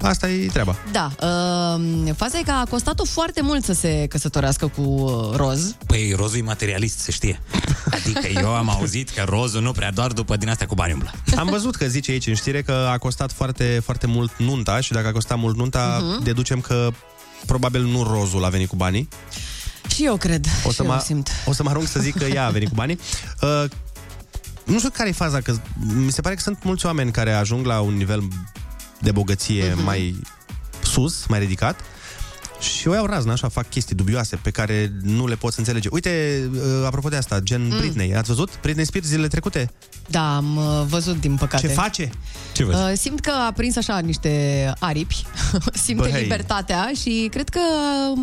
asta 0.00 0.28
e 0.28 0.46
treaba. 0.46 0.76
Da, 0.92 1.10
uh, 1.22 2.12
faza 2.16 2.38
e 2.38 2.42
că 2.42 2.50
a 2.50 2.66
costat-o 2.70 3.04
foarte 3.04 3.42
mult 3.42 3.64
să 3.64 3.72
se 3.72 4.06
căsătorească 4.08 4.66
cu 4.66 4.80
uh, 4.82 5.36
roz. 5.36 5.74
Păi 5.86 6.12
rozul 6.16 6.38
e 6.38 6.42
materialist, 6.42 6.98
se 6.98 7.10
știe. 7.12 7.40
Adică 7.90 8.26
eu 8.40 8.54
am 8.54 8.68
auzit 8.70 9.10
că 9.10 9.24
rozul 9.28 9.62
nu 9.62 9.72
prea 9.72 9.90
doar 9.90 10.12
după 10.12 10.36
din 10.36 10.48
astea 10.48 10.66
cu 10.66 10.74
bani 10.74 10.92
umblă. 10.92 11.10
Am 11.36 11.46
văzut 11.46 11.76
că 11.76 11.86
zice 11.86 12.10
aici 12.10 12.26
în 12.26 12.34
știre 12.34 12.62
că 12.62 12.88
a 12.92 12.98
costat 12.98 13.32
foarte, 13.32 13.80
foarte 13.84 14.06
mult 14.06 14.32
nunta 14.38 14.80
și 14.80 14.92
dacă 14.92 15.06
a 15.06 15.12
costat 15.12 15.38
mult 15.38 15.56
nunta, 15.56 15.98
Mhm. 16.02 16.22
deducem 16.24 16.60
că 16.60 16.90
probabil 17.46 17.82
nu 17.82 18.02
rozul 18.02 18.44
a 18.44 18.48
venit 18.48 18.68
cu 18.68 18.76
banii. 18.76 19.08
Și 19.94 20.04
eu 20.04 20.16
cred. 20.16 20.46
O 20.64 20.70
și 20.70 20.76
să, 20.76 20.82
eu 20.82 20.88
mă, 20.88 21.00
simt. 21.04 21.28
o 21.44 21.52
să 21.52 21.62
mă 21.62 21.70
arunc 21.70 21.86
să 21.86 22.00
zic 22.00 22.16
că 22.18 22.24
ea 22.24 22.46
a 22.46 22.50
venit 22.50 22.68
cu 22.68 22.74
banii. 22.74 22.98
Uh, 23.42 23.64
nu 24.64 24.78
știu 24.78 24.90
care 24.90 25.08
e 25.08 25.12
faza, 25.12 25.40
că 25.40 25.54
mi 25.94 26.10
se 26.12 26.20
pare 26.20 26.34
că 26.34 26.40
sunt 26.40 26.62
mulți 26.62 26.86
oameni 26.86 27.10
care 27.12 27.32
ajung 27.32 27.66
la 27.66 27.80
un 27.80 27.94
nivel 27.94 28.22
de 28.98 29.12
bogăție 29.12 29.72
Mhm. 29.74 29.84
mai 29.84 30.20
sus, 30.82 31.26
mai 31.26 31.38
ridicat, 31.38 31.80
și 32.60 32.88
o 32.88 32.94
iau 32.94 33.06
razna, 33.06 33.32
așa, 33.32 33.48
fac 33.48 33.68
chestii 33.68 33.94
dubioase 33.96 34.36
pe 34.36 34.50
care 34.50 34.92
nu 35.02 35.26
le 35.26 35.34
poți 35.34 35.58
înțelege. 35.58 35.88
Uite, 35.92 36.42
uh, 36.52 36.60
apropo 36.86 37.08
de 37.08 37.16
asta, 37.16 37.40
gen 37.40 37.62
Mm. 37.70 37.76
Britney, 37.78 38.14
ați 38.16 38.28
văzut? 38.28 38.58
Britney 38.62 38.84
Spears 38.84 39.06
zilele 39.06 39.28
trecute? 39.28 39.70
Da, 40.08 40.36
am 40.36 40.56
uh, 40.56 40.82
văzut, 40.88 41.20
din 41.20 41.36
păcate. 41.36 41.66
Ce 41.66 41.72
face? 41.72 42.10
Ce 42.52 42.64
Uh, 42.64 42.92
simt 42.94 43.20
că 43.20 43.30
a 43.48 43.52
prins 43.52 43.76
așa 43.76 43.98
niște 43.98 44.72
aripi, 44.78 45.24
simte 45.84 46.02
Bă, 46.02 46.08
hei. 46.08 46.22
libertatea 46.22 46.90
și 47.00 47.28
cred 47.30 47.48
că 47.48 47.60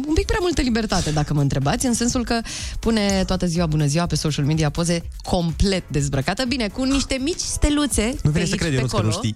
un 0.07 0.13
pic 0.13 0.25
prea 0.25 0.39
multă 0.41 0.61
libertate, 0.61 1.11
dacă 1.11 1.33
mă 1.33 1.41
întrebați, 1.41 1.85
în 1.85 1.93
sensul 1.93 2.23
că 2.25 2.39
pune 2.79 3.23
toată 3.25 3.45
ziua 3.45 3.65
bună 3.65 3.85
ziua 3.85 4.05
pe 4.05 4.15
social 4.15 4.45
media 4.45 4.69
poze 4.69 5.01
complet 5.23 5.83
dezbrăcată, 5.89 6.43
bine, 6.47 6.67
cu 6.67 6.83
niște 6.83 7.17
mici 7.21 7.39
steluțe 7.39 8.05
Nu 8.05 8.19
pe 8.21 8.29
vine 8.29 8.45
să 8.45 8.51
aici, 8.51 8.59
cred, 8.59 8.69
pe 8.69 8.75
Ionuț, 8.75 8.91
că 8.91 9.01
nu 9.01 9.07
acolo. 9.07 9.21
știi. 9.23 9.35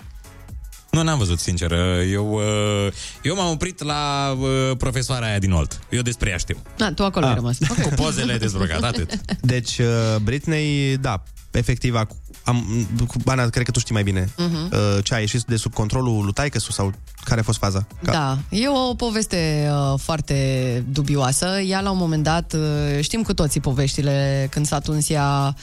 Nu, 0.92 1.04
n-am 1.04 1.18
văzut, 1.18 1.40
sincer. 1.40 1.72
Eu, 2.12 2.32
uh, 2.34 2.92
eu 3.24 3.36
m-am 3.36 3.52
oprit 3.52 3.84
la 3.84 4.32
uh, 4.40 4.78
profesoara 4.78 5.26
aia 5.26 5.40
din 5.40 5.52
Olt. 5.52 5.80
Eu 5.90 6.02
despre 6.02 6.30
ea 6.30 6.38
știu. 6.38 6.58
Da, 6.78 6.92
tu 6.94 7.04
acolo 7.04 7.26
ai 7.26 7.34
rămas. 7.34 7.58
Cu 7.82 7.90
pozele 7.96 8.38
dezbrăcate, 8.38 8.86
atât. 8.86 9.20
Deci, 9.42 9.78
uh, 9.78 9.86
Britney, 10.24 10.98
da, 10.98 11.24
efectiv, 11.52 11.96
ac- 11.96 12.16
am, 12.44 12.88
cu 13.08 13.16
Ana, 13.26 13.46
cred 13.50 13.66
că 13.66 13.72
tu 13.72 13.80
știi 13.80 13.94
mai 13.94 14.04
bine 14.04 14.30
Mhm. 14.38 14.56
uh, 14.72 15.04
ce 15.04 15.14
a 15.14 15.20
ieșit 15.20 15.42
de 15.44 15.56
sub 15.56 15.74
controlul 15.74 16.24
lui 16.24 16.34
Taicăsu 16.34 16.72
sau 16.72 16.94
care 17.24 17.40
a 17.40 17.44
fost 17.44 17.58
faza? 17.58 17.88
Da, 18.02 18.38
e 18.50 18.68
o 18.70 18.94
poveste 18.96 19.70
uh, 19.72 20.00
foarte 20.00 20.84
dubioasă. 20.90 21.46
Ea, 21.60 21.82
la 21.82 21.92
un 21.92 21.98
moment 21.98 22.24
dat, 22.24 22.54
uh, 22.54 23.00
știm 23.04 23.22
cu 23.22 23.34
toții 23.34 23.60
poveștile, 23.60 24.48
când 24.52 24.66
s-a 24.66 24.80
tuns 24.80 25.10
ea 25.10 25.56
uh, 25.58 25.62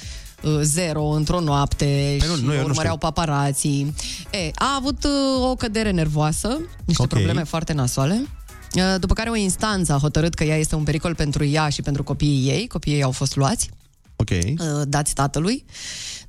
zero 0.62 1.04
într-o 1.04 1.40
noapte 1.40 2.16
Păi 2.18 2.28
nu, 2.28 2.36
și 2.36 2.42
nu, 2.44 2.52
eu 2.52 2.58
nu 2.60 2.64
urmăreau 2.64 2.94
știu. 2.96 3.08
paparații. 3.08 3.94
E, 4.32 4.50
a 4.54 4.74
avut 4.76 5.04
uh, 5.04 5.50
o 5.50 5.54
cădere 5.54 5.90
nervoasă, 5.90 6.60
niște 6.84 7.02
Ok. 7.02 7.08
probleme 7.08 7.42
foarte 7.44 7.72
nasoale. 7.72 8.26
Uh, 8.74 8.94
După 9.00 9.14
care 9.14 9.30
o 9.30 9.34
instanță 9.36 9.92
a 9.92 9.98
hotărât 9.98 10.34
că 10.34 10.44
ea 10.44 10.56
este 10.56 10.74
un 10.74 10.82
pericol 10.82 11.14
pentru 11.14 11.44
ea 11.44 11.68
și 11.68 11.82
pentru 11.82 12.02
copiii 12.02 12.48
ei. 12.48 12.66
Copiii 12.66 12.94
ei 12.96 13.02
au 13.02 13.10
fost 13.10 13.36
luați, 13.36 13.70
Ok. 14.16 14.28
uh, 14.30 14.56
dați 14.88 15.14
tatălui. 15.14 15.64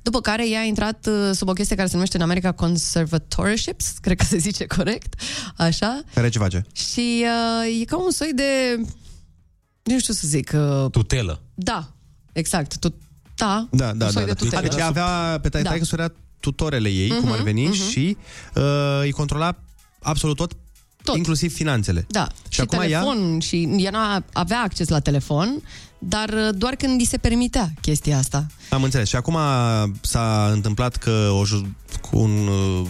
După 0.02 0.20
care 0.20 0.48
ea 0.48 0.60
a 0.60 0.64
intrat 0.64 1.06
uh, 1.06 1.30
sub 1.34 1.48
o 1.48 1.52
chestie 1.52 1.76
care 1.76 1.88
se 1.88 1.94
numește 1.94 2.16
în 2.16 2.22
America 2.22 2.52
conservatorships, 2.52 3.90
cred 4.02 4.16
că 4.16 4.24
se 4.24 4.38
zice 4.38 4.66
corect, 4.66 5.14
așa. 5.56 6.02
Care 6.14 6.28
ce 6.28 6.38
face? 6.38 6.66
Și 6.72 7.24
uh, 7.24 7.80
e 7.80 7.84
ca 7.84 7.96
un 8.04 8.10
soi 8.10 8.30
de... 8.34 8.80
Nu 9.82 9.98
știu 9.98 10.12
să 10.14 10.26
zic... 10.26 10.52
Uh, 10.54 10.90
Tutelă. 10.90 11.40
da, 11.54 11.92
exact. 12.32 12.76
Tu, 13.70 13.76
da, 13.76 13.84
Da, 13.84 13.90
un 13.92 13.98
da, 13.98 14.08
soi 14.10 14.14
da. 14.14 14.20
de 14.20 14.26
da. 14.26 14.34
tutelă. 14.44 14.62
Deci 14.62 14.80
avea, 14.80 15.38
pe 15.42 15.48
tai- 15.48 15.62
Da. 15.62 15.68
Taicăsu 15.68 15.94
era 15.98 16.12
tutorele 16.40 16.88
ei, 16.88 17.08
cum 17.08 17.28
ar 17.30 17.34
Mhm, 17.36 17.44
veni, 17.44 17.64
mhm. 17.66 17.72
și 17.90 18.16
uh, 18.54 18.62
îi 19.02 19.12
controla 19.12 19.56
absolut 20.02 20.36
tot, 20.36 20.52
tot, 21.02 21.16
inclusiv 21.16 21.54
finanțele. 21.54 22.06
Da, 22.08 22.28
și, 22.42 22.48
și 22.48 22.60
acum 22.60 22.78
ea- 22.78 22.82
telefon, 22.86 23.32
ea... 23.32 23.38
și 23.38 23.68
ea 23.76 23.90
nu 23.90 23.98
avea 24.32 24.60
acces 24.60 24.88
la 24.88 25.00
telefon, 25.00 25.62
dar 25.98 26.28
uh, 26.28 26.48
doar 26.54 26.74
când 26.74 27.00
îi 27.00 27.06
se 27.06 27.16
permitea 27.16 27.72
chestia 27.80 28.18
asta. 28.18 28.46
Am 28.70 28.82
înțeles. 28.82 29.08
Și 29.08 29.16
acum 29.16 29.36
s-a 30.00 30.50
întâmplat 30.52 30.96
că 30.96 31.30
o 31.40 31.44
ju- 31.44 31.76
cu 32.10 32.18
un 32.18 32.46
uh, 32.46 32.86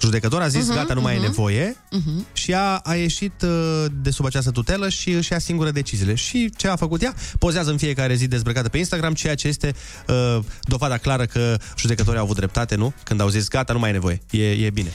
judecător 0.00 0.40
a 0.42 0.48
zis, 0.48 0.66
Mhm, 0.66 0.74
gata, 0.74 0.94
nu 0.94 1.00
mai 1.00 1.12
e 1.12 1.16
mhm. 1.16 1.24
nevoie, 1.26 1.76
Mhm. 1.90 2.26
și 2.32 2.50
ea 2.50 2.76
a 2.76 2.94
ieșit 2.94 3.42
uh, 3.42 3.84
de 4.02 4.10
sub 4.10 4.24
această 4.24 4.50
tutelă 4.50 4.88
și 4.88 5.10
își 5.10 5.32
ia 5.32 5.38
singură 5.38 5.70
deciziile. 5.70 6.14
Și 6.14 6.50
ce 6.56 6.68
a 6.68 6.76
făcut 6.76 7.02
ea? 7.02 7.14
Pozează 7.38 7.70
în 7.70 7.76
fiecare 7.76 8.14
zi 8.14 8.26
dezbrăcată 8.26 8.68
pe 8.68 8.78
Instagram, 8.78 9.14
ceea 9.14 9.34
ce 9.34 9.48
este 9.48 9.74
uh, 10.08 10.38
dovada 10.62 10.96
clară 10.96 11.24
că 11.26 11.56
judecătorii 11.78 12.18
au 12.18 12.24
avut 12.24 12.36
dreptate, 12.36 12.74
nu? 12.74 12.92
Când 13.04 13.20
au 13.20 13.28
zis, 13.28 13.48
gata, 13.48 13.72
nu 13.72 13.78
mai 13.78 13.88
e 13.90 13.92
nevoie, 13.92 14.20
e, 14.30 14.50
e 14.50 14.70
bine. 14.70 14.90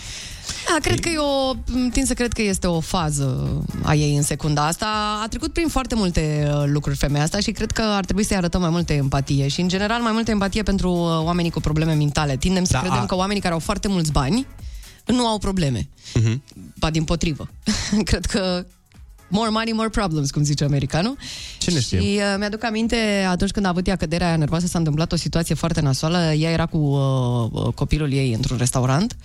Da, 0.67 0.75
cred 0.81 0.99
că 0.99 1.09
e 1.09 1.17
o, 1.17 1.53
tind 1.91 2.07
să 2.07 2.13
cred 2.13 2.33
că 2.33 2.41
este 2.41 2.67
o 2.67 2.79
fază 2.79 3.57
a 3.83 3.93
ei 3.95 4.15
în 4.15 4.21
secunda 4.21 4.65
asta. 4.67 5.19
A 5.23 5.27
trecut 5.27 5.53
prin 5.53 5.67
foarte 5.67 5.95
multe 5.95 6.49
uh, 6.53 6.63
lucruri 6.65 6.97
femeia 6.97 7.23
asta 7.23 7.39
și 7.39 7.51
cred 7.51 7.71
că 7.71 7.81
ar 7.81 8.05
trebui 8.05 8.23
să-i 8.23 8.37
arătăm 8.37 8.61
mai 8.61 8.69
multă 8.69 8.93
empatie 8.93 9.47
și, 9.47 9.61
în 9.61 9.67
general, 9.67 10.01
mai 10.09 10.17
multă 10.17 10.31
empatie 10.31 10.63
pentru 10.63 10.91
uh, 10.91 11.23
oamenii 11.23 11.51
cu 11.51 11.59
probleme 11.59 11.93
mentale. 11.93 12.37
Tindem 12.37 12.63
să 12.63 12.71
Da, 12.73 12.79
credem 12.79 12.99
a- 12.99 13.05
că 13.05 13.15
oamenii 13.15 13.41
care 13.41 13.53
au 13.53 13.59
foarte 13.59 13.87
mulți 13.87 14.11
bani 14.11 14.47
nu 15.05 15.27
au 15.27 15.37
probleme. 15.37 15.89
Mhm. 16.13 16.43
Ba 16.79 16.89
din 16.89 17.03
potrivă. 17.03 17.49
cred 18.09 18.25
că 18.25 18.65
more 19.31 19.49
money, 19.49 19.73
more 19.73 19.89
problems, 19.89 20.31
cum 20.31 20.43
zice 20.43 20.63
americanul. 20.63 21.17
Cine 21.57 21.79
știe? 21.79 21.99
Și 21.99 22.05
uh, 22.05 22.35
mi-aduc 22.37 22.63
aminte, 22.63 23.25
atunci 23.29 23.51
când 23.51 23.65
a 23.65 23.69
avut 23.69 23.87
ea 23.87 23.95
căderea 23.95 24.27
aia 24.27 24.35
nervoasă, 24.35 24.67
s-a 24.67 24.77
întâmplat 24.77 25.11
o 25.11 25.15
situație 25.15 25.55
foarte 25.55 25.81
nasoală. 25.81 26.17
Ea 26.33 26.51
era 26.51 26.65
cu 26.65 26.77
uh, 26.77 27.49
uh, 27.65 27.73
copilul 27.73 28.11
ei 28.13 28.33
într-un 28.33 28.57
restaurant 28.57 29.15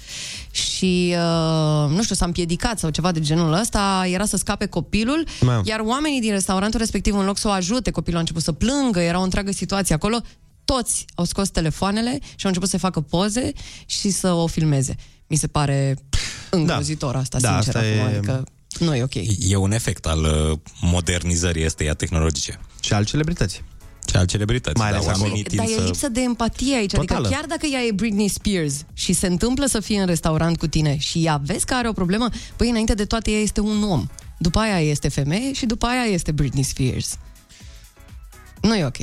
și, 0.51 1.15
uh, 1.17 1.91
nu 1.91 2.03
știu, 2.03 2.15
s-a 2.15 2.25
împiedicat 2.25 2.79
sau 2.79 2.91
ceva 2.91 3.13
de 3.13 3.21
genul 3.21 3.53
ăsta, 3.53 4.07
era 4.13 4.25
să 4.25 4.37
scape 4.37 4.67
copilul, 4.67 5.27
Mamă. 5.41 5.61
iar 5.65 5.81
oamenii 5.81 6.21
din 6.21 6.31
restaurantul 6.31 6.81
respectiv, 6.81 7.15
în 7.19 7.25
loc 7.25 7.39
să 7.39 7.49
o 7.49 7.51
ajute, 7.51 7.91
copilul 7.91 8.17
a 8.17 8.21
început 8.21 8.43
să 8.43 8.53
plângă, 8.53 9.01
era 9.01 9.19
o 9.21 9.23
întreagă 9.23 9.53
situație 9.53 9.95
acolo, 9.95 10.17
toți 10.65 11.05
au 11.15 11.25
scos 11.25 11.49
telefoanele 11.49 12.19
și 12.21 12.43
au 12.43 12.49
început 12.49 12.69
să 12.69 12.79
facă 12.79 13.01
poze 13.01 13.53
și 13.87 14.11
să 14.11 14.33
o 14.33 14.47
filmeze. 14.47 14.97
Mi 15.27 15.37
se 15.37 15.47
pare 15.47 15.97
îngrozitor 16.51 17.17
asta, 17.17 17.39
Da, 17.39 17.61
sincer, 17.61 17.75
asta 17.77 17.89
acum, 17.89 18.13
e- 18.13 18.17
adică 18.17 18.45
nu 18.79 18.95
e 18.95 19.03
ok. 19.03 19.15
E 19.39 19.57
un 19.57 19.73
efect 19.73 20.07
al 20.07 20.23
uh, 20.51 20.59
modernizării 20.81 21.65
esteia 21.65 21.95
tehnologice. 21.95 22.61
Și 22.81 22.93
al 22.93 23.05
celebrității. 23.05 23.65
Și 24.09 24.17
al 24.17 24.27
celebrități. 24.27 24.79
Mai 24.79 24.91
da, 24.91 24.97
ales 24.97 25.07
oamenii 25.07 25.29
acolo. 25.29 25.43
tind 25.49 25.61
Dar 25.61 25.67
e 25.67 25.81
să... 25.81 25.85
lipsă 25.85 26.09
de 26.09 26.21
empatie 26.21 26.77
aici. 26.77 26.91
Totală. 26.91 27.19
Adică 27.19 27.35
chiar 27.35 27.49
dacă 27.49 27.67
ea 27.67 27.81
e 27.83 27.93
Britney 27.93 28.29
Spears 28.29 28.85
și 28.93 29.13
se 29.13 29.27
întâmplă 29.27 29.67
să 29.67 29.81
fie 29.81 30.01
în 30.01 30.07
restaurant 30.07 30.59
cu 30.59 30.67
tine 30.67 30.97
și 30.99 31.25
ea 31.25 31.41
vezi 31.45 31.65
că 31.65 31.75
are 31.75 31.89
o 31.89 31.93
problemă, 31.93 32.29
păi 32.57 32.69
înainte 32.69 32.95
de 32.95 33.05
toate 33.05 33.31
ea 33.31 33.41
este 33.41 33.61
un 33.61 33.83
om. 33.83 34.07
După 34.39 34.59
aia 34.59 34.81
este 34.81 35.09
femeie 35.09 35.53
și 35.53 35.67
după 35.67 35.87
aia 35.87 36.03
este 36.03 36.33
Britney 36.33 36.63
Spears. 36.63 37.17
Nu 38.61 38.77
e 38.77 38.85
ok. 38.85 38.97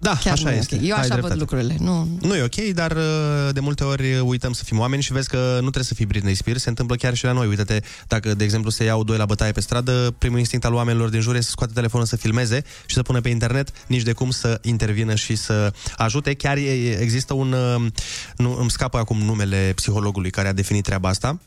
Da, 0.00 0.18
Chiar 0.22 0.32
așa 0.32 0.48
nu 0.48 0.54
e 0.54 0.58
este. 0.58 0.74
ok. 0.74 0.80
Eu 0.82 0.94
Ai 0.94 1.00
așa 1.00 1.08
văd 1.14 1.16
dreptate. 1.16 1.34
lucrurile. 1.38 1.76
Nu, 1.78 2.08
Nu 2.20 2.34
e 2.36 2.42
ok, 2.42 2.54
dar 2.74 2.90
uh, 2.90 3.48
de 3.52 3.60
multe 3.60 3.84
ori 3.84 4.18
uităm 4.18 4.52
să 4.52 4.64
fim 4.64 4.78
oameni 4.78 5.02
și 5.02 5.12
vezi 5.12 5.28
că 5.28 5.36
nu 5.52 5.60
trebuie 5.60 5.84
să 5.84 5.94
fii 5.94 6.06
Britney 6.06 6.34
Spears, 6.34 6.62
se 6.62 6.68
întâmplă 6.68 6.96
chiar 6.96 7.14
și 7.14 7.24
la 7.24 7.32
noi. 7.32 7.46
Uite-te, 7.46 7.80
dacă, 8.06 8.34
de 8.34 8.44
exemplu, 8.44 8.70
se 8.70 8.84
iau 8.84 9.04
doi 9.04 9.16
la 9.16 9.24
bătaie 9.24 9.52
pe 9.52 9.60
stradă, 9.60 10.14
primul 10.18 10.38
instinct 10.38 10.64
al 10.64 10.74
oamenilor 10.74 11.08
din 11.08 11.20
jur 11.20 11.32
este 11.34 11.44
să 11.46 11.50
scoate 11.50 11.72
telefonul 11.72 12.06
să 12.06 12.16
filmeze 12.16 12.62
și 12.86 12.94
să 12.94 13.02
pună 13.02 13.20
pe 13.20 13.28
internet, 13.28 13.68
nici 13.86 14.02
de 14.02 14.12
cum 14.12 14.30
să 14.30 14.58
intervină 14.62 15.14
și 15.14 15.36
să 15.36 15.72
ajute. 15.96 16.34
Chiar 16.34 16.56
e- 16.56 16.98
există 17.00 17.34
un... 17.34 17.52
uh, 17.52 17.86
Nu, 18.36 18.56
îmi 18.60 18.70
scapă 18.70 18.98
acum 18.98 19.18
numele 19.18 19.72
psihologului 19.74 20.30
care 20.30 20.48
a 20.48 20.52
definit 20.52 20.84
treaba 20.84 21.08
asta. 21.08 21.38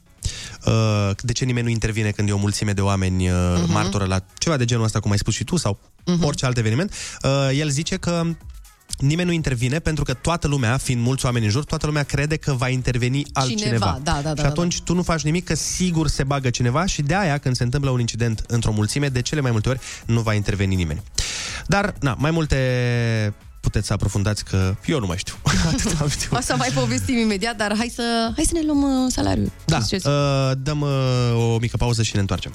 Uh, 0.66 1.10
De 1.22 1.32
ce 1.32 1.46
nimeni 1.46 1.66
nu 1.66 1.72
intervine 1.72 2.12
când 2.12 2.30
e 2.30 2.32
o 2.32 2.38
mulțime 2.38 2.72
de 2.74 2.82
oameni 2.82 3.30
uh, 3.30 3.36
Mhm. 3.62 3.72
martoră 3.72 4.06
la 4.06 4.20
ceva 4.38 4.58
de 4.58 4.66
genul 4.66 4.84
ăsta, 4.84 5.00
cum 5.00 5.12
ai 5.12 5.18
spus 5.18 5.34
și 5.34 5.44
tu, 5.44 5.56
sau 5.58 5.80
orice 6.22 6.46
alt 6.46 6.58
eveniment? 6.58 6.94
Uh, 7.24 7.50
El 7.58 7.70
zice 7.70 7.96
că 7.96 8.24
nimeni 8.98 9.28
nu 9.28 9.34
intervine 9.34 9.80
pentru 9.80 10.04
că 10.04 10.14
toată 10.14 10.48
lumea, 10.48 10.78
fiind 10.78 11.02
mulți 11.02 11.26
oameni 11.26 11.46
în 11.46 11.52
jur, 11.52 11.64
toată 11.64 11.86
lumea 11.86 12.04
crede 12.04 12.36
că 12.38 12.54
va 12.54 12.70
interveni 12.70 13.24
altcineva. 13.34 14.00
da, 14.04 14.20
da, 14.24 14.34
da, 14.34 14.42
și 14.42 14.48
atunci 14.48 14.82
tu 14.82 14.94
nu 14.94 15.02
faci 15.04 15.22
nimic, 15.22 15.46
că 15.46 15.54
sigur 15.56 16.08
se 16.08 16.24
bagă 16.24 16.50
cineva 16.50 16.86
și 16.86 17.02
de 17.02 17.16
aia, 17.16 17.38
când 17.38 17.56
se 17.56 17.64
întâmplă 17.64 17.90
un 17.90 18.00
incident 18.00 18.44
într-o 18.48 18.72
mulțime, 18.72 19.08
de 19.10 19.22
cele 19.22 19.42
mai 19.42 19.52
multe 19.52 19.70
ori 19.70 19.80
nu 20.06 20.22
va 20.22 20.34
interveni 20.34 20.76
nimeni. 20.76 21.02
Dar, 21.68 21.94
na, 22.00 22.16
mai 22.20 22.32
multe 22.32 22.58
puteți 23.62 23.88
să 23.88 23.94
aprofundați 23.94 24.44
că 24.46 24.76
eu 24.86 25.00
nu 25.00 25.06
mai 25.06 25.18
știu. 25.18 25.34
Atât 25.68 26.02
am 26.02 26.08
știut. 26.10 26.32
O 26.38 26.42
să 26.42 26.56
mai 26.58 26.70
povestim 26.74 27.18
imediat, 27.18 27.56
dar 27.56 27.74
hai 27.78 27.92
să, 27.96 28.32
hai 28.36 28.44
să 28.46 28.52
ne 28.54 28.62
luăm 28.66 28.82
uh, 28.84 29.12
salariul. 29.12 29.52
Da, 29.66 29.78
Ce 29.78 29.84
ziceți? 29.84 30.08
uh, 30.08 30.52
dăm 30.58 30.82
uh, 30.82 30.90
o 31.54 31.58
mică 31.58 31.78
pauză 31.78 32.04
și 32.04 32.12
ne 32.16 32.20
întoarcem. 32.22 32.52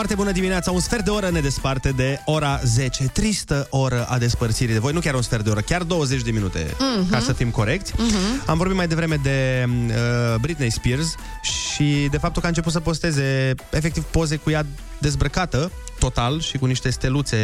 Foarte 0.00 0.18
bună 0.18 0.32
dimineața, 0.32 0.70
un 0.70 0.80
sfert 0.80 1.04
de 1.04 1.10
oră 1.10 1.30
ne 1.30 1.40
desparte 1.40 1.90
de 1.90 2.20
ora 2.24 2.60
10. 2.64 3.04
Tristă 3.04 3.66
oră 3.70 4.04
a 4.08 4.18
despărțirii 4.18 4.72
de 4.72 4.78
voi, 4.80 4.92
nu 4.92 5.00
chiar 5.00 5.14
un 5.14 5.22
sfert 5.22 5.44
de 5.44 5.50
oră, 5.50 5.60
chiar 5.60 5.82
20 5.82 6.22
de 6.22 6.30
minute, 6.30 6.74
Mhm. 6.78 7.10
ca 7.10 7.18
să 7.20 7.32
fim 7.32 7.50
corecți. 7.50 7.92
Mhm. 7.96 8.42
Am 8.46 8.56
vorbit 8.56 8.76
mai 8.76 8.88
devreme 8.88 9.16
de 9.22 9.64
uh, 9.68 9.94
Britney 10.40 10.70
Spears 10.70 11.14
și 11.42 12.08
de 12.10 12.16
faptul 12.18 12.40
că 12.40 12.46
a 12.46 12.48
început 12.48 12.72
să 12.72 12.80
posteze 12.80 13.54
efectiv 13.70 14.02
poze 14.04 14.36
cu 14.36 14.50
ea 14.50 14.66
dezbrăcată, 14.98 15.70
total, 15.98 16.40
și 16.40 16.58
cu 16.58 16.66
niște 16.66 16.90
steluțe 16.90 17.36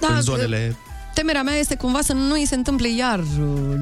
Da, 0.00 0.14
în 0.14 0.20
zonele... 0.20 0.76
Temerea 1.18 1.42
mea 1.42 1.54
este 1.54 1.76
cumva 1.76 2.00
să 2.02 2.12
nu 2.12 2.32
îi 2.32 2.46
se 2.46 2.54
întâmple 2.54 2.88
iar 2.90 3.18
uh, 3.18 3.26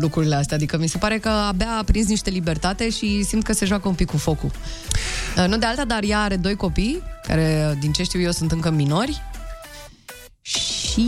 lucrurile 0.00 0.34
astea. 0.34 0.56
Adică 0.56 0.78
mi 0.78 0.86
se 0.86 0.98
pare 0.98 1.18
că 1.18 1.28
abia 1.28 1.76
a 1.78 1.82
prins 1.82 2.06
niște 2.06 2.30
libertate 2.30 2.90
și 2.90 3.22
simt 3.22 3.44
că 3.44 3.52
se 3.52 3.66
joacă 3.66 3.88
un 3.88 3.94
pic 3.94 4.06
cu 4.06 4.16
focul. 4.16 4.50
Uh, 5.36 5.44
Nu 5.48 5.56
de 5.58 5.66
alta, 5.66 5.84
dar 5.84 6.02
ea 6.02 6.20
are 6.22 6.36
doi 6.36 6.56
copii, 6.56 7.02
care, 7.26 7.76
din 7.80 7.92
ce 7.92 8.02
știu 8.02 8.20
eu, 8.20 8.30
sunt 8.30 8.52
încă 8.52 8.70
minori. 8.70 9.22
Și 10.42 11.06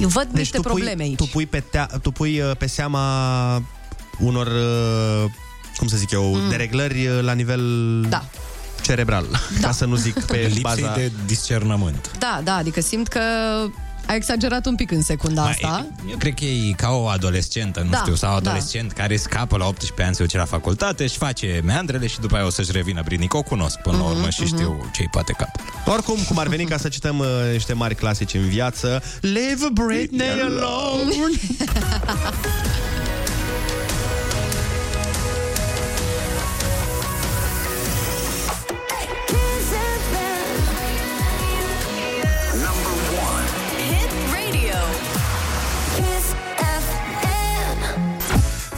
văd 0.00 0.28
niște 0.32 0.32
Deci 0.32 0.50
tu 0.50 0.60
probleme 0.60 0.94
pui, 0.94 1.04
aici. 1.04 1.16
tu 1.16 1.24
pui, 1.24 1.46
pe, 1.46 1.60
tea, 1.70 1.88
tu 2.02 2.10
pui 2.10 2.40
uh, 2.40 2.50
pe 2.58 2.66
seama 2.66 3.62
unor, 4.18 4.46
uh, 4.46 5.30
cum 5.76 5.88
să 5.88 5.96
zic 5.96 6.10
eu, 6.10 6.24
mm. 6.34 6.48
dereglări 6.48 7.06
uh, 7.06 7.18
la 7.22 7.32
nivel 7.32 8.00
Da. 8.08 8.24
cerebral, 8.82 9.26
da. 9.30 9.66
ca 9.66 9.72
să 9.72 9.84
nu 9.84 9.94
zic 9.94 10.20
pe 10.32 10.36
Lipsei 10.36 10.60
baza... 10.60 10.94
de 10.94 11.12
discernământ. 11.26 12.10
Da, 12.18 12.40
da, 12.44 12.54
adică 12.54 12.80
simt 12.80 13.08
că 13.08 13.20
a 14.06 14.14
exagerat 14.14 14.66
un 14.66 14.74
pic 14.74 14.90
în 14.90 15.02
secunda 15.02 15.42
asta. 15.42 15.86
Eu 16.10 16.16
cred 16.16 16.34
că 16.34 16.44
e 16.44 16.72
ca 16.76 16.90
o 16.90 17.06
adolescentă, 17.06 17.80
nu 17.80 17.90
Da, 17.90 17.96
știu, 17.96 18.14
sau 18.14 18.30
da. 18.30 18.36
adolescent 18.36 18.92
care 18.92 19.16
scapă 19.16 19.56
la 19.56 19.66
18 19.66 20.02
ani, 20.06 20.14
se 20.14 20.22
duce 20.22 20.36
la 20.36 20.44
facultate, 20.44 21.02
își 21.02 21.16
face 21.16 21.60
meandrele 21.64 22.06
și 22.06 22.20
după 22.20 22.34
aia 22.36 22.46
o 22.46 22.50
să-și 22.50 22.72
revină 22.72 23.02
britnic. 23.04 23.34
O 23.34 23.42
cunosc 23.42 23.78
până 23.78 23.96
la 23.96 24.02
Mhm, 24.02 24.12
urmă 24.12 24.30
și 24.30 24.46
știu 24.46 24.90
ce-i 24.92 25.08
poate 25.10 25.32
cap. 25.38 25.48
Oricum, 25.86 26.16
cum 26.28 26.38
ar 26.38 26.46
veni 26.48 26.64
ca 26.64 26.76
să 26.76 26.88
cităm 26.88 27.18
uh, 27.18 27.26
niște 27.52 27.72
mari 27.72 27.94
clasici 27.94 28.34
în 28.34 28.48
viață, 28.48 29.02
Leave 29.20 29.66
Britney 29.72 30.28
alone! 30.30 31.12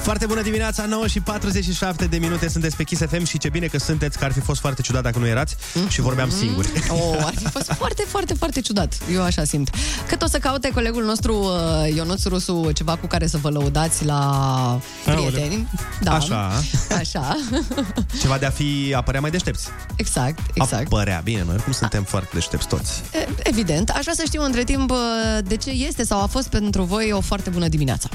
Foarte 0.09 0.26
bună 0.26 0.43
dimineața, 0.43 0.86
9 0.86 1.06
și 1.06 1.20
47 1.20 2.05
de 2.05 2.16
minute 2.16 2.48
sunteți 2.48 2.76
pe 2.76 2.82
Kiss 2.82 3.02
FM 3.09 3.24
și 3.24 3.39
ce 3.39 3.48
bine 3.48 3.66
că 3.66 3.78
sunteți, 3.78 4.18
că 4.18 4.24
ar 4.24 4.32
fi 4.32 4.40
fost 4.40 4.60
foarte 4.60 4.82
ciudat 4.82 5.02
dacă 5.02 5.18
nu 5.18 5.26
erați 5.26 5.56
și 5.89 6.01
vorbeam 6.01 6.30
singuri. 6.30 6.68
Oh, 6.90 7.16
ar 7.24 7.35
fi 7.36 7.44
fost 7.44 7.72
foarte, 7.72 8.05
foarte, 8.09 8.35
foarte 8.35 8.60
ciudat. 8.60 8.98
Eu 9.12 9.22
așa 9.22 9.44
simt. 9.44 9.70
Cât 10.06 10.22
o 10.22 10.26
să 10.26 10.39
caute 10.39 10.70
colegul 10.70 11.05
nostru 11.05 11.35
uh, 11.35 11.94
Ionuț 11.94 12.24
Rusu 12.24 12.70
ceva 12.74 12.97
cu 12.97 13.06
care 13.06 13.26
să 13.26 13.36
vă 13.36 13.48
lăudați 13.48 14.05
la 14.05 14.80
prieteni. 15.05 15.68
Da. 16.01 16.14
Așa. 16.14 16.62
Așa. 16.98 17.36
Ceva 18.20 18.39
de 18.39 18.47
a 18.47 18.51
fi 18.51 18.93
apărea 18.97 19.20
mai 19.20 19.30
deștepți. 19.30 19.68
Exact, 19.97 20.39
exact. 20.55 20.86
Apărea, 20.86 21.20
bine, 21.24 21.43
noi 21.44 21.55
oricum 21.55 21.72
suntem 21.72 22.02
foarte 22.02 22.30
deștepți 22.32 22.68
toți. 22.68 23.02
E, 23.12 23.28
Evident. 23.43 23.89
Aș 23.89 24.01
vrea 24.01 24.14
să 24.14 24.22
știu 24.26 24.43
între 24.43 24.64
timp 24.64 24.90
uh, 24.90 24.97
de 25.44 25.56
ce 25.56 25.70
este 25.70 26.05
sau 26.05 26.22
a 26.22 26.26
fost 26.26 26.48
pentru 26.48 26.82
voi 26.82 27.12
o 27.12 27.20
foarte 27.20 27.51
bună 27.51 27.68
dimineața. 27.68 28.09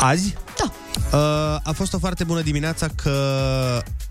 Azi? 0.00 0.34
Da. 0.58 0.72
Uh, 1.12 1.60
a 1.62 1.72
fost 1.74 1.94
o 1.94 1.98
foarte 1.98 2.24
bună 2.24 2.40
dimineața 2.40 2.86
că 2.94 3.12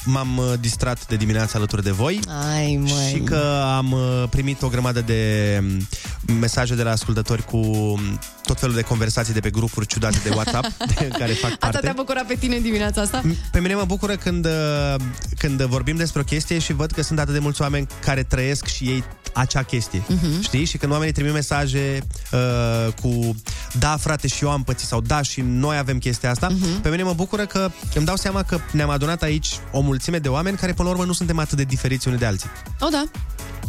m-am 0.05 0.37
uh, 0.37 0.53
distrat 0.59 1.07
de 1.07 1.15
dimineața 1.15 1.57
alături 1.57 1.83
de 1.83 1.91
voi 1.91 2.19
Ai, 2.53 2.75
măi. 2.75 3.11
și 3.13 3.19
că 3.19 3.63
am 3.77 3.91
uh, 3.91 4.23
primit 4.29 4.61
o 4.61 4.67
grămadă 4.67 5.01
de 5.01 5.59
mm, 5.61 6.35
mesaje 6.35 6.75
de 6.75 6.83
la 6.83 6.91
ascultători 6.91 7.45
cu 7.45 7.57
mm, 7.57 8.19
tot 8.49 8.59
felul 8.59 8.75
de 8.75 8.81
conversații 8.81 9.33
de 9.33 9.39
pe 9.39 9.49
grupuri 9.49 9.85
ciudate 9.85 10.17
de 10.23 10.29
WhatsApp 10.29 10.67
de 10.99 11.07
care 11.07 11.31
fac 11.31 11.51
Asta 11.51 11.69
te-a 11.69 11.79
parte. 11.79 11.91
bucurat 11.95 12.25
pe 12.25 12.35
tine 12.35 12.55
în 12.55 12.61
dimineața 12.61 13.01
asta? 13.01 13.21
Pe 13.51 13.59
mine 13.59 13.73
mă 13.75 13.83
bucură 13.87 14.15
când, 14.15 14.45
uh, 14.45 14.95
când 15.37 15.61
vorbim 15.61 15.95
despre 15.95 16.19
o 16.19 16.23
chestie 16.23 16.59
și 16.59 16.73
văd 16.73 16.91
că 16.91 17.01
sunt 17.01 17.19
atât 17.19 17.33
de 17.33 17.39
mulți 17.39 17.61
oameni 17.61 17.87
care 18.05 18.23
trăiesc 18.23 18.65
și 18.65 18.83
ei 18.83 19.03
acea 19.33 19.63
chestie. 19.63 20.03
Mhm. 20.07 20.41
Știi? 20.41 20.65
Și 20.65 20.77
când 20.77 20.91
oamenii 20.91 21.13
trimit 21.13 21.33
mesaje 21.33 21.99
uh, 22.31 22.93
cu 23.01 23.35
da, 23.79 23.97
frate, 23.97 24.27
și 24.27 24.43
eu 24.43 24.49
am 24.51 24.63
pățit 24.63 24.87
sau 24.87 25.01
da, 25.01 25.21
și 25.21 25.41
noi 25.41 25.77
avem 25.77 25.97
chestia 25.97 26.29
asta, 26.31 26.47
Mhm. 26.47 26.81
pe 26.81 26.89
mine 26.89 27.03
mă 27.03 27.13
bucură 27.13 27.45
că 27.45 27.71
îmi 27.95 28.05
dau 28.05 28.15
seama 28.15 28.43
că 28.43 28.57
ne-am 28.71 28.89
adunat 28.89 29.21
aici 29.21 29.59
o 29.71 29.79
mulțime 29.79 30.17
de 30.17 30.27
oameni 30.27 30.57
care, 30.57 30.73
până 30.73 30.87
la 30.87 30.93
urmă, 30.93 31.05
nu 31.05 31.13
suntem 31.13 31.39
atât 31.39 31.57
de 31.57 31.63
diferiți 31.63 32.07
unii 32.07 32.19
de 32.19 32.25
alții. 32.25 32.49
O, 32.79 32.87
da. 32.87 33.03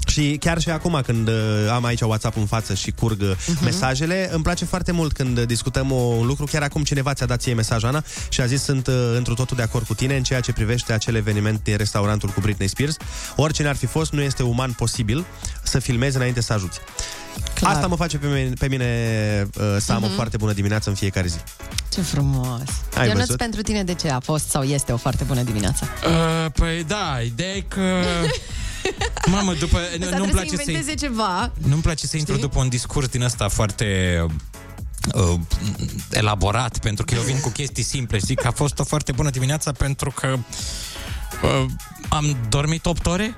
Și 0.07 0.37
chiar 0.41 0.61
și 0.61 0.71
acum 0.71 1.01
când 1.07 1.29
uh, 1.29 1.35
am 1.73 1.85
aici 1.85 2.01
WhatsApp 2.01 2.37
în 2.37 2.47
față 2.47 2.75
și 2.75 2.91
curg 2.91 3.23
uh-huh. 3.35 3.61
mesajele, 3.65 4.29
îmi 4.33 4.43
place 4.43 4.65
foarte 4.71 4.93
mult 4.93 5.13
când 5.13 5.41
discutăm 5.41 5.93
o, 5.93 5.95
un 5.95 6.27
lucru. 6.27 6.45
Chiar 6.45 6.63
acum 6.63 6.83
cineva 6.83 7.15
ți-a 7.15 7.27
dat 7.27 7.41
ție 7.41 7.55
mesaj, 7.55 7.85
Ana, 7.85 8.03
și 8.29 8.41
a 8.41 8.47
zis 8.47 8.63
sunt 8.63 8.87
uh, 8.87 8.95
întru 9.17 9.35
totul 9.35 9.57
de 9.57 9.63
acord 9.63 9.87
cu 9.87 9.95
tine 9.95 10.17
în 10.17 10.23
ceea 10.23 10.41
ce 10.41 10.53
privește 10.53 10.93
acel 10.93 11.15
eveniment 11.15 11.61
din 11.63 11.77
restaurantul 11.77 12.29
cu 12.29 12.41
Britney 12.41 12.69
Spears. 12.69 12.97
Oricine 13.37 13.69
ar 13.69 13.77
fi 13.77 13.87
fost, 13.87 14.13
nu 14.13 14.21
este 14.21 14.43
uman 14.43 14.73
posibil 14.73 15.25
să 15.63 15.79
filmezi 15.79 16.17
înainte 16.17 16.41
să 16.41 16.53
ajuți. 16.53 16.79
Clar. 17.55 17.75
Asta 17.75 17.87
mă 17.87 17.97
face 17.97 18.19
pe 18.19 18.27
mine, 18.27 18.53
pe 18.59 18.69
mine 18.69 18.87
uh, 19.59 19.77
să 19.81 19.93
am 19.93 20.03
o 20.03 20.07
Mhm. 20.07 20.15
foarte 20.15 20.37
bună 20.37 20.53
dimineață 20.53 20.89
în 20.89 20.95
fiecare 20.95 21.27
zi. 21.27 21.37
Ce 21.93 22.01
frumos. 22.01 22.61
Ai 22.97 23.07
Ionuț, 23.07 23.21
văzut? 23.21 23.37
pentru 23.37 23.63
tine 23.63 23.83
de 23.85 23.95
ce 23.95 24.09
a 24.09 24.21
fost 24.21 24.49
sau 24.49 24.63
este 24.63 24.93
o 24.93 24.97
foarte 24.97 25.25
bună 25.25 25.43
dimineață? 25.43 25.89
Uh, 26.07 26.53
păi 26.53 26.85
da, 26.87 27.19
ideea 27.25 27.55
e 27.55 27.61
că... 27.69 27.83
Mamă, 29.31 29.53
după... 29.55 29.79
Nu, 29.99 30.05
Ăsta 30.05 30.17
nu-mi 30.17 30.31
trebuie 30.31 30.33
place 30.33 30.49
să 30.49 30.63
să 30.65 30.71
inventeze 30.71 31.07
ceva. 31.07 31.53
Nu-mi 31.69 31.83
place 31.83 32.07
să 32.07 32.17
intru 32.17 32.37
după 32.37 32.59
un 32.59 32.69
discurs 32.69 33.07
din 33.09 33.23
ăsta 33.23 33.49
foarte 33.49 33.87
uh, 35.15 35.41
elaborat, 36.11 36.79
pentru 36.79 37.05
că 37.05 37.15
eu 37.15 37.21
vin 37.21 37.41
cu 37.41 37.49
chestii 37.49 37.83
simple. 37.83 38.19
Zic 38.19 38.41
că 38.41 38.47
a 38.47 38.51
fost 38.51 38.79
o 38.79 38.85
foarte 38.85 39.13
bună 39.13 39.31
dimineața 39.31 39.73
pentru 39.73 40.11
că 40.11 40.39
uh, 41.43 41.67
am 42.09 42.37
dormit 42.49 42.87
8 42.87 43.07
ore. 43.07 43.25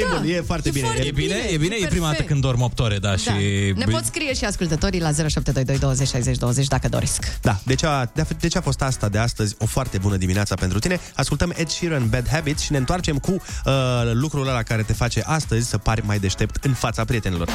e 0.00 0.04
bun, 0.16 0.28
e 0.28 0.40
foarte 0.40 0.70
bine. 0.70 0.88
E 1.04 1.10
bine, 1.10 1.34
e 1.52 1.56
bine, 1.56 1.76
e 1.80 1.86
prima 1.86 2.04
dată 2.04 2.16
perfect. 2.16 2.28
când 2.28 2.40
dorm 2.40 2.60
8 2.60 2.80
ore, 2.80 2.98
da, 2.98 3.16
și... 3.16 3.30
Ne 3.74 3.84
pot 3.84 4.04
scrie 4.04 4.34
și 4.34 4.44
ascultătorii 4.44 5.00
la 5.00 5.12
0722 5.12 5.78
20 5.78 6.08
60 6.08 6.36
20 6.36 6.66
dacă 6.66 6.88
doresc. 6.88 7.38
Da, 7.40 7.58
deci 7.64 7.82
a, 7.84 8.10
de, 8.14 8.26
deci 8.40 8.56
a 8.56 8.60
fost 8.60 8.82
asta 8.82 9.08
de 9.08 9.18
astăzi 9.18 9.54
o 9.58 9.66
foarte 9.66 9.98
bună 9.98 10.16
dimineața 10.16 10.54
pentru 10.54 10.78
tine. 10.78 11.00
Ascultăm 11.14 11.52
Ed 11.56 11.68
Sheeran 11.68 12.08
Bad 12.08 12.28
Habits 12.28 12.62
și 12.62 12.72
ne 12.72 12.78
întoarcem 12.78 13.18
cu 13.18 13.30
uh, 13.32 13.72
lucrul 14.12 14.48
ăla 14.48 14.62
care 14.62 14.82
te 14.82 14.92
face 14.92 15.22
astăzi 15.26 15.68
să 15.68 15.78
pari 15.78 16.06
mai 16.06 16.18
deștept 16.18 16.64
în 16.64 16.72
fața 16.72 17.04
prietenilor. 17.04 17.48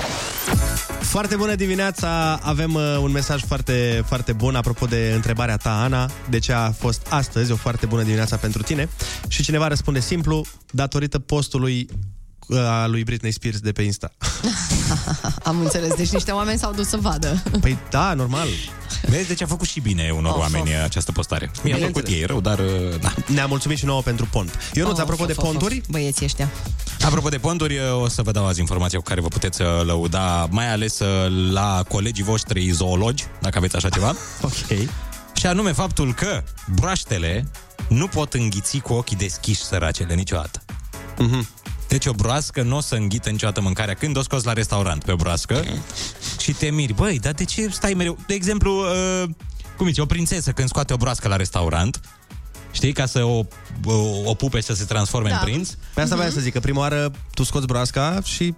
Foarte 1.00 1.36
bună 1.36 1.56
dimineața! 1.56 2.40
Avem 2.44 2.74
uh, 2.74 2.98
un 3.02 3.12
mesaj 3.12 3.44
foarte, 3.44 4.04
foarte 4.08 4.34
bun 4.34 4.56
apropo 4.56 4.86
de 4.86 5.12
întrebarea 5.16 5.58
ta, 5.58 5.82
Ana, 5.82 6.10
de 6.30 6.40
ce 6.40 6.54
a 6.54 6.72
fost 6.72 7.08
astăzi 7.10 7.52
o 7.52 7.56
foarte 7.56 7.86
bună 7.86 8.04
dimineața 8.04 8.36
pentru 8.36 8.62
tine. 8.62 8.90
Și 9.28 9.44
cineva 9.44 9.68
răspunde 9.68 10.00
simplu, 10.00 10.31
datorită 10.72 11.20
postului 11.20 11.88
uh, 12.48 12.58
a 12.58 12.88
lui 12.88 13.04
Britney 13.04 13.32
Spears 13.32 13.60
de 13.60 13.72
pe 13.72 13.82
Insta. 13.82 14.12
Am 15.44 15.60
înțeles, 15.60 15.94
deci 15.94 16.10
niște 16.10 16.32
oameni 16.32 16.60
s-au 16.60 16.72
dus 16.74 16.88
să 16.88 16.98
vadă. 16.98 17.44
Păi 17.62 17.78
da, 17.90 18.14
normal. 18.14 18.48
Vezi, 19.02 19.28
deci 19.28 19.42
a 19.42 19.46
făcut 19.46 19.68
și 19.68 19.80
bine 19.80 20.10
unor 20.18 20.32
Of, 20.32 20.40
oameni 20.40 20.70
of. 20.70 20.84
această 20.84 21.12
postare. 21.12 21.46
Mi-a 21.46 21.62
Bineînțeles. 21.64 21.94
făcut 21.96 22.10
ei 22.10 22.26
rău, 22.26 22.42
dar 22.42 22.60
uh, 22.60 23.00
da. 23.02 23.14
Ne-a 23.28 23.46
mulțumit 23.46 23.78
și 23.78 23.86
nouă 23.86 24.02
pentru 24.02 24.26
pont. 24.32 24.58
Ionuț, 24.74 24.94
Of, 24.94 25.00
apropo 25.00 25.26
de 25.26 25.32
of, 25.32 25.38
of, 25.38 25.44
of. 25.44 25.52
ponturi, 25.52 25.82
Băieții 25.90 26.26
ăștia. 26.26 26.50
Apropo 27.06 27.30
de 27.30 27.38
ponduri, 27.38 27.80
o 28.02 28.08
să 28.08 28.22
vă 28.22 28.32
dau 28.32 28.48
azi 28.48 28.60
informația 28.60 28.98
cu 28.98 29.04
care 29.04 29.22
vă 29.22 29.28
puteți 29.28 29.62
uh, 29.62 29.68
lăuda, 29.84 30.48
mai 30.50 30.72
ales 30.72 31.00
uh, 31.00 31.52
la 31.52 31.84
colegii 31.88 32.24
voștri 32.24 32.70
zoologi, 32.70 33.26
dacă 33.42 33.58
aveți 33.58 33.76
așa 33.76 33.90
ceva. 33.90 34.16
ok. 34.42 34.80
Și 35.36 35.46
anume 35.48 35.72
faptul 35.72 36.14
că 36.14 36.44
broaștele 36.76 37.48
nu 37.92 38.08
pot 38.08 38.34
înghiți 38.34 38.78
cu 38.78 38.94
ochii 38.94 39.16
deschiși 39.18 39.62
săracele 39.62 40.14
niciodată. 40.14 40.64
Mhm. 41.18 41.48
Deci 41.88 42.06
o 42.06 42.14
broască 42.14 42.62
nu 42.62 42.76
o 42.78 42.82
să 42.82 42.96
înghită 42.96 43.30
niciodată 43.30 43.62
mâncarea 43.62 43.94
când 43.94 44.18
o 44.18 44.22
scoți 44.22 44.46
la 44.46 44.54
restaurant 44.54 45.04
pe 45.04 45.14
broască 45.14 45.64
și 46.40 46.52
te 46.52 46.70
miri. 46.70 46.94
Băi, 46.94 47.20
dar 47.20 47.32
de 47.34 47.44
ce 47.46 47.68
stai 47.72 47.94
mereu? 47.94 48.18
De 48.28 48.34
exemplu, 48.34 48.78
uh, 48.80 49.30
cum 49.78 49.88
zice, 49.88 50.02
o 50.02 50.06
prințesă 50.06 50.52
când 50.52 50.68
scoate 50.68 50.94
o 50.94 50.98
broască 50.98 51.28
la 51.28 51.36
restaurant, 51.36 52.00
știi, 52.72 52.92
ca 52.94 53.06
să 53.06 53.24
o, 53.24 53.44
o, 53.86 53.94
o 54.26 54.34
pupe 54.34 54.62
să 54.62 54.74
se 54.74 54.84
transforme 54.86 55.30
Da. 55.30 55.36
în 55.36 55.42
prinț. 55.44 55.70
Pe 55.94 56.02
asta 56.02 56.16
vreau 56.16 56.32
să 56.32 56.40
zic, 56.40 56.54
că 56.54 56.60
prima 56.60 56.80
oară 56.80 57.12
tu 57.34 57.44
scoți 57.44 57.66
broasca 57.68 58.20
și 58.24 58.54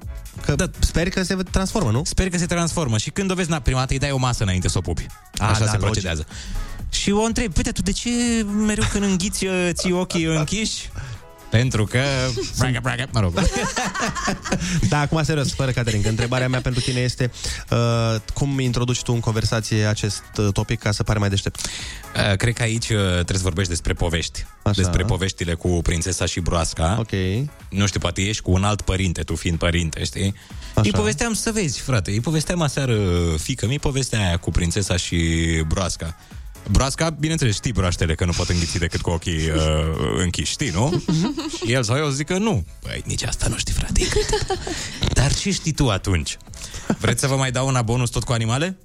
că 0.46 0.56
da. 0.56 0.66
speri 0.80 1.10
că 1.10 1.24
se 1.24 1.36
transformă, 1.36 1.92
nu? 1.92 2.02
Sper 2.06 2.30
că 2.30 2.38
se 2.38 2.46
transformă 2.46 2.98
și 2.98 3.10
când 3.10 3.32
o 3.32 3.34
vezi, 3.34 3.50
na, 3.50 3.60
prima 3.60 3.80
dată 3.80 3.94
îi 3.94 4.00
dai 4.00 4.12
o 4.12 4.18
masă 4.18 4.44
înainte 4.44 4.68
să 4.68 4.78
o 4.78 4.82
pupi. 4.82 5.06
A, 5.38 5.46
Așa 5.50 5.60
da, 5.60 5.66
se 5.66 5.72
logic. 5.72 5.80
procedează. 5.80 6.26
Și 6.94 7.12
o 7.12 7.22
întreb, 7.22 7.58
uite, 7.58 7.72
tu 7.72 7.82
de 7.82 7.92
ce 7.92 8.10
mereu 8.44 8.84
când 8.92 9.04
înghiți 9.04 9.46
uh, 9.46 9.70
ții 9.74 9.92
ochii 9.92 10.24
închiși? 10.24 10.90
Pentru 11.54 11.86
că... 11.86 12.00
Braga, 12.58 12.80
braga, 12.82 13.06
mă 13.12 13.20
rog. 13.20 13.34
Da, 14.90 15.00
acum 15.00 15.24
serios, 15.24 15.54
fără 15.54 15.72
Caterin, 15.72 16.02
că 16.02 16.10
întrebarea 16.10 16.50
mea 16.50 16.62
pentru 16.62 16.82
tine 16.82 17.00
este 17.00 17.32
uh, 17.70 18.16
cum 18.34 18.60
introduci 18.60 19.02
tu 19.02 19.12
în 19.14 19.20
conversație 19.20 19.86
acest 19.86 20.24
uh, 20.38 20.48
topic 20.54 20.80
ca 20.80 20.92
să 20.92 21.04
pare 21.04 21.20
mai 21.20 21.30
deștept? 21.30 21.60
Uh, 21.60 22.36
Cred 22.36 22.54
că 22.54 22.62
aici 22.62 22.90
uh, 22.90 22.98
trebuie 23.10 23.38
să 23.38 23.44
vorbești 23.44 23.70
despre 23.70 23.94
povești. 23.94 24.46
Așa. 24.64 24.82
Despre 24.82 25.04
poveștile 25.04 25.54
cu 25.54 25.68
prințesa 25.68 26.26
și 26.26 26.40
broasca. 26.40 26.96
Ok. 27.00 27.12
Nu 27.70 27.86
știu, 27.88 28.00
poate 28.00 28.22
ești 28.22 28.42
cu 28.42 28.52
un 28.52 28.64
alt 28.64 28.82
părinte, 28.82 29.22
tu 29.22 29.36
fiind 29.36 29.58
părinte, 29.58 30.04
știi? 30.04 30.36
Așa. 30.74 30.82
Îi 30.84 30.92
povesteam 30.92 31.34
să 31.34 31.52
vezi, 31.52 31.80
frate. 31.80 32.12
Îi 32.12 32.22
povesteam 32.22 32.62
aseară 32.62 32.98
fică 33.38 33.68
mi 33.68 33.80
povestea 33.80 34.20
aia 34.20 34.38
cu 34.38 34.52
prințesa 34.52 34.98
și 34.98 35.18
broasca. 35.68 36.16
Broasca, 36.72 37.10
bineînțeles, 37.10 37.56
știi 37.56 37.72
broaștele 37.72 38.16
că 38.16 38.26
nu 38.26 38.32
pot 38.32 38.50
înghiți 38.50 38.78
decât 38.78 39.02
cu 39.02 39.10
ochii 39.10 39.50
uh, 39.50 39.60
închiși, 40.18 40.52
știi, 40.52 40.70
nu? 40.70 41.04
și 41.58 41.72
el 41.72 41.84
sau 41.84 41.96
eu 41.98 42.10
zic 42.10 42.26
că 42.26 42.38
nu. 42.38 42.66
Păi, 42.82 43.02
nici 43.06 43.24
asta 43.24 43.48
nu 43.50 43.58
știi, 43.58 43.74
frate. 43.74 44.02
e 44.02 44.08
gretă. 44.10 44.62
Dar 45.14 45.34
ce 45.34 45.52
știi 45.52 45.72
tu 45.72 45.90
atunci? 45.90 46.38
Vreți 47.00 47.20
să 47.22 47.28
vă 47.28 47.36
mai 47.36 47.52
dau 47.52 47.68
una 47.68 47.82
bonus 47.82 48.10
tot 48.10 48.24
cu 48.24 48.32
animale? 48.32 48.78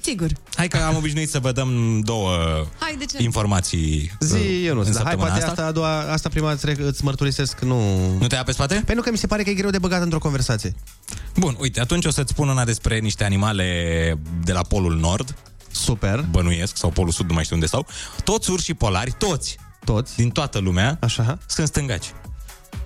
Sigur. 0.00 0.28
Hai 0.54 0.68
că 0.68 0.76
am 0.76 0.96
obișnuit 0.96 1.30
să 1.30 1.38
vă 1.38 1.52
dăm 1.52 2.00
două 2.00 2.30
Hai, 2.78 2.96
de 2.98 3.04
ce? 3.04 3.22
informații 3.22 4.10
Zi, 4.20 4.64
eu 4.64 4.74
nu 4.74 4.80
în 4.80 4.86
știu, 4.86 4.98
hai, 5.02 5.10
săptămâna 5.10 5.16
poate 5.16 5.32
asta. 5.32 5.50
asta, 5.50 5.66
a 5.66 5.70
doua, 5.72 6.00
asta 6.12 6.28
prima 6.28 6.52
îți, 6.52 6.70
rec- 6.70 6.78
îți 6.86 7.04
mărturisesc, 7.04 7.60
nu... 7.60 8.08
Nu 8.18 8.26
te 8.26 8.34
ia 8.34 8.42
pe 8.42 8.52
spate? 8.52 8.82
Pentru 8.86 9.04
că 9.04 9.10
mi 9.10 9.18
se 9.18 9.26
pare 9.26 9.42
că 9.42 9.50
e 9.50 9.54
greu 9.54 9.70
de 9.70 9.78
băgat 9.78 10.02
într-o 10.02 10.18
conversație. 10.18 10.74
Bun, 11.36 11.56
uite, 11.60 11.80
atunci 11.80 12.04
o 12.04 12.10
să-ți 12.10 12.30
spun 12.30 12.48
una 12.48 12.64
despre 12.64 12.98
niște 12.98 13.24
animale 13.24 14.18
de 14.44 14.52
la 14.52 14.62
Polul 14.62 14.96
Nord. 14.96 15.34
Super. 15.74 16.26
Bănuiesc, 16.30 16.76
sau 16.76 16.90
Polul 16.90 17.12
Sud, 17.12 17.28
nu 17.28 17.34
mai 17.34 17.42
știu 17.42 17.54
unde 17.54 17.66
stau. 17.66 17.86
Toți 18.24 18.50
urșii 18.50 18.74
polari, 18.74 19.14
toți, 19.18 19.56
toți, 19.84 20.16
din 20.16 20.30
toată 20.30 20.58
lumea, 20.58 20.98
Așa. 21.00 21.38
sunt 21.46 21.66
stângaci. 21.66 22.12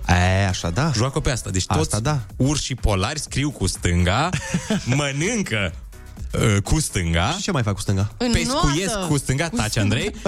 E, 0.07 0.47
așa 0.47 0.69
da. 0.69 0.91
Joacă 0.95 1.19
pe 1.19 1.31
asta. 1.31 1.49
Deci 1.49 1.65
toți 1.65 1.79
Asta 1.79 1.99
da. 1.99 2.19
urșii 2.35 2.75
polari 2.75 3.19
scriu 3.19 3.51
cu 3.51 3.67
stânga, 3.67 4.29
mănâncă 4.95 5.73
uh, 6.33 6.61
cu 6.63 6.79
stânga. 6.79 7.31
Și 7.31 7.41
ce 7.41 7.51
mai 7.51 7.63
fac 7.63 7.73
cu 7.73 7.81
stânga? 7.81 8.11
Pescuiesc 8.17 8.93
Înnoată. 8.93 9.07
cu 9.07 9.17
stânga, 9.17 9.49
taci 9.49 9.77
Andrei. 9.77 10.11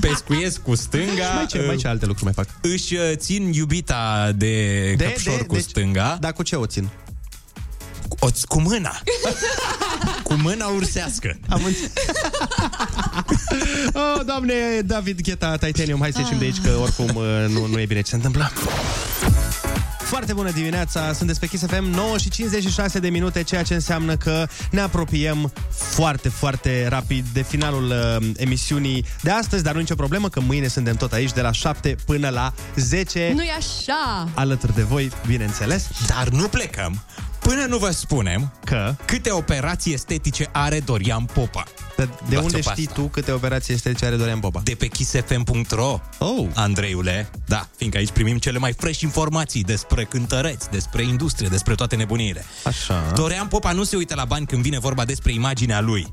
Pescuiesc 0.00 0.62
cu 0.62 0.74
stânga. 0.74 1.24
Și 1.24 1.34
mai 1.34 1.46
ce, 1.46 1.64
mai 1.66 1.76
ce 1.76 1.88
alte 1.88 2.06
lucruri 2.06 2.34
mai 2.34 2.44
fac? 2.44 2.54
Își 2.72 2.94
uh, 2.94 3.12
țin 3.14 3.52
iubita 3.52 4.32
de, 4.36 4.94
de 4.96 5.04
căpșor 5.04 5.46
cu 5.46 5.54
deci, 5.54 5.62
stânga. 5.62 6.16
Dar 6.20 6.32
cu 6.32 6.42
ce 6.42 6.56
o 6.56 6.66
țin? 6.66 6.88
O, 8.18 8.28
cu 8.48 8.60
mâna. 8.60 9.00
cu 10.22 10.34
mâna 10.34 10.66
ursească. 10.66 11.38
Am 11.48 11.64
înțeles. 11.64 11.90
oh, 13.94 14.20
doamne, 14.26 14.54
David 14.84 15.20
Gheta, 15.20 15.56
Titanium, 15.56 16.00
hai 16.00 16.12
să 16.12 16.20
ieșim 16.20 16.38
de 16.38 16.44
aici, 16.44 16.60
că 16.64 16.78
oricum 16.82 17.16
uh, 17.16 17.24
nu, 17.48 17.66
nu 17.66 17.80
e 17.80 17.86
bine 17.86 18.00
ce 18.00 18.10
se 18.10 18.14
întâmplă. 18.14 18.52
Foarte 20.12 20.32
bună 20.32 20.50
dimineața, 20.50 21.12
sunteți 21.12 21.40
pe 21.40 21.46
Kiss 21.46 21.66
FM 21.66 21.84
9 21.84 22.18
și 22.18 22.30
56 22.30 22.98
de 22.98 23.08
minute, 23.08 23.42
ceea 23.42 23.62
ce 23.62 23.74
înseamnă 23.74 24.16
că 24.16 24.46
ne 24.70 24.80
apropiem 24.80 25.52
foarte, 25.70 26.28
foarte 26.28 26.86
rapid 26.88 27.26
de 27.32 27.42
finalul 27.42 27.90
uh, 27.90 28.30
emisiunii 28.36 29.04
de 29.22 29.30
astăzi, 29.30 29.62
dar 29.62 29.72
nu 29.72 29.80
nicio 29.80 29.94
problemă 29.94 30.28
că 30.28 30.40
mâine 30.40 30.66
suntem 30.66 30.94
tot 30.94 31.12
aici 31.12 31.32
de 31.32 31.40
la 31.40 31.52
7 31.52 31.96
până 32.06 32.28
la 32.28 32.52
10 32.76 33.32
Nu-i 33.34 33.54
așa? 33.58 34.28
alături 34.34 34.74
de 34.74 34.82
voi, 34.82 35.10
bineînțeles. 35.26 35.86
Dar 36.06 36.28
nu 36.28 36.46
plecăm 36.46 37.02
până 37.42 37.64
nu 37.68 37.78
vă 37.78 37.90
spunem 37.90 38.52
că 38.64 38.94
câte 39.04 39.30
operații 39.30 39.92
estetice 39.92 40.48
are 40.52 40.80
Dorian 40.80 41.24
Popa. 41.24 41.64
De, 41.96 42.04
de 42.04 42.10
Luați-o 42.28 42.40
unde 42.44 42.56
pe 42.56 42.70
știi 42.70 42.86
asta. 42.86 43.00
tu 43.00 43.06
câte 43.08 43.32
operații 43.32 43.74
estetice 43.74 44.04
are 44.06 44.16
Dorian 44.16 44.40
Popa? 44.40 44.60
De 44.64 44.74
pe 44.74 44.86
kissfm.ro 44.86 46.00
Oh. 46.18 46.46
Andreiule, 46.54 47.30
da, 47.46 47.68
fiindcă 47.76 47.98
aici 47.98 48.10
primim 48.10 48.38
cele 48.38 48.58
mai 48.58 48.72
fresh 48.72 49.00
informații 49.00 49.62
despre 49.62 50.04
cântăreți, 50.04 50.70
despre 50.70 51.02
industrie, 51.02 51.48
despre 51.48 51.74
toate 51.74 51.96
nebuniile. 51.96 52.44
Așa. 52.64 53.12
Dorian 53.14 53.46
Popa 53.46 53.72
nu 53.72 53.82
se 53.84 53.96
uită 53.96 54.14
la 54.14 54.24
bani 54.24 54.46
când 54.46 54.62
vine 54.62 54.78
vorba 54.78 55.04
despre 55.04 55.32
imaginea 55.32 55.80
lui. 55.80 56.12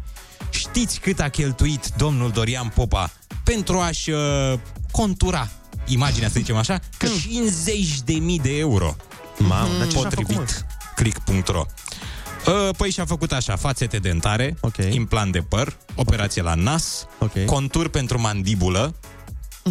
Știți 0.49 0.99
cât 0.99 1.19
a 1.19 1.29
cheltuit 1.29 1.87
domnul 1.97 2.31
Dorian 2.31 2.71
Popa 2.75 3.11
pentru 3.43 3.77
a-și 3.79 4.09
uh, 4.09 4.19
contura 4.91 5.49
imaginea, 5.85 6.27
să 6.27 6.33
zicem 6.37 6.55
așa? 6.55 6.79
Că 6.97 7.07
50 7.21 8.01
de 8.01 8.13
mii 8.13 8.39
de 8.39 8.57
euro. 8.57 8.95
Mamă, 9.37 9.77
dar 9.77 9.87
ce 9.87 9.91
și-a 9.91 10.01
potrivit 10.01 10.33
făcut, 10.35 10.65
click.ro 11.03 11.65
Uh, 12.47 12.69
Păi 12.77 12.91
și-a 12.91 13.05
făcut 13.05 13.31
așa, 13.31 13.55
fațete 13.55 13.97
dentare, 13.97 14.55
Ok. 14.59 14.77
implant 14.77 15.31
de 15.31 15.39
păr, 15.39 15.77
operație 15.95 16.41
la 16.41 16.53
nas, 16.53 17.05
Ok. 17.19 17.45
contur 17.45 17.89
pentru 17.89 18.21
mandibulă. 18.21 18.95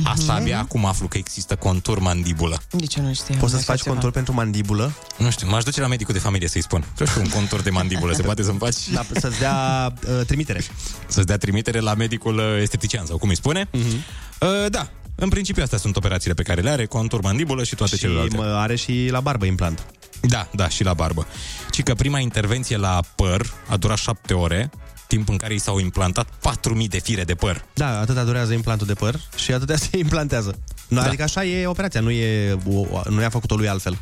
Asta 0.04 0.32
abia 0.34 0.58
acum 0.58 0.84
aflu 0.84 1.08
că 1.08 1.18
există 1.18 1.56
contur 1.56 1.98
mandibulă. 1.98 2.58
Nici 2.70 2.94
eu 2.94 3.04
nu 3.04 3.14
știam. 3.14 3.38
Poți 3.38 3.52
de 3.52 3.58
să-ți 3.58 3.70
așa 3.70 3.72
faci 3.72 3.78
ceva. 3.82 3.90
contur 3.94 4.10
pentru 4.10 4.32
mandibulă? 4.32 4.92
Nu 5.16 5.30
știu, 5.30 5.48
m-aș 5.48 5.64
duce 5.64 5.80
la 5.80 5.86
medicul 5.86 6.14
de 6.14 6.20
familie 6.20 6.48
să-i 6.48 6.62
spun. 6.62 6.84
Vreau 6.94 7.10
și 7.10 7.16
eu 7.18 7.22
un 7.24 7.30
contur 7.30 7.60
de 7.60 7.70
mandibulă, 7.70 8.12
se 8.14 8.22
poate 8.22 8.42
să-mi 8.42 8.58
faci? 8.58 8.88
Da, 8.92 9.06
să-ți 9.20 9.38
dea 9.38 9.92
uh, 10.08 10.20
trimitere. 10.26 10.60
Să-ți 11.06 11.26
dea 11.26 11.36
trimitere 11.38 11.78
la 11.80 11.94
medicul 11.94 12.36
uh, 12.38 12.58
estetician 12.60 13.06
sau 13.06 13.18
cum 13.18 13.28
îi 13.28 13.36
spune. 13.36 13.64
Uh-huh. 13.64 14.00
Uh, 14.40 14.70
da, 14.70 14.88
în 15.20 15.28
principiu 15.28 15.62
astea 15.62 15.78
sunt 15.78 15.96
operațiile 15.96 16.34
pe 16.34 16.42
care 16.42 16.60
le 16.60 16.70
are, 16.70 16.86
contur 16.86 17.20
mandibulă 17.20 17.64
și 17.64 17.74
toate 17.74 17.94
Și 17.94 18.00
celelalte. 18.00 18.36
mă, 18.36 18.42
are 18.44 18.76
și 18.76 19.08
la 19.10 19.20
barbă 19.20 19.44
implant. 19.44 19.86
Da, 20.20 20.48
da, 20.52 20.68
și 20.68 20.84
la 20.84 20.94
barbă. 20.94 21.26
Ci 21.70 21.82
că 21.82 21.94
prima 21.94 22.18
intervenție 22.18 22.76
la 22.76 23.00
păr 23.16 23.52
a 23.68 23.76
durat 23.76 23.96
șapte 23.98 24.34
ore, 24.34 24.70
timp 25.06 25.28
în 25.28 25.36
care 25.36 25.54
i 25.54 25.58
s-au 25.58 25.78
implantat 25.78 26.28
4.000 26.28 26.86
de 26.88 26.98
fire 26.98 27.24
de 27.24 27.34
păr. 27.34 27.64
Da, 27.74 27.98
atâta 28.00 28.24
durează 28.24 28.52
implantul 28.52 28.86
de 28.86 28.94
păr 28.94 29.20
și 29.36 29.52
atâtea 29.52 29.76
se 29.90 29.98
implantează. 29.98 30.58
Nu, 30.88 31.00
Da. 31.00 31.06
Adică 31.06 31.22
așa 31.22 31.44
e 31.44 31.66
operația, 31.66 32.00
nu, 32.00 32.10
e, 32.10 32.58
o- 32.66 33.00
nu 33.10 33.20
i-a 33.20 33.28
făcut-o 33.30 33.54
lui 33.56 33.68
altfel. 33.68 33.98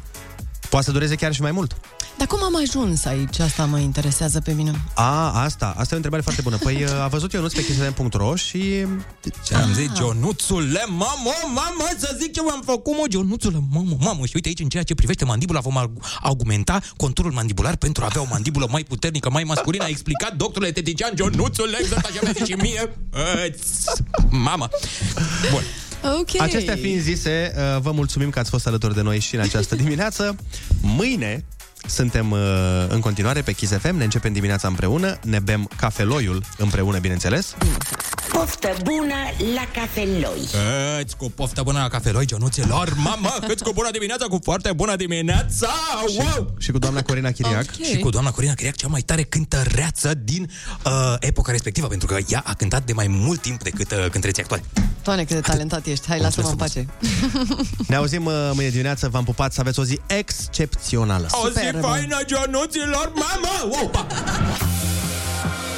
Poate 0.70 0.86
să 0.86 0.93
dureze 0.93 1.14
chiar 1.14 1.32
și 1.34 1.40
mai 1.40 1.51
mult. 1.52 1.76
Dar 2.18 2.26
cum 2.26 2.43
am 2.43 2.56
ajuns 2.62 3.05
aici? 3.05 3.38
Asta 3.38 3.64
mă 3.64 3.78
interesează 3.78 4.40
pe 4.40 4.52
mine. 4.52 4.70
A, 4.94 5.43
asta, 5.43 5.66
asta 5.66 5.84
e 5.88 5.93
o 5.93 5.94
întrebare 5.97 6.22
foarte 6.22 6.43
bună. 6.43 6.56
Păi 6.56 6.84
a 7.02 7.06
văzut 7.06 7.32
Ionuț 7.32 7.52
pe 7.52 7.64
kissfm.ro 7.64 8.34
și... 8.36 8.59
Ce 9.44 9.55
am 9.55 9.72
zis, 9.72 9.88
Ionuțule, 9.98 10.84
mamă, 10.88 11.32
mamă, 11.44 11.88
să 11.98 12.16
zic 12.20 12.32
ce 12.32 12.40
v-am 12.43 12.62
făcut, 12.64 12.93
mă, 12.97 13.05
Ionuțule, 13.10 13.59
mamă, 13.70 13.97
mamă. 14.01 14.26
Și 14.26 14.32
uite 14.34 14.48
aici, 14.48 14.60
în 14.60 14.68
ceea 14.68 14.82
ce 14.82 14.94
privește 14.94 15.24
mandibula, 15.24 15.60
vom 15.60 15.78
arg- 15.78 16.20
augmenta 16.22 16.78
conturul 16.97 17.32
mandibular 17.32 17.76
pentru 17.76 18.02
a 18.02 18.06
avea 18.06 18.20
o 18.22 18.26
mandibulă 18.30 18.66
mai 18.70 18.82
puternică, 18.82 19.30
mai 19.30 19.43
masculină. 19.44 19.84
A 19.84 19.88
explicat 19.88 20.34
doctorul 20.36 20.66
estetician 20.68 21.12
Ionuțule, 21.16 21.76
exact 21.80 22.05
așa 22.05 22.18
mi-a 22.22 22.32
zis 22.36 22.47
și 22.47 22.52
mie. 22.52 22.97
Îți- 23.48 24.02
Mamă. 24.30 24.68
Bun. 25.51 25.62
Ok. 26.20 26.40
Acestea 26.40 26.76
fiind 26.76 27.01
zise, 27.01 27.52
uh, 27.56 27.80
vă 27.80 27.90
mulțumim 27.90 28.30
că 28.30 28.38
ați 28.38 28.51
fost 28.51 28.66
alături 28.66 28.94
de 28.94 29.01
noi 29.02 29.18
și 29.20 29.34
în 29.34 29.40
această 29.40 29.74
dimineață. 29.74 30.36
Mâine 30.80 31.44
suntem 31.87 32.31
uh, 32.31 32.39
în 32.89 33.01
continuare 33.01 33.41
pe 33.43 33.53
Kiss 33.53 33.73
FM, 33.73 33.97
ne 33.97 34.05
începem 34.05 34.33
dimineața 34.33 34.69
împreună, 34.69 35.19
ne 35.23 35.39
bem 35.39 35.69
cafeloiul 35.77 36.43
împreună, 36.59 36.99
bineînțeles. 36.99 37.55
Poftă 38.33 38.77
bună 38.83 39.15
la 39.55 39.81
cafeloi. 39.81 40.49
Îți 41.03 41.17
cu 41.17 41.31
poftă 41.31 41.63
bună 41.63 41.79
la 41.79 41.89
cafeloi, 41.89 42.27
Ionuților. 42.31 42.95
Mamă, 42.97 43.35
câți 43.47 43.63
cu 43.63 43.73
bună 43.73 43.89
dimineața, 43.91 44.25
cu 44.25 44.39
foarte 44.43 44.73
bună 44.73 44.97
dimineața. 44.97 45.69
Wow! 46.19 46.55
Și 46.59 46.71
cu 46.71 46.79
doamna 46.79 47.03
Corina 47.03 47.31
Chiriac. 47.31 47.65
Ok. 47.79 47.85
Și 47.85 47.99
cu 47.99 48.11
doamna 48.11 48.31
Corina 48.31 48.55
Chiriac, 48.55 48.77
cea 48.77 48.87
mai 48.89 49.01
tare 49.01 49.23
cântăreață 49.23 50.15
din 50.15 50.51
uh, 50.85 51.15
epoca 51.21 51.51
respectivă, 51.53 51.87
pentru 51.87 52.07
că 52.07 52.17
ea 52.29 52.43
a 52.47 52.55
cântat 52.55 52.85
de 52.85 52.93
mai 52.93 53.07
mult 53.07 53.41
timp 53.41 53.63
decât 53.63 53.93
uh, 53.93 54.07
cântăreții 54.11 54.43
actuali. 54.43 54.63
Doamne, 55.03 55.25
cât 55.25 55.35
de 55.35 55.41
talentat 55.41 55.87
ești. 55.87 56.07
Hai, 56.09 56.21
lasă-mă 56.21 56.49
în 56.49 56.57
pace. 56.57 56.87
Ne 57.89 57.97
auzim 57.97 58.25
uh, 58.25 58.51
mâine 58.55 58.71
dimineață, 58.71 59.09
v-am 59.09 59.25
pupat 59.25 59.53
să 59.53 59.61
aveți 59.61 59.81
o 59.81 59.85
zi 59.85 60.01
excepțională. 60.07 61.27
O 61.31 61.49
zi 61.51 61.76
Superbă. 61.77 61.97
faină, 61.97 62.19
Ionuților, 62.27 63.12
mamă! 63.15 63.74
Wow, 63.77 63.89
pa! 63.89 64.07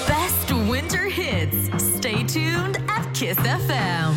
Best 0.07 0.69
winter 0.71 1.11
hits. 1.11 1.57
Stay 1.97 2.25
tuned 2.33 2.83
at 2.97 3.13
Kiss 3.13 3.39
FM. 3.67 4.13